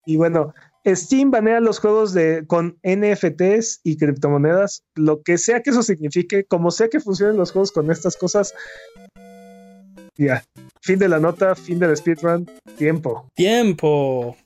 Y 0.04 0.16
bueno, 0.16 0.54
Steam 0.86 1.30
banea 1.30 1.60
los 1.60 1.80
juegos 1.80 2.12
de, 2.12 2.44
con 2.46 2.78
NFTs 2.84 3.80
y 3.82 3.96
criptomonedas, 3.96 4.84
lo 4.94 5.22
que 5.22 5.36
sea 5.36 5.62
que 5.62 5.70
eso 5.70 5.82
signifique, 5.82 6.44
como 6.44 6.70
sea 6.70 6.88
que 6.88 7.00
funcionen 7.00 7.36
los 7.36 7.50
juegos 7.52 7.72
con 7.72 7.90
estas 7.90 8.16
cosas, 8.16 8.54
ya. 10.16 10.44
Fin 10.86 10.98
de 11.00 11.08
la 11.08 11.18
nota, 11.18 11.56
fin 11.56 11.80
del 11.80 11.96
speedrun, 11.96 12.48
tiempo. 12.76 13.28
Tiempo. 13.34 14.36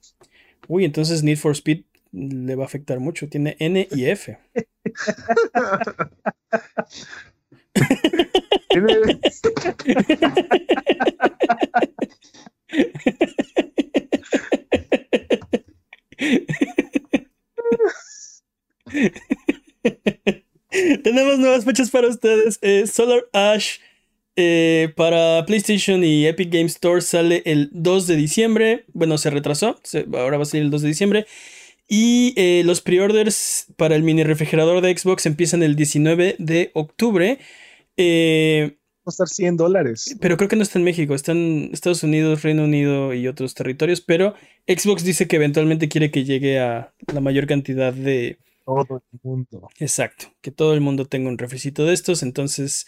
Uy, 0.68 0.86
entonces 0.86 1.22
Need 1.22 1.36
for 1.36 1.52
Speed 1.52 1.82
le 2.12 2.54
va 2.54 2.62
a 2.62 2.66
afectar 2.66 2.98
mucho. 2.98 3.28
Tiene 3.28 3.56
N 3.58 3.86
y 3.90 4.06
F. 4.06 4.38
Tenemos 21.04 21.38
nuevas 21.38 21.66
fechas 21.66 21.90
para 21.90 22.08
ustedes. 22.08 22.58
Eh, 22.62 22.86
Solar 22.86 23.26
Ash 23.34 23.78
eh, 24.42 24.92
para 24.96 25.44
PlayStation 25.44 26.02
y 26.02 26.26
Epic 26.26 26.50
Game 26.50 26.64
Store 26.64 27.02
sale 27.02 27.42
el 27.44 27.68
2 27.72 28.06
de 28.06 28.16
diciembre. 28.16 28.84
Bueno, 28.94 29.18
se 29.18 29.28
retrasó. 29.28 29.78
ahora 30.14 30.38
va 30.38 30.44
a 30.44 30.46
salir 30.46 30.64
el 30.64 30.70
2 30.70 30.82
de 30.82 30.88
diciembre. 30.88 31.26
Y 31.86 32.32
eh, 32.36 32.62
los 32.64 32.80
preorders 32.80 33.66
para 33.76 33.96
el 33.96 34.02
mini 34.02 34.22
refrigerador 34.22 34.80
de 34.80 34.96
Xbox 34.96 35.26
empiezan 35.26 35.62
el 35.62 35.76
19 35.76 36.36
de 36.38 36.70
octubre. 36.72 37.38
Eh, 37.98 38.78
va 39.00 39.04
a 39.06 39.10
estar 39.10 39.28
100 39.28 39.56
dólares. 39.58 40.16
Pero 40.20 40.38
creo 40.38 40.48
que 40.48 40.56
no 40.56 40.62
está 40.62 40.78
en 40.78 40.84
México, 40.84 41.14
está 41.14 41.32
en 41.32 41.68
Estados 41.72 42.02
Unidos, 42.02 42.42
Reino 42.42 42.64
Unido 42.64 43.12
y 43.12 43.28
otros 43.28 43.54
territorios. 43.54 44.00
Pero 44.00 44.34
Xbox 44.66 45.04
dice 45.04 45.28
que 45.28 45.36
eventualmente 45.36 45.88
quiere 45.88 46.10
que 46.10 46.24
llegue 46.24 46.58
a 46.58 46.94
la 47.12 47.20
mayor 47.20 47.46
cantidad 47.46 47.92
de. 47.92 48.38
Todo 48.64 49.02
el 49.12 49.20
mundo. 49.22 49.68
Exacto, 49.80 50.26
que 50.40 50.50
todo 50.50 50.72
el 50.72 50.80
mundo 50.80 51.04
tenga 51.04 51.28
un 51.28 51.38
refricito 51.38 51.84
de 51.84 51.92
estos. 51.92 52.22
Entonces, 52.22 52.86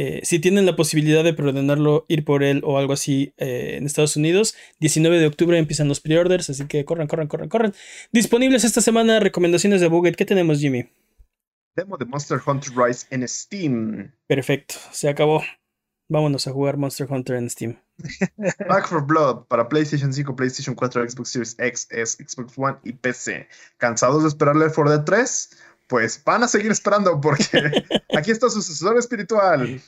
eh, 0.00 0.20
si 0.22 0.38
tienen 0.38 0.64
la 0.64 0.76
posibilidad 0.76 1.24
de 1.24 1.34
preordenarlo, 1.34 2.04
ir 2.06 2.24
por 2.24 2.44
él 2.44 2.62
o 2.64 2.78
algo 2.78 2.92
así 2.92 3.34
eh, 3.36 3.74
en 3.78 3.84
Estados 3.84 4.16
Unidos, 4.16 4.54
19 4.78 5.18
de 5.18 5.26
octubre 5.26 5.58
empiezan 5.58 5.88
los 5.88 5.98
preorders, 5.98 6.48
así 6.50 6.68
que 6.68 6.84
corran, 6.84 7.08
corran, 7.08 7.26
corran, 7.26 7.48
corran. 7.48 7.74
Disponibles 8.12 8.62
esta 8.62 8.80
semana, 8.80 9.18
recomendaciones 9.18 9.80
de 9.80 9.88
Buget. 9.88 10.14
¿Qué 10.14 10.24
tenemos, 10.24 10.60
Jimmy? 10.60 10.88
Demo 11.74 11.96
de 11.96 12.04
Monster 12.04 12.38
Hunter 12.46 12.72
Rise 12.76 13.08
en 13.10 13.26
Steam. 13.26 14.12
Perfecto, 14.28 14.76
se 14.92 15.08
acabó. 15.08 15.42
Vámonos 16.08 16.46
a 16.46 16.52
jugar 16.52 16.76
Monster 16.76 17.08
Hunter 17.10 17.34
en 17.34 17.50
Steam. 17.50 17.76
Back 18.68 18.86
for 18.86 19.04
Blood 19.04 19.46
para 19.48 19.68
PlayStation 19.68 20.12
5, 20.12 20.36
PlayStation 20.36 20.76
4, 20.76 21.10
Xbox 21.10 21.30
Series 21.30 21.56
X, 21.58 21.88
S, 21.90 22.24
Xbox 22.24 22.56
One 22.56 22.76
y 22.84 22.92
PC. 22.92 23.48
¿Cansados 23.78 24.22
de 24.22 24.28
esperarle 24.28 24.70
for 24.70 24.88
Dead 24.88 25.02
3? 25.02 25.50
Pues 25.88 26.22
van 26.24 26.42
a 26.44 26.48
seguir 26.48 26.70
esperando 26.70 27.20
porque 27.20 27.42
aquí 28.16 28.30
está 28.30 28.48
su 28.48 28.62
sucesor 28.62 28.96
espiritual. 28.98 29.80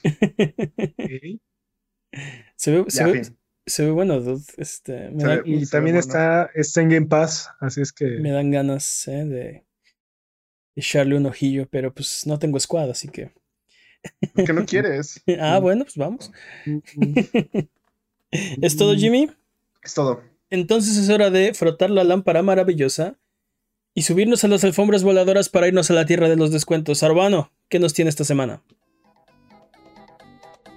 Se 2.56 2.72
ve, 2.72 2.84
se, 3.66 3.84
ve, 3.84 3.90
bueno, 3.90 4.20
este, 4.56 5.12
y 5.44 5.66
también 5.66 5.96
está, 5.96 6.50
en 6.54 6.88
Game 6.88 7.06
Pass, 7.06 7.50
así 7.60 7.82
es 7.82 7.92
que... 7.92 8.06
Me 8.18 8.32
dan 8.32 8.50
ganas 8.50 9.06
eh, 9.06 9.24
de 9.24 9.64
echarle 10.74 11.16
un 11.16 11.26
ojillo, 11.26 11.68
pero 11.70 11.94
pues 11.94 12.26
no 12.26 12.38
tengo 12.38 12.58
squad, 12.58 12.90
así 12.90 13.08
que... 13.08 13.32
¿Por 14.34 14.54
no 14.54 14.64
quieres? 14.66 15.22
ah, 15.38 15.58
bueno, 15.60 15.84
pues 15.84 15.96
vamos. 15.96 16.32
¿Es 18.30 18.76
todo, 18.76 18.96
Jimmy? 18.96 19.30
Es 19.82 19.94
todo. 19.94 20.22
Entonces 20.48 20.96
es 20.96 21.10
hora 21.10 21.30
de 21.30 21.54
frotar 21.54 21.90
la 21.90 22.02
lámpara 22.02 22.42
maravillosa 22.42 23.19
y 23.94 24.02
subirnos 24.02 24.44
a 24.44 24.48
las 24.48 24.64
alfombras 24.64 25.02
voladoras 25.02 25.48
para 25.48 25.68
irnos 25.68 25.90
a 25.90 25.94
la 25.94 26.06
tierra 26.06 26.28
de 26.28 26.36
los 26.36 26.52
descuentos. 26.52 27.02
Arbano, 27.02 27.50
¿qué 27.68 27.78
nos 27.78 27.94
tiene 27.94 28.08
esta 28.08 28.24
semana? 28.24 28.62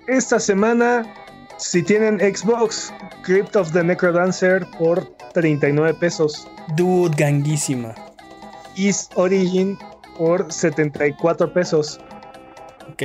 Esta 0.07 0.39
semana, 0.39 1.13
si 1.57 1.83
tienen 1.83 2.19
Xbox, 2.19 2.93
Crypt 3.23 3.55
of 3.55 3.71
the 3.71 3.83
Necrodancer 3.83 4.65
por 4.77 5.05
39 5.33 5.95
pesos. 5.99 6.47
Dude, 6.75 7.15
ganguísima. 7.15 7.95
East 8.75 9.13
Origin 9.15 9.77
por 10.17 10.51
74 10.51 11.53
pesos. 11.53 11.99
Ok. 12.91 13.03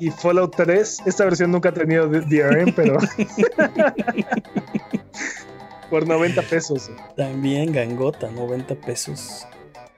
Y 0.00 0.10
Fallout 0.10 0.54
3, 0.56 1.02
esta 1.06 1.24
versión 1.24 1.52
nunca 1.52 1.70
ha 1.70 1.72
tenido 1.72 2.08
DRM, 2.08 2.72
pero 2.74 2.98
por 5.94 6.08
90 6.08 6.42
pesos. 6.42 6.90
También 7.16 7.70
gangota, 7.70 8.28
90 8.28 8.74
pesos. 8.80 9.46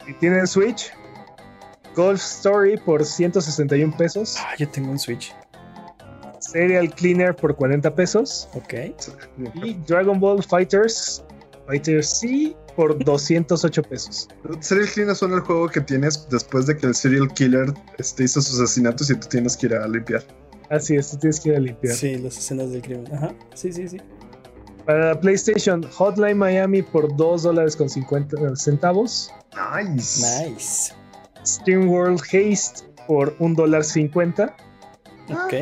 Y 0.06 0.12
tienen 0.12 0.46
Switch. 0.46 0.92
Golf 1.94 2.20
Story 2.20 2.76
por 2.76 3.02
161 3.02 3.96
pesos. 3.96 4.36
Ah, 4.38 4.54
yo 4.58 4.68
tengo 4.68 4.90
un 4.90 4.98
Switch. 4.98 5.34
Serial 6.38 6.94
Cleaner 6.94 7.34
por 7.34 7.56
40 7.56 7.94
pesos. 7.94 8.46
Ok. 8.52 8.74
Y 9.64 9.72
Dragon 9.86 10.20
Ball 10.20 10.42
Fighters. 10.42 11.24
Fighters 11.66 12.18
C 12.18 12.54
por 12.76 12.98
208 13.02 13.82
pesos. 13.84 14.28
Serial 14.60 14.88
Cleaner 14.88 15.16
son 15.16 15.32
el 15.32 15.40
juego 15.40 15.66
que 15.70 15.80
tienes 15.80 16.28
después 16.28 16.66
de 16.66 16.76
que 16.76 16.88
el 16.88 16.94
Serial 16.94 17.32
Killer 17.32 17.72
este, 17.96 18.24
hizo 18.24 18.42
sus 18.42 18.60
asesinatos 18.60 19.08
y 19.08 19.14
tú 19.14 19.28
tienes 19.28 19.56
que 19.56 19.64
ir 19.64 19.74
a 19.76 19.88
limpiar. 19.88 20.22
Así 20.68 20.94
es, 20.94 21.10
tú 21.10 21.16
tienes 21.16 21.40
que 21.40 21.48
ir 21.48 21.56
a 21.56 21.60
limpiar. 21.60 21.94
Sí, 21.94 22.16
las 22.16 22.36
escenas 22.36 22.70
del 22.70 22.82
crimen. 22.82 23.06
Ajá. 23.14 23.34
Sí, 23.54 23.72
sí, 23.72 23.88
sí. 23.88 23.98
Para 24.86 25.18
PlayStation, 25.20 25.82
Hotline 25.82 26.38
Miami 26.38 26.80
por 26.80 27.14
2 27.16 27.42
dólares 27.42 27.74
con 27.74 27.88
50 27.88 28.54
centavos. 28.56 29.32
Nice. 29.74 30.48
Nice. 30.48 30.94
Steam 31.44 31.88
World 31.88 32.20
Haste 32.20 32.84
por 33.06 33.34
1 33.40 33.54
dólar 33.56 33.82
50. 33.82 34.54
Ok. 35.30 35.54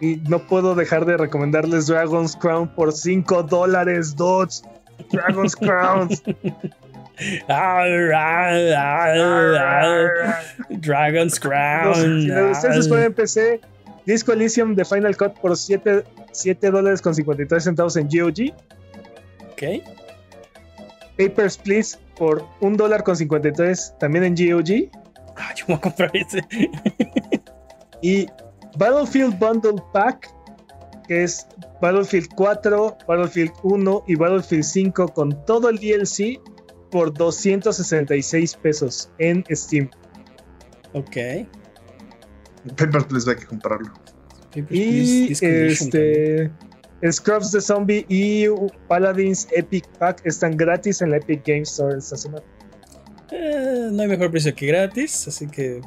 Y 0.00 0.16
no 0.28 0.46
puedo 0.46 0.74
dejar 0.74 1.04
de 1.04 1.16
recomendarles 1.16 1.86
Dragon's 1.86 2.36
Crown 2.36 2.72
por 2.74 2.92
5 2.92 3.42
dólares, 3.44 4.14
Dodge. 4.16 4.62
Dragon's 5.10 5.56
Crown. 5.56 6.08
Dragon's 10.70 11.38
Crown. 11.38 12.50
Ustedes 12.50 12.88
pueden 12.88 13.12
PC 13.14 13.60
Disco 14.06 14.32
Elysium 14.32 14.74
de 14.74 14.84
Final 14.84 15.16
Cut 15.16 15.34
por 15.40 15.56
7, 15.56 16.04
7 16.32 16.70
dólares 16.70 17.00
con 17.00 17.14
53 17.14 17.62
centavos 17.62 17.96
en 17.96 18.08
GOG. 18.08 18.54
Ok. 19.52 19.84
Papers, 21.18 21.58
Please 21.58 21.98
por 22.16 22.44
1 22.60 22.76
dólar 22.76 23.04
con 23.04 23.16
53 23.16 23.94
también 23.98 24.24
en 24.24 24.34
GOG. 24.34 24.90
Ah, 25.36 25.54
yo 25.56 25.66
voy 25.66 25.76
a 25.76 25.80
comprar 25.80 26.10
ese. 26.14 26.40
y 28.02 28.26
Battlefield 28.76 29.38
Bundle 29.38 29.82
Pack, 29.92 30.30
que 31.06 31.24
es 31.24 31.46
Battlefield 31.80 32.28
4, 32.34 32.98
Battlefield 33.06 33.52
1 33.62 34.04
y 34.06 34.14
Battlefield 34.14 34.64
5 34.64 35.08
con 35.08 35.44
todo 35.46 35.68
el 35.68 35.78
DLC 35.78 36.40
por 36.90 37.12
266 37.12 38.56
pesos 38.56 39.10
en 39.18 39.44
Steam. 39.50 39.90
Ok. 40.92 41.16
Papers, 42.76 43.04
Please, 43.06 43.30
hay 43.30 43.36
que 43.36 43.46
comprarlo. 43.46 44.01
Y 44.70 45.32
este. 45.32 46.50
Scrubs 47.10 47.50
the 47.50 47.60
Zombie 47.60 48.06
y 48.08 48.46
Paladins 48.86 49.48
Epic 49.56 49.84
Pack 49.98 50.24
están 50.24 50.56
gratis 50.56 51.02
en 51.02 51.10
la 51.10 51.16
Epic 51.16 51.42
Game 51.44 51.62
Store 51.62 51.98
esta 51.98 52.16
semana. 52.16 52.44
Eh, 53.32 53.88
no 53.90 54.02
hay 54.02 54.08
mejor 54.08 54.30
precio 54.30 54.54
que 54.54 54.66
gratis, 54.66 55.26
así 55.26 55.48
que 55.48 55.80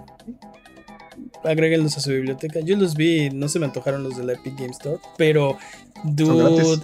agréguenlos 1.44 1.96
a 1.96 2.02
su 2.02 2.10
biblioteca. 2.10 2.60
Yo 2.60 2.76
los 2.76 2.96
vi, 2.96 3.30
no 3.30 3.48
se 3.48 3.60
me 3.60 3.66
antojaron 3.66 4.04
los 4.04 4.18
de 4.18 4.26
la 4.26 4.34
Epic 4.34 4.56
Game 4.58 4.72
Store, 4.72 5.00
pero 5.18 5.58
Dude, 6.04 6.84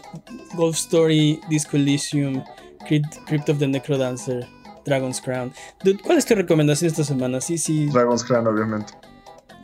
Golf 0.56 0.78
Story, 0.78 1.40
Disco 1.50 1.78
Elysium, 1.78 2.44
Crypt, 2.88 3.50
of 3.50 3.60
the 3.60 3.68
Necrodancer, 3.68 4.48
Dragon's 4.86 5.22
Crown. 5.22 5.52
Dude, 5.84 6.02
¿cuál 6.02 6.18
es 6.18 6.26
tu 6.26 6.36
recomendación 6.36 6.90
esta 6.90 7.04
semana? 7.04 7.42
Sí, 7.42 7.58
sí. 7.58 7.88
Dragon's 7.88 8.24
Crown, 8.24 8.48
obviamente. 8.48 8.94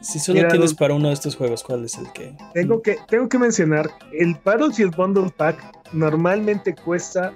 Si 0.08 0.20
solo 0.20 0.48
tienes 0.48 0.74
para 0.74 0.94
uno 0.94 1.10
de 1.10 1.14
estos 1.14 1.36
juegos, 1.36 1.64
¿cuál 1.64 1.84
es 1.84 1.98
el 1.98 2.10
que? 2.14 2.34
Tengo 2.54 2.82
que, 2.82 2.98
tengo 3.10 3.28
que 3.28 3.38
mencionar, 3.38 3.90
el 4.14 4.38
Battlefield 4.42 4.96
Bundle 4.96 5.30
Pack 5.36 5.62
normalmente 5.92 6.74
cuesta 6.74 7.34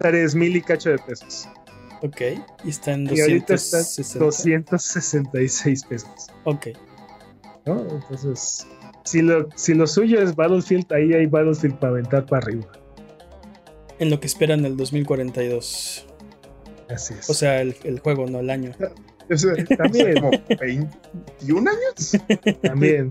3 0.00 0.34
mil 0.34 0.54
y 0.54 0.60
cacho 0.60 0.90
de 0.90 0.98
pesos. 0.98 1.48
Ok, 2.02 2.20
y 2.62 2.68
está 2.68 2.92
en 2.92 3.06
266 3.06 5.84
pesos. 5.84 6.26
Ok. 6.44 6.66
Entonces, 7.64 8.66
si 9.04 9.22
lo, 9.22 9.48
si 9.54 9.72
lo 9.72 9.86
suyo 9.86 10.20
es 10.20 10.36
Battlefield, 10.36 10.92
ahí 10.92 11.14
hay 11.14 11.24
Battlefield 11.24 11.78
para 11.78 11.92
aventar 11.92 12.26
para 12.26 12.44
arriba. 12.44 12.66
En 13.98 14.10
lo 14.10 14.20
que 14.20 14.26
esperan 14.26 14.66
el 14.66 14.76
2042. 14.76 16.06
Así 16.90 17.14
es. 17.18 17.30
O 17.30 17.34
sea, 17.34 17.62
el, 17.62 17.74
el 17.84 18.00
juego, 18.00 18.26
no 18.26 18.40
el 18.40 18.50
año. 18.50 18.72
También. 19.76 20.14
como 20.20 20.30
21 20.60 21.70
años. 21.70 22.16
También. 22.62 23.10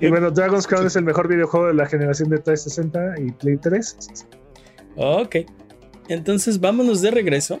Y 0.00 0.08
bueno, 0.08 0.30
Dragon's 0.30 0.66
Crown 0.66 0.86
es 0.86 0.96
el 0.96 1.04
mejor 1.04 1.28
videojuego 1.28 1.66
de 1.66 1.74
la 1.74 1.86
generación 1.86 2.30
de 2.30 2.38
360 2.38 3.20
y 3.20 3.32
Play 3.32 3.56
3. 3.56 3.96
Ok. 4.96 5.36
Entonces 6.08 6.60
vámonos 6.60 7.02
de 7.02 7.10
regreso 7.10 7.60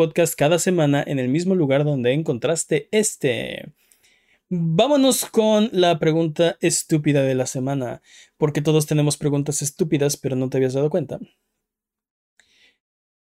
podcast 0.01 0.33
cada 0.33 0.57
semana 0.57 1.03
en 1.05 1.19
el 1.19 1.29
mismo 1.29 1.53
lugar 1.53 1.83
donde 1.83 2.11
encontraste 2.11 2.89
este. 2.89 3.71
Vámonos 4.49 5.27
con 5.27 5.69
la 5.71 5.99
pregunta 5.99 6.57
estúpida 6.59 7.21
de 7.21 7.35
la 7.35 7.45
semana, 7.45 8.01
porque 8.35 8.63
todos 8.63 8.87
tenemos 8.87 9.17
preguntas 9.17 9.61
estúpidas, 9.61 10.17
pero 10.17 10.35
no 10.35 10.49
te 10.49 10.57
habías 10.57 10.73
dado 10.73 10.89
cuenta. 10.89 11.19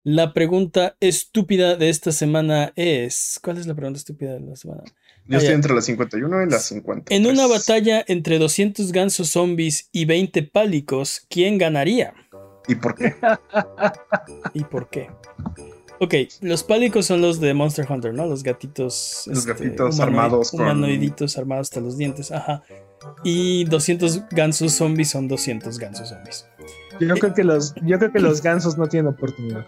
La 0.04 0.32
pregunta 0.32 0.96
estúpida 1.00 1.74
de 1.74 1.88
esta 1.88 2.12
semana 2.12 2.72
es. 2.76 3.40
¿Cuál 3.42 3.58
es 3.58 3.66
la 3.66 3.74
pregunta 3.74 3.98
estúpida 3.98 4.34
de 4.34 4.40
la 4.40 4.54
semana? 4.54 4.84
Yo 5.26 5.38
estoy 5.38 5.54
entre 5.54 5.74
las 5.74 5.86
51 5.86 6.44
y 6.44 6.50
las 6.50 6.66
50. 6.66 7.12
En 7.12 7.26
una 7.26 7.48
batalla 7.48 8.04
entre 8.06 8.38
200 8.38 8.92
gansos 8.92 9.30
zombies 9.30 9.88
y 9.90 10.04
20 10.04 10.44
pálicos, 10.44 11.26
¿quién 11.28 11.58
ganaría? 11.58 12.14
¿Y 12.68 12.76
por 12.76 12.94
qué? 12.94 13.16
¿Y 14.54 14.62
por 14.62 14.88
qué? 14.88 15.08
Ok, 16.02 16.14
los 16.40 16.62
pálicos 16.62 17.04
son 17.04 17.20
los 17.20 17.40
de 17.40 17.52
Monster 17.52 17.86
Hunter, 17.86 18.14
¿no? 18.14 18.24
Los 18.24 18.42
gatitos. 18.42 19.24
Los 19.26 19.40
este, 19.40 19.52
gatitos 19.52 20.00
armados 20.00 20.50
con. 20.50 20.62
Humanoiditos 20.62 21.36
armados 21.36 21.68
hasta 21.68 21.80
los 21.80 21.98
dientes, 21.98 22.32
ajá. 22.32 22.62
Y 23.22 23.64
200 23.64 24.28
gansos 24.30 24.72
zombies 24.72 25.10
son 25.10 25.28
200 25.28 25.78
gansos 25.78 26.08
zombies. 26.08 26.46
Yo 27.00 27.14
creo 27.16 27.34
que 27.34 27.44
los, 27.44 27.74
yo 27.82 27.98
creo 27.98 28.12
que 28.12 28.20
los 28.20 28.42
gansos 28.42 28.78
no 28.78 28.88
tienen 28.88 29.12
oportunidad. 29.12 29.66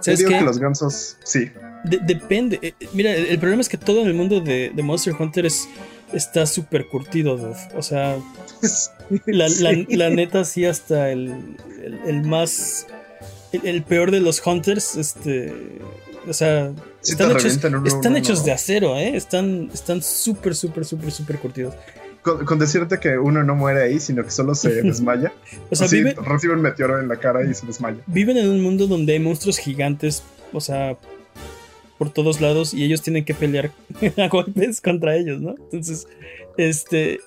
¿Sabes 0.00 0.18
digo 0.18 0.30
que 0.30 0.40
los 0.40 0.58
gansos, 0.58 1.16
sí. 1.22 1.48
depende. 1.84 2.58
Eh, 2.60 2.74
mira, 2.92 3.14
el, 3.14 3.38
problema 3.38 3.60
es 3.60 3.68
que 3.68 3.78
todo 3.78 4.02
en 4.02 4.08
el 4.08 4.14
mundo 4.14 4.40
de, 4.40 4.72
Monster 4.82 5.14
Hunter 5.16 5.46
es, 5.46 5.68
está 6.12 6.44
súper 6.46 6.88
curtido, 6.88 7.38
O 7.76 7.82
sea, 7.82 8.16
la, 9.26 10.10
neta, 10.10 10.44
sí, 10.44 10.64
hasta 10.64 11.10
el, 11.12 11.56
el 12.04 12.22
más 12.22 12.88
el, 13.52 13.82
peor 13.82 14.10
de 14.10 14.20
los 14.20 14.44
hunters, 14.44 14.96
este, 14.96 15.52
o 16.26 16.32
sea, 16.32 16.72
están, 17.02 17.30
hechos, 18.16 18.44
de 18.44 18.52
acero, 18.52 18.96
¿eh? 18.96 19.16
Están 19.16 19.70
están 19.72 20.02
súper, 20.02 20.54
súper, 20.54 20.84
súper, 20.84 21.10
súper 21.10 21.38
curtidos. 21.38 21.74
Con, 22.22 22.58
decirte 22.58 22.98
que 22.98 23.16
uno 23.16 23.42
no 23.42 23.54
muere 23.54 23.84
ahí, 23.84 24.00
sino 24.00 24.22
que 24.22 24.30
solo 24.30 24.54
se 24.54 24.82
desmaya. 24.82 25.32
o 25.70 25.76
sea, 25.76 25.86
recibe 25.86 26.54
un 26.54 26.60
meteoro 26.60 27.00
en 27.00 27.08
la 27.08 27.16
cara 27.16 27.48
y 27.48 27.54
se 27.54 27.66
desmaya. 27.66 27.98
Viven 28.06 28.36
en 28.36 28.48
un 28.48 28.60
mundo 28.60 28.86
donde 28.86 29.14
hay 29.14 29.20
monstruos 29.20 29.58
gigantes, 29.58 30.22
o 30.52 30.60
sea, 30.60 30.98
por 31.98 32.10
todos 32.10 32.40
lados 32.40 32.72
y 32.74 32.84
ellos 32.84 33.02
tienen 33.02 33.24
que 33.24 33.34
pelear 33.34 33.72
a 34.16 34.28
golpes 34.28 34.80
contra 34.80 35.16
ellos, 35.16 35.40
¿no? 35.40 35.54
Entonces, 35.58 36.06
este, 36.56 37.20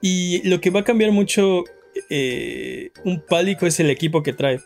y 0.00 0.46
lo 0.48 0.60
que 0.60 0.70
va 0.70 0.80
a 0.80 0.84
cambiar 0.84 1.12
mucho 1.12 1.64
eh, 2.10 2.90
un 3.04 3.20
pálico 3.20 3.66
es 3.66 3.80
el 3.80 3.90
equipo 3.90 4.22
que 4.22 4.32
trae. 4.32 4.60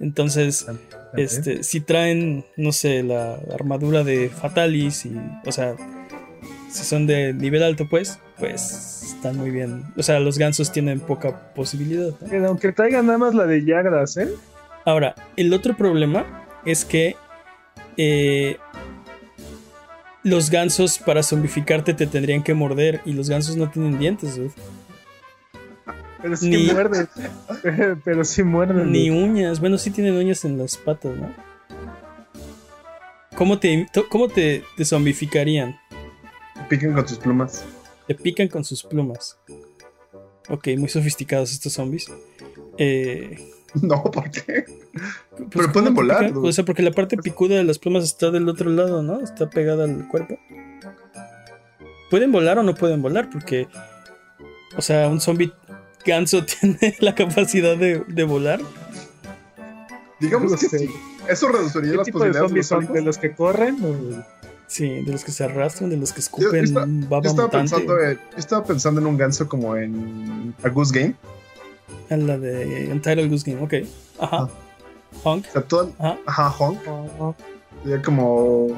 Entonces, 0.00 0.66
este, 1.14 1.62
si 1.62 1.80
traen, 1.80 2.44
no 2.56 2.72
sé, 2.72 3.02
la 3.02 3.38
armadura 3.52 4.02
de 4.02 4.30
Fatalis 4.30 5.04
y, 5.04 5.12
o 5.44 5.52
sea, 5.52 5.76
si 6.70 6.84
son 6.84 7.06
de 7.06 7.34
nivel 7.34 7.62
alto, 7.62 7.86
pues, 7.88 8.18
pues 8.38 9.02
están 9.14 9.36
muy 9.36 9.50
bien. 9.50 9.84
O 9.96 10.02
sea, 10.02 10.18
los 10.18 10.38
gansos 10.38 10.72
tienen 10.72 11.00
poca 11.00 11.52
posibilidad. 11.54 12.14
Aunque 12.46 12.72
traigan 12.72 13.06
nada 13.06 13.18
más 13.18 13.34
la 13.34 13.44
de 13.44 13.64
Yagras, 13.64 14.16
¿eh? 14.16 14.28
Ahora, 14.86 15.14
el 15.36 15.52
otro 15.52 15.76
problema 15.76 16.46
es 16.64 16.86
que 16.86 17.16
eh, 17.98 18.56
los 20.22 20.50
gansos 20.50 20.98
para 20.98 21.22
zombificarte 21.22 21.92
te 21.92 22.06
tendrían 22.06 22.42
que 22.42 22.54
morder 22.54 23.02
y 23.04 23.12
los 23.12 23.28
gansos 23.28 23.56
no 23.56 23.70
tienen 23.70 23.98
dientes. 23.98 24.38
¿eh? 24.38 24.50
Pero 26.22 26.36
sí 26.36 26.50
ni, 26.50 26.72
muerden. 26.72 27.08
Pero 28.04 28.24
sí 28.24 28.42
muerden. 28.42 28.90
Ni 28.92 29.10
uñas. 29.10 29.60
Bueno, 29.60 29.78
sí 29.78 29.90
tienen 29.90 30.14
uñas 30.14 30.44
en 30.44 30.58
las 30.58 30.76
patas, 30.76 31.16
¿no? 31.16 31.32
¿Cómo 33.36 33.58
te, 33.58 33.86
cómo 34.10 34.28
te, 34.28 34.64
te 34.76 34.84
zombificarían? 34.84 35.78
Te 36.54 36.62
pican 36.68 36.92
con 36.92 37.08
sus 37.08 37.18
plumas. 37.18 37.64
Te 38.06 38.14
pican 38.14 38.48
con 38.48 38.64
sus 38.64 38.82
plumas. 38.82 39.38
Ok, 40.48 40.68
muy 40.76 40.88
sofisticados 40.88 41.52
estos 41.52 41.72
zombies. 41.72 42.10
Eh, 42.76 43.38
no, 43.82 44.02
¿por 44.02 44.30
qué? 44.30 44.64
Pues, 45.36 45.48
Pero 45.52 45.72
pueden 45.72 45.94
volar. 45.94 46.32
O 46.34 46.52
sea, 46.52 46.64
porque 46.64 46.82
la 46.82 46.90
parte 46.90 47.16
picuda 47.16 47.56
de 47.56 47.64
las 47.64 47.78
plumas 47.78 48.04
está 48.04 48.30
del 48.30 48.48
otro 48.48 48.70
lado, 48.70 49.02
¿no? 49.02 49.20
Está 49.20 49.48
pegada 49.48 49.84
al 49.84 50.08
cuerpo. 50.08 50.38
¿Pueden 52.10 52.32
volar 52.32 52.58
o 52.58 52.62
no 52.62 52.74
pueden 52.74 53.00
volar? 53.00 53.30
Porque, 53.30 53.68
o 54.76 54.82
sea, 54.82 55.08
un 55.08 55.20
zombie 55.20 55.52
ganso 56.04 56.44
tiene 56.60 56.96
la 57.00 57.14
capacidad 57.14 57.76
de, 57.76 58.02
de 58.06 58.24
volar? 58.24 58.60
Digamos 60.20 60.54
que 60.56 60.68
sí. 60.68 60.88
Eso 61.28 61.48
reduciría 61.48 61.94
las 61.94 62.10
posibilidades 62.10 62.52
de, 62.52 62.62
son, 62.62 62.92
de 62.92 63.02
los 63.02 63.18
que 63.18 63.34
corren. 63.34 64.24
Sí, 64.66 64.88
de 65.02 65.12
los 65.12 65.24
que 65.24 65.32
se 65.32 65.44
arrastran, 65.44 65.90
de 65.90 65.96
los 65.96 66.12
que 66.12 66.20
escupen 66.20 66.66
yo, 66.66 66.86
yo 66.86 67.20
estaba, 67.24 67.50
pensando 67.50 68.00
en, 68.00 68.20
estaba 68.36 68.64
pensando 68.64 69.00
en 69.00 69.06
un 69.06 69.16
ganso 69.16 69.48
como 69.48 69.76
en 69.76 70.54
a 70.62 70.68
Goose 70.68 70.96
Game. 70.96 71.14
En 72.08 72.26
la 72.26 72.38
de 72.38 72.90
Entitled 72.90 73.28
Goose 73.28 73.50
Game, 73.50 73.64
ok. 73.64 73.74
Ajá. 74.20 74.48
Honk. 75.24 75.46
O 75.48 75.52
sea, 75.52 75.62
todo, 75.62 75.92
ajá. 75.98 76.18
ajá, 76.26 76.50
Honk. 76.50 76.78
Sería 77.82 78.02
como 78.02 78.68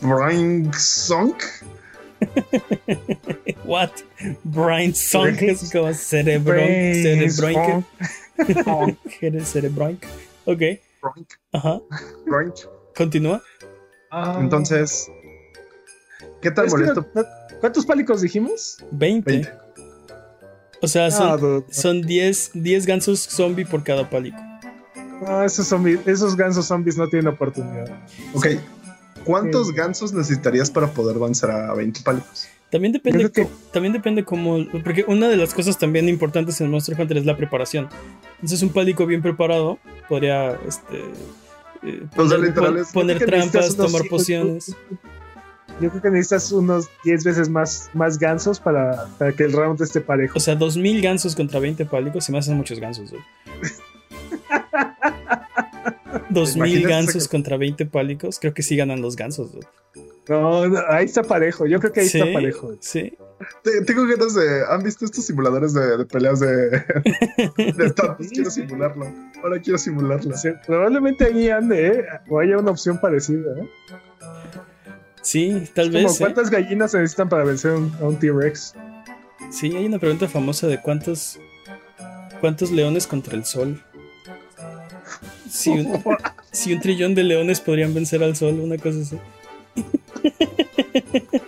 Brian 0.00 0.72
Sunk. 0.72 1.42
What? 3.64 3.90
Brian 4.44 4.94
Sunk 4.94 5.42
es 5.42 5.70
como 5.72 5.92
cerebron, 5.92 6.58
cerebroink. 6.66 7.84
cerebroink. 9.44 10.04
Ok. 10.44 10.60
Broink. 11.02 11.28
Ajá. 11.52 11.80
Broink. 12.26 12.54
Continúa. 12.96 13.42
Ah. 14.10 14.38
Entonces, 14.40 15.10
¿qué 16.40 16.50
tal 16.50 16.68
molesto? 16.68 17.06
¿Cuántos 17.60 17.84
pálicos 17.86 18.20
dijimos? 18.20 18.78
20. 18.92 19.48
O 20.82 20.88
sea, 20.88 21.10
son, 21.10 21.64
son 21.70 22.02
10, 22.02 22.50
10 22.54 22.86
gansos 22.86 23.20
zombie 23.20 23.64
por 23.64 23.82
cada 23.82 24.08
pálico. 24.08 24.38
No, 25.22 25.42
esos, 25.42 25.72
esos 26.06 26.36
gansos 26.36 26.66
zombies 26.66 26.98
no 26.98 27.08
tienen 27.08 27.28
oportunidad. 27.28 27.88
Ok. 28.34 28.46
¿Cuántos 29.26 29.72
gansos 29.72 30.12
necesitarías 30.12 30.70
para 30.70 30.86
poder 30.92 31.16
avanzar 31.16 31.50
a 31.50 31.74
20 31.74 32.00
pálicos? 32.02 32.48
También 32.70 32.92
depende, 32.92 33.30
también 33.72 33.92
depende 33.92 34.24
cómo. 34.24 34.64
Porque 34.84 35.04
una 35.06 35.28
de 35.28 35.36
las 35.36 35.52
cosas 35.54 35.78
también 35.78 36.08
importantes 36.08 36.60
en 36.60 36.70
Monster 36.70 37.00
Hunter 37.00 37.18
es 37.18 37.26
la 37.26 37.36
preparación. 37.36 37.88
Entonces, 38.36 38.62
un 38.62 38.70
pálico 38.70 39.06
bien 39.06 39.22
preparado 39.22 39.78
podría 40.08 40.58
este, 40.66 40.98
eh, 41.82 42.06
poner, 42.14 43.24
trampas, 43.24 43.76
tomar 43.76 44.02
pociones. 44.08 44.74
Yo 45.80 45.90
creo 45.90 46.02
que 46.02 46.10
necesitas 46.10 46.50
unos 46.52 46.88
10 47.04 47.24
veces 47.24 47.48
más, 47.48 47.90
más 47.92 48.18
gansos 48.18 48.58
para, 48.58 49.06
para, 49.18 49.32
que 49.32 49.44
el 49.44 49.52
round 49.52 49.80
esté 49.82 50.00
parejo. 50.00 50.38
O 50.38 50.40
sea, 50.40 50.54
2000 50.56 51.02
gansos 51.02 51.36
contra 51.36 51.60
20 51.60 51.84
pálicos 51.84 52.24
se 52.24 52.32
me 52.32 52.38
hacen 52.38 52.56
muchos 52.56 52.80
gansos. 52.80 53.12
2000 56.30 56.86
gansos 56.86 57.28
contra 57.28 57.56
20 57.56 57.86
pálicos, 57.86 58.38
creo 58.38 58.54
que 58.54 58.62
sí 58.62 58.76
ganan 58.76 59.00
los 59.00 59.16
gansos. 59.16 59.52
No, 60.28 60.62
ahí 60.88 61.04
está 61.04 61.22
parejo. 61.22 61.66
Yo 61.66 61.78
creo 61.78 61.92
que 61.92 62.00
ahí 62.00 62.06
está 62.06 62.32
parejo. 62.32 62.74
Sí. 62.80 63.16
Tengo 63.86 64.06
ganas 64.06 64.34
de. 64.34 64.64
¿Han 64.68 64.82
visto 64.82 65.04
estos 65.04 65.24
simuladores 65.24 65.72
de, 65.72 66.04
peleas 66.06 66.40
de, 66.40 66.46
de 67.56 67.94
quiero 68.32 68.50
simularlo. 68.50 69.12
Ahora 69.42 69.60
quiero 69.60 69.78
simularlo. 69.78 70.34
probablemente 70.66 71.26
ahí 71.26 71.48
ande, 71.50 71.86
¿eh? 71.88 72.04
O 72.28 72.40
haya 72.40 72.58
una 72.58 72.72
opción 72.72 73.00
parecida, 73.00 73.52
¿eh? 73.60 73.68
Sí, 75.22 75.64
tal 75.74 75.90
vez. 75.90 76.06
Como, 76.06 76.18
¿Cuántas 76.18 76.50
gallinas 76.50 76.92
se 76.92 76.98
necesitan 76.98 77.28
para 77.28 77.44
vencer 77.44 77.72
a 77.72 78.04
un 78.04 78.18
T-Rex? 78.18 78.74
Sí, 79.50 79.76
hay 79.76 79.86
una 79.86 79.98
pregunta 79.98 80.28
famosa 80.28 80.66
de 80.66 80.80
cuántos. 80.80 81.38
¿Cuántos 82.40 82.70
leones 82.70 83.06
contra 83.06 83.34
el 83.34 83.44
sol? 83.44 83.82
Si 85.56 85.70
un, 85.70 86.02
si 86.52 86.74
un 86.74 86.80
trillón 86.80 87.14
de 87.14 87.24
leones 87.24 87.60
podrían 87.60 87.94
vencer 87.94 88.22
al 88.22 88.36
sol, 88.36 88.60
una 88.60 88.76
cosa 88.76 89.00
así. 89.00 89.16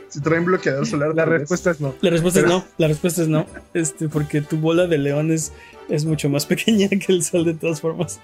Si 0.08 0.20
traen 0.20 0.44
bloqueador 0.44 0.86
solar. 0.86 1.14
La 1.14 1.24
respuesta 1.24 1.70
es 1.70 1.80
no. 1.80 1.94
La 2.00 2.10
respuesta 2.10 2.40
es 2.40 2.46
no. 2.46 2.64
La 2.78 2.88
respuesta 2.88 3.22
es 3.22 3.28
no. 3.28 3.46
Este, 3.74 4.08
porque 4.08 4.40
tu 4.40 4.56
bola 4.56 4.86
de 4.86 4.98
leones 4.98 5.52
es 5.88 6.04
mucho 6.04 6.28
más 6.28 6.46
pequeña 6.52 6.88
que 6.88 7.12
el 7.12 7.22
sol 7.22 7.44
de 7.44 7.54
todas 7.54 7.80
formas. 7.80 8.20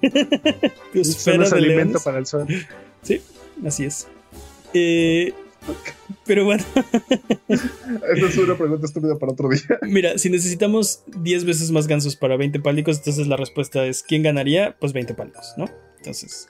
tu 0.00 1.00
esfera 1.00 1.48
de 1.48 1.56
alimento 1.56 2.00
para 2.00 2.18
el 2.18 2.26
sol. 2.26 2.46
Sí, 3.02 3.22
así 3.64 3.84
es. 3.84 4.08
Eh, 4.74 5.32
pero 6.26 6.44
bueno. 6.44 6.64
Esa 7.48 8.26
es 8.26 8.36
una 8.38 8.56
pregunta 8.56 8.86
estúpida 8.86 9.18
para 9.18 9.32
otro 9.32 9.48
día. 9.48 9.78
Mira, 9.82 10.18
si 10.18 10.30
necesitamos 10.30 11.02
10 11.06 11.44
veces 11.44 11.70
más 11.70 11.86
gansos 11.86 12.16
para 12.16 12.36
20 12.36 12.60
pálicos, 12.60 12.98
entonces 12.98 13.26
la 13.26 13.36
respuesta 13.36 13.84
es: 13.86 14.02
¿quién 14.02 14.22
ganaría? 14.22 14.76
Pues 14.78 14.92
20 14.92 15.14
pálicos, 15.14 15.54
¿no? 15.56 15.66
Entonces. 15.98 16.48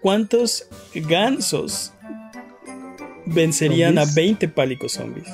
¿Cuántos 0.00 0.66
gansos 0.94 1.92
vencerían 3.26 3.98
a 3.98 4.04
20 4.14 4.48
pálicos 4.48 4.92
zombies? 4.92 5.28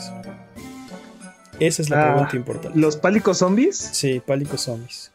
Esa 1.60 1.82
es 1.82 1.90
la 1.90 2.02
ah, 2.02 2.12
pregunta 2.12 2.36
importante. 2.36 2.78
¿Los 2.78 2.96
pálicos 2.96 3.38
zombies? 3.38 3.76
Sí, 3.92 4.20
pálicos 4.26 4.62
zombies. 4.62 5.12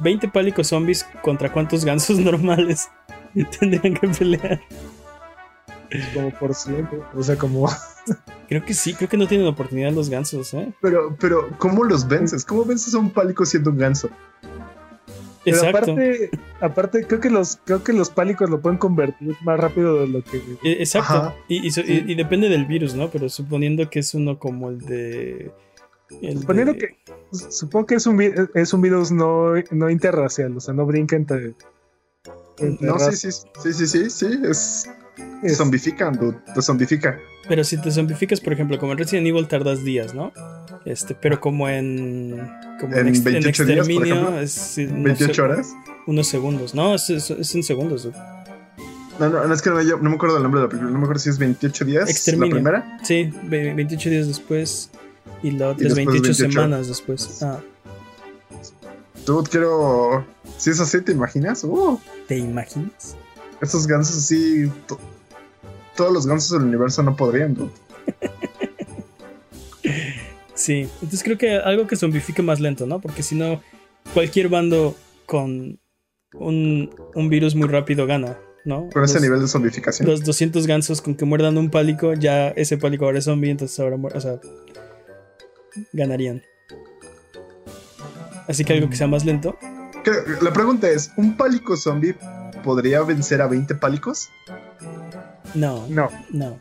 20 0.00 0.28
pálicos 0.28 0.68
zombies 0.68 1.06
contra 1.22 1.52
cuántos 1.52 1.84
gansos 1.84 2.18
normales 2.18 2.88
tendrían 3.58 3.94
que 3.94 4.08
pelear. 4.08 4.60
Como 6.14 6.30
por 6.30 6.54
siempre. 6.54 7.00
O 7.14 7.22
sea, 7.22 7.36
como. 7.36 7.68
creo 8.48 8.64
que 8.64 8.74
sí, 8.74 8.94
creo 8.94 9.08
que 9.08 9.16
no 9.16 9.26
tienen 9.26 9.46
oportunidad 9.46 9.92
los 9.92 10.08
gansos, 10.08 10.54
¿eh? 10.54 10.72
Pero, 10.80 11.16
pero, 11.20 11.50
¿cómo 11.58 11.84
los 11.84 12.06
vences? 12.06 12.44
¿Cómo 12.44 12.64
vences 12.64 12.94
a 12.94 12.98
un 12.98 13.10
pálico 13.10 13.44
siendo 13.44 13.70
un 13.70 13.78
ganso? 13.78 14.10
Pero 15.44 15.68
aparte, 15.68 16.30
aparte 16.60 17.06
creo 17.06 17.20
que 17.20 17.30
los 17.30 17.58
creo 17.64 17.82
que 17.82 17.92
los 17.92 18.10
pálicos 18.10 18.50
lo 18.50 18.60
pueden 18.60 18.78
convertir 18.78 19.36
más 19.42 19.58
rápido 19.58 20.00
de 20.00 20.06
lo 20.06 20.22
que. 20.22 20.36
E, 20.62 20.72
exacto. 20.72 21.34
Y, 21.48 22.14
depende 22.14 22.48
del 22.48 22.66
virus, 22.66 22.94
¿no? 22.94 23.10
Pero 23.10 23.28
suponiendo 23.28 23.88
que 23.88 24.00
es 24.00 24.14
uno 24.14 24.38
como 24.38 24.68
el 24.68 24.80
de. 24.80 25.50
suponiendo 26.38 26.74
que. 26.74 26.98
Supongo 27.32 27.86
que 27.86 27.94
es 27.94 28.06
un, 28.06 28.20
es 28.54 28.72
un 28.74 28.82
virus 28.82 29.12
no, 29.12 29.54
no 29.70 29.88
interracial, 29.88 30.56
o 30.56 30.60
sea, 30.60 30.74
no 30.74 30.84
brinca 30.84 31.16
entre. 31.16 31.54
No, 32.80 32.98
sí, 32.98 33.16
sí, 33.16 33.30
sí, 33.62 33.72
sí, 33.72 33.86
sí, 33.86 34.10
sí, 34.10 34.40
es. 34.44 34.88
Te 35.42 35.54
zombifican, 35.54 36.18
te 36.54 36.62
zombifica. 36.62 37.18
Pero 37.48 37.64
si 37.64 37.76
te 37.78 37.90
zombificas, 37.90 38.40
por 38.40 38.52
ejemplo, 38.52 38.78
como 38.78 38.92
en 38.92 38.98
Resident 38.98 39.26
Evil 39.26 39.48
tardas 39.48 39.82
días, 39.84 40.14
¿no? 40.14 40.32
Este, 40.84 41.14
pero 41.14 41.40
como 41.40 41.68
en. 41.68 42.48
Como 42.78 42.94
en, 42.94 43.08
en, 43.08 43.24
28 43.24 43.28
en 43.28 43.48
exterminio 43.48 44.40
es. 44.40 44.74
28 44.76 45.44
horas. 45.44 45.74
Unos 46.06 46.28
segundos. 46.28 46.74
No, 46.74 46.94
es, 46.94 47.10
es, 47.10 47.54
en 47.54 47.62
segundos. 47.62 48.08
No, 49.18 49.28
no, 49.28 49.52
es 49.52 49.60
que 49.60 49.70
no, 49.70 49.82
no, 49.82 50.10
me 50.10 50.14
acuerdo 50.14 50.36
del 50.36 50.42
nombre 50.42 50.60
de 50.60 50.66
la 50.66 50.70
película. 50.70 50.90
No 50.90 50.98
me 50.98 51.04
acuerdo 51.04 51.20
si 51.20 51.28
es 51.28 51.38
28 51.38 51.84
días. 51.84 52.10
Exterminio. 52.10 52.56
¿La 52.56 52.62
primera? 52.62 52.98
Sí, 53.02 53.30
28 53.44 54.10
días 54.10 54.26
después. 54.26 54.90
Y 55.42 55.52
la 55.52 55.68
otra 55.68 55.88
es 55.88 55.94
28, 55.94 56.34
semanas 56.34 56.88
después. 56.88 57.42
Ah. 57.42 57.60
Tú 59.24 59.44
quiero. 59.50 60.24
Si 60.60 60.68
es 60.68 60.78
así, 60.78 61.00
¿te 61.00 61.12
imaginas? 61.12 61.64
Uh. 61.64 61.98
¿Te 62.28 62.36
imaginas? 62.36 63.16
Esos 63.62 63.86
gansos 63.86 64.18
así. 64.18 64.70
Todos 65.96 66.12
los 66.12 66.26
gansos 66.26 66.50
del 66.50 66.68
universo 66.68 67.02
no 67.02 67.16
podrían, 67.16 67.54
¿no? 67.54 67.70
Sí, 70.54 70.90
entonces 71.00 71.22
creo 71.22 71.38
que 71.38 71.56
algo 71.56 71.86
que 71.86 71.96
zombifique 71.96 72.42
más 72.42 72.60
lento, 72.60 72.86
¿no? 72.86 73.00
Porque 73.00 73.22
si 73.22 73.34
no, 73.34 73.62
cualquier 74.12 74.50
bando 74.50 74.94
con 75.24 75.80
un, 76.34 76.90
virus 77.30 77.54
muy 77.54 77.66
rápido 77.66 78.06
gana, 78.06 78.36
¿no? 78.66 78.90
Con 78.92 79.02
ese 79.02 79.20
nivel 79.20 79.40
de 79.40 79.48
zombificación. 79.48 80.06
Los 80.06 80.22
200 80.22 80.66
gansos 80.66 81.00
con 81.00 81.14
que 81.14 81.24
muerdan 81.24 81.56
un 81.56 81.70
pálico, 81.70 82.12
ya 82.12 82.48
ese 82.48 82.76
pálico 82.76 83.06
ahora 83.06 83.20
es 83.20 83.24
zombie, 83.24 83.48
entonces 83.48 83.80
ahora 83.80 83.96
o 83.96 84.20
sea, 84.20 84.38
ganarían. 85.94 86.42
Así 88.46 88.66
que 88.66 88.74
algo 88.74 88.90
que 88.90 88.96
sea 88.96 89.06
más 89.06 89.24
lento. 89.24 89.56
La 90.40 90.52
pregunta 90.52 90.88
es, 90.88 91.12
¿un 91.16 91.36
pálico 91.36 91.76
zombie 91.76 92.14
podría 92.64 93.02
vencer 93.02 93.42
a 93.42 93.46
20 93.46 93.74
pálicos? 93.74 94.30
No, 95.54 95.86
no, 95.88 96.08
no. 96.30 96.58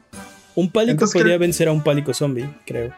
Un 0.55 0.71
pálico 0.71 1.05
podría 1.11 1.37
vencer 1.37 1.67
a 1.67 1.71
un 1.71 1.83
pálico 1.83 2.13
zombie, 2.13 2.49
creo. 2.65 2.93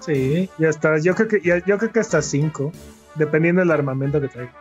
Sí, 0.00 0.48
ya 0.58 0.68
está. 0.68 0.98
Yo 0.98 1.14
creo 1.14 1.28
que, 1.28 1.40
yo 1.40 1.78
creo 1.78 1.92
que 1.92 2.00
hasta 2.00 2.22
5, 2.22 2.72
dependiendo 3.16 3.60
del 3.60 3.70
armamento 3.70 4.20
que 4.20 4.28
traiga. 4.28 4.52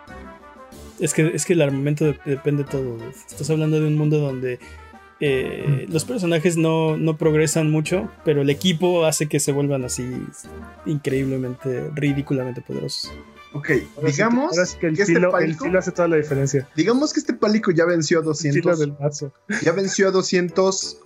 Es 0.99 1.13
que, 1.13 1.27
es 1.33 1.45
que 1.45 1.53
el 1.53 1.61
armamento 1.61 2.13
depende 2.25 2.63
de 2.63 2.69
todo. 2.69 2.97
Estás 3.09 3.49
hablando 3.49 3.79
de 3.79 3.87
un 3.87 3.97
mundo 3.97 4.19
donde 4.19 4.59
eh, 5.19 5.87
los 5.89 6.05
personajes 6.05 6.57
no, 6.57 6.97
no, 6.97 7.17
progresan 7.17 7.71
mucho, 7.71 8.09
pero 8.25 8.41
el 8.41 8.49
equipo 8.49 9.05
hace 9.05 9.27
que 9.27 9.39
se 9.39 9.51
vuelvan 9.51 9.83
así 9.83 10.03
increíblemente, 10.85 11.89
ridículamente 11.95 12.61
poderosos. 12.61 13.11
Ok, 13.53 13.69
digamos 14.05 14.55
que, 14.79 14.87
el, 14.87 14.99
este 14.99 15.19
pálico, 15.19 15.65
hace 15.77 15.91
toda 15.91 16.07
la 16.07 16.15
diferencia. 16.15 16.67
Digamos 16.75 17.11
que 17.11 17.19
este 17.19 17.33
pálico 17.33 17.71
ya 17.71 17.85
venció 17.85 18.19
a 18.19 18.21
200. 18.21 18.93
Ya 19.61 19.71
venció 19.73 20.07
a 20.07 20.11
200 20.11 20.97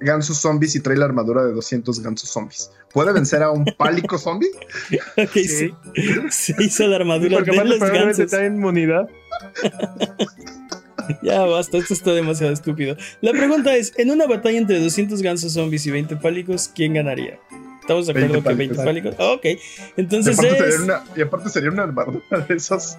gansos 0.00 0.36
zombies 0.38 0.74
y 0.76 0.80
trae 0.80 0.96
la 0.96 1.06
armadura 1.06 1.44
de 1.44 1.52
200 1.52 2.00
gansos 2.00 2.28
zombies. 2.28 2.70
¿Puede 2.92 3.12
vencer 3.12 3.42
a 3.42 3.50
un 3.50 3.64
pálico 3.78 4.18
zombie? 4.18 4.50
ok, 5.16 5.32
sí. 5.32 5.74
Se 6.30 6.54
hizo 6.62 6.86
la 6.86 6.96
armadura 6.96 7.40
de 7.40 7.64
los 7.64 7.80
gansos. 7.80 8.18
está 8.18 8.44
inmunidad. 8.44 9.08
ya 11.22 11.40
basta, 11.42 11.78
esto 11.78 11.94
está 11.94 12.12
demasiado 12.12 12.52
estúpido. 12.52 12.96
La 13.22 13.32
pregunta 13.32 13.74
es: 13.74 13.94
en 13.96 14.10
una 14.10 14.26
batalla 14.26 14.58
entre 14.58 14.78
200 14.78 15.22
gansos 15.22 15.54
zombies 15.54 15.86
y 15.86 15.90
20 15.90 16.16
pálicos, 16.16 16.70
¿quién 16.74 16.94
ganaría? 16.94 17.40
¿Estamos 17.84 18.06
de 18.06 18.12
acuerdo 18.12 18.42
que 18.42 18.54
20 18.54 18.76
pálicos? 18.76 19.14
ok. 19.18 19.46
Entonces 19.98 20.38
y 20.38 20.40
aparte, 20.40 20.70
sería 20.70 20.84
una, 20.84 21.04
y 21.14 21.20
aparte 21.20 21.48
sería 21.50 21.70
una 21.70 21.82
armadura 21.82 22.40
de 22.48 22.54
esos. 22.54 22.96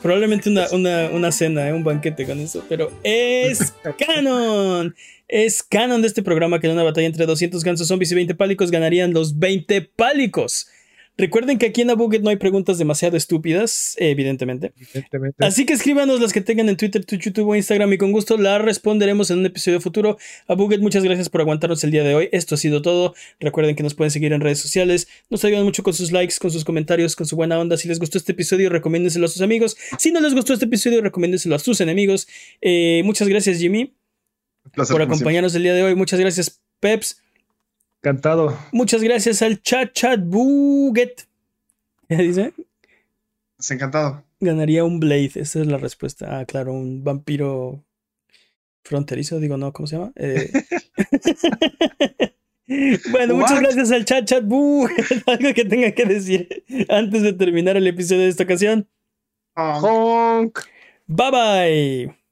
Probablemente 0.00 0.50
una, 0.50 0.68
una, 0.70 1.08
una 1.10 1.32
cena, 1.32 1.68
¿eh? 1.68 1.72
un 1.72 1.82
banquete 1.82 2.24
con 2.24 2.38
eso, 2.38 2.64
pero 2.68 2.92
es 3.02 3.74
canon. 4.06 4.94
Es 5.26 5.64
canon 5.64 6.00
de 6.00 6.06
este 6.06 6.22
programa 6.22 6.60
que 6.60 6.68
en 6.68 6.74
una 6.74 6.84
batalla 6.84 7.08
entre 7.08 7.26
200 7.26 7.64
gansos 7.64 7.88
zombies 7.88 8.12
y 8.12 8.14
20 8.14 8.36
pálicos 8.36 8.70
ganarían 8.70 9.12
los 9.12 9.36
20 9.36 9.82
pálicos. 9.96 10.68
Recuerden 11.16 11.58
que 11.58 11.66
aquí 11.66 11.82
en 11.82 11.90
Abuget 11.90 12.22
no 12.22 12.30
hay 12.30 12.36
preguntas 12.36 12.76
demasiado 12.76 13.16
estúpidas, 13.16 13.94
evidentemente. 13.98 14.72
Así 15.38 15.64
que 15.64 15.72
escríbanos 15.72 16.20
las 16.20 16.32
que 16.32 16.40
tengan 16.40 16.68
en 16.68 16.76
Twitter, 16.76 17.04
Twitch, 17.04 17.22
YouTube 17.26 17.48
o 17.48 17.54
Instagram 17.54 17.92
y 17.92 17.98
con 17.98 18.10
gusto 18.10 18.36
las 18.36 18.60
responderemos 18.60 19.30
en 19.30 19.38
un 19.38 19.46
episodio 19.46 19.80
futuro. 19.80 20.18
Abuget, 20.48 20.80
muchas 20.80 21.04
gracias 21.04 21.28
por 21.28 21.40
aguantarnos 21.40 21.84
el 21.84 21.92
día 21.92 22.02
de 22.02 22.16
hoy. 22.16 22.28
Esto 22.32 22.56
ha 22.56 22.58
sido 22.58 22.82
todo. 22.82 23.14
Recuerden 23.38 23.76
que 23.76 23.84
nos 23.84 23.94
pueden 23.94 24.10
seguir 24.10 24.32
en 24.32 24.40
redes 24.40 24.58
sociales. 24.58 25.06
Nos 25.30 25.44
ayudan 25.44 25.64
mucho 25.64 25.84
con 25.84 25.94
sus 25.94 26.10
likes, 26.10 26.34
con 26.40 26.50
sus 26.50 26.64
comentarios, 26.64 27.14
con 27.14 27.26
su 27.26 27.36
buena 27.36 27.60
onda. 27.60 27.76
Si 27.76 27.86
les 27.86 28.00
gustó 28.00 28.18
este 28.18 28.32
episodio, 28.32 28.68
recomiéndenselo 28.68 29.26
a 29.26 29.28
sus 29.28 29.40
amigos. 29.40 29.76
Si 29.98 30.10
no 30.10 30.20
les 30.20 30.34
gustó 30.34 30.52
este 30.52 30.64
episodio, 30.64 31.00
recomiéndenselo 31.00 31.54
a 31.54 31.60
sus 31.60 31.80
enemigos. 31.80 32.26
Eh, 32.60 33.02
muchas 33.04 33.28
gracias, 33.28 33.58
Jimmy, 33.58 33.94
por 34.74 35.00
acompañarnos 35.00 35.54
el 35.54 35.62
día 35.62 35.74
de 35.74 35.84
hoy. 35.84 35.94
Muchas 35.94 36.18
gracias, 36.18 36.60
Peps. 36.80 37.23
Encantado. 38.04 38.54
Muchas 38.70 39.02
gracias 39.02 39.40
al 39.40 39.62
chat 39.62 39.94
chat 39.94 40.20
buget. 40.22 41.26
¿Qué 42.08 42.16
dice? 42.16 42.52
Es 43.58 43.70
encantado. 43.70 44.22
Ganaría 44.40 44.84
un 44.84 45.00
Blade, 45.00 45.30
esa 45.36 45.62
es 45.62 45.66
la 45.66 45.78
respuesta. 45.78 46.38
Ah, 46.38 46.44
claro, 46.44 46.74
un 46.74 47.02
vampiro 47.02 47.82
fronterizo, 48.82 49.40
digo, 49.40 49.56
no, 49.56 49.72
¿cómo 49.72 49.86
se 49.86 49.96
llama? 49.96 50.12
Eh... 50.16 50.52
bueno, 53.10 53.36
muchas 53.36 53.58
gracias 53.58 53.90
al 53.90 54.04
chat 54.04 54.26
chat 54.26 54.44
buget. 54.44 55.22
Algo 55.26 55.54
que 55.54 55.64
tenga 55.64 55.90
que 55.92 56.04
decir 56.04 56.62
antes 56.90 57.22
de 57.22 57.32
terminar 57.32 57.78
el 57.78 57.86
episodio 57.86 58.20
de 58.20 58.28
esta 58.28 58.44
ocasión. 58.44 58.86
Honk. 59.56 60.58
Bye 61.06 61.30
bye. 61.30 62.23